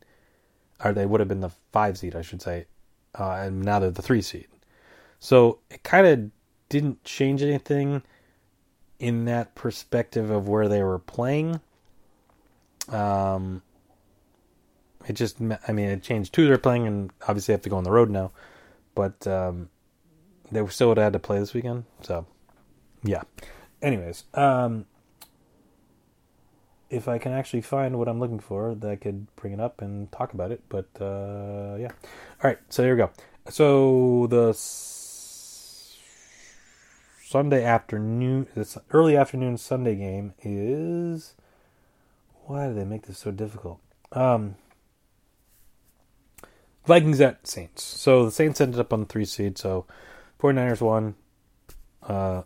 Or 0.83 0.93
they 0.93 1.05
would 1.05 1.19
have 1.19 1.27
been 1.27 1.39
the 1.39 1.51
five 1.71 1.97
seed, 1.97 2.15
I 2.15 2.21
should 2.21 2.43
say. 2.43 2.65
Uh, 3.17 3.31
and 3.31 3.63
now 3.63 3.79
they're 3.79 3.89
the 3.89 4.03
three 4.03 4.21
seed. 4.21 4.47
So 5.19 5.59
it 5.71 5.83
kind 5.83 6.05
of 6.05 6.29
didn't 6.69 7.03
change 7.03 7.41
anything 7.41 8.03
in 8.99 9.25
that 9.25 9.55
perspective 9.55 10.29
of 10.29 10.47
where 10.47 10.67
they 10.67 10.83
were 10.83 10.99
playing. 10.99 11.59
Um, 12.89 13.63
it 15.07 15.13
just, 15.13 15.37
I 15.67 15.71
mean, 15.71 15.89
it 15.89 16.03
changed 16.03 16.35
who 16.35 16.45
they're 16.45 16.57
playing, 16.57 16.85
and 16.85 17.11
obviously 17.27 17.53
have 17.53 17.61
to 17.63 17.69
go 17.69 17.77
on 17.77 17.83
the 17.83 17.91
road 17.91 18.09
now. 18.09 18.31
But 18.95 19.27
um, 19.27 19.69
they 20.51 20.65
still 20.67 20.87
would 20.89 20.97
have 20.97 21.05
had 21.05 21.13
to 21.13 21.19
play 21.19 21.37
this 21.37 21.53
weekend. 21.53 21.83
So, 22.01 22.25
yeah 23.03 23.21
anyways, 23.85 24.23
um, 24.33 24.85
if 26.89 27.07
I 27.07 27.17
can 27.17 27.31
actually 27.31 27.61
find 27.61 27.97
what 27.97 28.07
I'm 28.07 28.19
looking 28.19 28.39
for, 28.39 28.75
that 28.75 28.89
I 28.89 28.95
could 28.95 29.33
bring 29.35 29.53
it 29.53 29.59
up 29.59 29.81
and 29.81 30.11
talk 30.11 30.33
about 30.33 30.51
it. 30.51 30.61
But 30.69 30.89
uh, 30.99 31.77
yeah, 31.79 31.91
all 32.43 32.49
right. 32.49 32.59
So 32.69 32.83
here 32.83 32.95
we 32.95 32.99
go. 32.99 33.11
So 33.49 34.27
the 34.27 34.49
s- 34.49 35.97
Sunday 37.23 37.63
afternoon, 37.63 38.47
this 38.55 38.77
early 38.91 39.15
afternoon 39.15 39.57
Sunday 39.57 39.95
game 39.95 40.33
is. 40.41 41.35
Why 42.47 42.67
do 42.67 42.75
they 42.75 42.85
make 42.85 43.07
this 43.07 43.17
so 43.17 43.31
difficult? 43.31 43.79
Um, 44.11 44.55
Vikings 46.85 47.21
at 47.21 47.47
Saints. 47.47 47.83
So 47.83 48.25
the 48.25 48.31
Saints 48.31 48.61
ended 48.61 48.79
up 48.79 48.93
on 48.93 49.01
the 49.01 49.05
three 49.05 49.25
seed. 49.25 49.57
So 49.57 49.85
49ers 50.39 50.81
won. 50.81 51.15
Uh, 52.03 52.43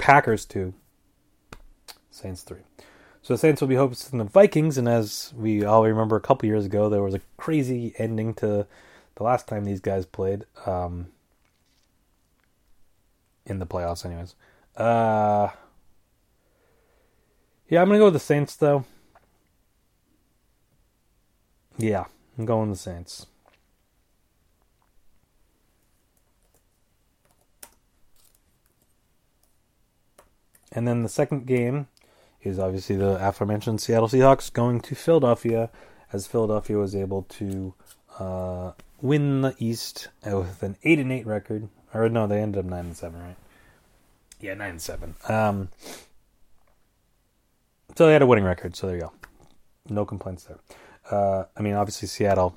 Packers 0.00 0.46
two, 0.46 0.72
Saints 2.10 2.40
three. 2.42 2.62
So 3.20 3.34
the 3.34 3.38
Saints 3.38 3.60
will 3.60 3.68
be 3.68 3.74
hosting 3.74 4.18
the 4.18 4.24
Vikings, 4.24 4.78
and 4.78 4.88
as 4.88 5.34
we 5.36 5.62
all 5.62 5.84
remember, 5.84 6.16
a 6.16 6.22
couple 6.22 6.48
years 6.48 6.64
ago 6.64 6.88
there 6.88 7.02
was 7.02 7.14
a 7.14 7.20
crazy 7.36 7.94
ending 7.98 8.32
to 8.34 8.66
the 9.16 9.22
last 9.22 9.46
time 9.46 9.66
these 9.66 9.80
guys 9.80 10.06
played 10.06 10.46
um, 10.64 11.08
in 13.44 13.58
the 13.58 13.66
playoffs. 13.66 14.06
Anyways, 14.06 14.34
uh, 14.74 15.50
yeah, 17.68 17.82
I'm 17.82 17.88
gonna 17.88 17.98
go 17.98 18.06
with 18.06 18.14
the 18.14 18.20
Saints 18.20 18.56
though. 18.56 18.86
Yeah, 21.76 22.06
I'm 22.40 22.46
going 22.46 22.70
the 22.70 22.76
Saints. 22.76 23.26
And 30.72 30.88
then 30.88 31.02
the 31.02 31.10
second 31.10 31.46
game 31.46 31.88
is 32.42 32.58
obviously 32.58 32.96
the 32.96 33.18
aforementioned 33.20 33.82
Seattle 33.82 34.08
Seahawks 34.08 34.50
going 34.50 34.80
to 34.80 34.94
Philadelphia, 34.94 35.68
as 36.14 36.26
Philadelphia 36.26 36.78
was 36.78 36.96
able 36.96 37.24
to 37.24 37.74
uh, 38.18 38.72
win 39.02 39.42
the 39.42 39.54
East 39.58 40.08
with 40.24 40.62
an 40.62 40.78
eight 40.82 40.98
and 40.98 41.12
eight 41.12 41.26
record. 41.26 41.68
Or 41.92 42.08
no, 42.08 42.26
they 42.26 42.40
ended 42.40 42.64
up 42.64 42.70
nine 42.70 42.86
and 42.86 42.96
seven, 42.96 43.20
right? 43.20 43.36
Yeah, 44.40 44.54
nine 44.54 44.70
and 44.70 44.80
seven. 44.80 45.14
Um, 45.28 45.68
so 47.96 48.06
they 48.06 48.14
had 48.14 48.22
a 48.22 48.26
winning 48.26 48.44
record. 48.44 48.76
So 48.76 48.86
there 48.86 48.96
you 48.96 49.02
go. 49.02 49.12
No 49.90 50.06
complaints 50.06 50.44
there. 50.44 50.56
Uh, 51.10 51.44
I 51.56 51.62
mean, 51.62 51.74
obviously 51.74 52.08
Seattle 52.08 52.56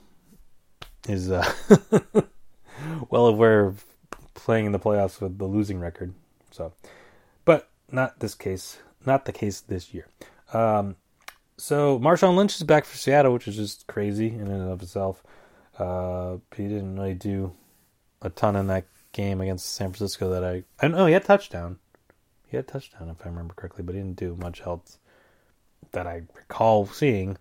is 1.08 1.32
uh, 1.32 1.52
well 3.10 3.28
aware 3.28 3.66
of 3.66 3.84
playing 4.34 4.66
in 4.66 4.72
the 4.72 4.80
playoffs 4.80 5.20
with 5.20 5.38
the 5.38 5.46
losing 5.46 5.80
record. 5.80 6.14
So, 6.52 6.74
but 7.46 7.70
not 7.92 8.20
this 8.20 8.36
case, 8.36 8.78
not 9.06 9.26
the 9.26 9.32
case 9.32 9.62
this 9.62 9.94
year. 9.94 10.08
Um, 10.54 10.96
so 11.58 12.00
Marshawn 12.00 12.36
Lynch 12.36 12.56
is 12.56 12.64
back 12.64 12.86
for 12.86 12.98
Seattle, 12.98 13.34
which 13.34 13.48
is 13.48 13.56
just 13.56 13.88
crazy 13.88 14.28
in 14.28 14.48
and 14.48 14.70
of 14.70 14.82
itself. 14.82 15.24
Uh, 15.78 16.38
he 16.56 16.64
didn't 16.64 16.96
really 16.96 17.16
do 17.16 17.54
a 18.22 18.30
ton 18.30 18.56
in 18.56 18.68
that 18.68 18.86
game 19.12 19.42
against 19.42 19.74
San 19.74 19.92
Francisco 19.92 20.30
that 20.30 20.44
I 20.44 20.64
I 20.80 20.88
know 20.88 21.06
he 21.06 21.14
had 21.14 21.26
touchdown. 21.26 21.80
He 22.48 22.58
had 22.58 22.68
touchdown 22.68 23.10
if 23.10 23.26
I 23.26 23.30
remember 23.30 23.54
correctly, 23.54 23.84
but 23.84 23.96
he 23.96 24.02
didn't 24.02 24.18
do 24.18 24.36
much 24.36 24.62
else 24.62 25.00
that 25.92 26.06
I 26.06 26.24
recall 26.36 26.86
seeing. 26.86 27.38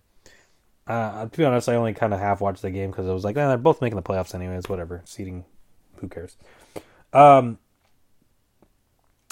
Uh, 0.85 1.25
to 1.27 1.37
be 1.37 1.45
honest, 1.45 1.69
I 1.69 1.75
only 1.75 1.93
kind 1.93 2.13
of 2.13 2.19
half 2.19 2.41
watched 2.41 2.61
the 2.61 2.71
game 2.71 2.91
because 2.91 3.07
I 3.07 3.13
was 3.13 3.23
like, 3.23 3.37
eh, 3.37 3.47
they're 3.47 3.57
both 3.57 3.81
making 3.81 3.95
the 3.95 4.03
playoffs 4.03 4.35
anyways. 4.35 4.67
Whatever, 4.67 5.01
seeding, 5.05 5.45
who 5.97 6.09
cares? 6.09 6.35
Um, 7.13 7.57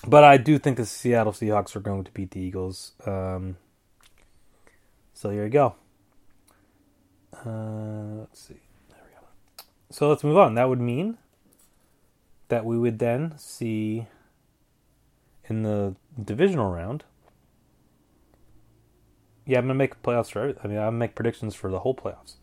but 0.08 0.24
I 0.24 0.38
do 0.38 0.58
think 0.58 0.78
the 0.78 0.86
Seattle 0.86 1.34
Seahawks 1.34 1.76
are 1.76 1.82
going 1.82 2.04
to 2.04 2.12
beat 2.12 2.32
the 2.32 2.40
Eagles. 2.40 2.94
Um, 3.06 3.58
so 5.14 5.30
here 5.30 5.44
you 5.44 5.50
go. 5.50 5.76
Uh, 7.34 8.20
let's 8.20 8.40
see. 8.40 8.60
There 8.90 9.00
we 9.04 9.14
go. 9.14 9.28
So 9.90 10.10
let's 10.10 10.24
move 10.24 10.38
on. 10.38 10.56
That 10.56 10.70
would 10.70 10.82
mean 10.82 11.18
that 12.48 12.66
we 12.66 12.78
would 12.78 13.00
then 13.00 13.34
see 13.38 14.08
in 15.46 15.64
the 15.64 15.96
divisional 16.24 16.72
round. 16.72 17.04
Yeah, 19.46 19.58
I'm 19.60 19.66
gonna 19.66 19.76
make 19.76 20.02
playoffs 20.04 20.32
for. 20.32 20.42
I 20.64 20.68
mean, 20.68 20.78
I'm 20.78 20.86
gonna 20.86 20.92
make 20.94 21.16
predictions 21.16 21.56
for 21.56 21.72
the 21.72 21.80
whole 21.80 21.96
playoffs. 21.96 22.36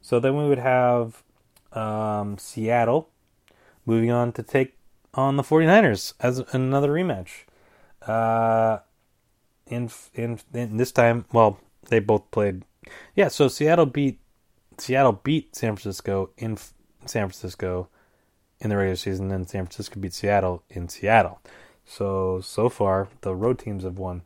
So 0.00 0.20
then 0.20 0.36
we 0.36 0.48
would 0.48 0.58
have 0.58 1.22
um, 1.72 2.38
Seattle 2.38 3.08
moving 3.86 4.10
on 4.10 4.32
to 4.32 4.42
take 4.42 4.76
on 5.14 5.36
the 5.36 5.42
49ers 5.42 6.14
as 6.20 6.40
another 6.52 6.90
rematch. 6.90 7.44
Uh, 8.06 8.78
in, 9.66 9.90
in 10.14 10.38
in 10.52 10.76
this 10.76 10.92
time, 10.92 11.24
well, 11.32 11.58
they 11.88 12.00
both 12.00 12.30
played. 12.30 12.64
Yeah, 13.14 13.28
so 13.28 13.48
Seattle 13.48 13.86
beat 13.86 14.20
Seattle 14.78 15.20
beat 15.24 15.56
San 15.56 15.76
Francisco 15.76 16.30
in 16.36 16.56
San 17.06 17.28
Francisco 17.28 17.88
in 18.60 18.70
the 18.70 18.76
regular 18.76 18.96
season, 18.96 19.30
and 19.30 19.48
San 19.48 19.64
Francisco 19.64 19.98
beat 20.00 20.12
Seattle 20.12 20.62
in 20.68 20.88
Seattle. 20.88 21.40
So 21.84 22.40
so 22.40 22.68
far, 22.68 23.08
the 23.22 23.34
road 23.34 23.58
teams 23.58 23.84
have 23.84 23.98
won. 23.98 24.22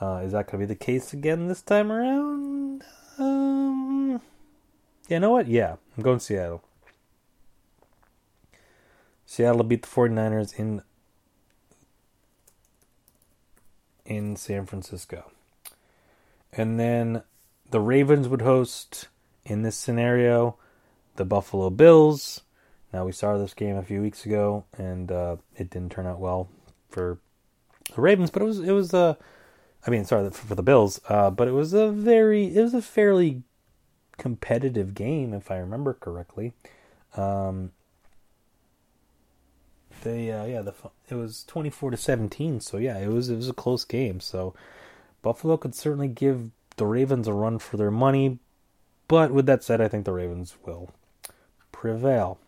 Uh, 0.00 0.22
is 0.24 0.32
that 0.32 0.46
going 0.46 0.60
to 0.60 0.66
be 0.66 0.74
the 0.74 0.74
case 0.74 1.12
again 1.12 1.48
this 1.48 1.60
time 1.60 1.92
around? 1.92 2.82
Um, 3.18 4.20
you 5.08 5.20
know 5.20 5.30
what? 5.30 5.46
Yeah, 5.46 5.76
I'm 5.96 6.02
going 6.02 6.18
to 6.18 6.24
Seattle. 6.24 6.64
Seattle 9.26 9.62
beat 9.62 9.82
the 9.82 9.88
49ers 9.88 10.58
in 10.58 10.82
in 14.06 14.34
San 14.34 14.66
Francisco. 14.66 15.30
And 16.52 16.80
then 16.80 17.22
the 17.70 17.80
Ravens 17.80 18.26
would 18.26 18.42
host 18.42 19.06
in 19.44 19.62
this 19.62 19.76
scenario 19.76 20.56
the 21.14 21.24
Buffalo 21.24 21.70
Bills. 21.70 22.40
Now 22.92 23.04
we 23.04 23.12
saw 23.12 23.38
this 23.38 23.54
game 23.54 23.76
a 23.76 23.84
few 23.84 24.02
weeks 24.02 24.26
ago 24.26 24.64
and 24.76 25.12
uh, 25.12 25.36
it 25.56 25.70
didn't 25.70 25.92
turn 25.92 26.06
out 26.06 26.18
well 26.18 26.48
for 26.88 27.18
the 27.94 28.00
Ravens, 28.00 28.30
but 28.30 28.42
it 28.42 28.46
was 28.46 28.58
it 28.58 28.72
was 28.72 28.92
uh 28.92 29.14
I 29.86 29.90
mean 29.90 30.04
sorry 30.04 30.30
for, 30.30 30.54
the 30.54 30.62
Bills, 30.62 31.00
uh, 31.08 31.30
but 31.30 31.48
it 31.48 31.52
was 31.52 31.72
a 31.72 31.90
very 31.90 32.54
it 32.56 32.60
was 32.60 32.74
a 32.74 32.82
fairly 32.82 33.42
competitive 34.18 34.94
game 34.94 35.32
if 35.32 35.50
I 35.50 35.58
remember 35.58 35.94
correctly. 35.94 36.52
Um, 37.16 37.72
they 40.02 40.30
uh, 40.30 40.44
yeah 40.44 40.62
the 40.62 40.74
it 41.08 41.14
was 41.14 41.44
24 41.44 41.92
to 41.92 41.96
17 41.96 42.60
so 42.60 42.76
yeah 42.76 42.98
it 42.98 43.08
was 43.08 43.28
it 43.28 43.36
was 43.36 43.48
a 43.48 43.54
close 43.54 43.84
game 43.84 44.20
so 44.20 44.54
buffalo 45.22 45.56
could 45.56 45.74
certainly 45.74 46.08
give 46.08 46.50
the 46.76 46.86
ravens 46.86 47.28
a 47.28 47.32
run 47.32 47.58
for 47.58 47.76
their 47.76 47.90
money 47.90 48.38
but 49.08 49.30
with 49.30 49.46
that 49.46 49.62
said 49.62 49.80
i 49.80 49.88
think 49.88 50.04
the 50.04 50.12
ravens 50.12 50.56
will 50.64 50.90
prevail 51.72 52.38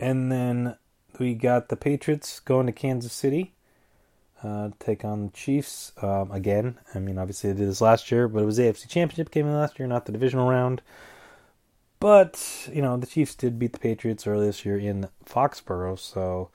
and 0.00 0.30
then 0.30 0.76
we 1.18 1.34
got 1.34 1.68
the 1.68 1.76
patriots 1.76 2.40
going 2.40 2.66
to 2.66 2.72
kansas 2.72 3.12
city 3.12 3.54
uh, 4.42 4.70
take 4.78 5.04
on 5.04 5.26
the 5.26 5.32
Chiefs 5.32 5.92
um, 6.00 6.30
again. 6.30 6.78
I 6.94 6.98
mean, 7.00 7.18
obviously 7.18 7.52
they 7.52 7.58
did 7.58 7.68
this 7.68 7.80
last 7.80 8.10
year, 8.10 8.28
but 8.28 8.42
it 8.42 8.46
was 8.46 8.56
the 8.56 8.64
AFC 8.64 8.88
Championship 8.88 9.30
game 9.30 9.50
last 9.50 9.78
year, 9.78 9.88
not 9.88 10.06
the 10.06 10.12
divisional 10.12 10.48
round. 10.48 10.80
But 12.00 12.68
you 12.72 12.80
know, 12.80 12.96
the 12.96 13.06
Chiefs 13.06 13.34
did 13.34 13.58
beat 13.58 13.72
the 13.72 13.80
Patriots 13.80 14.26
earlier 14.26 14.46
this 14.46 14.64
year 14.64 14.78
in 14.78 15.08
Foxborough, 15.26 15.98
so 15.98 16.50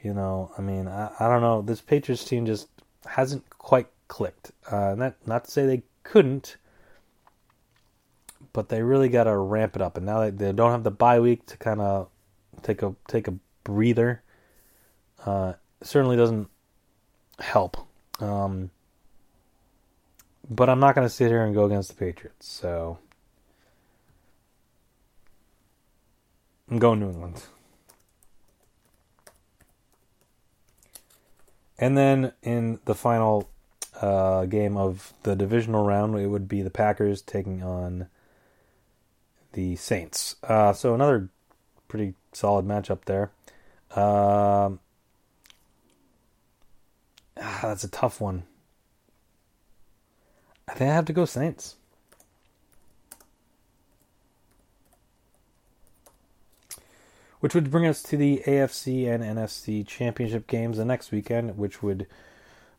you 0.00 0.14
know, 0.14 0.52
I 0.56 0.60
mean, 0.60 0.86
I, 0.86 1.10
I 1.18 1.28
don't 1.28 1.40
know. 1.40 1.62
This 1.62 1.80
Patriots 1.80 2.24
team 2.24 2.46
just 2.46 2.68
hasn't 3.06 3.48
quite 3.50 3.88
clicked. 4.06 4.52
Uh, 4.70 4.94
not 4.96 5.16
not 5.26 5.46
to 5.46 5.50
say 5.50 5.66
they 5.66 5.82
couldn't, 6.04 6.56
but 8.52 8.68
they 8.68 8.82
really 8.82 9.08
got 9.08 9.24
to 9.24 9.36
ramp 9.36 9.74
it 9.74 9.82
up. 9.82 9.96
And 9.96 10.06
now 10.06 10.20
they, 10.20 10.30
they 10.30 10.52
don't 10.52 10.70
have 10.70 10.84
the 10.84 10.92
bye 10.92 11.18
week 11.18 11.46
to 11.46 11.56
kind 11.56 11.80
of 11.80 12.08
take 12.62 12.82
a 12.82 12.94
take 13.08 13.28
a 13.28 13.34
breather. 13.64 14.22
Uh, 15.24 15.54
certainly 15.82 16.16
doesn't 16.16 16.48
help. 17.38 17.76
Um, 18.20 18.70
but 20.48 20.68
I'm 20.68 20.80
not 20.80 20.94
going 20.94 21.06
to 21.06 21.12
sit 21.12 21.28
here 21.28 21.44
and 21.44 21.54
go 21.54 21.64
against 21.64 21.88
the 21.88 21.94
Patriots. 21.94 22.48
So 22.48 22.98
I'm 26.70 26.78
going 26.78 27.00
New 27.00 27.10
England. 27.10 27.42
And 31.78 31.96
then 31.96 32.32
in 32.42 32.80
the 32.86 32.94
final 32.94 33.50
uh, 34.00 34.46
game 34.46 34.76
of 34.76 35.12
the 35.24 35.36
divisional 35.36 35.84
round, 35.84 36.18
it 36.18 36.28
would 36.28 36.48
be 36.48 36.62
the 36.62 36.70
Packers 36.70 37.20
taking 37.20 37.62
on 37.62 38.08
the 39.52 39.76
Saints. 39.76 40.36
Uh, 40.42 40.72
so 40.72 40.94
another 40.94 41.28
pretty 41.88 42.14
solid 42.36 42.66
matchup 42.66 43.04
there. 43.06 43.30
Um, 43.94 44.80
Ah, 47.38 47.60
that's 47.62 47.84
a 47.84 47.88
tough 47.88 48.20
one. 48.20 48.44
I 50.68 50.72
think 50.72 50.90
I 50.90 50.94
have 50.94 51.04
to 51.06 51.12
go 51.12 51.24
Saints. 51.24 51.76
Which 57.40 57.54
would 57.54 57.70
bring 57.70 57.86
us 57.86 58.02
to 58.04 58.16
the 58.16 58.42
AFC 58.46 59.06
and 59.06 59.22
NFC 59.22 59.86
championship 59.86 60.46
games 60.46 60.78
the 60.78 60.84
next 60.84 61.12
weekend, 61.12 61.58
which 61.58 61.82
would, 61.82 62.06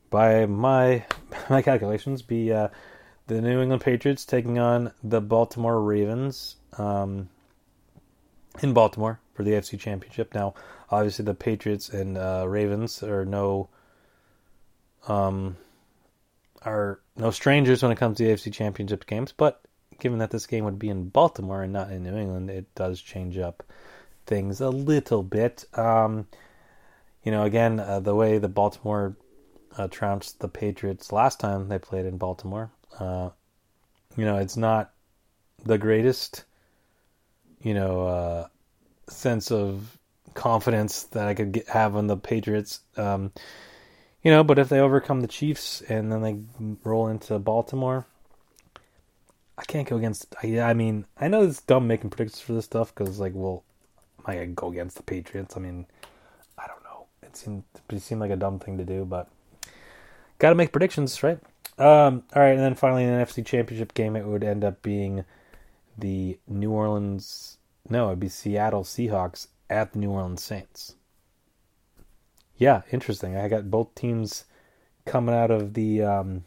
by 0.10 0.46
my 0.46 1.06
my 1.50 1.62
calculations, 1.62 2.22
be 2.24 2.52
uh, 2.52 2.70
the 3.28 3.40
New 3.42 3.62
England 3.62 3.84
Patriots 3.84 4.26
taking 4.26 4.58
on 4.58 4.92
the 5.04 5.22
Baltimore 5.22 5.82
Ravens 5.82 6.56
um, 6.78 7.30
in 8.62 8.74
Baltimore 8.74 9.20
for 9.38 9.44
the 9.44 9.52
AFC 9.52 9.80
championship. 9.80 10.34
Now, 10.34 10.56
obviously, 10.90 11.24
the 11.24 11.36
Patriots 11.36 11.90
and 11.90 12.18
uh, 12.18 12.46
Ravens 12.48 13.04
are 13.04 13.24
no 13.24 13.70
um, 15.08 15.56
are 16.64 17.00
no 17.16 17.30
strangers 17.30 17.84
when 17.84 17.92
it 17.92 18.00
comes 18.00 18.18
to 18.18 18.24
the 18.24 18.32
AFC 18.32 18.52
Championship 18.52 19.06
games, 19.06 19.32
but 19.32 19.62
given 20.00 20.18
that 20.20 20.32
this 20.32 20.48
game 20.48 20.66
would 20.66 20.80
be 20.80 20.90
in 20.90 21.10
Baltimore 21.10 21.62
and 21.62 21.72
not 21.72 21.92
in 21.92 22.04
New 22.04 22.18
England, 22.18 22.50
it 22.50 22.74
does 22.74 23.00
change 23.00 23.38
up 23.38 23.64
things 24.26 24.60
a 24.60 24.70
little 24.70 25.22
bit. 25.22 25.66
Um, 25.76 26.28
you 27.24 27.32
know, 27.32 27.44
again, 27.44 27.80
uh, 27.80 28.00
the 28.00 28.16
way 28.16 28.40
the 28.40 28.50
Baltimore 28.50 29.16
uh, 29.78 29.88
trounced 29.88 30.40
the 30.40 30.50
Patriots 30.50 31.12
last 31.12 31.40
time 31.40 31.68
they 31.68 31.78
played 31.78 32.08
in 32.08 32.18
Baltimore, 32.18 32.72
uh, 33.00 33.30
you 34.16 34.26
know, 34.26 34.38
it's 34.38 34.58
not 34.58 34.94
the 35.64 35.78
greatest, 35.78 36.44
you 37.62 37.76
know, 37.76 38.02
uh, 38.08 38.48
sense 39.10 39.52
of 39.52 39.98
confidence 40.34 41.04
that 41.04 41.28
I 41.28 41.34
could 41.34 41.52
get, 41.52 41.68
have 41.70 41.96
on 41.96 42.08
the 42.08 42.18
Patriots. 42.18 42.82
Um, 42.96 43.32
you 44.24 44.32
know, 44.32 44.44
but 44.44 44.60
if 44.60 44.70
they 44.70 44.80
overcome 44.80 45.22
the 45.22 45.28
Chiefs 45.28 45.82
and 45.82 46.12
then 46.12 46.22
they 46.22 46.38
roll 46.84 47.08
into 47.08 47.40
Baltimore, 47.40 48.06
I 49.58 49.64
can't 49.64 49.88
go 49.88 49.98
against. 49.98 50.36
I, 50.44 50.60
I 50.60 50.74
mean, 50.74 51.06
I 51.18 51.28
know 51.28 51.44
it's 51.44 51.62
dumb 51.62 51.88
making 51.88 52.12
predictions 52.12 52.42
for 52.42 52.54
this 52.54 52.66
stuff 52.66 52.94
because, 52.94 53.20
like, 53.20 53.34
well, 53.36 53.64
am 54.20 54.26
I 54.28 54.34
gonna 54.36 54.48
go 54.48 54.72
against 54.72 54.98
the 54.98 55.04
Patriots? 55.04 55.58
I 55.58 55.60
mean, 55.60 55.88
I 56.58 56.68
don't 56.68 56.84
know. 56.84 57.06
It 57.24 57.36
seemed 57.36 57.64
it 57.90 58.02
seemed 58.02 58.22
like 58.22 58.32
a 58.32 58.36
dumb 58.36 58.60
thing 58.60 58.78
to 58.78 58.86
do, 58.86 59.06
but 59.06 59.30
got 60.40 60.50
to 60.50 60.56
make 60.56 60.72
predictions, 60.72 61.24
right? 61.24 61.40
Um, 61.80 62.24
all 62.36 62.42
right, 62.42 62.52
and 62.52 62.60
then 62.60 62.76
finally, 62.76 63.04
in 63.04 63.12
the 63.12 63.26
NFC 63.26 63.46
Championship 63.46 63.94
game, 63.94 64.16
it 64.16 64.26
would 64.26 64.44
end 64.44 64.64
up 64.64 64.82
being 64.82 65.26
the 65.98 66.38
New 66.48 66.72
Orleans. 66.72 67.57
No, 67.90 68.08
it'd 68.08 68.20
be 68.20 68.30
Seattle 68.30 68.84
Seahawks 68.84 69.48
at 69.70 69.94
the 69.94 70.00
New 70.00 70.12
Orleans 70.12 70.44
Saints 70.44 70.96
yeah, 72.58 72.82
interesting. 72.92 73.38
I 73.38 73.48
got 73.48 73.70
both 73.70 73.94
teams 73.96 74.46
coming 75.06 75.36
out 75.36 75.52
of 75.52 75.74
the 75.74 76.02
um, 76.04 76.44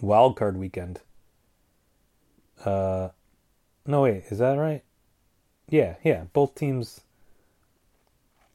wild 0.00 0.36
card 0.36 0.56
weekend. 0.56 1.00
Uh, 2.64 3.10
no 3.86 4.02
wait, 4.02 4.24
is 4.30 4.38
that 4.38 4.54
right? 4.54 4.82
Yeah, 5.68 5.96
yeah. 6.02 6.24
Both 6.32 6.54
teams. 6.54 7.02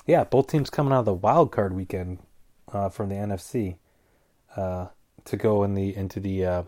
Yeah, 0.05 0.23
both 0.23 0.47
teams 0.47 0.69
coming 0.69 0.93
out 0.93 0.99
of 0.99 1.05
the 1.05 1.13
wild 1.13 1.51
card 1.51 1.73
weekend 1.73 2.19
uh, 2.71 2.89
from 2.89 3.09
the 3.09 3.15
NFC 3.15 3.77
uh, 4.55 4.87
to 5.25 5.37
go 5.37 5.63
in 5.63 5.73
the 5.73 5.95
into 5.95 6.19
the 6.19 6.45
uh, 6.45 6.63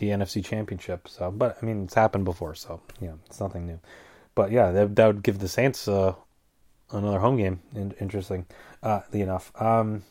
the 0.00 0.08
NFC 0.08 0.44
Championship. 0.44 1.06
So, 1.06 1.30
but 1.30 1.58
I 1.62 1.66
mean, 1.66 1.84
it's 1.84 1.94
happened 1.94 2.24
before, 2.24 2.54
so 2.54 2.80
yeah, 3.00 3.12
it's 3.26 3.38
nothing 3.38 3.66
new. 3.66 3.78
But 4.34 4.50
yeah, 4.50 4.72
that, 4.72 4.96
that 4.96 5.06
would 5.06 5.22
give 5.22 5.38
the 5.38 5.48
Saints 5.48 5.86
uh, 5.86 6.14
another 6.90 7.20
home 7.20 7.36
game. 7.36 7.60
In- 7.74 7.94
interesting, 8.00 8.46
uh, 8.82 9.02
enough. 9.12 9.52
Um, 9.60 10.02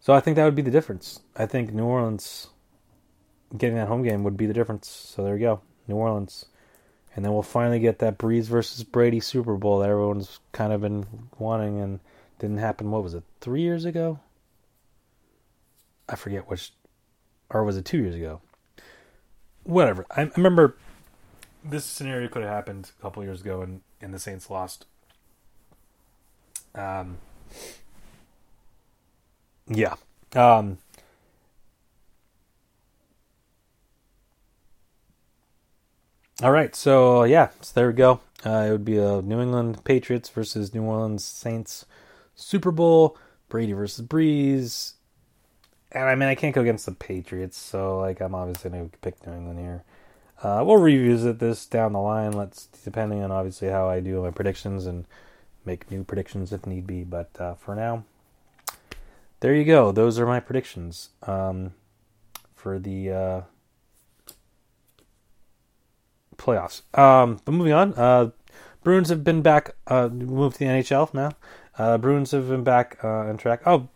so 0.00 0.14
I 0.14 0.20
think 0.20 0.36
that 0.36 0.44
would 0.44 0.54
be 0.54 0.62
the 0.62 0.70
difference. 0.70 1.20
I 1.34 1.46
think 1.46 1.72
New 1.72 1.84
Orleans 1.84 2.46
getting 3.56 3.76
that 3.76 3.88
home 3.88 4.02
game 4.02 4.22
would 4.22 4.36
be 4.36 4.46
the 4.46 4.54
difference. 4.54 4.88
So 4.88 5.24
there 5.24 5.34
you 5.34 5.40
go, 5.40 5.60
New 5.88 5.96
Orleans, 5.96 6.46
and 7.14 7.24
then 7.24 7.32
we'll 7.32 7.42
finally 7.42 7.80
get 7.80 7.98
that 7.98 8.18
Brees 8.18 8.44
versus 8.44 8.84
Brady 8.84 9.18
Super 9.18 9.56
Bowl 9.56 9.80
that 9.80 9.90
everyone's 9.90 10.38
kind 10.52 10.72
of 10.72 10.80
been 10.80 11.06
wanting 11.38 11.80
and 11.80 11.98
didn't 12.38 12.58
happen. 12.58 12.92
What 12.92 13.02
was 13.02 13.14
it? 13.14 13.24
Three 13.40 13.62
years 13.62 13.84
ago? 13.84 14.20
I 16.08 16.14
forget 16.14 16.48
which, 16.48 16.72
or 17.50 17.64
was 17.64 17.76
it 17.76 17.84
two 17.84 17.98
years 17.98 18.14
ago? 18.14 18.40
Whatever. 19.66 20.06
I, 20.10 20.22
I 20.22 20.30
remember 20.36 20.76
this 21.64 21.84
scenario 21.84 22.28
could 22.28 22.42
have 22.42 22.52
happened 22.52 22.92
a 22.98 23.02
couple 23.02 23.22
years 23.24 23.40
ago, 23.40 23.62
and 23.62 23.80
and 24.00 24.14
the 24.14 24.18
Saints 24.18 24.48
lost. 24.48 24.86
Um. 26.74 27.18
Yeah. 29.68 29.94
Um. 30.34 30.78
All 36.42 36.52
right, 36.52 36.76
so 36.76 37.24
yeah, 37.24 37.48
so 37.62 37.72
there 37.74 37.86
we 37.88 37.94
go. 37.94 38.20
Uh, 38.44 38.66
it 38.68 38.70
would 38.70 38.84
be 38.84 38.98
a 38.98 39.22
New 39.22 39.40
England 39.40 39.82
Patriots 39.84 40.28
versus 40.28 40.74
New 40.74 40.82
Orleans 40.82 41.24
Saints 41.24 41.86
Super 42.34 42.70
Bowl. 42.70 43.16
Brady 43.48 43.72
versus 43.72 44.06
Brees. 44.06 44.92
And 45.92 46.04
I 46.04 46.14
mean, 46.14 46.28
I 46.28 46.34
can't 46.34 46.54
go 46.54 46.60
against 46.60 46.86
the 46.86 46.92
Patriots, 46.92 47.56
so 47.56 48.00
like 48.00 48.20
I'm 48.20 48.34
obviously 48.34 48.70
gonna 48.70 48.90
pick 49.00 49.24
New 49.26 49.32
England 49.32 49.58
here. 49.58 49.84
Uh, 50.42 50.62
we'll 50.66 50.76
revisit 50.76 51.38
this 51.38 51.64
down 51.64 51.92
the 51.92 52.00
line. 52.00 52.32
Let's 52.32 52.66
depending 52.66 53.22
on 53.22 53.30
obviously 53.30 53.68
how 53.68 53.88
I 53.88 54.00
do 54.00 54.22
my 54.22 54.30
predictions 54.30 54.86
and 54.86 55.06
make 55.64 55.90
new 55.90 56.04
predictions 56.04 56.52
if 56.52 56.66
need 56.66 56.86
be. 56.86 57.04
But 57.04 57.30
uh, 57.38 57.54
for 57.54 57.74
now, 57.74 58.04
there 59.40 59.54
you 59.54 59.64
go. 59.64 59.92
Those 59.92 60.18
are 60.18 60.26
my 60.26 60.40
predictions 60.40 61.10
um, 61.22 61.72
for 62.54 62.78
the 62.78 63.10
uh, 63.10 63.40
playoffs. 66.36 66.82
Um, 66.98 67.40
but 67.44 67.52
moving 67.52 67.72
on, 67.72 67.94
uh, 67.94 68.30
Bruins 68.82 69.08
have 69.08 69.24
been 69.24 69.40
back. 69.40 69.74
Uh, 69.86 70.08
moved 70.08 70.56
to 70.56 70.58
the 70.60 70.66
NHL 70.66 71.14
now. 71.14 71.30
Uh, 71.78 71.96
Bruins 71.96 72.32
have 72.32 72.48
been 72.48 72.64
back 72.64 73.02
on 73.02 73.36
track. 73.36 73.62
Oh, 73.66 73.88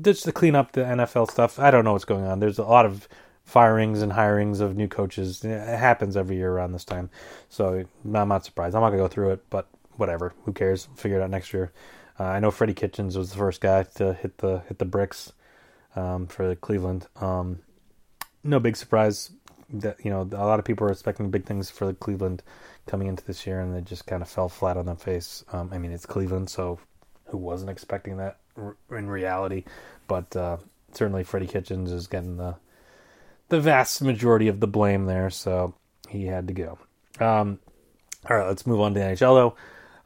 just 0.00 0.24
to 0.24 0.32
clean 0.32 0.54
up 0.54 0.72
the 0.72 0.82
NFL 0.82 1.30
stuff. 1.30 1.58
I 1.58 1.70
don't 1.70 1.84
know 1.84 1.92
what's 1.92 2.04
going 2.04 2.24
on. 2.24 2.40
There's 2.40 2.58
a 2.58 2.64
lot 2.64 2.86
of 2.86 3.08
firings 3.44 4.02
and 4.02 4.12
hirings 4.12 4.60
of 4.60 4.76
new 4.76 4.88
coaches. 4.88 5.44
It 5.44 5.60
happens 5.60 6.16
every 6.16 6.36
year 6.36 6.50
around 6.50 6.72
this 6.72 6.84
time, 6.84 7.10
so 7.48 7.84
I'm 8.04 8.28
not 8.28 8.44
surprised. 8.44 8.74
I'm 8.74 8.82
not 8.82 8.90
gonna 8.90 9.02
go 9.02 9.08
through 9.08 9.32
it, 9.32 9.44
but 9.50 9.68
whatever. 9.96 10.34
Who 10.44 10.52
cares? 10.52 10.88
Figure 10.96 11.18
it 11.20 11.22
out 11.22 11.30
next 11.30 11.52
year. 11.52 11.72
Uh, 12.18 12.24
I 12.24 12.40
know 12.40 12.50
Freddie 12.50 12.74
Kitchens 12.74 13.16
was 13.16 13.30
the 13.30 13.36
first 13.36 13.60
guy 13.60 13.84
to 13.96 14.14
hit 14.14 14.38
the 14.38 14.62
hit 14.68 14.78
the 14.78 14.84
bricks 14.84 15.32
um, 15.94 16.26
for 16.26 16.54
Cleveland. 16.56 17.06
Um, 17.20 17.60
no 18.42 18.60
big 18.60 18.76
surprise 18.76 19.30
that 19.70 20.04
you 20.04 20.10
know 20.10 20.22
a 20.22 20.46
lot 20.46 20.58
of 20.58 20.64
people 20.64 20.86
are 20.86 20.92
expecting 20.92 21.30
big 21.30 21.44
things 21.44 21.70
for 21.70 21.92
Cleveland 21.94 22.42
coming 22.86 23.08
into 23.08 23.24
this 23.24 23.46
year, 23.46 23.60
and 23.60 23.74
they 23.74 23.80
just 23.80 24.06
kind 24.06 24.22
of 24.22 24.28
fell 24.28 24.48
flat 24.48 24.76
on 24.76 24.86
their 24.86 24.96
face. 24.96 25.44
Um, 25.52 25.70
I 25.72 25.78
mean, 25.78 25.92
it's 25.92 26.06
Cleveland, 26.06 26.50
so 26.50 26.78
who 27.26 27.38
wasn't 27.38 27.70
expecting 27.70 28.16
that 28.18 28.38
in 28.90 29.08
reality? 29.08 29.64
But 30.08 30.34
uh, 30.36 30.58
certainly, 30.92 31.24
Freddie 31.24 31.46
Kitchens 31.46 31.92
is 31.92 32.06
getting 32.06 32.36
the 32.36 32.56
the 33.48 33.60
vast 33.60 34.02
majority 34.02 34.48
of 34.48 34.60
the 34.60 34.66
blame 34.66 35.06
there, 35.06 35.30
so 35.30 35.74
he 36.08 36.26
had 36.26 36.48
to 36.48 36.54
go. 36.54 36.78
Um, 37.20 37.60
all 38.28 38.36
right, 38.36 38.46
let's 38.46 38.66
move 38.66 38.80
on 38.80 38.94
to 38.94 39.00
the 39.00 39.06
NHL 39.06 39.18
though. 39.18 39.56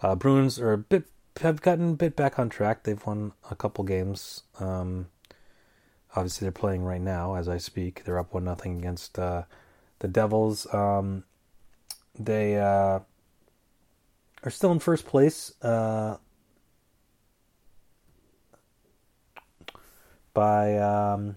Uh, 0.03 0.15
Bruins 0.15 0.59
are 0.59 0.73
a 0.73 0.79
bit 0.79 1.05
have 1.41 1.63
gotten 1.63 1.93
a 1.93 1.97
bit 1.97 2.17
back 2.17 2.39
on 2.39 2.49
track. 2.49 2.83
They've 2.83 3.05
won 3.07 3.33
a 3.51 3.55
couple 3.55 3.85
games. 3.85 4.43
Um, 4.59 5.07
obviously, 6.15 6.45
they're 6.45 6.53
playing 6.53 6.83
right 6.83 7.01
now 7.01 7.35
as 7.35 7.49
I 7.49 7.59
speak. 7.59 8.05
They're 8.05 8.19
up 8.19 8.35
one 8.35 8.45
nothing 8.45 8.79
against 8.79 9.19
uh, 9.19 9.45
the 10.01 10.09
Devils. 10.09 10.73
Um, 10.73 11.25
they 12.19 12.59
uh, 12.59 13.01
are 14.43 14.51
still 14.51 14.73
in 14.73 14.81
first 14.81 15.07
place 15.07 15.53
uh, 15.63 16.17
by. 20.41 20.79
Um, 20.79 21.37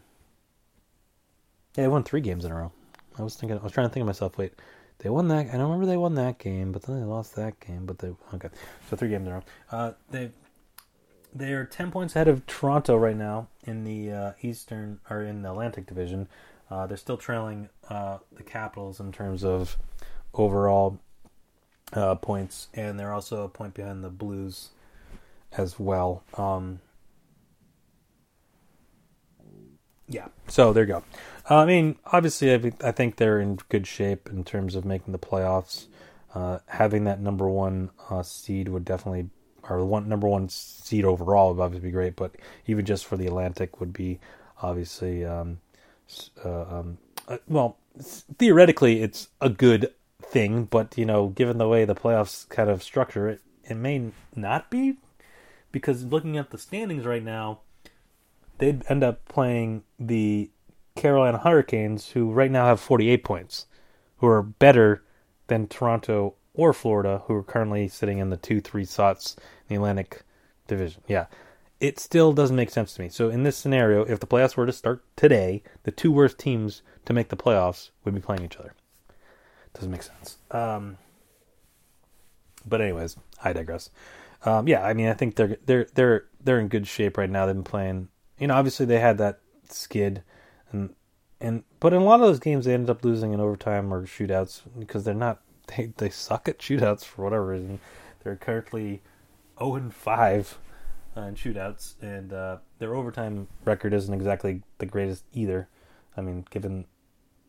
yeah, 1.75 1.83
they 1.83 1.87
won 1.89 2.03
three 2.03 2.21
games 2.21 2.45
in 2.45 2.51
a 2.51 2.55
row. 2.55 2.71
I 3.17 3.21
was 3.21 3.35
thinking. 3.35 3.59
I 3.59 3.63
was 3.63 3.73
trying 3.73 3.87
to 3.89 3.93
think 3.93 4.01
of 4.01 4.07
myself. 4.07 4.37
Wait, 4.37 4.53
they 4.99 5.09
won 5.09 5.27
that. 5.27 5.47
I 5.47 5.51
don't 5.51 5.63
remember 5.63 5.85
they 5.85 5.97
won 5.97 6.15
that 6.15 6.39
game, 6.39 6.71
but 6.71 6.83
then 6.83 6.99
they 6.99 7.05
lost 7.05 7.35
that 7.35 7.59
game. 7.59 7.85
But 7.85 7.99
they 7.99 8.13
okay. 8.33 8.49
So 8.89 8.95
three 8.95 9.09
games 9.09 9.27
in 9.27 9.33
a 9.33 9.35
row. 9.35 9.43
Uh, 9.69 9.91
they 10.09 10.31
they 11.35 11.51
are 11.51 11.65
ten 11.65 11.91
points 11.91 12.15
ahead 12.15 12.29
of 12.29 12.47
Toronto 12.47 12.95
right 12.95 13.17
now 13.17 13.47
in 13.65 13.83
the 13.83 14.11
uh, 14.11 14.31
Eastern 14.41 14.99
or 15.09 15.21
in 15.21 15.41
the 15.41 15.51
Atlantic 15.51 15.85
Division. 15.85 16.29
Uh, 16.71 16.87
they're 16.87 16.97
still 16.97 17.17
trailing 17.17 17.69
uh, 17.89 18.19
the 18.31 18.43
Capitals 18.43 19.01
in 19.01 19.11
terms 19.11 19.43
of 19.43 19.77
overall 20.33 20.97
uh, 21.91 22.15
points, 22.15 22.69
and 22.73 22.97
they're 22.97 23.13
also 23.13 23.43
a 23.43 23.49
point 23.49 23.73
behind 23.73 24.03
the 24.03 24.09
Blues 24.09 24.69
as 25.51 25.77
well. 25.77 26.23
Um, 26.35 26.79
yeah, 30.13 30.27
so 30.47 30.73
there 30.73 30.83
you 30.83 30.87
go. 30.87 31.03
Uh, 31.49 31.57
I 31.57 31.65
mean, 31.65 31.97
obviously, 32.05 32.53
I, 32.53 32.91
think 32.91 33.17
they're 33.17 33.41
in 33.41 33.57
good 33.67 33.87
shape 33.87 34.29
in 34.29 34.43
terms 34.43 34.75
of 34.75 34.85
making 34.85 35.11
the 35.11 35.19
playoffs. 35.19 35.87
Uh, 36.33 36.59
having 36.67 37.03
that 37.03 37.19
number 37.19 37.49
one 37.49 37.89
uh, 38.09 38.23
seed 38.23 38.69
would 38.69 38.85
definitely, 38.85 39.29
or 39.67 39.83
one 39.83 40.07
number 40.07 40.27
one 40.27 40.49
seed 40.49 41.03
overall 41.03 41.53
would 41.53 41.61
obviously 41.61 41.89
be 41.89 41.91
great. 41.91 42.15
But 42.15 42.35
even 42.67 42.85
just 42.85 43.05
for 43.05 43.17
the 43.17 43.27
Atlantic 43.27 43.79
would 43.79 43.91
be 43.91 44.19
obviously, 44.61 45.25
um, 45.25 45.59
uh, 46.45 46.61
um, 46.61 46.97
uh, 47.27 47.37
well, 47.47 47.77
theoretically, 48.37 49.01
it's 49.01 49.27
a 49.41 49.49
good 49.49 49.93
thing. 50.21 50.65
But 50.65 50.97
you 50.97 51.05
know, 51.05 51.27
given 51.29 51.57
the 51.57 51.67
way 51.67 51.85
the 51.85 51.95
playoffs 51.95 52.47
kind 52.49 52.69
of 52.69 52.81
structure 52.83 53.27
it, 53.27 53.41
it 53.65 53.75
may 53.75 54.11
not 54.35 54.69
be 54.69 54.97
because 55.71 56.05
looking 56.05 56.37
at 56.37 56.51
the 56.51 56.57
standings 56.57 57.05
right 57.05 57.23
now 57.23 57.59
they'd 58.57 58.83
end 58.89 59.03
up 59.03 59.25
playing 59.27 59.83
the 59.99 60.49
Carolina 60.95 61.39
Hurricanes, 61.39 62.09
who 62.09 62.31
right 62.31 62.51
now 62.51 62.65
have 62.65 62.79
48 62.79 63.23
points, 63.23 63.65
who 64.17 64.27
are 64.27 64.43
better 64.43 65.03
than 65.47 65.67
Toronto 65.67 66.35
or 66.53 66.73
Florida, 66.73 67.23
who 67.25 67.33
are 67.33 67.43
currently 67.43 67.87
sitting 67.87 68.19
in 68.19 68.29
the 68.29 68.37
2 68.37 68.61
3 68.61 68.85
spots 68.85 69.35
in 69.37 69.43
the 69.69 69.75
Atlantic 69.75 70.23
Division. 70.67 71.01
Yeah. 71.07 71.25
It 71.79 71.99
still 71.99 72.31
doesn't 72.31 72.55
make 72.55 72.69
sense 72.69 72.93
to 72.93 73.01
me. 73.01 73.09
So, 73.09 73.29
in 73.29 73.43
this 73.43 73.57
scenario, 73.57 74.03
if 74.03 74.19
the 74.19 74.27
playoffs 74.27 74.55
were 74.55 74.65
to 74.65 74.71
start 74.71 75.03
today, 75.17 75.63
the 75.83 75.91
two 75.91 76.13
worst 76.13 76.37
teams 76.37 76.81
to 77.03 77.11
make 77.11 77.27
the 77.27 77.35
playoffs 77.35 77.89
would 78.05 78.13
be 78.13 78.21
playing 78.21 78.43
each 78.45 78.55
other. 78.55 78.73
Doesn't 79.73 79.91
make 79.91 80.03
sense. 80.03 80.37
Um, 80.51 80.97
but 82.65 82.79
anyways, 82.79 83.17
I 83.43 83.51
digress. 83.51 83.89
Um, 84.45 84.67
yeah, 84.67 84.85
I 84.85 84.93
mean, 84.93 85.07
I 85.07 85.13
think 85.13 85.35
they're 85.35 85.57
they're 85.65 85.87
they're 85.93 86.25
they're 86.41 86.59
in 86.59 86.67
good 86.67 86.87
shape 86.87 87.17
right 87.17 87.29
now. 87.29 87.45
They've 87.45 87.55
been 87.55 87.63
playing 87.63 88.07
you 88.43 88.47
know, 88.47 88.55
obviously 88.55 88.85
they 88.85 88.99
had 88.99 89.19
that 89.19 89.39
skid, 89.69 90.21
and 90.69 90.93
and 91.39 91.63
but 91.79 91.93
in 91.93 92.01
a 92.01 92.03
lot 92.03 92.19
of 92.19 92.27
those 92.27 92.39
games 92.39 92.65
they 92.65 92.73
ended 92.73 92.89
up 92.89 93.05
losing 93.05 93.31
in 93.31 93.39
overtime 93.39 93.93
or 93.93 94.05
shootouts 94.05 94.63
because 94.77 95.05
they're 95.05 95.13
not 95.13 95.39
they 95.67 95.93
they 95.95 96.09
suck 96.09 96.49
at 96.49 96.59
shootouts 96.59 97.05
for 97.05 97.23
whatever 97.23 97.45
reason. 97.45 97.79
They're 98.21 98.35
currently 98.35 99.01
zero 99.57 99.75
and 99.75 99.93
five 99.93 100.57
uh, 101.15 101.21
in 101.21 101.35
shootouts, 101.35 101.93
and 102.01 102.33
uh, 102.33 102.57
their 102.79 102.95
overtime 102.95 103.47
record 103.63 103.93
isn't 103.93 104.13
exactly 104.13 104.61
the 104.77 104.87
greatest 104.87 105.23
either. 105.31 105.69
I 106.17 106.19
mean, 106.19 106.45
given, 106.49 106.83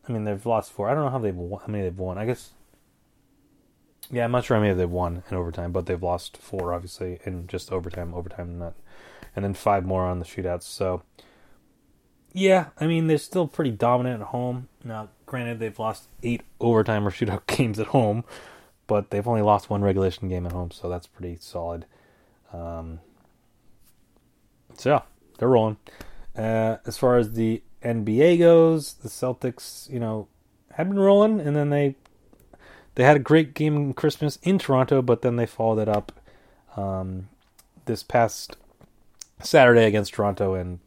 I 0.07 0.13
mean 0.13 0.23
they've 0.23 0.45
lost 0.45 0.71
four. 0.71 0.89
I 0.89 0.93
don't 0.93 1.03
know 1.03 1.11
how 1.11 1.19
they've 1.19 1.35
won, 1.35 1.59
how 1.59 1.67
many 1.67 1.83
they've 1.83 1.99
won. 1.99 2.17
I 2.17 2.25
guess. 2.25 2.51
Yeah, 4.09 4.23
I'm 4.23 4.31
not 4.31 4.45
sure 4.45 4.55
how 4.55 4.63
many 4.63 4.73
they've 4.75 4.89
won 4.89 5.23
in 5.29 5.35
overtime, 5.35 5.73
but 5.73 5.87
they've 5.87 6.01
lost 6.01 6.37
four, 6.37 6.73
obviously, 6.73 7.19
in 7.25 7.47
just 7.47 7.69
overtime. 7.69 8.13
Overtime, 8.13 8.59
not 8.59 8.75
and 9.35 9.43
then 9.43 9.53
five 9.53 9.85
more 9.85 10.05
on 10.05 10.19
the 10.19 10.25
shootouts. 10.25 10.63
So, 10.63 11.03
yeah, 12.33 12.67
I 12.79 12.87
mean 12.87 13.07
they're 13.07 13.17
still 13.17 13.47
pretty 13.47 13.71
dominant 13.71 14.21
at 14.21 14.27
home. 14.27 14.67
Now, 14.83 15.09
granted, 15.25 15.59
they've 15.59 15.77
lost 15.77 16.07
eight 16.23 16.41
overtime 16.59 17.07
or 17.07 17.11
shootout 17.11 17.47
games 17.47 17.79
at 17.79 17.87
home, 17.87 18.23
but 18.87 19.09
they've 19.09 19.27
only 19.27 19.41
lost 19.41 19.69
one 19.69 19.81
regulation 19.81 20.29
game 20.29 20.45
at 20.45 20.51
home, 20.51 20.71
so 20.71 20.89
that's 20.89 21.07
pretty 21.07 21.37
solid. 21.39 21.85
Um, 22.53 22.99
so 24.77 24.89
yeah, 24.89 25.01
they're 25.37 25.47
rolling. 25.47 25.77
Uh, 26.37 26.77
as 26.85 26.97
far 26.97 27.17
as 27.17 27.33
the 27.33 27.63
NBA 27.83 28.39
goes, 28.39 28.93
the 28.93 29.09
Celtics, 29.09 29.89
you 29.89 29.99
know, 29.99 30.27
have 30.73 30.89
been 30.89 30.99
rolling, 30.99 31.39
and 31.39 31.55
then 31.55 31.69
they 31.69 31.95
they 32.95 33.03
had 33.03 33.15
a 33.15 33.19
great 33.19 33.53
game 33.53 33.93
Christmas 33.93 34.37
in 34.43 34.57
Toronto, 34.57 35.01
but 35.01 35.21
then 35.21 35.35
they 35.35 35.45
followed 35.45 35.79
it 35.79 35.89
up 35.89 36.11
um, 36.75 37.29
this 37.85 38.03
past 38.03 38.57
Saturday 39.41 39.85
against 39.85 40.13
Toronto 40.13 40.53
and 40.53 40.79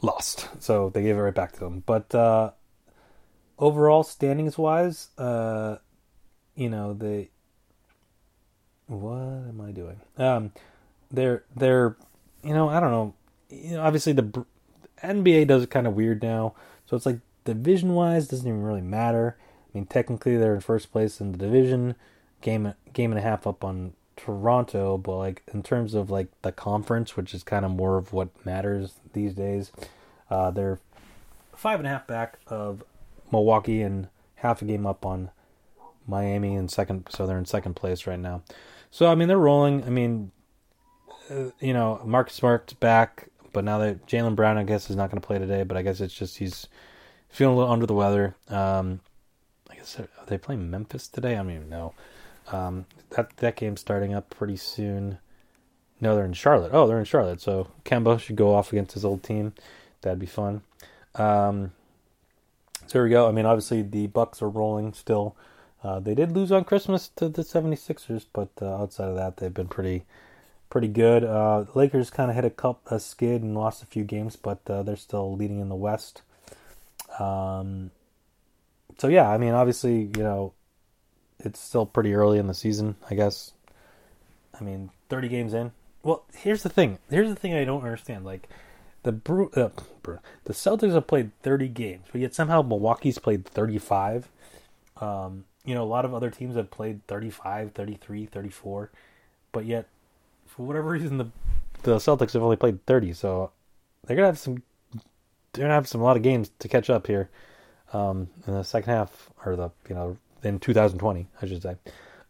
lost. 0.00 0.48
So 0.60 0.90
they 0.90 1.02
gave 1.02 1.16
it 1.16 1.20
right 1.20 1.34
back 1.34 1.52
to 1.52 1.60
them. 1.60 1.82
But 1.86 2.14
uh, 2.14 2.52
overall, 3.58 4.02
standings 4.02 4.58
wise, 4.58 5.08
uh, 5.18 5.78
you 6.54 6.68
know, 6.68 6.92
they 6.92 7.30
what 8.86 9.16
am 9.16 9.60
I 9.60 9.72
doing? 9.72 10.00
Um, 10.18 10.52
they're 11.10 11.44
they're 11.54 11.96
you 12.42 12.54
know 12.54 12.68
I 12.68 12.80
don't 12.80 12.90
know. 12.90 13.14
You 13.48 13.76
know, 13.76 13.82
obviously 13.82 14.12
the 14.12 14.44
NBA 15.02 15.46
does 15.46 15.62
it 15.62 15.70
kind 15.70 15.86
of 15.86 15.94
weird 15.94 16.22
now, 16.22 16.54
so 16.86 16.96
it's 16.96 17.06
like 17.06 17.20
division 17.44 17.94
wise 17.94 18.28
doesn't 18.28 18.46
even 18.46 18.62
really 18.62 18.80
matter. 18.80 19.36
I 19.40 19.78
mean, 19.78 19.86
technically 19.86 20.36
they're 20.36 20.54
in 20.54 20.60
first 20.60 20.92
place 20.92 21.20
in 21.20 21.32
the 21.32 21.38
division, 21.38 21.94
game 22.40 22.74
game 22.92 23.10
and 23.12 23.18
a 23.18 23.22
half 23.22 23.46
up 23.46 23.64
on 23.64 23.94
Toronto, 24.16 24.98
but 24.98 25.16
like 25.16 25.42
in 25.52 25.62
terms 25.62 25.94
of 25.94 26.10
like 26.10 26.28
the 26.42 26.52
conference, 26.52 27.16
which 27.16 27.34
is 27.34 27.42
kind 27.42 27.64
of 27.64 27.70
more 27.70 27.96
of 27.96 28.12
what 28.12 28.28
matters 28.44 28.94
these 29.12 29.34
days, 29.34 29.72
uh, 30.30 30.50
they're 30.50 30.78
five 31.54 31.78
and 31.78 31.86
a 31.86 31.90
half 31.90 32.06
back 32.06 32.38
of 32.46 32.84
Milwaukee 33.30 33.82
and 33.82 34.08
half 34.36 34.62
a 34.62 34.64
game 34.64 34.86
up 34.86 35.06
on 35.06 35.30
Miami 36.06 36.54
in 36.54 36.68
second. 36.68 37.06
So 37.10 37.26
they're 37.26 37.38
in 37.38 37.44
second 37.44 37.74
place 37.74 38.06
right 38.06 38.18
now. 38.18 38.42
So 38.90 39.10
I 39.10 39.14
mean 39.14 39.28
they're 39.28 39.38
rolling. 39.38 39.84
I 39.84 39.90
mean, 39.90 40.32
uh, 41.30 41.50
you 41.60 41.72
know, 41.72 42.00
Marcus 42.04 42.34
Smart's 42.34 42.74
back, 42.74 43.28
but 43.52 43.64
now 43.64 43.78
that 43.78 44.06
Jaylen 44.06 44.36
Brown, 44.36 44.58
I 44.58 44.64
guess, 44.64 44.90
is 44.90 44.96
not 44.96 45.10
going 45.10 45.20
to 45.20 45.26
play 45.26 45.38
today. 45.38 45.62
But 45.62 45.76
I 45.76 45.82
guess 45.82 46.00
it's 46.00 46.14
just 46.14 46.38
he's 46.38 46.66
feeling 47.28 47.54
a 47.54 47.58
little 47.58 47.72
under 47.72 47.86
the 47.86 47.94
weather. 47.94 48.36
Um, 48.48 49.00
I 49.70 49.76
guess 49.76 49.98
are 49.98 50.08
they 50.26 50.38
playing 50.38 50.70
Memphis 50.70 51.08
today? 51.08 51.32
I 51.32 51.36
don't 51.36 51.50
even 51.50 51.68
know. 51.68 51.94
Um, 52.50 52.86
that 53.16 53.36
that 53.38 53.56
game's 53.56 53.80
starting 53.80 54.14
up 54.14 54.30
pretty 54.30 54.56
soon. 54.56 55.18
No, 56.00 56.16
they're 56.16 56.24
in 56.24 56.32
Charlotte. 56.32 56.72
Oh, 56.72 56.86
they're 56.86 56.98
in 56.98 57.04
Charlotte. 57.04 57.40
So 57.40 57.68
Kemba 57.84 58.18
should 58.18 58.36
go 58.36 58.54
off 58.54 58.72
against 58.72 58.94
his 58.94 59.04
old 59.04 59.22
team. 59.22 59.52
That'd 60.00 60.18
be 60.18 60.26
fun. 60.26 60.62
Um, 61.14 61.72
so 62.86 62.98
here 62.98 63.04
we 63.04 63.10
go. 63.10 63.28
I 63.28 63.32
mean, 63.32 63.46
obviously 63.46 63.82
the 63.82 64.08
Bucks 64.08 64.42
are 64.42 64.48
rolling 64.48 64.92
still. 64.94 65.36
Uh, 65.84 66.00
they 66.00 66.14
did 66.14 66.32
lose 66.32 66.52
on 66.52 66.64
Christmas 66.64 67.08
to 67.16 67.28
the 67.28 67.42
76ers, 67.42 68.26
but 68.32 68.50
uh, 68.60 68.82
outside 68.82 69.08
of 69.08 69.16
that, 69.16 69.36
they've 69.36 69.54
been 69.54 69.68
pretty 69.68 70.04
pretty 70.70 70.88
good. 70.88 71.22
Uh, 71.22 71.66
Lakers 71.74 72.08
kind 72.08 72.30
of 72.30 72.34
hit 72.34 72.46
a 72.46 72.50
cup 72.50 72.80
a 72.86 72.98
skid 72.98 73.42
and 73.42 73.54
lost 73.54 73.82
a 73.82 73.86
few 73.86 74.04
games, 74.04 74.36
but 74.36 74.58
uh, 74.70 74.82
they're 74.82 74.96
still 74.96 75.36
leading 75.36 75.60
in 75.60 75.68
the 75.68 75.74
West. 75.74 76.22
Um, 77.18 77.90
so 78.98 79.08
yeah, 79.08 79.28
I 79.28 79.36
mean, 79.36 79.52
obviously, 79.52 80.10
you 80.16 80.22
know, 80.22 80.54
it's 81.44 81.60
still 81.60 81.86
pretty 81.86 82.14
early 82.14 82.38
in 82.38 82.46
the 82.46 82.54
season, 82.54 82.96
I 83.10 83.14
guess. 83.14 83.52
I 84.58 84.64
mean, 84.64 84.90
30 85.08 85.28
games 85.28 85.54
in. 85.54 85.72
Well, 86.02 86.24
here's 86.34 86.62
the 86.62 86.68
thing. 86.68 86.98
Here's 87.10 87.28
the 87.28 87.36
thing 87.36 87.54
I 87.54 87.64
don't 87.64 87.82
understand. 87.82 88.24
Like, 88.24 88.48
the 89.02 89.12
Bru- 89.12 89.50
uh, 89.54 89.70
the 90.44 90.52
Celtics 90.52 90.94
have 90.94 91.06
played 91.06 91.30
30 91.42 91.68
games, 91.68 92.06
but 92.10 92.20
yet 92.20 92.34
somehow 92.34 92.62
Milwaukee's 92.62 93.18
played 93.18 93.44
35. 93.44 94.28
Um, 95.00 95.44
you 95.64 95.74
know, 95.74 95.82
a 95.82 95.84
lot 95.84 96.04
of 96.04 96.14
other 96.14 96.30
teams 96.30 96.56
have 96.56 96.70
played 96.70 97.06
35, 97.06 97.72
33, 97.72 98.26
34, 98.26 98.90
but 99.52 99.64
yet 99.64 99.86
for 100.46 100.66
whatever 100.66 100.90
reason 100.90 101.18
the 101.18 101.26
the 101.82 101.96
Celtics 101.96 102.34
have 102.34 102.42
only 102.42 102.56
played 102.56 102.84
30, 102.86 103.12
so 103.12 103.50
they're 104.04 104.16
going 104.16 104.24
to 104.24 104.30
have 104.30 104.38
some 104.38 104.62
they're 105.52 105.62
going 105.62 105.70
to 105.70 105.74
have 105.74 105.88
some 105.88 106.00
a 106.00 106.04
lot 106.04 106.16
of 106.16 106.22
games 106.22 106.50
to 106.60 106.68
catch 106.68 106.88
up 106.88 107.06
here 107.06 107.28
um, 107.92 108.28
in 108.46 108.54
the 108.54 108.62
second 108.62 108.92
half 108.92 109.30
or 109.44 109.56
the, 109.56 109.70
you 109.88 109.94
know, 109.94 110.16
in 110.42 110.58
2020, 110.58 111.28
I 111.40 111.46
should 111.46 111.62
say. 111.62 111.76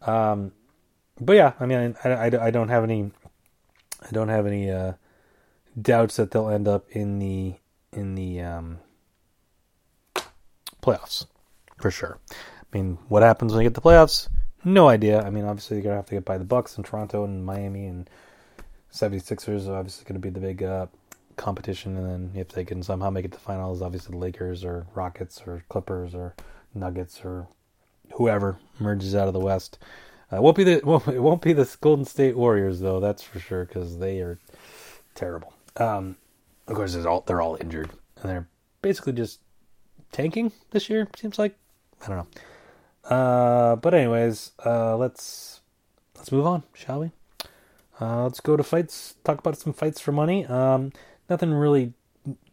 Um, 0.01 0.51
but 1.19 1.33
yeah, 1.33 1.53
I 1.59 1.65
mean, 1.65 1.95
I, 2.03 2.09
I, 2.09 2.45
I 2.47 2.51
don't 2.51 2.69
have 2.69 2.83
any 2.83 3.11
I 4.01 4.11
don't 4.11 4.29
have 4.29 4.45
any 4.45 4.69
uh, 4.69 4.93
doubts 5.81 6.17
that 6.17 6.31
they'll 6.31 6.49
end 6.49 6.67
up 6.67 6.89
in 6.91 7.19
the 7.19 7.55
in 7.91 8.15
the 8.15 8.41
um, 8.41 8.79
playoffs 10.81 11.25
for 11.77 11.91
sure. 11.91 12.19
I 12.31 12.77
mean, 12.77 12.97
what 13.07 13.23
happens 13.23 13.53
when 13.53 13.63
you 13.63 13.69
get 13.69 13.75
the 13.75 13.81
playoffs? 13.81 14.27
No 14.65 14.87
idea. 14.89 15.21
I 15.21 15.29
mean, 15.29 15.45
obviously 15.45 15.77
you're 15.77 15.83
gonna 15.83 15.97
have 15.97 16.07
to 16.07 16.15
get 16.15 16.25
by 16.25 16.37
the 16.37 16.45
Bucks 16.45 16.75
and 16.77 16.85
Toronto 16.85 17.23
and 17.23 17.45
Miami 17.45 17.85
and 17.85 18.09
76ers 18.93 19.67
are 19.67 19.75
obviously 19.75 20.05
going 20.05 20.13
to 20.13 20.19
be 20.19 20.29
the 20.29 20.39
big 20.39 20.61
uh, 20.61 20.85
competition, 21.35 21.97
and 21.97 22.05
then 22.05 22.39
if 22.39 22.49
they 22.49 22.63
can 22.63 22.83
somehow 22.83 23.09
make 23.09 23.25
it 23.25 23.31
to 23.31 23.37
the 23.37 23.43
finals, 23.43 23.81
obviously 23.81 24.11
the 24.11 24.19
Lakers 24.19 24.63
or 24.63 24.85
Rockets 24.93 25.41
or 25.47 25.63
Clippers 25.67 26.13
or 26.13 26.35
Nuggets 26.75 27.21
or 27.25 27.47
whoever 28.13 28.57
emerges 28.79 29.15
out 29.15 29.27
of 29.27 29.33
the 29.33 29.39
West. 29.39 29.77
Uh, 30.31 30.41
won't 30.41 30.57
be 30.57 30.63
the 30.63 30.81
won't, 30.85 31.07
it 31.07 31.19
won't 31.21 31.41
be 31.41 31.53
the 31.53 31.69
Golden 31.81 32.05
State 32.05 32.35
Warriors 32.35 32.79
though. 32.79 32.99
That's 32.99 33.23
for 33.23 33.39
sure 33.39 33.65
because 33.65 33.99
they 33.99 34.19
are 34.19 34.39
terrible. 35.15 35.53
Um, 35.77 36.17
of 36.67 36.75
course, 36.75 36.93
they're 36.93 37.07
all 37.07 37.21
they're 37.21 37.41
all 37.41 37.57
injured 37.59 37.91
and 38.21 38.31
they're 38.31 38.47
basically 38.81 39.13
just 39.13 39.39
tanking 40.11 40.51
this 40.71 40.89
year. 40.89 41.07
Seems 41.15 41.37
like 41.37 41.55
I 42.03 42.07
don't 42.07 42.17
know. 42.17 43.15
Uh, 43.15 43.75
but 43.75 43.93
anyways, 43.93 44.51
uh, 44.65 44.95
let's 44.97 45.61
let's 46.15 46.31
move 46.31 46.45
on, 46.45 46.63
shall 46.73 47.01
we? 47.01 47.11
Uh, 47.99 48.23
let's 48.23 48.39
go 48.39 48.57
to 48.57 48.63
fights. 48.63 49.15
Talk 49.23 49.39
about 49.39 49.57
some 49.57 49.73
fights 49.73 49.99
for 49.99 50.11
money. 50.11 50.45
Um, 50.45 50.91
nothing 51.29 51.53
really 51.53 51.93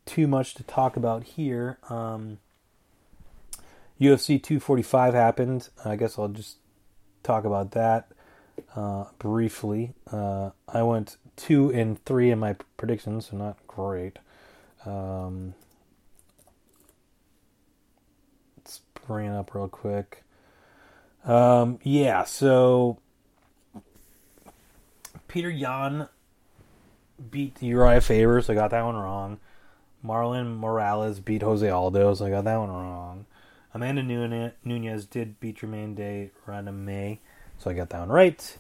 too 0.05 0.27
much 0.27 0.55
to 0.55 0.63
talk 0.63 0.97
about 0.97 1.25
here. 1.25 1.79
Um, 1.89 2.39
UFC 4.01 4.43
245 4.43 5.15
happened. 5.15 5.69
I 5.85 5.97
guess 5.97 6.19
I'll 6.19 6.29
just 6.29 6.57
talk 7.23 7.45
about 7.45 7.73
that 7.73 8.11
uh, 8.75 9.05
briefly. 9.19 9.93
Uh, 10.11 10.51
I 10.69 10.83
went 10.83 11.17
two 11.37 11.73
and 11.73 12.03
three 12.05 12.31
in 12.31 12.39
my 12.39 12.55
predictions, 12.77 13.29
so 13.31 13.37
not 13.37 13.59
great. 13.67 14.19
Um, 14.87 15.55
let's 18.57 18.81
bring 19.07 19.27
it 19.27 19.37
up 19.37 19.55
real 19.55 19.69
quick. 19.69 20.25
Um, 21.25 21.79
yeah, 21.83 22.25
so 22.25 22.99
Peter 25.29 25.51
Yan 25.51 26.09
beat 27.31 27.63
Uriah 27.63 28.01
Faber, 28.01 28.41
so 28.41 28.53
I 28.53 28.57
got 28.57 28.71
that 28.71 28.85
one 28.85 28.97
wrong. 28.97 29.39
Marlon 30.05 30.57
Morales 30.57 31.21
beat 31.21 31.43
Jose 31.43 31.69
Aldo, 31.69 32.15
so 32.15 32.25
I 32.25 32.31
got 32.31 32.45
that 32.45 32.57
one 32.57 32.71
wrong. 32.71 33.27
Amanda 33.73 34.03
Nunes 34.03 35.07
did 35.07 35.39
beat 35.41 35.59
Jermaine 35.59 35.95
de 35.95 36.31
Randamie, 36.47 37.19
so 37.59 37.71
I 37.71 37.75
got 37.75 37.91
that 37.91 38.01
one 38.01 38.09
right. 38.09 38.59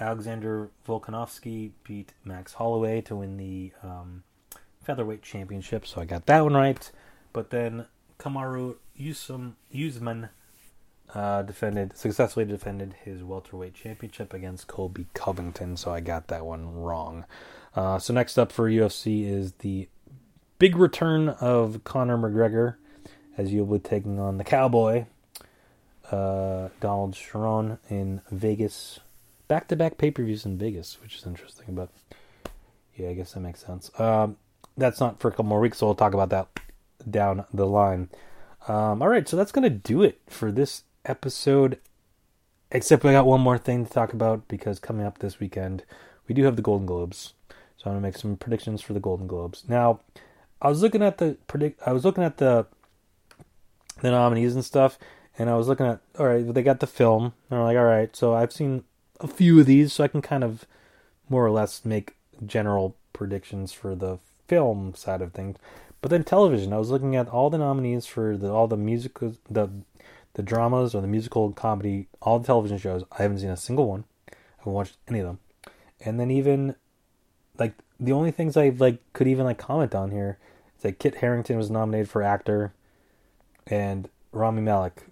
Alexander 0.00 0.70
Volkanovski 0.86 1.72
beat 1.84 2.12
Max 2.24 2.54
Holloway 2.54 3.00
to 3.02 3.16
win 3.16 3.36
the 3.36 3.72
um, 3.82 4.22
featherweight 4.82 5.22
championship, 5.22 5.86
so 5.86 6.00
I 6.00 6.04
got 6.04 6.26
that 6.26 6.42
one 6.42 6.54
right. 6.54 6.90
But 7.32 7.50
then 7.50 7.86
Kamaru 8.18 8.76
Usum, 8.98 9.54
Usman 9.74 10.30
uh, 11.14 11.42
defended 11.42 11.96
successfully 11.96 12.44
defended 12.44 12.94
his 13.04 13.22
welterweight 13.22 13.74
championship 13.74 14.34
against 14.34 14.66
Colby 14.66 15.06
Covington, 15.14 15.76
so 15.76 15.92
I 15.92 16.00
got 16.00 16.28
that 16.28 16.44
one 16.44 16.74
wrong. 16.74 17.24
Uh, 17.74 17.98
so 17.98 18.12
next 18.12 18.38
up 18.38 18.52
for 18.52 18.68
UFC 18.68 19.26
is 19.26 19.52
the 19.60 19.88
big 20.58 20.76
return 20.76 21.28
of 21.28 21.84
Conor 21.84 22.18
McGregor, 22.18 22.76
as 23.38 23.52
you'll 23.52 23.64
be 23.64 23.78
taking 23.78 24.18
on 24.18 24.36
the 24.36 24.44
Cowboy, 24.44 25.06
uh, 26.10 26.68
Donald 26.80 27.14
Cerrone 27.14 27.78
in 27.88 28.20
Vegas. 28.30 29.00
Back 29.46 29.68
to 29.68 29.76
back 29.76 29.96
pay 29.96 30.10
per 30.10 30.24
views 30.24 30.44
in 30.44 30.58
Vegas, 30.58 31.00
which 31.00 31.16
is 31.16 31.24
interesting, 31.24 31.74
but 31.74 31.88
yeah, 32.96 33.08
I 33.08 33.14
guess 33.14 33.32
that 33.32 33.40
makes 33.40 33.64
sense. 33.64 33.90
Um, 33.98 34.36
that's 34.76 35.00
not 35.00 35.20
for 35.20 35.28
a 35.28 35.30
couple 35.30 35.46
more 35.46 35.60
weeks, 35.60 35.78
so 35.78 35.86
we'll 35.86 35.94
talk 35.94 36.12
about 36.12 36.30
that 36.30 36.48
down 37.08 37.44
the 37.54 37.66
line. 37.66 38.10
Um, 38.66 39.00
all 39.00 39.08
right, 39.08 39.26
so 39.26 39.36
that's 39.36 39.52
going 39.52 39.62
to 39.62 39.70
do 39.70 40.02
it 40.02 40.20
for 40.26 40.52
this 40.52 40.82
episode. 41.06 41.78
Except 42.70 43.04
I 43.04 43.12
got 43.12 43.24
one 43.24 43.40
more 43.40 43.56
thing 43.56 43.86
to 43.86 43.90
talk 43.90 44.12
about 44.12 44.46
because 44.46 44.78
coming 44.78 45.06
up 45.06 45.18
this 45.18 45.40
weekend, 45.40 45.84
we 46.26 46.34
do 46.34 46.44
have 46.44 46.56
the 46.56 46.62
Golden 46.62 46.86
Globes. 46.86 47.32
So 47.78 47.84
I'm 47.86 47.92
gonna 47.92 48.00
make 48.00 48.18
some 48.18 48.36
predictions 48.36 48.82
for 48.82 48.92
the 48.92 49.00
Golden 49.00 49.26
Globes. 49.26 49.64
Now, 49.68 50.00
I 50.60 50.68
was 50.68 50.82
looking 50.82 51.02
at 51.02 51.16
the 51.16 51.38
predict. 51.46 51.80
I 51.86 51.92
was 51.92 52.04
looking 52.04 52.24
at 52.24 52.36
the 52.36 52.66
the 54.00 54.10
nominees 54.10 54.54
and 54.54 54.64
stuff, 54.64 54.98
and 55.38 55.48
I 55.48 55.54
was 55.54 55.68
looking 55.68 55.86
at 55.86 56.00
all 56.18 56.26
right. 56.26 56.52
They 56.52 56.62
got 56.62 56.80
the 56.80 56.86
film. 56.86 57.32
And 57.50 57.58
I'm 57.58 57.64
like, 57.64 57.76
all 57.76 57.84
right. 57.84 58.14
So 58.14 58.34
I've 58.34 58.52
seen 58.52 58.84
a 59.20 59.28
few 59.28 59.60
of 59.60 59.66
these, 59.66 59.92
so 59.92 60.04
I 60.04 60.08
can 60.08 60.22
kind 60.22 60.44
of 60.44 60.64
more 61.28 61.44
or 61.44 61.50
less 61.50 61.84
make 61.84 62.16
general 62.44 62.96
predictions 63.12 63.72
for 63.72 63.94
the 63.94 64.18
film 64.46 64.94
side 64.94 65.22
of 65.22 65.32
things. 65.32 65.56
But 66.00 66.10
then 66.10 66.24
television, 66.24 66.72
I 66.72 66.78
was 66.78 66.90
looking 66.90 67.16
at 67.16 67.28
all 67.28 67.50
the 67.50 67.58
nominees 67.58 68.06
for 68.06 68.36
the 68.36 68.50
all 68.50 68.68
the 68.68 68.76
musical 68.76 69.34
the 69.50 69.68
the 70.34 70.42
dramas 70.42 70.94
or 70.94 71.00
the 71.00 71.08
musical 71.08 71.52
comedy, 71.52 72.06
all 72.22 72.38
the 72.38 72.46
television 72.46 72.78
shows. 72.78 73.02
I 73.12 73.22
haven't 73.22 73.40
seen 73.40 73.50
a 73.50 73.56
single 73.56 73.88
one. 73.88 74.04
I 74.30 74.34
haven't 74.58 74.72
watched 74.72 74.96
any 75.08 75.18
of 75.20 75.26
them. 75.26 75.38
And 76.00 76.20
then 76.20 76.30
even 76.30 76.76
like 77.58 77.74
the 77.98 78.12
only 78.12 78.30
things 78.30 78.56
I 78.56 78.68
like 78.68 79.00
could 79.12 79.26
even 79.26 79.44
like 79.44 79.58
comment 79.58 79.94
on 79.94 80.12
here 80.12 80.38
is 80.76 80.82
that 80.82 81.00
Kit 81.00 81.16
Harington 81.16 81.56
was 81.56 81.70
nominated 81.70 82.08
for 82.08 82.22
actor, 82.22 82.72
and 83.68 84.08
Rami 84.32 84.62
Malek, 84.62 85.04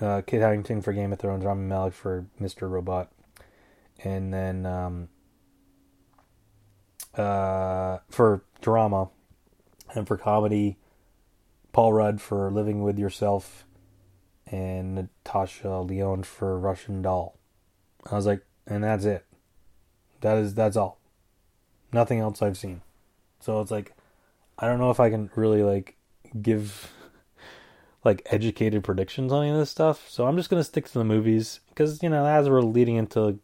uh, 0.00 0.22
Kit 0.26 0.40
Harington 0.40 0.80
for 0.80 0.92
Game 0.92 1.12
of 1.12 1.18
Thrones, 1.18 1.44
Rami 1.44 1.66
Malek 1.66 1.92
for 1.92 2.26
Mr. 2.40 2.70
Robot, 2.70 3.10
and 4.02 4.32
then 4.32 4.64
um, 4.64 5.08
uh, 7.16 7.98
for 8.08 8.44
drama 8.60 9.10
and 9.94 10.06
for 10.06 10.16
comedy, 10.16 10.78
Paul 11.72 11.92
Rudd 11.92 12.20
for 12.20 12.50
Living 12.50 12.82
with 12.82 12.98
Yourself, 12.98 13.64
and 14.46 14.94
Natasha 14.94 15.68
Lyonne 15.68 16.22
for 16.22 16.58
Russian 16.58 17.02
Doll. 17.02 17.38
I 18.10 18.14
was 18.14 18.26
like, 18.26 18.44
and 18.66 18.84
that's 18.84 19.04
it. 19.04 19.24
That 20.20 20.38
is 20.38 20.54
that's 20.54 20.76
all. 20.76 20.98
Nothing 21.92 22.20
else 22.20 22.42
I've 22.42 22.56
seen. 22.56 22.82
So 23.40 23.60
it's 23.60 23.70
like 23.70 23.94
I 24.58 24.66
don't 24.66 24.78
know 24.78 24.90
if 24.90 25.00
I 25.00 25.10
can 25.10 25.30
really 25.34 25.62
like 25.62 25.96
give 26.40 26.92
like 28.08 28.22
educated 28.26 28.82
predictions 28.82 29.32
on 29.32 29.42
any 29.42 29.52
of 29.52 29.58
this 29.58 29.70
stuff. 29.70 30.08
So 30.08 30.26
I'm 30.26 30.36
just 30.36 30.48
gonna 30.48 30.64
stick 30.64 30.86
to 30.86 30.98
the 30.98 31.04
movies 31.04 31.60
because 31.68 32.02
you 32.02 32.08
know 32.08 32.24
as 32.24 32.48
we're 32.48 32.62
leading 32.62 32.96
into 32.96 33.38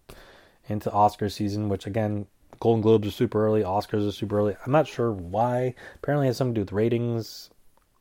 into 0.68 0.90
Oscar 0.90 1.28
season, 1.28 1.68
which 1.68 1.86
again 1.86 2.26
Golden 2.60 2.80
Globes 2.80 3.06
are 3.06 3.10
super 3.10 3.44
early, 3.44 3.62
Oscars 3.62 4.08
are 4.08 4.12
super 4.12 4.38
early. 4.38 4.56
I'm 4.64 4.72
not 4.72 4.88
sure 4.88 5.12
why. 5.12 5.74
Apparently, 5.96 6.26
it 6.26 6.30
has 6.30 6.38
something 6.38 6.54
to 6.54 6.60
do 6.60 6.62
with 6.62 6.72
ratings. 6.72 7.50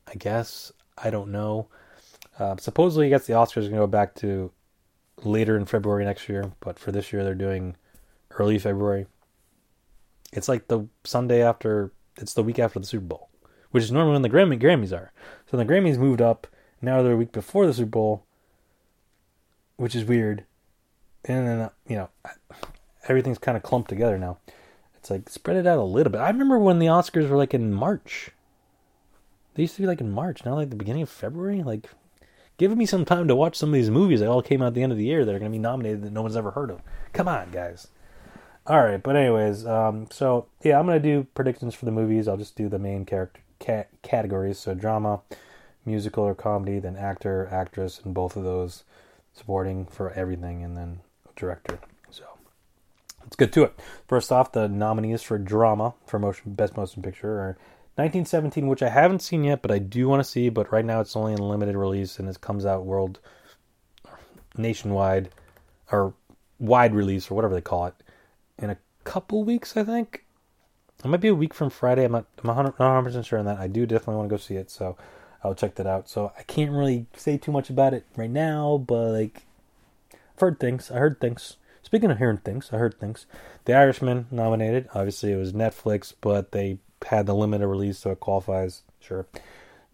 I 0.07 0.15
guess 0.15 0.71
I 0.97 1.09
don't 1.09 1.33
know. 1.33 1.67
Uh, 2.39 2.55
supposedly, 2.57 3.07
I 3.07 3.09
guess 3.09 3.27
the 3.27 3.33
Oscars 3.33 3.65
are 3.65 3.69
gonna 3.69 3.81
go 3.81 3.87
back 3.87 4.15
to 4.15 4.49
later 5.23 5.57
in 5.57 5.65
February 5.65 6.05
next 6.05 6.29
year, 6.29 6.53
but 6.61 6.79
for 6.79 6.93
this 6.93 7.11
year 7.11 7.25
they're 7.25 7.35
doing 7.35 7.75
early 8.31 8.57
February. 8.57 9.05
It's 10.31 10.47
like 10.47 10.69
the 10.69 10.87
Sunday 11.03 11.43
after. 11.43 11.91
It's 12.15 12.35
the 12.35 12.43
week 12.43 12.59
after 12.59 12.79
the 12.79 12.85
Super 12.85 13.05
Bowl, 13.05 13.29
which 13.71 13.83
is 13.83 13.91
normally 13.91 14.13
when 14.13 14.21
the 14.21 14.29
Grammy 14.29 14.61
Grammys 14.61 14.97
are. 14.97 15.11
So 15.51 15.57
the 15.57 15.65
Grammys 15.65 15.97
moved 15.97 16.21
up. 16.21 16.47
Now 16.83 17.01
they're 17.01 17.13
a 17.13 17.17
week 17.17 17.31
before 17.31 17.65
the 17.65 17.73
Super 17.73 17.89
Bowl, 17.89 18.25
which 19.77 19.95
is 19.95 20.05
weird. 20.05 20.45
And 21.25 21.47
then 21.47 21.69
you 21.87 21.95
know, 21.95 22.09
everything's 23.07 23.37
kind 23.37 23.57
of 23.57 23.63
clumped 23.63 23.89
together 23.89 24.17
now. 24.17 24.37
It's 24.95 25.09
like 25.09 25.29
spread 25.29 25.57
it 25.57 25.65
out 25.65 25.79
a 25.79 25.83
little 25.83 26.11
bit. 26.11 26.21
I 26.21 26.27
remember 26.27 26.59
when 26.59 26.79
the 26.79 26.87
Oscars 26.87 27.29
were 27.29 27.37
like 27.37 27.53
in 27.53 27.73
March. 27.73 28.31
They 29.55 29.63
used 29.63 29.75
to 29.75 29.81
be 29.81 29.87
like 29.87 30.01
in 30.01 30.11
March. 30.11 30.45
Now 30.45 30.55
like 30.55 30.69
the 30.69 30.75
beginning 30.75 31.03
of 31.03 31.09
February. 31.09 31.63
Like, 31.63 31.89
give 32.57 32.75
me 32.75 32.85
some 32.85 33.05
time 33.05 33.27
to 33.27 33.35
watch 33.35 33.55
some 33.55 33.69
of 33.69 33.73
these 33.73 33.89
movies 33.89 34.19
that 34.19 34.29
all 34.29 34.41
came 34.41 34.61
out 34.61 34.67
at 34.67 34.73
the 34.73 34.83
end 34.83 34.91
of 34.91 34.97
the 34.97 35.05
year 35.05 35.25
that 35.25 35.33
are 35.33 35.39
going 35.39 35.51
to 35.51 35.55
be 35.55 35.61
nominated 35.61 36.03
that 36.03 36.11
no 36.11 36.21
one's 36.21 36.35
ever 36.35 36.51
heard 36.51 36.69
of. 36.69 36.81
Come 37.13 37.27
on, 37.27 37.51
guys. 37.51 37.87
All 38.65 38.81
right, 38.81 39.01
but 39.01 39.17
anyways, 39.17 39.65
um, 39.65 40.07
so 40.09 40.45
yeah, 40.63 40.79
I'm 40.79 40.85
gonna 40.85 40.97
do 40.97 41.27
predictions 41.35 41.75
for 41.75 41.83
the 41.83 41.91
movies. 41.91 42.29
I'll 42.29 42.37
just 42.37 42.55
do 42.55 42.69
the 42.69 42.79
main 42.79 43.03
character 43.03 43.41
ca- 43.59 43.87
categories, 44.03 44.57
so 44.57 44.73
drama, 44.73 45.19
musical 45.85 46.23
or 46.23 46.35
comedy, 46.35 46.79
then 46.79 46.95
actor, 46.95 47.47
actress, 47.51 47.99
and 48.03 48.13
both 48.13 48.35
of 48.35 48.43
those 48.43 48.83
supporting 49.33 49.85
for 49.85 50.11
everything, 50.11 50.63
and 50.63 50.77
then 50.77 50.99
director. 51.35 51.79
So 52.09 52.23
let's 53.21 53.35
get 53.35 53.51
to 53.53 53.63
it. 53.63 53.79
First 54.07 54.31
off, 54.31 54.51
the 54.51 54.67
nominees 54.67 55.21
for 55.21 55.37
drama 55.37 55.93
for 56.05 56.19
motion 56.19 56.53
best 56.53 56.77
motion 56.77 57.01
picture 57.01 57.39
are 57.39 57.57
1917, 57.95 58.67
which 58.67 58.83
I 58.83 58.89
haven't 58.89 59.21
seen 59.21 59.43
yet, 59.43 59.61
but 59.61 59.71
I 59.71 59.79
do 59.79 60.07
want 60.07 60.19
to 60.19 60.29
see. 60.29 60.49
But 60.49 60.71
right 60.71 60.85
now, 60.85 61.01
it's 61.01 61.15
only 61.15 61.33
in 61.33 61.39
limited 61.39 61.75
release, 61.75 62.19
and 62.19 62.27
it 62.27 62.41
comes 62.41 62.65
out 62.65 62.85
world 62.85 63.19
nationwide 64.57 65.29
or 65.91 66.13
wide 66.59 66.95
release 66.95 67.29
or 67.29 67.35
whatever 67.35 67.53
they 67.53 67.61
call 67.61 67.87
it 67.87 67.95
in 68.57 68.69
a 68.69 68.77
couple 69.03 69.43
weeks, 69.43 69.75
I 69.75 69.83
think. 69.83 70.25
It 71.03 71.07
might 71.07 71.19
be 71.19 71.27
a 71.27 71.35
week 71.35 71.53
from 71.53 71.69
Friday. 71.69 72.05
I'm 72.05 72.13
not, 72.13 72.25
I'm 72.41 72.47
100, 72.47 72.79
not 72.79 73.03
100% 73.03 73.25
sure 73.25 73.39
on 73.39 73.45
that. 73.45 73.59
I 73.59 73.67
do 73.67 73.85
definitely 73.85 74.15
want 74.15 74.29
to 74.29 74.33
go 74.33 74.37
see 74.37 74.55
it, 74.55 74.71
so 74.71 74.95
I'll 75.43 75.55
check 75.55 75.75
that 75.75 75.87
out. 75.87 76.09
So 76.09 76.31
I 76.37 76.43
can't 76.43 76.71
really 76.71 77.05
say 77.15 77.37
too 77.37 77.51
much 77.51 77.69
about 77.69 77.93
it 77.93 78.05
right 78.15 78.29
now, 78.29 78.77
but 78.77 79.11
like, 79.11 79.43
I've 80.13 80.39
heard 80.39 80.59
things. 80.59 80.89
I 80.89 80.95
heard 80.95 81.19
things. 81.19 81.57
Speaking 81.81 82.09
of 82.09 82.17
hearing 82.17 82.37
things, 82.37 82.69
I 82.71 82.77
heard 82.77 82.99
things. 82.99 83.25
The 83.65 83.73
Irishman 83.73 84.27
nominated. 84.31 84.87
Obviously, 84.93 85.33
it 85.33 85.37
was 85.37 85.53
Netflix, 85.53 86.13
but 86.21 86.51
they 86.51 86.79
had 87.05 87.25
the 87.25 87.35
limited 87.35 87.67
release, 87.67 87.99
so 87.99 88.11
it 88.11 88.19
qualifies. 88.19 88.83
Sure. 88.99 89.27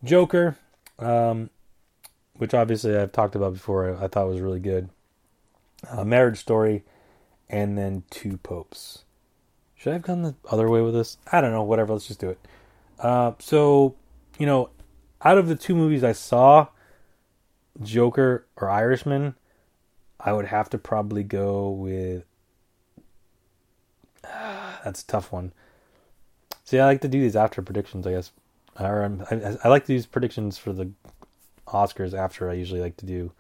Joker, 0.04 0.56
um, 1.00 1.50
which 2.36 2.54
obviously 2.54 2.96
I've 2.96 3.12
talked 3.12 3.36
about 3.36 3.54
before. 3.54 3.98
I, 3.98 4.06
I 4.06 4.08
thought 4.08 4.28
was 4.28 4.40
really 4.40 4.60
good. 4.60 4.90
Uh, 5.90 6.04
Marriage 6.04 6.40
Story, 6.40 6.84
and 7.50 7.78
then 7.78 8.04
Two 8.12 8.38
Popes. 8.38 9.04
Should 9.76 9.92
I 9.92 9.94
have 9.94 10.02
gone 10.04 10.22
the 10.22 10.36
other 10.52 10.70
way 10.70 10.82
with 10.82 10.94
this? 10.94 11.18
I 11.32 11.42
don't 11.42 11.52
know. 11.52 11.64
Whatever. 11.64 11.94
Let's 11.94 12.08
just 12.08 12.20
do 12.20 12.30
it. 12.30 12.40
Uh, 13.00 13.32
so, 13.40 13.96
you 14.38 14.46
know, 14.46 14.70
out 15.24 15.38
of 15.38 15.48
the 15.48 15.56
two 15.56 15.76
movies 15.76 16.04
I 16.04 16.12
saw, 16.12 16.68
Joker 17.82 18.46
or 18.56 18.70
Irishman, 18.70 19.36
I 20.20 20.34
would 20.34 20.48
have 20.48 20.70
to 20.72 20.78
probably 20.78 21.24
go 21.24 21.70
with. 21.70 22.26
that's 24.24 25.02
a 25.02 25.08
tough 25.08 25.32
one. 25.32 25.54
See, 26.64 26.80
I 26.80 26.86
like 26.86 27.02
to 27.02 27.08
do 27.08 27.20
these 27.20 27.36
after 27.36 27.62
predictions, 27.62 28.06
I 28.06 28.12
guess. 28.12 28.32
Or 28.80 29.04
um, 29.04 29.26
I, 29.32 29.58
I 29.64 29.68
like 29.70 29.86
to 29.86 29.94
use 29.94 30.06
predictions 30.06 30.58
for 30.58 30.72
the 30.72 30.92
Oscars 31.68 32.14
after 32.14 32.50
I 32.50 32.54
usually 32.54 32.82
like 32.82 32.98
to 32.98 33.06
do 33.06 33.32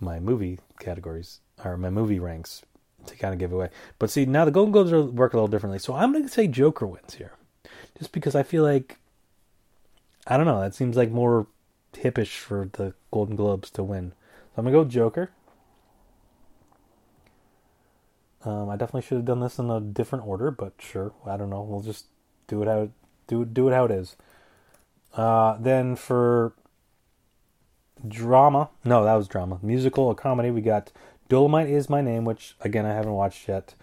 my 0.00 0.20
movie 0.20 0.58
categories 0.78 1.40
or 1.64 1.76
my 1.76 1.90
movie 1.90 2.18
ranks 2.18 2.62
to 3.06 3.16
kind 3.16 3.32
of 3.32 3.40
give 3.40 3.52
away. 3.52 3.70
But 3.98 4.10
see, 4.10 4.26
now 4.26 4.44
the 4.44 4.50
Golden 4.50 4.72
Globes 4.72 4.92
work 4.92 5.32
a 5.32 5.36
little 5.36 5.48
differently. 5.48 5.78
So 5.78 5.94
I'm 5.94 6.12
going 6.12 6.24
to 6.24 6.30
say 6.30 6.46
Joker 6.46 6.86
wins 6.86 7.14
here. 7.14 7.32
Just 7.98 8.12
because 8.12 8.34
I 8.34 8.42
feel 8.42 8.62
like, 8.62 8.98
I 10.28 10.36
don't 10.36 10.46
know, 10.46 10.60
that 10.60 10.74
seems 10.74 10.96
like 10.96 11.10
more 11.10 11.46
hippish 11.94 12.38
for 12.38 12.68
the 12.72 12.94
Golden 13.10 13.34
Globes 13.34 13.70
to 13.70 13.82
win. 13.82 14.12
So 14.54 14.54
I'm 14.58 14.66
to 14.66 14.70
go 14.70 14.84
Joker. 14.84 15.30
Um, 18.44 18.68
I 18.68 18.76
definitely 18.76 19.02
should 19.02 19.16
have 19.16 19.24
done 19.24 19.40
this 19.40 19.58
in 19.58 19.70
a 19.70 19.80
different 19.80 20.26
order, 20.26 20.50
but 20.50 20.74
sure, 20.78 21.12
I 21.26 21.36
don't 21.36 21.50
know. 21.50 21.62
We'll 21.62 21.80
just 21.80 22.06
do 22.46 22.62
it 22.62 22.68
how 22.68 22.90
do 23.26 23.44
do 23.44 23.68
it 23.68 23.72
how 23.72 23.86
it 23.86 23.90
is. 23.90 24.16
Uh, 25.14 25.56
then 25.58 25.96
for 25.96 26.52
drama, 28.06 28.70
no, 28.84 29.04
that 29.04 29.14
was 29.14 29.28
drama. 29.28 29.58
Musical 29.62 30.04
or 30.04 30.14
comedy, 30.14 30.50
we 30.50 30.60
got 30.60 30.92
Dolemite 31.28 31.68
is 31.68 31.90
my 31.90 32.00
name, 32.00 32.24
which 32.24 32.54
again 32.60 32.86
I 32.86 32.94
haven't 32.94 33.12
watched 33.12 33.48
yet. 33.48 33.74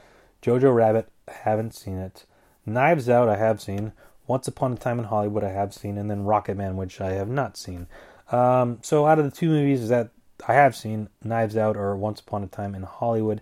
Jojo 0.42 0.74
Rabbit, 0.74 1.10
haven't 1.28 1.76
seen 1.76 1.98
it. 1.98 2.26
Knives 2.66 3.10
Out, 3.10 3.28
I 3.28 3.36
have 3.36 3.62
seen. 3.62 3.92
Once 4.28 4.48
Upon 4.48 4.74
a 4.74 4.76
Time 4.76 5.00
in 5.00 5.06
Hollywood, 5.06 5.44
I 5.44 5.52
have 5.52 5.74
seen, 5.74 5.98
and 5.98 6.10
then 6.10 6.26
Rocketman, 6.26 6.76
which 6.76 7.00
I 7.02 7.14
have 7.14 7.30
not 7.30 7.58
seen. 7.58 7.88
Um, 8.32 8.80
so 8.82 9.06
out 9.06 9.20
of 9.20 9.26
the 9.26 9.32
two 9.32 9.50
movies 9.50 9.90
that 9.90 10.10
I 10.48 10.54
have 10.54 10.76
seen, 10.76 11.10
Knives 11.24 11.56
Out 11.56 11.78
or 11.78 11.96
Once 11.96 12.20
Upon 12.20 12.44
a 12.44 12.48
Time 12.48 12.76
in 12.76 12.84
Hollywood, 12.84 13.42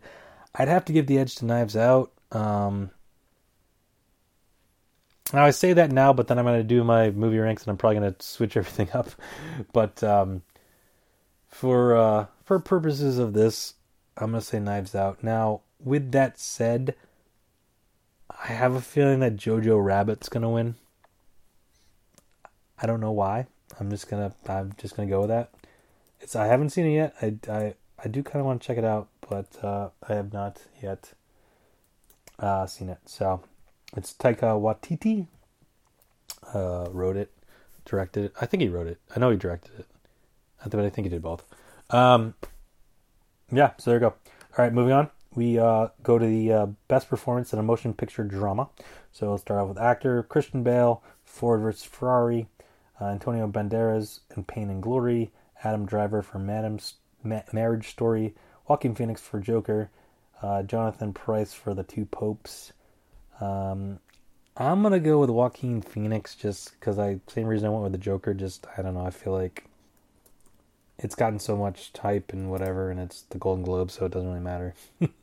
I'd 0.55 0.67
have 0.67 0.85
to 0.85 0.93
give 0.93 1.07
the 1.07 1.17
edge 1.17 1.35
to 1.35 1.45
Knives 1.45 1.75
Out. 1.75 2.11
Um, 2.31 2.91
now 5.33 5.45
I 5.45 5.51
say 5.51 5.73
that 5.73 5.91
now, 5.91 6.13
but 6.13 6.27
then 6.27 6.37
I'm 6.37 6.45
going 6.45 6.59
to 6.59 6.63
do 6.63 6.83
my 6.83 7.11
movie 7.11 7.39
ranks, 7.39 7.63
and 7.63 7.71
I'm 7.71 7.77
probably 7.77 7.99
going 7.99 8.13
to 8.13 8.25
switch 8.25 8.57
everything 8.57 8.89
up. 8.93 9.09
But 9.71 10.03
um, 10.03 10.43
for 11.47 11.95
uh, 11.95 12.25
for 12.43 12.59
purposes 12.59 13.17
of 13.17 13.33
this, 13.33 13.75
I'm 14.17 14.31
going 14.31 14.41
to 14.41 14.45
say 14.45 14.59
Knives 14.59 14.95
Out. 14.95 15.23
Now, 15.23 15.61
with 15.79 16.11
that 16.11 16.39
said, 16.39 16.95
have 18.53 18.75
a 18.75 18.81
feeling 18.81 19.19
that 19.19 19.35
Jojo 19.35 19.83
Rabbit's 19.83 20.29
to 20.29 20.49
win. 20.49 20.75
I 22.81 22.85
don't 22.85 22.99
know 22.99 23.11
why. 23.11 23.47
I'm 23.79 23.89
just 23.89 24.09
gonna 24.09 24.33
I'm 24.47 24.73
just 24.77 24.95
gonna 24.95 25.09
go 25.09 25.21
with 25.21 25.29
that. 25.29 25.51
It's 26.19 26.35
I 26.35 26.47
haven't 26.47 26.71
seen 26.71 26.85
it 26.85 26.95
yet. 26.95 27.15
I 27.21 27.35
I, 27.51 27.73
I 28.03 28.07
do 28.07 28.23
kind 28.23 28.39
of 28.39 28.45
want 28.45 28.61
to 28.61 28.67
check 28.67 28.77
it 28.77 28.85
out, 28.85 29.07
but 29.29 29.63
uh, 29.63 29.89
I 30.07 30.13
have 30.13 30.33
not 30.33 30.61
yet 30.81 31.13
uh, 32.39 32.65
seen 32.65 32.89
it. 32.89 32.99
So 33.05 33.41
it's 33.95 34.13
Taika 34.13 34.59
Waititi 34.59 35.27
uh, 36.53 36.89
wrote 36.91 37.17
it, 37.17 37.31
directed 37.85 38.25
it. 38.25 38.33
I 38.39 38.45
think 38.45 38.61
he 38.61 38.69
wrote 38.69 38.87
it. 38.87 38.99
I 39.15 39.19
know 39.19 39.29
he 39.29 39.37
directed 39.37 39.79
it. 39.79 39.87
But 40.69 40.79
I 40.79 40.89
think 40.89 41.05
he 41.05 41.09
did 41.09 41.21
both. 41.21 41.43
Um, 41.89 42.35
yeah, 43.51 43.71
so 43.77 43.91
there 43.91 43.97
you 43.97 44.01
go. 44.01 44.07
All 44.57 44.65
right, 44.65 44.73
moving 44.73 44.93
on. 44.93 45.09
We 45.35 45.57
uh, 45.57 45.87
go 46.03 46.17
to 46.17 46.25
the 46.25 46.53
uh, 46.53 46.65
best 46.87 47.09
performance 47.09 47.53
in 47.53 47.59
a 47.59 47.63
motion 47.63 47.93
picture 47.93 48.23
drama. 48.23 48.69
So 49.11 49.31
let's 49.31 49.41
start 49.41 49.61
off 49.61 49.69
with 49.69 49.79
actor 49.79 50.23
Christian 50.23 50.63
Bale, 50.63 51.03
Ford 51.23 51.61
vs. 51.61 51.83
Ferrari, 51.83 52.47
uh, 53.01 53.05
Antonio 53.05 53.47
Banderas 53.47 54.19
in 54.35 54.43
Pain 54.43 54.69
and 54.69 54.81
Glory, 54.81 55.31
Adam 55.63 55.85
Driver 55.85 56.21
for 56.21 56.39
Madam's 56.39 56.95
Ma- 57.23 57.41
Marriage 57.51 57.89
Story, 57.89 58.35
Joaquin 58.67 58.95
Phoenix 58.95 59.21
for 59.21 59.39
Joker, 59.39 59.89
uh, 60.41 60.63
Jonathan 60.63 61.13
Pryce 61.13 61.53
for 61.53 61.73
The 61.73 61.83
Two 61.83 62.05
Popes. 62.05 62.73
Um, 63.41 63.99
I'm 64.55 64.83
gonna 64.83 64.99
go 64.99 65.19
with 65.19 65.31
Joaquin 65.31 65.81
Phoenix 65.81 66.35
just 66.35 66.79
because 66.79 66.99
I 66.99 67.19
same 67.27 67.47
reason 67.47 67.67
I 67.67 67.71
went 67.71 67.83
with 67.83 67.91
the 67.93 67.97
Joker. 67.97 68.33
Just 68.33 68.67
I 68.77 68.83
don't 68.83 68.93
know. 68.93 69.05
I 69.05 69.09
feel 69.09 69.33
like 69.33 69.65
it's 70.99 71.15
gotten 71.15 71.39
so 71.39 71.57
much 71.57 71.91
type 71.93 72.33
and 72.33 72.51
whatever, 72.51 72.91
and 72.91 72.99
it's 72.99 73.23
the 73.23 73.39
Golden 73.39 73.63
Globe, 73.63 73.89
so 73.89 74.05
it 74.05 74.11
doesn't 74.11 74.27
really 74.27 74.39
matter. 74.39 74.75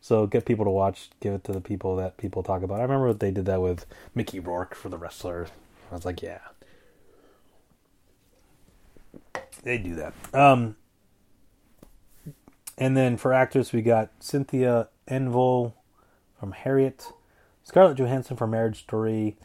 so 0.00 0.26
get 0.26 0.44
people 0.44 0.64
to 0.64 0.70
watch, 0.70 1.10
give 1.20 1.34
it 1.34 1.44
to 1.44 1.52
the 1.52 1.60
people 1.60 1.96
that 1.96 2.16
people 2.16 2.42
talk 2.42 2.62
about. 2.62 2.80
I 2.80 2.82
remember 2.82 3.12
they 3.12 3.30
did 3.30 3.46
that 3.46 3.60
with 3.60 3.86
Mickey 4.14 4.40
Rourke 4.40 4.74
for 4.74 4.88
the 4.88 4.98
wrestler. 4.98 5.46
I 5.90 5.94
was 5.94 6.04
like, 6.04 6.22
yeah, 6.22 6.40
they 9.62 9.78
do 9.78 9.94
that. 9.96 10.14
Um, 10.34 10.76
and 12.78 12.96
then 12.96 13.16
for 13.16 13.32
actors, 13.32 13.72
we 13.72 13.82
got 13.82 14.10
Cynthia 14.20 14.88
Erivo 15.08 15.72
from 16.38 16.52
Harriet, 16.52 17.12
Scarlett 17.64 17.98
Johansson 17.98 18.36
for 18.36 18.46
Marriage 18.46 18.80
Story, 18.80 19.36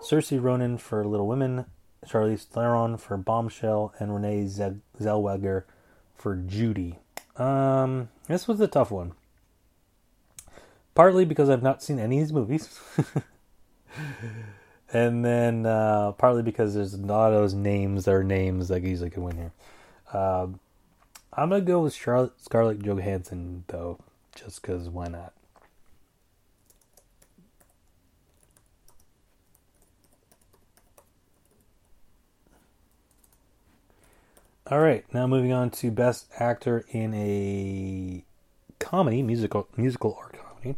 Saoirse 0.00 0.42
Ronan 0.42 0.78
for 0.78 1.04
Little 1.04 1.28
Women, 1.28 1.66
Charlize 2.06 2.44
Theron 2.44 2.96
for 2.96 3.16
Bombshell, 3.16 3.92
and 3.98 4.14
Renee 4.14 4.44
Zellweger 4.98 5.64
for 6.16 6.36
Judy. 6.36 6.98
Um, 7.40 8.10
this 8.28 8.46
was 8.46 8.60
a 8.60 8.68
tough 8.68 8.90
one. 8.90 9.12
Partly 10.94 11.24
because 11.24 11.48
I've 11.48 11.62
not 11.62 11.82
seen 11.82 11.98
any 11.98 12.18
of 12.18 12.26
these 12.26 12.32
movies. 12.32 12.80
and 14.92 15.24
then 15.24 15.64
uh, 15.64 16.12
partly 16.12 16.42
because 16.42 16.74
there's 16.74 16.94
of 16.94 17.32
those 17.32 17.54
names 17.54 18.04
that 18.04 18.14
are 18.14 18.24
names 18.24 18.68
that 18.68 18.84
easily 18.84 19.08
could 19.08 19.22
win 19.22 19.36
here. 19.36 19.52
Um, 20.12 20.60
I'm 21.32 21.48
gonna 21.48 21.62
go 21.62 21.80
with 21.80 21.94
Charlotte 21.94 22.32
Scarlett 22.40 22.82
Johansson 22.82 23.64
though, 23.68 23.98
just 24.34 24.60
because 24.60 24.88
why 24.88 25.06
not? 25.06 25.32
All 34.70 34.78
right, 34.78 35.04
now 35.12 35.26
moving 35.26 35.52
on 35.52 35.70
to 35.70 35.90
Best 35.90 36.28
Actor 36.38 36.84
in 36.90 37.12
a 37.12 38.24
comedy, 38.78 39.20
musical, 39.20 39.66
musical 39.76 40.12
or 40.16 40.28
comedy. 40.28 40.76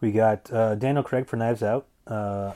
We 0.00 0.10
got 0.10 0.52
uh, 0.52 0.74
Daniel 0.74 1.04
Craig 1.04 1.28
for 1.28 1.36
Knives 1.36 1.62
Out, 1.62 1.86
uh, 2.08 2.54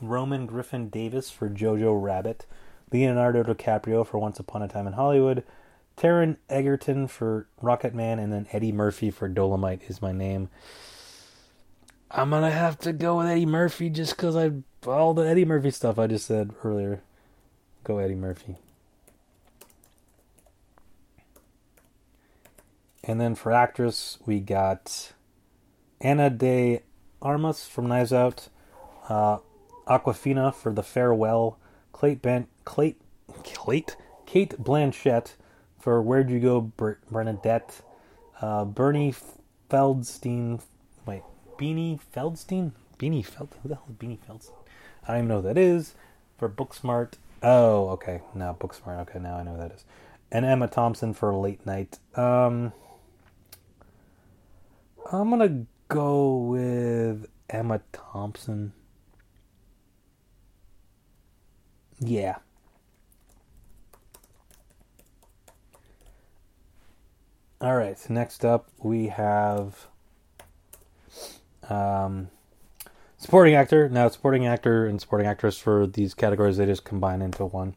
Roman 0.00 0.46
Griffin 0.46 0.88
Davis 0.88 1.30
for 1.30 1.48
Jojo 1.48 2.02
Rabbit, 2.02 2.46
Leonardo 2.90 3.44
DiCaprio 3.44 4.04
for 4.04 4.18
Once 4.18 4.40
Upon 4.40 4.60
a 4.60 4.66
Time 4.66 4.88
in 4.88 4.94
Hollywood, 4.94 5.44
Taron 5.96 6.38
Egerton 6.50 7.06
for 7.06 7.46
Rocketman, 7.62 8.18
and 8.18 8.32
then 8.32 8.48
Eddie 8.50 8.72
Murphy 8.72 9.12
for 9.12 9.28
Dolemite 9.28 9.88
is 9.88 10.02
my 10.02 10.10
name. 10.10 10.48
I'm 12.10 12.30
gonna 12.30 12.50
have 12.50 12.76
to 12.80 12.92
go 12.92 13.18
with 13.18 13.28
Eddie 13.28 13.46
Murphy 13.46 13.90
just 13.90 14.16
because 14.16 14.34
I 14.34 14.50
all 14.84 15.14
the 15.14 15.28
Eddie 15.28 15.44
Murphy 15.44 15.70
stuff 15.70 15.96
I 15.96 16.08
just 16.08 16.26
said 16.26 16.50
earlier. 16.64 17.02
Go 17.84 17.98
Eddie 17.98 18.16
Murphy. 18.16 18.56
And 23.06 23.20
then 23.20 23.36
for 23.36 23.52
actress, 23.52 24.18
we 24.26 24.40
got 24.40 25.12
Ana 26.00 26.28
de 26.28 26.82
Armas 27.22 27.66
from 27.66 27.86
Knives 27.86 28.12
Out, 28.12 28.48
uh, 29.08 29.38
Awkwafina 29.86 30.52
for 30.52 30.72
The 30.72 30.82
Farewell, 30.82 31.56
Cate, 31.98 32.20
ben- 32.20 32.48
Cate, 32.66 33.00
Cate, 33.44 33.96
Kate 34.26 34.60
Blanchett 34.60 35.34
for 35.78 36.02
Where'd 36.02 36.30
You 36.30 36.40
Go, 36.40 36.60
Ber- 36.60 36.98
Bernadette, 37.08 37.80
uh, 38.40 38.64
Bernie 38.64 39.14
Feldstein, 39.70 40.60
wait, 41.06 41.22
Beanie 41.56 42.00
Feldstein? 42.14 42.72
Beanie 42.98 43.24
Feld, 43.24 43.54
who 43.62 43.68
the 43.68 43.76
hell 43.76 43.86
is 43.88 43.94
Beanie 43.96 44.18
Feldstein? 44.28 44.52
I 45.06 45.12
don't 45.12 45.16
even 45.18 45.28
know 45.28 45.40
who 45.42 45.48
that 45.48 45.58
is. 45.58 45.94
For 46.38 46.48
Booksmart, 46.48 47.14
oh, 47.42 47.90
okay, 47.90 48.20
now 48.34 48.56
Booksmart, 48.58 49.00
okay, 49.02 49.20
now 49.20 49.36
I 49.36 49.44
know 49.44 49.52
who 49.52 49.58
that 49.58 49.72
is. 49.72 49.84
And 50.32 50.44
Emma 50.44 50.66
Thompson 50.66 51.14
for 51.14 51.32
Late 51.32 51.64
Night. 51.64 51.98
Um, 52.16 52.72
I'm 55.12 55.30
gonna 55.30 55.66
go 55.88 56.36
with 56.38 57.26
Emma 57.48 57.80
Thompson. 57.92 58.72
Yeah. 61.98 62.36
All 67.60 67.76
right. 67.76 67.98
So 67.98 68.12
next 68.12 68.44
up, 68.44 68.68
we 68.82 69.08
have 69.08 69.86
um, 71.68 72.28
supporting 73.16 73.54
actor. 73.54 73.88
Now, 73.88 74.08
supporting 74.08 74.46
actor 74.46 74.86
and 74.86 75.00
supporting 75.00 75.26
actress 75.26 75.58
for 75.58 75.86
these 75.86 76.14
categories, 76.14 76.56
they 76.56 76.66
just 76.66 76.84
combine 76.84 77.22
into 77.22 77.46
one. 77.46 77.76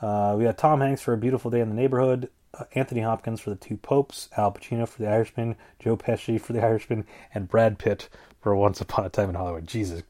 Uh, 0.00 0.34
we 0.36 0.44
got 0.44 0.58
Tom 0.58 0.80
Hanks 0.80 1.02
for 1.02 1.12
A 1.12 1.18
Beautiful 1.18 1.50
Day 1.50 1.60
in 1.60 1.68
the 1.68 1.74
Neighborhood, 1.74 2.30
Anthony 2.74 3.00
Hopkins 3.00 3.40
for 3.40 3.50
The 3.50 3.56
Two 3.56 3.76
Popes, 3.76 4.28
Al 4.36 4.52
Pacino 4.52 4.86
for 4.86 5.02
The 5.02 5.08
Irishman, 5.08 5.56
Joe 5.78 5.96
Pesci 5.96 6.40
for 6.40 6.52
The 6.52 6.62
Irishman, 6.62 7.06
and 7.34 7.48
Brad 7.48 7.78
Pitt 7.78 8.08
for 8.40 8.54
Once 8.54 8.80
Upon 8.80 9.06
a 9.06 9.08
Time 9.08 9.30
in 9.30 9.34
Hollywood. 9.34 9.66
Jesus, 9.66 10.02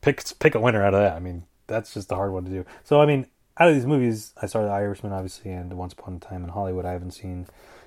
pick 0.00 0.22
pick 0.38 0.54
a 0.54 0.60
winner 0.60 0.82
out 0.82 0.94
of 0.94 1.00
that. 1.00 1.14
I 1.14 1.20
mean, 1.20 1.44
that's 1.66 1.94
just 1.94 2.10
a 2.10 2.16
hard 2.16 2.32
one 2.32 2.44
to 2.44 2.50
do. 2.50 2.64
So, 2.82 3.00
I 3.00 3.06
mean, 3.06 3.26
out 3.58 3.68
of 3.68 3.74
these 3.74 3.86
movies, 3.86 4.32
I 4.40 4.46
saw 4.46 4.62
The 4.62 4.70
Irishman, 4.70 5.12
obviously, 5.12 5.52
and 5.52 5.72
Once 5.74 5.92
Upon 5.92 6.16
a 6.16 6.18
Time 6.18 6.42
in 6.42 6.50
Hollywood. 6.50 6.84
I 6.84 6.92
haven't 6.92 7.12
seen 7.12 7.46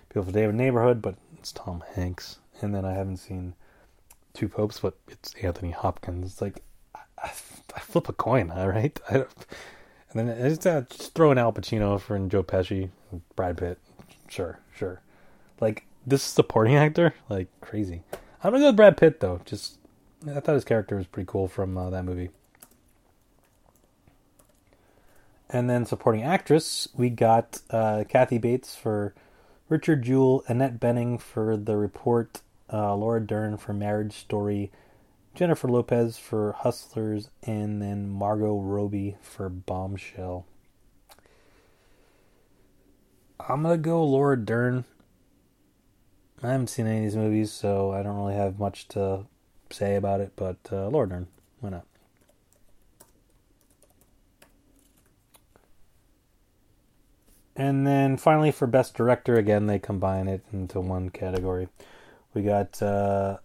Beautiful 0.09 0.31
Day 0.31 0.45
the 0.45 0.53
Neighborhood, 0.53 1.01
but 1.01 1.15
it's 1.37 1.51
Tom 1.51 1.83
Hanks. 1.95 2.39
And 2.61 2.73
then 2.73 2.85
I 2.85 2.93
haven't 2.93 3.17
seen 3.17 3.55
Two 4.33 4.47
Popes, 4.47 4.79
but 4.79 4.97
it's 5.09 5.33
Anthony 5.35 5.71
Hopkins. 5.71 6.31
It's 6.31 6.41
like, 6.41 6.63
I, 6.95 7.31
I, 7.75 7.79
flip 7.79 8.07
a 8.07 8.13
coin, 8.13 8.51
all 8.51 8.69
right? 8.69 8.99
And 10.09 10.29
then 10.29 10.29
it's, 10.29 10.65
uh, 10.65 10.85
just 10.89 11.13
throw 11.13 11.33
in 11.33 11.37
Al 11.37 11.51
Pacino 11.51 11.99
for 11.99 12.15
and 12.15 12.31
Joe 12.31 12.41
Pesci, 12.41 12.89
and 13.11 13.21
Brad 13.35 13.57
Pitt. 13.57 13.77
Sure, 14.27 14.59
sure. 14.75 15.01
Like 15.59 15.85
this 16.05 16.23
supporting 16.23 16.75
actor, 16.75 17.13
like 17.29 17.47
crazy. 17.61 18.03
I'm 18.43 18.51
gonna 18.51 18.63
go 18.63 18.67
with 18.67 18.75
Brad 18.75 18.97
Pitt 18.97 19.19
though. 19.19 19.41
Just 19.45 19.77
I 20.29 20.39
thought 20.39 20.55
his 20.55 20.65
character 20.65 20.95
was 20.95 21.07
pretty 21.07 21.27
cool 21.27 21.47
from 21.47 21.77
uh, 21.77 21.89
that 21.89 22.05
movie. 22.05 22.29
And 25.49 25.69
then 25.69 25.85
supporting 25.85 26.23
actress, 26.23 26.89
we 26.93 27.09
got 27.09 27.61
uh, 27.69 28.03
Kathy 28.09 28.37
Bates 28.37 28.75
for 28.75 29.13
Richard 29.69 30.03
Jewell, 30.03 30.43
Annette 30.47 30.79
Bening 30.79 31.21
for 31.21 31.55
The 31.55 31.77
Report, 31.77 32.41
uh, 32.71 32.95
Laura 32.95 33.21
Dern 33.25 33.55
for 33.55 33.73
Marriage 33.73 34.13
Story, 34.13 34.71
Jennifer 35.35 35.69
Lopez 35.69 36.17
for 36.17 36.53
Hustlers, 36.53 37.29
and 37.43 37.81
then 37.81 38.09
Margot 38.09 38.59
Robbie 38.59 39.15
for 39.21 39.47
Bombshell. 39.47 40.45
I'm 43.39 43.63
gonna 43.63 43.77
go 43.77 44.03
Laura 44.03 44.37
Dern. 44.37 44.85
I 46.43 46.51
haven't 46.51 46.67
seen 46.67 46.87
any 46.87 46.97
of 46.97 47.03
these 47.03 47.15
movies, 47.15 47.51
so 47.51 47.91
I 47.91 48.03
don't 48.03 48.17
really 48.17 48.35
have 48.35 48.59
much 48.59 48.87
to 48.89 49.25
say 49.71 49.95
about 49.95 50.21
it. 50.21 50.33
But 50.35 50.57
uh, 50.71 50.87
Laura 50.89 51.09
Dern, 51.09 51.27
why 51.59 51.69
not? 51.69 51.85
And 57.55 57.87
then 57.87 58.17
finally, 58.17 58.51
for 58.51 58.67
Best 58.67 58.93
Director, 58.93 59.35
again, 59.35 59.65
they 59.65 59.79
combine 59.79 60.27
it 60.27 60.43
into 60.53 60.79
one 60.79 61.09
category. 61.09 61.69
We 62.35 62.43
got 62.43 62.81
uh, 62.83 63.37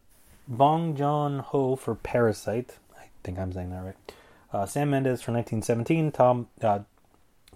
Bong 0.46 0.94
Joon 0.94 1.38
Ho 1.38 1.76
for 1.76 1.94
Parasite. 1.94 2.76
I 2.94 3.04
think 3.24 3.38
I'm 3.38 3.52
saying 3.52 3.70
that 3.70 3.82
right. 3.82 3.96
Uh, 4.52 4.66
Sam 4.66 4.90
Mendes 4.90 5.22
for 5.22 5.32
1917. 5.32 6.12
Tom 6.12 6.48
uh, 6.60 6.80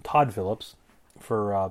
Todd 0.03 0.33
Phillips 0.33 0.75
for 1.19 1.53
uh, 1.53 1.69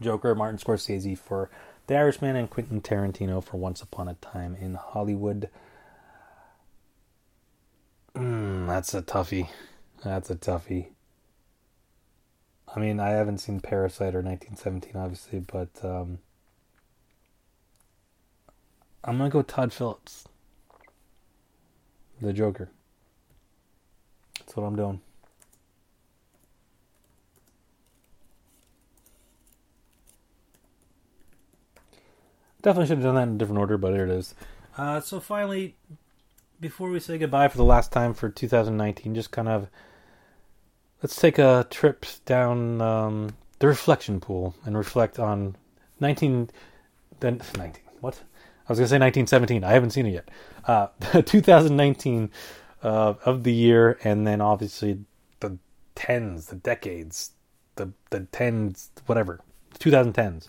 Joker. 0.00 0.34
Martin 0.34 0.58
Scorsese 0.58 1.18
for 1.18 1.50
The 1.86 1.96
Irishman, 1.96 2.36
and 2.36 2.50
Quentin 2.50 2.80
Tarantino 2.80 3.42
for 3.42 3.56
Once 3.56 3.82
Upon 3.82 4.08
a 4.08 4.14
Time 4.14 4.56
in 4.60 4.74
Hollywood. 4.74 5.48
Mm, 8.14 8.66
that's 8.66 8.94
a 8.94 9.02
toughie. 9.02 9.48
That's 10.04 10.30
a 10.30 10.36
toughie. 10.36 10.88
I 12.74 12.80
mean, 12.80 13.00
I 13.00 13.10
haven't 13.10 13.38
seen 13.38 13.60
Parasite 13.60 14.14
or 14.14 14.22
1917, 14.22 14.96
obviously, 14.96 15.40
but 15.40 15.68
um, 15.84 16.18
I'm 19.04 19.18
gonna 19.18 19.30
go 19.30 19.42
Todd 19.42 19.72
Phillips, 19.72 20.24
the 22.20 22.32
Joker. 22.32 22.70
That's 24.38 24.56
what 24.56 24.64
I'm 24.64 24.76
doing. 24.76 25.00
Definitely 32.62 32.86
should 32.86 32.98
have 32.98 33.04
done 33.04 33.14
that 33.16 33.28
in 33.28 33.34
a 33.34 33.38
different 33.38 33.58
order, 33.58 33.76
but 33.76 33.92
here 33.92 34.04
it 34.04 34.10
is. 34.10 34.34
Uh, 34.78 35.00
so 35.00 35.20
finally, 35.20 35.76
before 36.60 36.90
we 36.90 37.00
say 37.00 37.18
goodbye 37.18 37.48
for 37.48 37.56
the 37.56 37.64
last 37.64 37.92
time 37.92 38.14
for 38.14 38.28
2019, 38.28 39.14
just 39.14 39.32
kind 39.32 39.48
of 39.48 39.68
let's 41.02 41.16
take 41.16 41.38
a 41.38 41.66
trip 41.70 42.06
down 42.24 42.80
um, 42.80 43.30
the 43.58 43.66
reflection 43.66 44.20
pool 44.20 44.54
and 44.64 44.76
reflect 44.78 45.18
on 45.18 45.56
19 46.00 46.50
then 47.20 47.40
19 47.56 47.82
what? 48.00 48.20
I 48.68 48.72
was 48.72 48.78
gonna 48.78 48.88
say 48.88 48.98
1917 48.98 49.64
I 49.64 49.72
haven't 49.72 49.90
seen 49.90 50.06
it 50.06 50.12
yet. 50.12 50.28
Uh, 50.64 50.86
2019 51.22 52.30
uh, 52.82 53.14
of 53.24 53.42
the 53.42 53.52
year 53.52 53.98
and 54.04 54.26
then 54.26 54.40
obviously 54.40 54.98
the 55.40 55.58
tens 55.94 56.46
the 56.46 56.56
decades 56.56 57.32
the 57.76 57.92
the 58.10 58.20
tens 58.32 58.90
whatever 59.06 59.40
2010s 59.78 60.48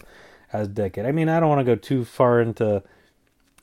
as 0.53 0.67
decade 0.67 1.05
I 1.05 1.11
mean 1.11 1.27
I 1.27 1.39
don't 1.39 1.49
want 1.49 1.59
to 1.59 1.65
go 1.65 1.75
too 1.75 2.05
far 2.05 2.39
into 2.39 2.83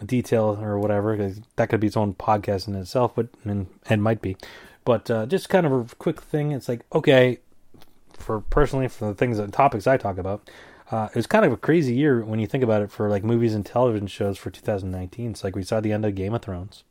detail 0.04 0.58
or 0.60 0.78
whatever 0.78 1.16
because 1.16 1.40
that 1.56 1.68
could 1.68 1.80
be 1.80 1.86
its 1.86 1.96
own 1.96 2.14
podcast 2.14 2.68
in 2.68 2.74
itself 2.74 3.12
but 3.14 3.28
and, 3.44 3.66
and 3.88 4.02
might 4.02 4.20
be 4.20 4.36
but 4.84 5.10
uh, 5.10 5.26
just 5.26 5.48
kind 5.48 5.66
of 5.66 5.72
a 5.92 5.94
quick 5.96 6.20
thing. 6.20 6.52
It's 6.52 6.68
like 6.68 6.84
okay, 6.92 7.38
for 8.12 8.40
personally 8.40 8.88
for 8.88 9.06
the 9.06 9.14
things 9.14 9.38
and 9.38 9.52
topics 9.52 9.86
I 9.86 9.96
talk 9.96 10.18
about, 10.18 10.48
uh, 10.90 11.08
it 11.10 11.16
was 11.16 11.26
kind 11.26 11.44
of 11.44 11.52
a 11.52 11.56
crazy 11.56 11.94
year 11.94 12.24
when 12.24 12.38
you 12.38 12.46
think 12.46 12.64
about 12.64 12.82
it 12.82 12.90
for 12.90 13.08
like 13.08 13.24
movies 13.24 13.54
and 13.54 13.64
television 13.64 14.06
shows 14.06 14.38
for 14.38 14.50
2019. 14.50 15.30
It's 15.30 15.44
like 15.44 15.56
we 15.56 15.62
saw 15.62 15.80
the 15.80 15.92
end 15.92 16.04
of 16.04 16.14
Game 16.14 16.34
of 16.34 16.42
Thrones. 16.42 16.84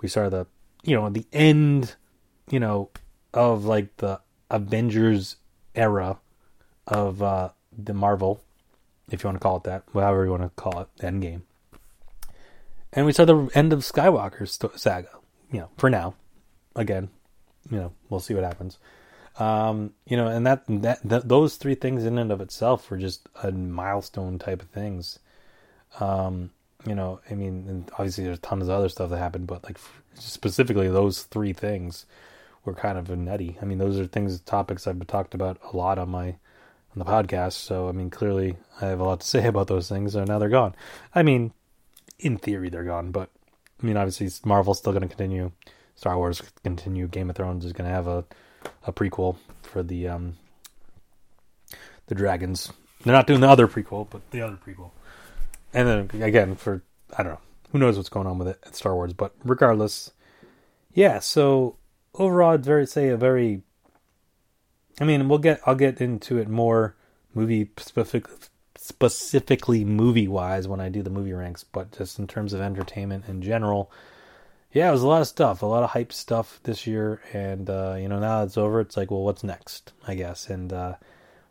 We 0.00 0.08
saw 0.08 0.28
the 0.28 0.46
you 0.82 0.96
know 0.96 1.08
the 1.10 1.26
end, 1.32 1.96
you 2.50 2.60
know, 2.60 2.90
of 3.34 3.64
like 3.64 3.96
the 3.98 4.20
Avengers 4.50 5.36
era 5.74 6.18
of 6.86 7.22
uh, 7.22 7.50
the 7.76 7.94
Marvel 7.94 8.42
if 9.10 9.22
you 9.22 9.28
want 9.28 9.36
to 9.36 9.42
call 9.42 9.56
it 9.58 9.64
that, 9.64 9.84
however 9.92 10.24
you 10.24 10.30
want 10.30 10.42
to 10.42 10.50
call 10.50 10.80
it, 10.80 10.88
Endgame. 11.00 11.42
And 12.92 13.06
we 13.06 13.12
saw 13.12 13.24
the 13.24 13.50
end 13.54 13.72
of 13.72 13.80
Skywalker's 13.80 14.58
saga. 14.80 15.08
You 15.52 15.60
know, 15.60 15.68
for 15.76 15.90
now. 15.90 16.14
Again, 16.76 17.08
you 17.70 17.76
know, 17.76 17.92
we'll 18.08 18.20
see 18.20 18.34
what 18.34 18.44
happens. 18.44 18.78
Um, 19.38 19.92
you 20.06 20.16
know, 20.16 20.28
and 20.28 20.46
that, 20.46 20.62
that 20.68 21.00
that 21.04 21.28
those 21.28 21.56
three 21.56 21.74
things 21.74 22.04
in 22.04 22.18
and 22.18 22.30
of 22.30 22.40
itself 22.40 22.90
were 22.90 22.96
just 22.96 23.28
a 23.42 23.50
milestone 23.50 24.38
type 24.38 24.62
of 24.62 24.68
things. 24.68 25.18
Um, 26.00 26.50
you 26.86 26.94
know, 26.94 27.20
I 27.30 27.34
mean, 27.34 27.86
obviously 27.92 28.24
there's 28.24 28.38
tons 28.40 28.64
of 28.64 28.70
other 28.70 28.88
stuff 28.88 29.10
that 29.10 29.18
happened, 29.18 29.46
but 29.46 29.64
like 29.64 29.78
specifically 30.14 30.88
those 30.88 31.22
three 31.24 31.52
things 31.52 32.06
were 32.64 32.74
kind 32.74 32.98
of 32.98 33.10
a 33.10 33.16
nutty. 33.16 33.58
I 33.60 33.64
mean, 33.64 33.78
those 33.78 33.98
are 33.98 34.06
things, 34.06 34.40
topics 34.40 34.86
I've 34.86 35.04
talked 35.06 35.34
about 35.34 35.58
a 35.72 35.76
lot 35.76 35.98
on 35.98 36.10
my 36.10 36.36
on 36.98 37.06
the 37.06 37.10
podcast. 37.10 37.52
So 37.52 37.88
I 37.88 37.92
mean, 37.92 38.10
clearly 38.10 38.56
I 38.80 38.86
have 38.86 39.00
a 39.00 39.04
lot 39.04 39.20
to 39.20 39.26
say 39.26 39.46
about 39.46 39.66
those 39.66 39.88
things. 39.88 40.12
So 40.12 40.24
now 40.24 40.38
they're 40.38 40.48
gone. 40.48 40.74
I 41.14 41.22
mean, 41.22 41.52
in 42.18 42.38
theory 42.38 42.68
they're 42.68 42.84
gone, 42.84 43.10
but 43.10 43.30
I 43.82 43.86
mean, 43.86 43.96
obviously 43.96 44.28
Marvel's 44.44 44.78
still 44.78 44.92
going 44.92 45.02
to 45.02 45.08
continue. 45.08 45.52
Star 45.94 46.16
Wars 46.16 46.42
continue. 46.62 47.08
Game 47.08 47.30
of 47.30 47.36
Thrones 47.36 47.64
is 47.64 47.72
going 47.72 47.88
to 47.88 47.94
have 47.94 48.06
a 48.06 48.24
a 48.86 48.92
prequel 48.92 49.36
for 49.62 49.82
the 49.82 50.08
um 50.08 50.36
the 52.06 52.14
dragons. 52.14 52.72
They're 53.04 53.14
not 53.14 53.26
doing 53.26 53.40
the 53.40 53.48
other 53.48 53.68
prequel, 53.68 54.08
but 54.10 54.28
the 54.30 54.42
other 54.42 54.56
prequel. 54.56 54.90
And 55.72 56.10
then 56.10 56.22
again 56.22 56.56
for 56.56 56.82
I 57.16 57.22
don't 57.22 57.32
know 57.32 57.40
who 57.72 57.78
knows 57.78 57.96
what's 57.96 58.08
going 58.08 58.26
on 58.26 58.38
with 58.38 58.48
it 58.48 58.58
at 58.64 58.74
Star 58.74 58.94
Wars, 58.94 59.12
but 59.12 59.34
regardless, 59.44 60.12
yeah. 60.92 61.18
So 61.18 61.76
overall, 62.14 62.52
I'd 62.52 62.64
very 62.64 62.86
say 62.86 63.08
a 63.08 63.16
very. 63.16 63.62
I 65.00 65.04
mean, 65.04 65.28
we'll 65.28 65.38
get 65.38 65.60
I'll 65.66 65.74
get 65.74 66.00
into 66.00 66.38
it 66.38 66.48
more 66.48 66.94
movie 67.34 67.70
specific 67.76 68.26
specifically 68.76 69.84
movie 69.84 70.28
wise 70.28 70.68
when 70.68 70.80
I 70.80 70.88
do 70.88 71.02
the 71.02 71.10
movie 71.10 71.32
ranks, 71.32 71.64
but 71.64 71.96
just 71.96 72.18
in 72.18 72.26
terms 72.26 72.52
of 72.52 72.60
entertainment 72.60 73.24
in 73.28 73.42
general, 73.42 73.90
yeah, 74.72 74.88
it 74.88 74.92
was 74.92 75.02
a 75.02 75.06
lot 75.06 75.20
of 75.20 75.28
stuff, 75.28 75.62
a 75.62 75.66
lot 75.66 75.82
of 75.82 75.90
hype 75.90 76.12
stuff 76.12 76.60
this 76.62 76.86
year, 76.86 77.20
and 77.32 77.68
uh, 77.68 77.96
you 77.98 78.08
know 78.08 78.18
now 78.18 78.42
it's 78.42 78.56
over. 78.58 78.80
It's 78.80 78.96
like, 78.96 79.10
well, 79.10 79.22
what's 79.22 79.44
next? 79.44 79.92
I 80.06 80.14
guess, 80.14 80.48
and 80.48 80.72
uh, 80.72 80.94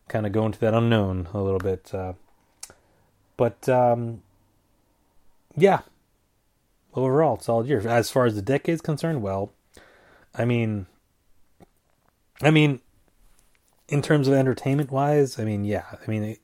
kind 0.08 0.26
of 0.26 0.32
go 0.32 0.46
into 0.46 0.60
that 0.60 0.74
unknown 0.74 1.28
a 1.34 1.42
little 1.42 1.60
bit. 1.60 1.94
Uh, 1.94 2.14
but 3.36 3.68
um, 3.70 4.22
yeah, 5.56 5.82
overall, 6.96 7.40
solid 7.40 7.68
year. 7.68 7.88
As 7.88 8.10
far 8.10 8.26
as 8.26 8.36
the 8.36 8.42
decade's 8.42 8.82
concerned, 8.82 9.22
well, 9.22 9.52
I 10.36 10.46
mean, 10.46 10.86
I 12.42 12.52
mean, 12.52 12.82
in 13.90 14.02
terms 14.02 14.28
of 14.28 14.34
entertainment 14.34 14.92
wise, 14.92 15.40
I 15.40 15.46
mean, 15.46 15.64
yeah, 15.64 15.86
I 15.92 16.10
mean, 16.10 16.24
it, 16.24 16.40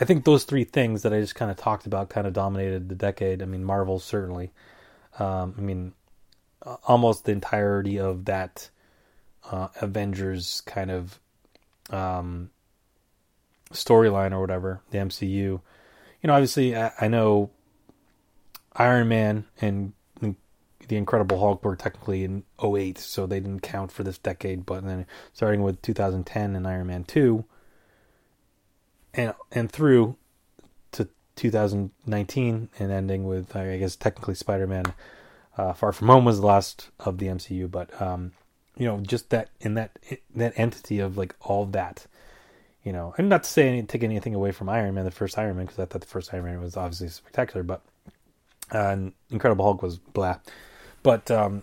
I 0.00 0.04
think 0.04 0.24
those 0.24 0.44
three 0.44 0.64
things 0.64 1.02
that 1.02 1.12
I 1.12 1.20
just 1.20 1.34
kind 1.34 1.50
of 1.50 1.56
talked 1.56 1.86
about 1.86 2.08
kind 2.08 2.26
of 2.26 2.32
dominated 2.32 2.88
the 2.88 2.94
decade. 2.94 3.42
I 3.42 3.44
mean, 3.44 3.64
Marvel 3.64 3.98
certainly. 3.98 4.50
Um, 5.18 5.54
I 5.56 5.60
mean, 5.60 5.92
almost 6.84 7.24
the 7.24 7.32
entirety 7.32 7.98
of 7.98 8.24
that 8.24 8.70
uh, 9.50 9.68
Avengers 9.80 10.62
kind 10.62 10.90
of 10.90 11.18
um, 11.90 12.50
storyline 13.72 14.32
or 14.32 14.40
whatever, 14.40 14.80
the 14.90 14.98
MCU. 14.98 15.28
You 15.30 15.60
know, 16.24 16.34
obviously, 16.34 16.76
I, 16.76 16.92
I 17.00 17.08
know 17.08 17.50
Iron 18.74 19.08
Man 19.08 19.44
and 19.60 19.92
the 20.88 20.96
Incredible 20.96 21.38
Hulk 21.38 21.64
were 21.64 21.76
technically 21.76 22.24
in 22.24 22.44
08, 22.62 22.98
so 22.98 23.26
they 23.26 23.40
didn't 23.40 23.60
count 23.60 23.92
for 23.92 24.02
this 24.02 24.18
decade. 24.18 24.66
But 24.66 24.84
then 24.84 25.06
starting 25.32 25.62
with 25.62 25.82
2010 25.82 26.56
and 26.56 26.66
Iron 26.66 26.86
Man 26.86 27.04
2, 27.04 27.44
and 29.14 29.34
and 29.50 29.70
through 29.70 30.16
to 30.92 31.08
2019 31.36 32.70
and 32.78 32.92
ending 32.92 33.24
with 33.24 33.54
I 33.56 33.78
guess 33.78 33.96
technically 33.96 34.34
Spider-Man 34.34 34.94
uh, 35.56 35.72
Far 35.72 35.92
From 35.92 36.08
Home 36.08 36.24
was 36.24 36.40
the 36.40 36.46
last 36.46 36.90
of 37.00 37.18
the 37.18 37.26
MCU, 37.26 37.70
but 37.70 38.00
um, 38.00 38.32
you 38.76 38.86
know 38.86 39.00
just 39.00 39.30
that 39.30 39.50
in 39.60 39.74
that 39.74 39.96
that 40.34 40.52
entity 40.56 40.98
of 40.98 41.16
like 41.16 41.34
all 41.40 41.66
that, 41.66 42.06
you 42.82 42.92
know, 42.92 43.14
and 43.18 43.28
not 43.28 43.44
to 43.44 43.50
say 43.50 43.68
any, 43.68 43.82
take 43.82 44.02
anything 44.02 44.34
away 44.34 44.52
from 44.52 44.68
Iron 44.68 44.94
Man, 44.94 45.04
the 45.04 45.10
first 45.10 45.38
Iron 45.38 45.56
Man, 45.56 45.66
because 45.66 45.78
I 45.78 45.84
thought 45.84 46.00
the 46.00 46.06
first 46.06 46.32
Iron 46.32 46.44
Man 46.44 46.60
was 46.60 46.76
obviously 46.76 47.08
spectacular, 47.08 47.62
but 47.62 47.82
uh, 48.70 48.96
Incredible 49.30 49.64
Hulk 49.64 49.82
was 49.82 49.98
blah, 49.98 50.38
but 51.02 51.30
um, 51.30 51.62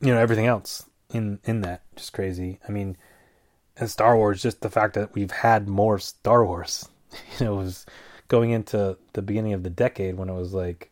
you 0.00 0.12
know 0.12 0.18
everything 0.18 0.46
else 0.46 0.86
in 1.10 1.38
in 1.44 1.60
that 1.62 1.82
just 1.96 2.12
crazy. 2.12 2.58
I 2.68 2.72
mean, 2.72 2.96
and 3.76 3.90
Star 3.90 4.16
Wars, 4.16 4.42
just 4.42 4.60
the 4.60 4.70
fact 4.70 4.94
that 4.94 5.14
we've 5.14 5.30
had 5.30 5.68
more 5.68 5.98
Star 5.98 6.44
Wars 6.44 6.88
you 7.38 7.46
know, 7.46 7.54
it 7.54 7.64
was 7.64 7.86
going 8.28 8.50
into 8.50 8.96
the 9.12 9.22
beginning 9.22 9.52
of 9.52 9.62
the 9.62 9.70
decade 9.70 10.16
when 10.16 10.28
it 10.28 10.34
was 10.34 10.54
like, 10.54 10.90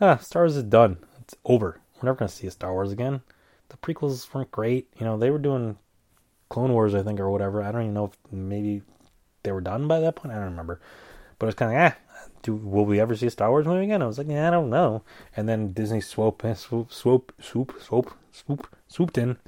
ah, 0.00 0.16
Star 0.16 0.42
Wars 0.42 0.56
is 0.56 0.64
done. 0.64 0.98
It's 1.20 1.34
over. 1.44 1.80
We're 1.96 2.08
never 2.08 2.18
going 2.18 2.28
to 2.28 2.34
see 2.34 2.46
a 2.46 2.50
Star 2.50 2.72
Wars 2.72 2.92
again. 2.92 3.22
The 3.68 3.76
prequels 3.76 4.32
weren't 4.32 4.50
great. 4.50 4.88
You 4.98 5.06
know, 5.06 5.16
they 5.16 5.30
were 5.30 5.38
doing 5.38 5.78
Clone 6.48 6.72
Wars, 6.72 6.94
I 6.94 7.02
think, 7.02 7.18
or 7.18 7.30
whatever. 7.30 7.62
I 7.62 7.72
don't 7.72 7.82
even 7.82 7.94
know 7.94 8.06
if 8.06 8.32
maybe 8.32 8.82
they 9.42 9.52
were 9.52 9.60
done 9.60 9.88
by 9.88 10.00
that 10.00 10.16
point. 10.16 10.32
I 10.32 10.36
don't 10.36 10.50
remember. 10.50 10.80
But 11.38 11.48
it's 11.48 11.56
kind 11.56 11.72
of, 11.72 11.92
ah, 11.92 12.03
do, 12.44 12.54
will 12.54 12.84
we 12.84 13.00
ever 13.00 13.16
see 13.16 13.26
a 13.26 13.30
Star 13.30 13.50
Wars 13.50 13.66
movie 13.66 13.84
again? 13.84 14.02
I 14.02 14.06
was 14.06 14.18
like, 14.18 14.28
yeah, 14.28 14.46
I 14.46 14.50
don't 14.50 14.70
know. 14.70 15.02
And 15.36 15.48
then 15.48 15.72
Disney 15.72 16.00
swoop, 16.00 16.42
swoop, 16.56 16.92
swoop, 16.92 17.32
swoop, 17.40 17.74
swoop, 17.82 18.14
swoop, 18.30 18.76
swooped 18.86 19.18
in, 19.18 19.38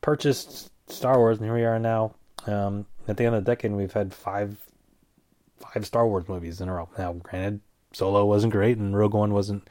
purchased 0.00 0.70
Star 0.88 1.18
Wars, 1.18 1.38
and 1.38 1.46
here 1.46 1.54
we 1.54 1.64
are 1.64 1.80
now. 1.80 2.14
Um, 2.46 2.86
at 3.08 3.16
the 3.16 3.24
end 3.24 3.34
of 3.34 3.44
the 3.44 3.50
decade, 3.50 3.72
we've 3.72 3.92
had 3.92 4.14
five 4.14 4.58
five 5.58 5.86
Star 5.86 6.06
Wars 6.06 6.28
movies 6.28 6.60
in 6.60 6.68
a 6.68 6.74
row. 6.74 6.88
Now, 6.98 7.14
granted, 7.14 7.60
Solo 7.92 8.24
wasn't 8.26 8.52
great, 8.52 8.76
and 8.76 8.96
Rogue 8.96 9.14
One 9.14 9.32
wasn't 9.32 9.68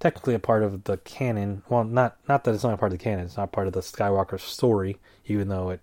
technically 0.00 0.34
a 0.34 0.38
part 0.38 0.62
of 0.62 0.84
the 0.84 0.96
canon. 0.98 1.62
Well, 1.68 1.84
not 1.84 2.16
not 2.28 2.44
that 2.44 2.54
it's 2.54 2.64
not 2.64 2.74
a 2.74 2.78
part 2.78 2.92
of 2.92 2.98
the 2.98 3.04
canon. 3.04 3.26
It's 3.26 3.36
not 3.36 3.52
part 3.52 3.66
of 3.66 3.74
the 3.74 3.80
Skywalker 3.80 4.40
story, 4.40 4.96
even 5.26 5.48
though 5.48 5.70
it 5.70 5.80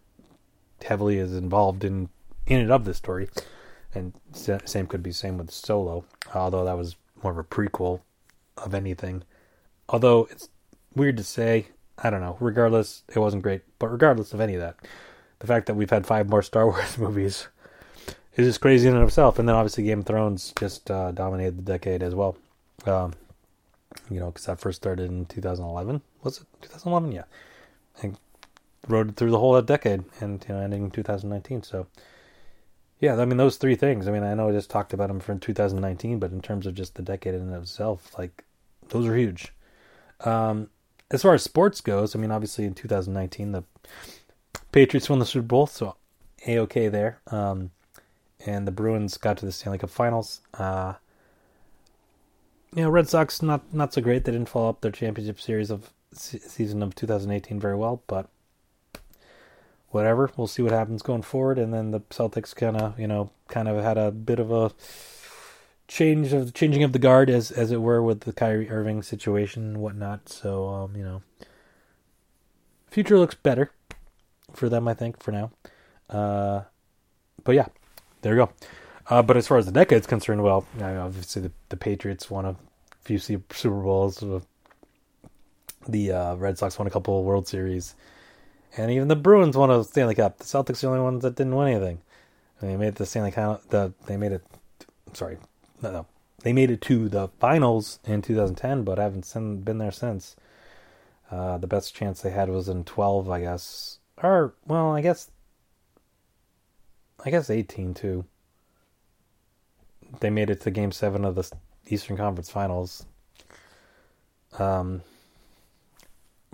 heavily 0.84 1.18
is 1.18 1.36
involved 1.36 1.84
in 1.84 2.10
in 2.48 2.60
and 2.60 2.72
of 2.72 2.86
the 2.86 2.94
story. 2.94 3.30
And 3.94 4.14
same 4.34 4.88
could 4.88 5.04
be 5.04 5.12
same 5.12 5.38
with 5.38 5.52
Solo, 5.52 6.06
although 6.34 6.66
that 6.66 6.78
was 6.78 6.96
more 7.24 7.32
of 7.32 7.38
a 7.38 7.44
prequel 7.44 8.02
of 8.58 8.74
anything. 8.74 9.24
Although 9.90 10.28
it's 10.32 10.50
weird 10.96 11.18
to 11.18 11.24
say, 11.24 11.68
I 11.98 12.10
don't 12.10 12.22
know. 12.22 12.38
Regardless, 12.40 13.04
it 13.14 13.20
wasn't 13.20 13.44
great. 13.44 13.62
But 13.80 13.92
regardless 13.92 14.34
of 14.34 14.40
any 14.40 14.56
of 14.56 14.62
that, 14.62 14.78
the 15.40 15.48
fact 15.48 15.66
that 15.66 15.76
we've 15.76 15.90
had 15.90 16.06
five 16.06 16.30
more 16.30 16.42
Star 16.42 16.66
Wars 16.70 16.98
movies 16.98 17.48
is 18.36 18.48
just 18.48 18.62
crazy 18.62 18.88
in 18.88 18.94
and 18.94 19.04
of 19.04 19.10
itself. 19.10 19.40
And 19.40 19.48
then 19.48 19.56
obviously 19.56 19.84
Game 19.84 20.00
of 20.00 20.06
Thrones 20.06 20.54
just 20.60 20.90
uh, 20.90 21.12
dominated 21.12 21.58
the 21.58 21.74
decade 21.74 22.02
as 22.02 22.16
well. 22.16 22.38
Um, 22.86 23.14
you 24.10 24.20
know, 24.20 24.28
because 24.28 24.46
that 24.46 24.60
first 24.60 24.82
started 24.82 25.10
in 25.10 25.26
2011. 25.26 26.02
Was 26.24 26.40
it 26.40 26.48
2011? 26.62 27.12
Yeah, 27.12 27.24
and 28.02 28.18
rode 28.88 29.16
through 29.16 29.32
the 29.32 29.40
whole 29.40 29.62
decade 29.62 30.04
and 30.20 30.44
you 30.48 30.56
know 30.56 30.62
ending 30.62 30.86
in 30.86 30.92
2019. 30.92 31.64
So 31.64 31.88
yeah, 33.02 33.20
I 33.20 33.26
mean 33.26 33.38
those 33.38 33.58
three 33.58 33.76
things. 33.76 34.08
I 34.08 34.12
mean 34.12 34.24
I 34.24 34.34
know 34.36 34.48
I 34.48 34.52
just 34.54 34.70
talked 34.70 34.94
about 34.94 35.08
them 35.08 35.20
for 35.20 35.36
2019, 35.36 36.20
but 36.20 36.32
in 36.32 36.42
terms 36.42 36.66
of 36.66 36.76
just 36.76 36.96
the 36.96 37.02
decade 37.02 37.34
in 37.34 37.52
itself, 37.52 38.18
like 38.18 38.46
those 38.90 39.08
are 39.08 39.16
huge. 39.18 39.52
Um, 40.22 40.70
as 41.10 41.24
far 41.24 41.34
as 41.34 41.44
sports 41.44 41.82
goes, 41.82 42.16
I 42.16 42.20
mean 42.20 42.32
obviously 42.32 42.66
in 42.66 42.76
2019 42.76 43.52
the 43.52 43.64
Patriots 44.72 45.10
won 45.10 45.20
the 45.20 45.26
Super 45.26 45.48
Bowl, 45.48 45.68
so 45.68 45.96
a 46.48 46.60
okay 46.60 46.88
there. 46.88 47.20
Um, 47.28 47.72
and 48.46 48.68
the 48.68 48.72
Bruins 48.72 49.18
got 49.18 49.38
to 49.38 49.46
the 49.46 49.52
Stanley 49.52 49.80
Cup 49.80 49.90
Finals. 49.90 50.42
Uh, 50.54 50.94
you 52.74 52.84
know, 52.84 52.90
Red 52.90 53.10
Sox 53.10 53.42
not 53.42 53.74
not 53.74 53.94
so 53.94 54.02
great. 54.02 54.26
They 54.26 54.32
didn't 54.32 54.50
follow 54.50 54.70
up 54.70 54.82
their 54.82 54.92
championship 54.92 55.42
series 55.42 55.72
of 55.72 55.92
season 56.14 56.84
of 56.84 56.94
2018 56.96 57.60
very 57.60 57.76
well, 57.76 58.04
but 58.08 58.30
whatever. 59.92 60.32
We'll 60.36 60.48
see 60.48 60.62
what 60.62 60.72
happens 60.72 61.02
going 61.02 61.22
forward. 61.22 61.60
And 61.60 61.74
then 61.74 61.92
the 61.92 62.02
Celtics 62.02 62.56
kind 62.56 62.78
of, 62.78 63.00
you 63.00 63.08
know, 63.08 63.32
kind 63.48 63.68
of 63.68 63.84
had 63.84 63.98
a 63.98 64.12
bit 64.12 64.40
of 64.40 64.52
a 64.52 64.72
change 65.88 66.32
of 66.32 66.54
changing 66.54 66.84
of 66.84 66.94
the 66.94 67.00
guard 67.00 67.30
as 67.30 67.52
as 67.52 67.70
it 67.72 67.82
were 67.82 68.02
with 68.02 68.22
the 68.22 68.32
Kyrie 68.32 68.70
Irving 68.70 69.04
situation 69.04 69.64
and 69.64 69.78
whatnot. 69.78 70.30
So 70.30 70.68
um, 70.68 70.96
you 70.96 71.04
know, 71.04 71.22
future 72.90 73.20
looks 73.20 73.36
better 73.36 73.72
for 74.54 74.70
them, 74.70 74.88
I 74.88 74.94
think, 74.94 75.22
for 75.22 75.32
now. 75.32 75.52
Uh, 76.10 76.62
but 77.44 77.56
yeah, 77.56 77.68
there 78.22 78.36
you 78.36 78.46
go. 78.46 78.54
Uh, 79.08 79.22
but 79.22 79.36
as 79.36 79.48
far 79.48 79.58
as 79.58 79.66
the 79.66 79.72
decade 79.72 80.00
is 80.00 80.08
concerned, 80.08 80.44
well, 80.44 80.66
obviously 80.82 81.42
the, 81.42 81.52
the 81.70 81.78
Patriots 81.78 82.30
won 82.30 82.46
a 82.46 82.56
few 83.02 83.18
Super 83.18 83.82
Bowls. 83.82 84.24
The 85.88 86.12
uh, 86.12 86.36
Red 86.36 86.58
Sox 86.58 86.78
won 86.78 86.88
a 86.88 86.92
couple 86.92 87.24
World 87.24 87.48
Series, 87.48 87.96
and 88.78 88.92
even 88.92 89.08
the 89.08 89.16
Bruins 89.16 89.58
won 89.58 89.72
a 89.72 89.84
Stanley 89.84 90.16
Cup. 90.16 90.38
The 90.38 90.46
Celtics 90.46 90.78
are 90.78 90.82
the 90.82 90.88
only 90.88 91.02
ones 91.02 91.24
that 91.24 91.36
didn't 91.36 91.56
win 91.56 91.70
anything. 91.70 92.02
they 92.62 92.78
made 92.78 92.96
the 92.96 93.06
Stanley 93.06 93.32
Cup. 93.32 93.68
The 93.70 93.94
they 94.06 94.18
made 94.18 94.32
it. 94.32 94.44
Sorry, 95.14 95.38
no, 95.82 95.92
no, 95.92 96.06
they 96.44 96.54
made 96.54 96.72
it 96.72 96.82
to 96.82 97.10
the 97.10 97.28
finals 97.40 98.00
in 98.06 98.22
2010, 98.22 98.84
but 98.84 98.98
haven't 98.98 99.66
been 99.66 99.78
there 99.78 99.92
since. 99.92 100.36
Uh, 101.30 101.58
the 101.58 101.68
best 101.68 101.96
chance 101.96 102.22
they 102.22 102.32
had 102.32 102.50
was 102.50 102.68
in 102.68 102.84
12, 102.84 103.30
I 103.30 103.42
guess. 103.42 104.00
Or 104.22 104.54
well, 104.68 104.92
I 104.92 105.02
guess 105.02 105.32
I 107.24 107.30
guess 107.30 107.50
18 107.50 107.94
too. 107.94 108.26
they 110.20 110.30
made 110.30 110.50
it 110.50 110.62
to 110.62 110.72
Game 110.72 110.92
Seven 110.92 111.24
of 111.24 111.36
the 111.36 111.50
Eastern 111.88 112.18
Conference 112.18 112.50
Finals. 112.50 113.06
Um, 114.60 115.02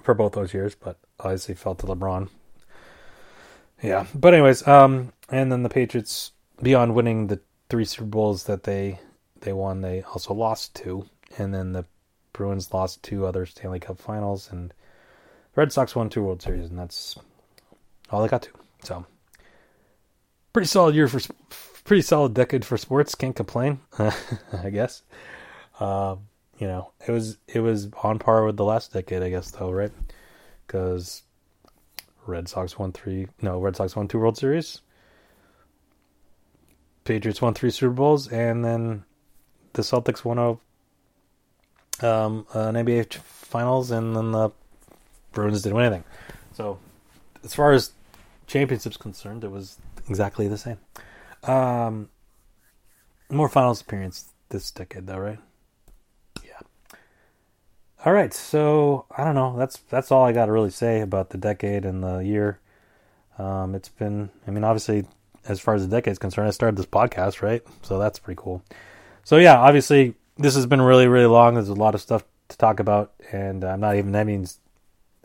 for 0.03 0.13
both 0.13 0.33
those 0.33 0.53
years, 0.53 0.75
but 0.75 0.97
obviously 1.19 1.55
fell 1.55 1.75
to 1.75 1.87
LeBron. 1.87 2.29
Yeah, 3.81 4.05
but 4.15 4.33
anyways, 4.33 4.67
um, 4.67 5.13
and 5.29 5.51
then 5.51 5.63
the 5.63 5.69
Patriots, 5.69 6.31
beyond 6.61 6.95
winning 6.95 7.27
the 7.27 7.39
three 7.69 7.85
Super 7.85 8.05
Bowls 8.05 8.45
that 8.45 8.63
they 8.63 8.99
they 9.41 9.53
won, 9.53 9.81
they 9.81 10.01
also 10.01 10.33
lost 10.33 10.75
two, 10.75 11.05
and 11.37 11.53
then 11.53 11.73
the 11.73 11.85
Bruins 12.33 12.73
lost 12.73 13.03
two 13.03 13.25
other 13.25 13.45
Stanley 13.45 13.79
Cup 13.79 13.99
Finals, 13.99 14.49
and 14.51 14.69
the 14.69 15.61
Red 15.61 15.71
Sox 15.71 15.95
won 15.95 16.09
two 16.09 16.23
World 16.23 16.41
Series, 16.41 16.69
and 16.69 16.79
that's 16.79 17.17
all 18.09 18.21
they 18.21 18.27
got 18.27 18.43
to. 18.43 18.49
So, 18.83 19.05
pretty 20.53 20.67
solid 20.67 20.95
year 20.95 21.07
for, 21.07 21.19
pretty 21.83 22.01
solid 22.01 22.33
decade 22.33 22.65
for 22.65 22.77
sports. 22.77 23.15
Can't 23.15 23.35
complain, 23.35 23.79
I 23.99 24.69
guess. 24.71 25.03
Um, 25.79 26.21
you 26.57 26.65
know, 26.65 26.91
it 27.07 27.11
was 27.11 27.37
it 27.47 27.59
was 27.59 27.89
on 28.01 28.17
par 28.17 28.43
with 28.43 28.57
the 28.57 28.65
last 28.65 28.93
decade, 28.93 29.21
I 29.21 29.29
guess, 29.29 29.51
though, 29.51 29.71
right? 29.71 29.91
Because 30.67 31.23
Red 32.25 32.49
Sox 32.49 32.77
won 32.77 32.91
three, 32.91 33.27
no, 33.41 33.59
Red 33.59 33.75
Sox 33.75 33.95
won 33.95 34.07
two 34.07 34.19
World 34.19 34.37
Series. 34.37 34.81
Patriots 37.05 37.41
won 37.41 37.53
three 37.53 37.71
Super 37.71 37.93
Bowls, 37.93 38.27
and 38.27 38.65
then 38.65 39.05
the 39.73 39.81
Celtics 39.81 40.25
won 40.25 40.37
a 40.37 40.49
um, 42.05 42.45
an 42.53 42.75
NBA 42.75 43.13
Finals, 43.13 43.91
and 43.91 44.15
then 44.15 44.31
the 44.31 44.51
Bruins 45.31 45.61
didn't 45.61 45.75
win 45.75 45.85
anything. 45.85 46.03
So, 46.53 46.79
as 47.43 47.53
far 47.53 47.71
as 47.71 47.91
championships 48.45 48.97
concerned, 48.97 49.43
it 49.43 49.51
was 49.51 49.77
exactly 50.09 50.47
the 50.47 50.57
same. 50.57 50.77
Um, 51.43 52.09
more 53.29 53.49
finals 53.49 53.81
appearance 53.81 54.33
this 54.49 54.71
decade, 54.71 55.07
though, 55.07 55.19
right? 55.19 55.39
All 58.07 58.13
right, 58.13 58.33
so 58.33 59.05
I 59.11 59.25
don't 59.25 59.35
know. 59.35 59.57
That's 59.57 59.79
that's 59.89 60.13
all 60.13 60.23
I 60.23 60.31
got 60.31 60.45
to 60.45 60.53
really 60.53 60.69
say 60.69 61.01
about 61.01 61.31
the 61.31 61.37
decade 61.37 61.83
and 61.83 62.01
the 62.01 62.19
year. 62.19 62.57
Um, 63.37 63.75
it's 63.75 63.89
been, 63.89 64.29
I 64.47 64.51
mean, 64.51 64.63
obviously, 64.63 65.05
as 65.45 65.59
far 65.59 65.73
as 65.73 65.85
the 65.85 65.93
decade 65.93 66.13
is 66.13 66.17
concerned, 66.17 66.47
I 66.47 66.51
started 66.51 66.77
this 66.77 66.85
podcast, 66.85 67.41
right? 67.41 67.61
So 67.81 67.99
that's 67.99 68.17
pretty 68.17 68.39
cool. 68.41 68.63
So 69.25 69.35
yeah, 69.35 69.57
obviously, 69.57 70.15
this 70.37 70.55
has 70.55 70.65
been 70.65 70.81
really, 70.81 71.09
really 71.09 71.25
long. 71.25 71.55
There's 71.55 71.67
a 71.67 71.73
lot 71.73 71.95
of 71.95 72.01
stuff 72.01 72.23
to 72.47 72.57
talk 72.57 72.79
about, 72.79 73.11
and 73.33 73.65
I'm 73.65 73.81
not 73.81 73.97
even, 73.97 74.13
mean, 74.13 74.47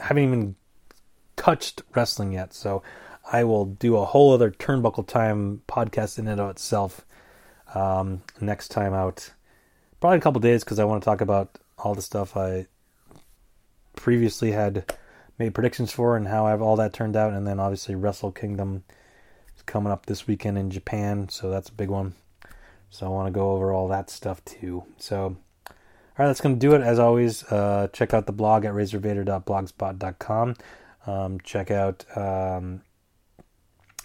haven't 0.01 0.25
even 0.25 0.57
touched 1.37 1.83
wrestling 1.95 2.33
yet. 2.33 2.53
So 2.53 2.83
I 3.31 3.45
will 3.45 3.67
do 3.67 3.97
a 3.97 4.05
whole 4.05 4.35
other 4.35 4.51
turnbuckle 4.51 5.07
time 5.07 5.63
podcast 5.69 6.19
in 6.19 6.27
and 6.27 6.41
of 6.41 6.51
itself 6.51 7.07
um, 7.77 8.23
next 8.41 8.71
time 8.71 8.93
out. 8.93 9.31
Probably 10.01 10.19
a 10.19 10.21
couple 10.21 10.41
days 10.41 10.65
because 10.65 10.81
I 10.81 10.85
want 10.85 11.01
to 11.01 11.05
talk 11.05 11.21
about 11.21 11.61
all 11.79 11.95
the 11.95 12.03
stuff 12.03 12.37
I 12.37 12.67
previously 13.97 14.53
had 14.53 14.93
made 15.39 15.55
predictions 15.55 15.93
for 15.93 16.17
and 16.17 16.29
how 16.29 16.47
all 16.59 16.77
that 16.77 16.93
turned 16.93 17.17
out, 17.17 17.33
and 17.33 17.47
then 17.47 17.61
obviously 17.61 17.95
Wrestle 17.95 18.33
Kingdom 18.33 18.85
is 19.57 19.63
coming 19.63 19.93
up 19.93 20.07
this 20.07 20.27
weekend 20.27 20.59
in 20.59 20.71
Japan, 20.71 21.29
so 21.29 21.51
that's 21.51 21.69
a 21.69 21.75
big 21.75 21.91
one. 21.91 22.15
So 22.91 23.07
I 23.07 23.09
want 23.09 23.27
to 23.27 23.33
go 23.33 23.53
over 23.53 23.73
all 23.73 23.89
that 23.89 24.11
stuff 24.11 24.45
too. 24.45 24.85
So, 24.99 25.37
all 25.67 25.75
right, 26.19 26.27
that's 26.27 26.43
going 26.43 26.55
to 26.55 26.61
do 26.61 26.75
it. 26.75 26.83
As 26.83 26.99
always, 26.99 27.43
uh, 27.45 27.89
check 27.93 28.13
out 28.13 28.27
the 28.27 28.33
blog 28.33 28.65
at 28.65 28.75
razorvader.blogspot.com. 28.75 30.57
Um, 31.07 31.41
check 31.41 31.71
out, 31.71 32.05
um, 32.17 32.83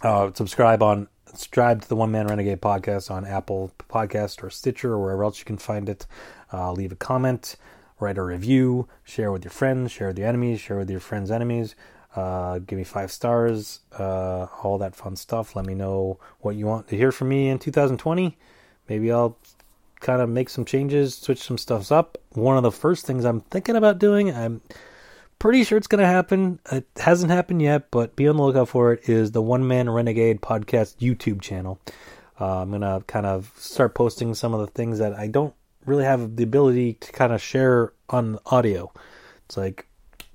uh, 0.02 0.32
subscribe 0.34 0.82
on 0.82 1.10
subscribe 1.34 1.82
to 1.82 1.90
the 1.90 1.96
One 1.96 2.12
Man 2.12 2.28
Renegade 2.28 2.62
podcast 2.62 3.12
on 3.12 3.26
Apple 3.26 3.72
Podcast 3.90 4.44
or 4.44 4.50
Stitcher 4.50 4.94
or 4.94 5.02
wherever 5.02 5.24
else 5.24 5.40
you 5.40 5.46
can 5.46 5.58
find 5.58 5.90
it. 5.90 6.08
Uh, 6.52 6.72
leave 6.72 6.92
a 6.92 6.96
comment, 6.96 7.58
write 8.00 8.18
a 8.18 8.24
review, 8.24 8.88
share 9.04 9.32
with 9.32 9.44
your 9.44 9.52
friends, 9.52 9.92
share 9.92 10.08
with 10.08 10.20
your 10.20 10.28
enemies, 10.28 10.60
share 10.60 10.78
with 10.78 10.90
your 10.90 11.00
friends' 11.00 11.32
enemies. 11.32 11.76
Uh, 12.16 12.60
give 12.60 12.78
me 12.78 12.84
five 12.84 13.12
stars, 13.12 13.82
uh, 14.00 14.48
all 14.64 14.78
that 14.80 14.96
fun 14.96 15.16
stuff. 15.16 15.56
Let 15.56 15.66
me 15.66 15.76
know 15.76 16.20
what 16.40 16.56
you 16.56 16.66
want 16.66 16.88
to 16.88 16.98
hear 16.98 17.12
from 17.12 17.30
me 17.30 17.50
in 17.50 17.60
2020. 17.60 18.38
Maybe 18.90 19.12
I'll 19.12 19.38
kind 20.00 20.22
of 20.22 20.30
make 20.30 20.50
some 20.50 20.66
changes, 20.66 21.16
switch 21.16 21.44
some 21.44 21.58
stuffs 21.58 21.92
up. 21.92 22.18
One 22.34 22.58
of 22.58 22.64
the 22.64 22.72
first 22.72 23.06
things 23.06 23.26
I'm 23.26 23.42
thinking 23.42 23.76
about 23.76 24.00
doing, 24.00 24.34
I'm 24.34 24.62
pretty 25.40 25.64
sure 25.64 25.78
it's 25.78 25.88
going 25.88 26.02
to 26.02 26.08
happen. 26.08 26.60
It 26.72 26.88
hasn't 26.98 27.32
happened 27.32 27.62
yet, 27.62 27.92
but 27.92 28.16
be 28.16 28.28
on 28.28 28.38
the 28.38 28.44
lookout 28.44 28.70
for 28.70 28.94
it. 28.94 29.10
Is 29.10 29.32
the 29.32 29.42
One 29.42 29.68
Man 29.68 29.90
Renegade 29.90 30.42
podcast 30.42 30.98
YouTube 30.98 31.42
channel? 31.42 31.80
Uh, 32.40 32.62
I'm 32.62 32.70
going 32.70 32.82
to 32.82 33.04
kind 33.08 33.26
of 33.26 33.52
start 33.58 33.96
posting 33.96 34.34
some 34.34 34.54
of 34.54 34.60
the 34.60 34.68
things 34.68 35.00
that 35.00 35.14
I 35.14 35.28
don't 35.28 35.54
really 35.88 36.04
have 36.04 36.36
the 36.36 36.44
ability 36.44 36.94
to 36.94 37.12
kind 37.12 37.34
of 37.34 37.42
share 37.42 37.94
on 38.10 38.38
audio. 38.46 38.92
It's 39.46 39.58
like, 39.58 39.88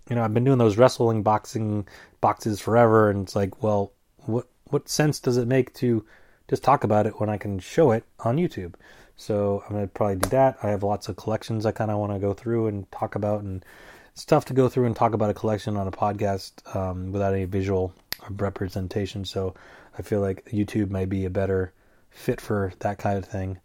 you 0.09 0.17
know, 0.17 0.25
I've 0.25 0.35
been 0.35 0.45
doing 0.45 0.59
those 0.59 0.79
wrestling 0.79 1.23
boxing 1.23 1.87
boxes 2.21 2.59
forever, 2.59 3.11
and 3.11 3.23
it's 3.23 3.37
like, 3.37 3.63
well, 3.63 3.93
what 4.27 4.49
what 4.65 4.89
sense 4.89 5.21
does 5.21 5.37
it 5.37 5.47
make 5.47 5.73
to 5.75 6.05
just 6.49 6.65
talk 6.65 6.83
about 6.83 7.07
it 7.07 7.21
when 7.21 7.29
I 7.29 7.37
can 7.37 7.59
show 7.59 7.93
it 7.93 8.05
on 8.21 8.39
YouTube. 8.39 8.75
So 9.17 9.63
I'm 9.65 9.75
gonna 9.75 9.87
probably 9.87 10.17
do 10.17 10.31
that. 10.31 10.59
I 10.63 10.71
have 10.71 10.83
lots 10.83 11.09
of 11.09 11.17
collections 11.17 11.67
I 11.67 11.73
kind 11.73 11.91
of 11.91 11.99
want 11.99 12.13
to 12.13 12.19
go 12.19 12.33
through 12.33 12.67
and 12.67 12.91
talk 12.91 13.15
about, 13.15 13.43
and 13.43 13.65
it's 14.13 14.25
tough 14.25 14.47
to 14.47 14.55
go 14.55 14.69
through 14.69 14.87
and 14.87 14.97
talk 14.97 15.13
about 15.15 15.31
a 15.31 15.35
collection 15.35 15.77
on 15.77 15.87
a 15.87 15.93
podcast 15.93 16.53
um, 16.75 17.13
without 17.13 17.35
any 17.35 17.45
visual 17.45 17.95
representation. 18.31 19.25
So 19.25 19.55
I 19.99 20.03
feel 20.03 20.21
like 20.21 20.47
YouTube 20.47 20.91
might 20.91 21.09
be 21.09 21.25
a 21.27 21.31
better 21.31 21.73
fit 22.11 22.41
for 22.41 22.73
that 22.81 22.99
kind 22.99 23.19
of 23.19 23.25
thing. 23.25 23.59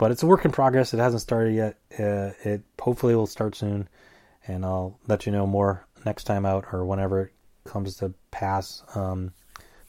But 0.00 0.12
it's 0.12 0.22
a 0.22 0.26
work 0.26 0.46
in 0.46 0.50
progress. 0.50 0.94
It 0.94 0.98
hasn't 0.98 1.20
started 1.20 1.54
yet. 1.54 1.76
Uh, 1.92 2.32
it 2.42 2.62
hopefully 2.80 3.14
will 3.14 3.26
start 3.26 3.54
soon, 3.54 3.86
and 4.48 4.64
I'll 4.64 4.98
let 5.08 5.26
you 5.26 5.32
know 5.32 5.46
more 5.46 5.86
next 6.06 6.24
time 6.24 6.46
out 6.46 6.64
or 6.72 6.86
whenever 6.86 7.20
it 7.20 7.32
comes 7.64 7.96
to 7.96 8.14
pass. 8.30 8.82
Um, 8.94 9.34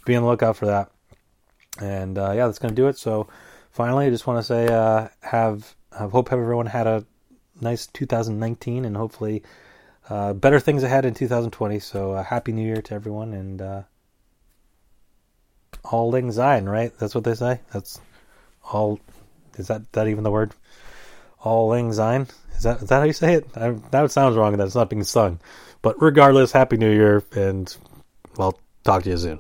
be 0.06 0.18
on 0.18 0.24
the 0.24 0.28
lookout 0.28 0.58
for 0.58 0.66
that. 0.66 0.92
And 1.80 2.18
uh, 2.18 2.34
yeah, 2.36 2.46
that's 2.46 2.60
to 2.60 2.72
do 2.72 2.90
it. 2.90 2.98
So 2.98 3.30
finally, 3.70 4.06
I 4.06 4.10
just 4.10 4.28
want 4.28 4.38
to 4.40 4.44
say, 4.44 4.68
uh, 4.68 5.08
have 5.22 5.76
I 5.98 6.06
hope 6.08 6.34
everyone 6.34 6.66
had 6.66 6.88
a 6.88 7.06
nice 7.62 7.88
2019 7.88 8.84
and 8.84 8.98
hopefully 8.98 9.44
uh, 10.10 10.34
better 10.34 10.60
things 10.60 10.84
ahead 10.84 11.06
in 11.06 11.14
2020. 11.14 11.80
So 11.80 12.12
uh, 12.12 12.24
happy 12.24 12.52
New 12.52 12.68
Year 12.68 12.82
to 12.82 12.94
everyone 12.94 13.32
and 13.32 13.62
uh, 13.62 13.84
all 15.86 16.12
lang 16.12 16.34
syne, 16.34 16.66
right? 16.66 16.92
That's 17.00 17.16
what 17.16 17.24
they 17.24 17.36
say. 17.36 17.62
That's 17.72 18.02
all 18.74 19.00
is 19.57 19.68
that 19.68 19.91
that 19.94 20.07
even 20.07 20.23
the 20.23 20.32
word? 20.32 20.53
All 21.44 21.69
Lang 21.69 21.91
Syne? 21.94 22.28
Is 22.56 22.64
that 22.64 22.82
is 22.82 22.90
that 22.90 22.99
how 22.99 23.03
you 23.03 23.14
say 23.14 23.36
it? 23.36 23.48
I, 23.56 23.72
that 23.91 24.11
sounds 24.11 24.36
wrong, 24.36 24.52
That 24.52 24.57
that's 24.57 24.76
not 24.76 24.90
being 24.90 25.03
sung. 25.03 25.40
But 25.82 26.02
regardless, 26.02 26.52
Happy 26.52 26.78
New 26.78 26.91
Year, 26.91 27.23
and 27.36 27.76
I'll 28.38 28.60
talk 28.84 29.03
to 29.03 29.10
you 29.10 29.18
soon. 29.18 29.40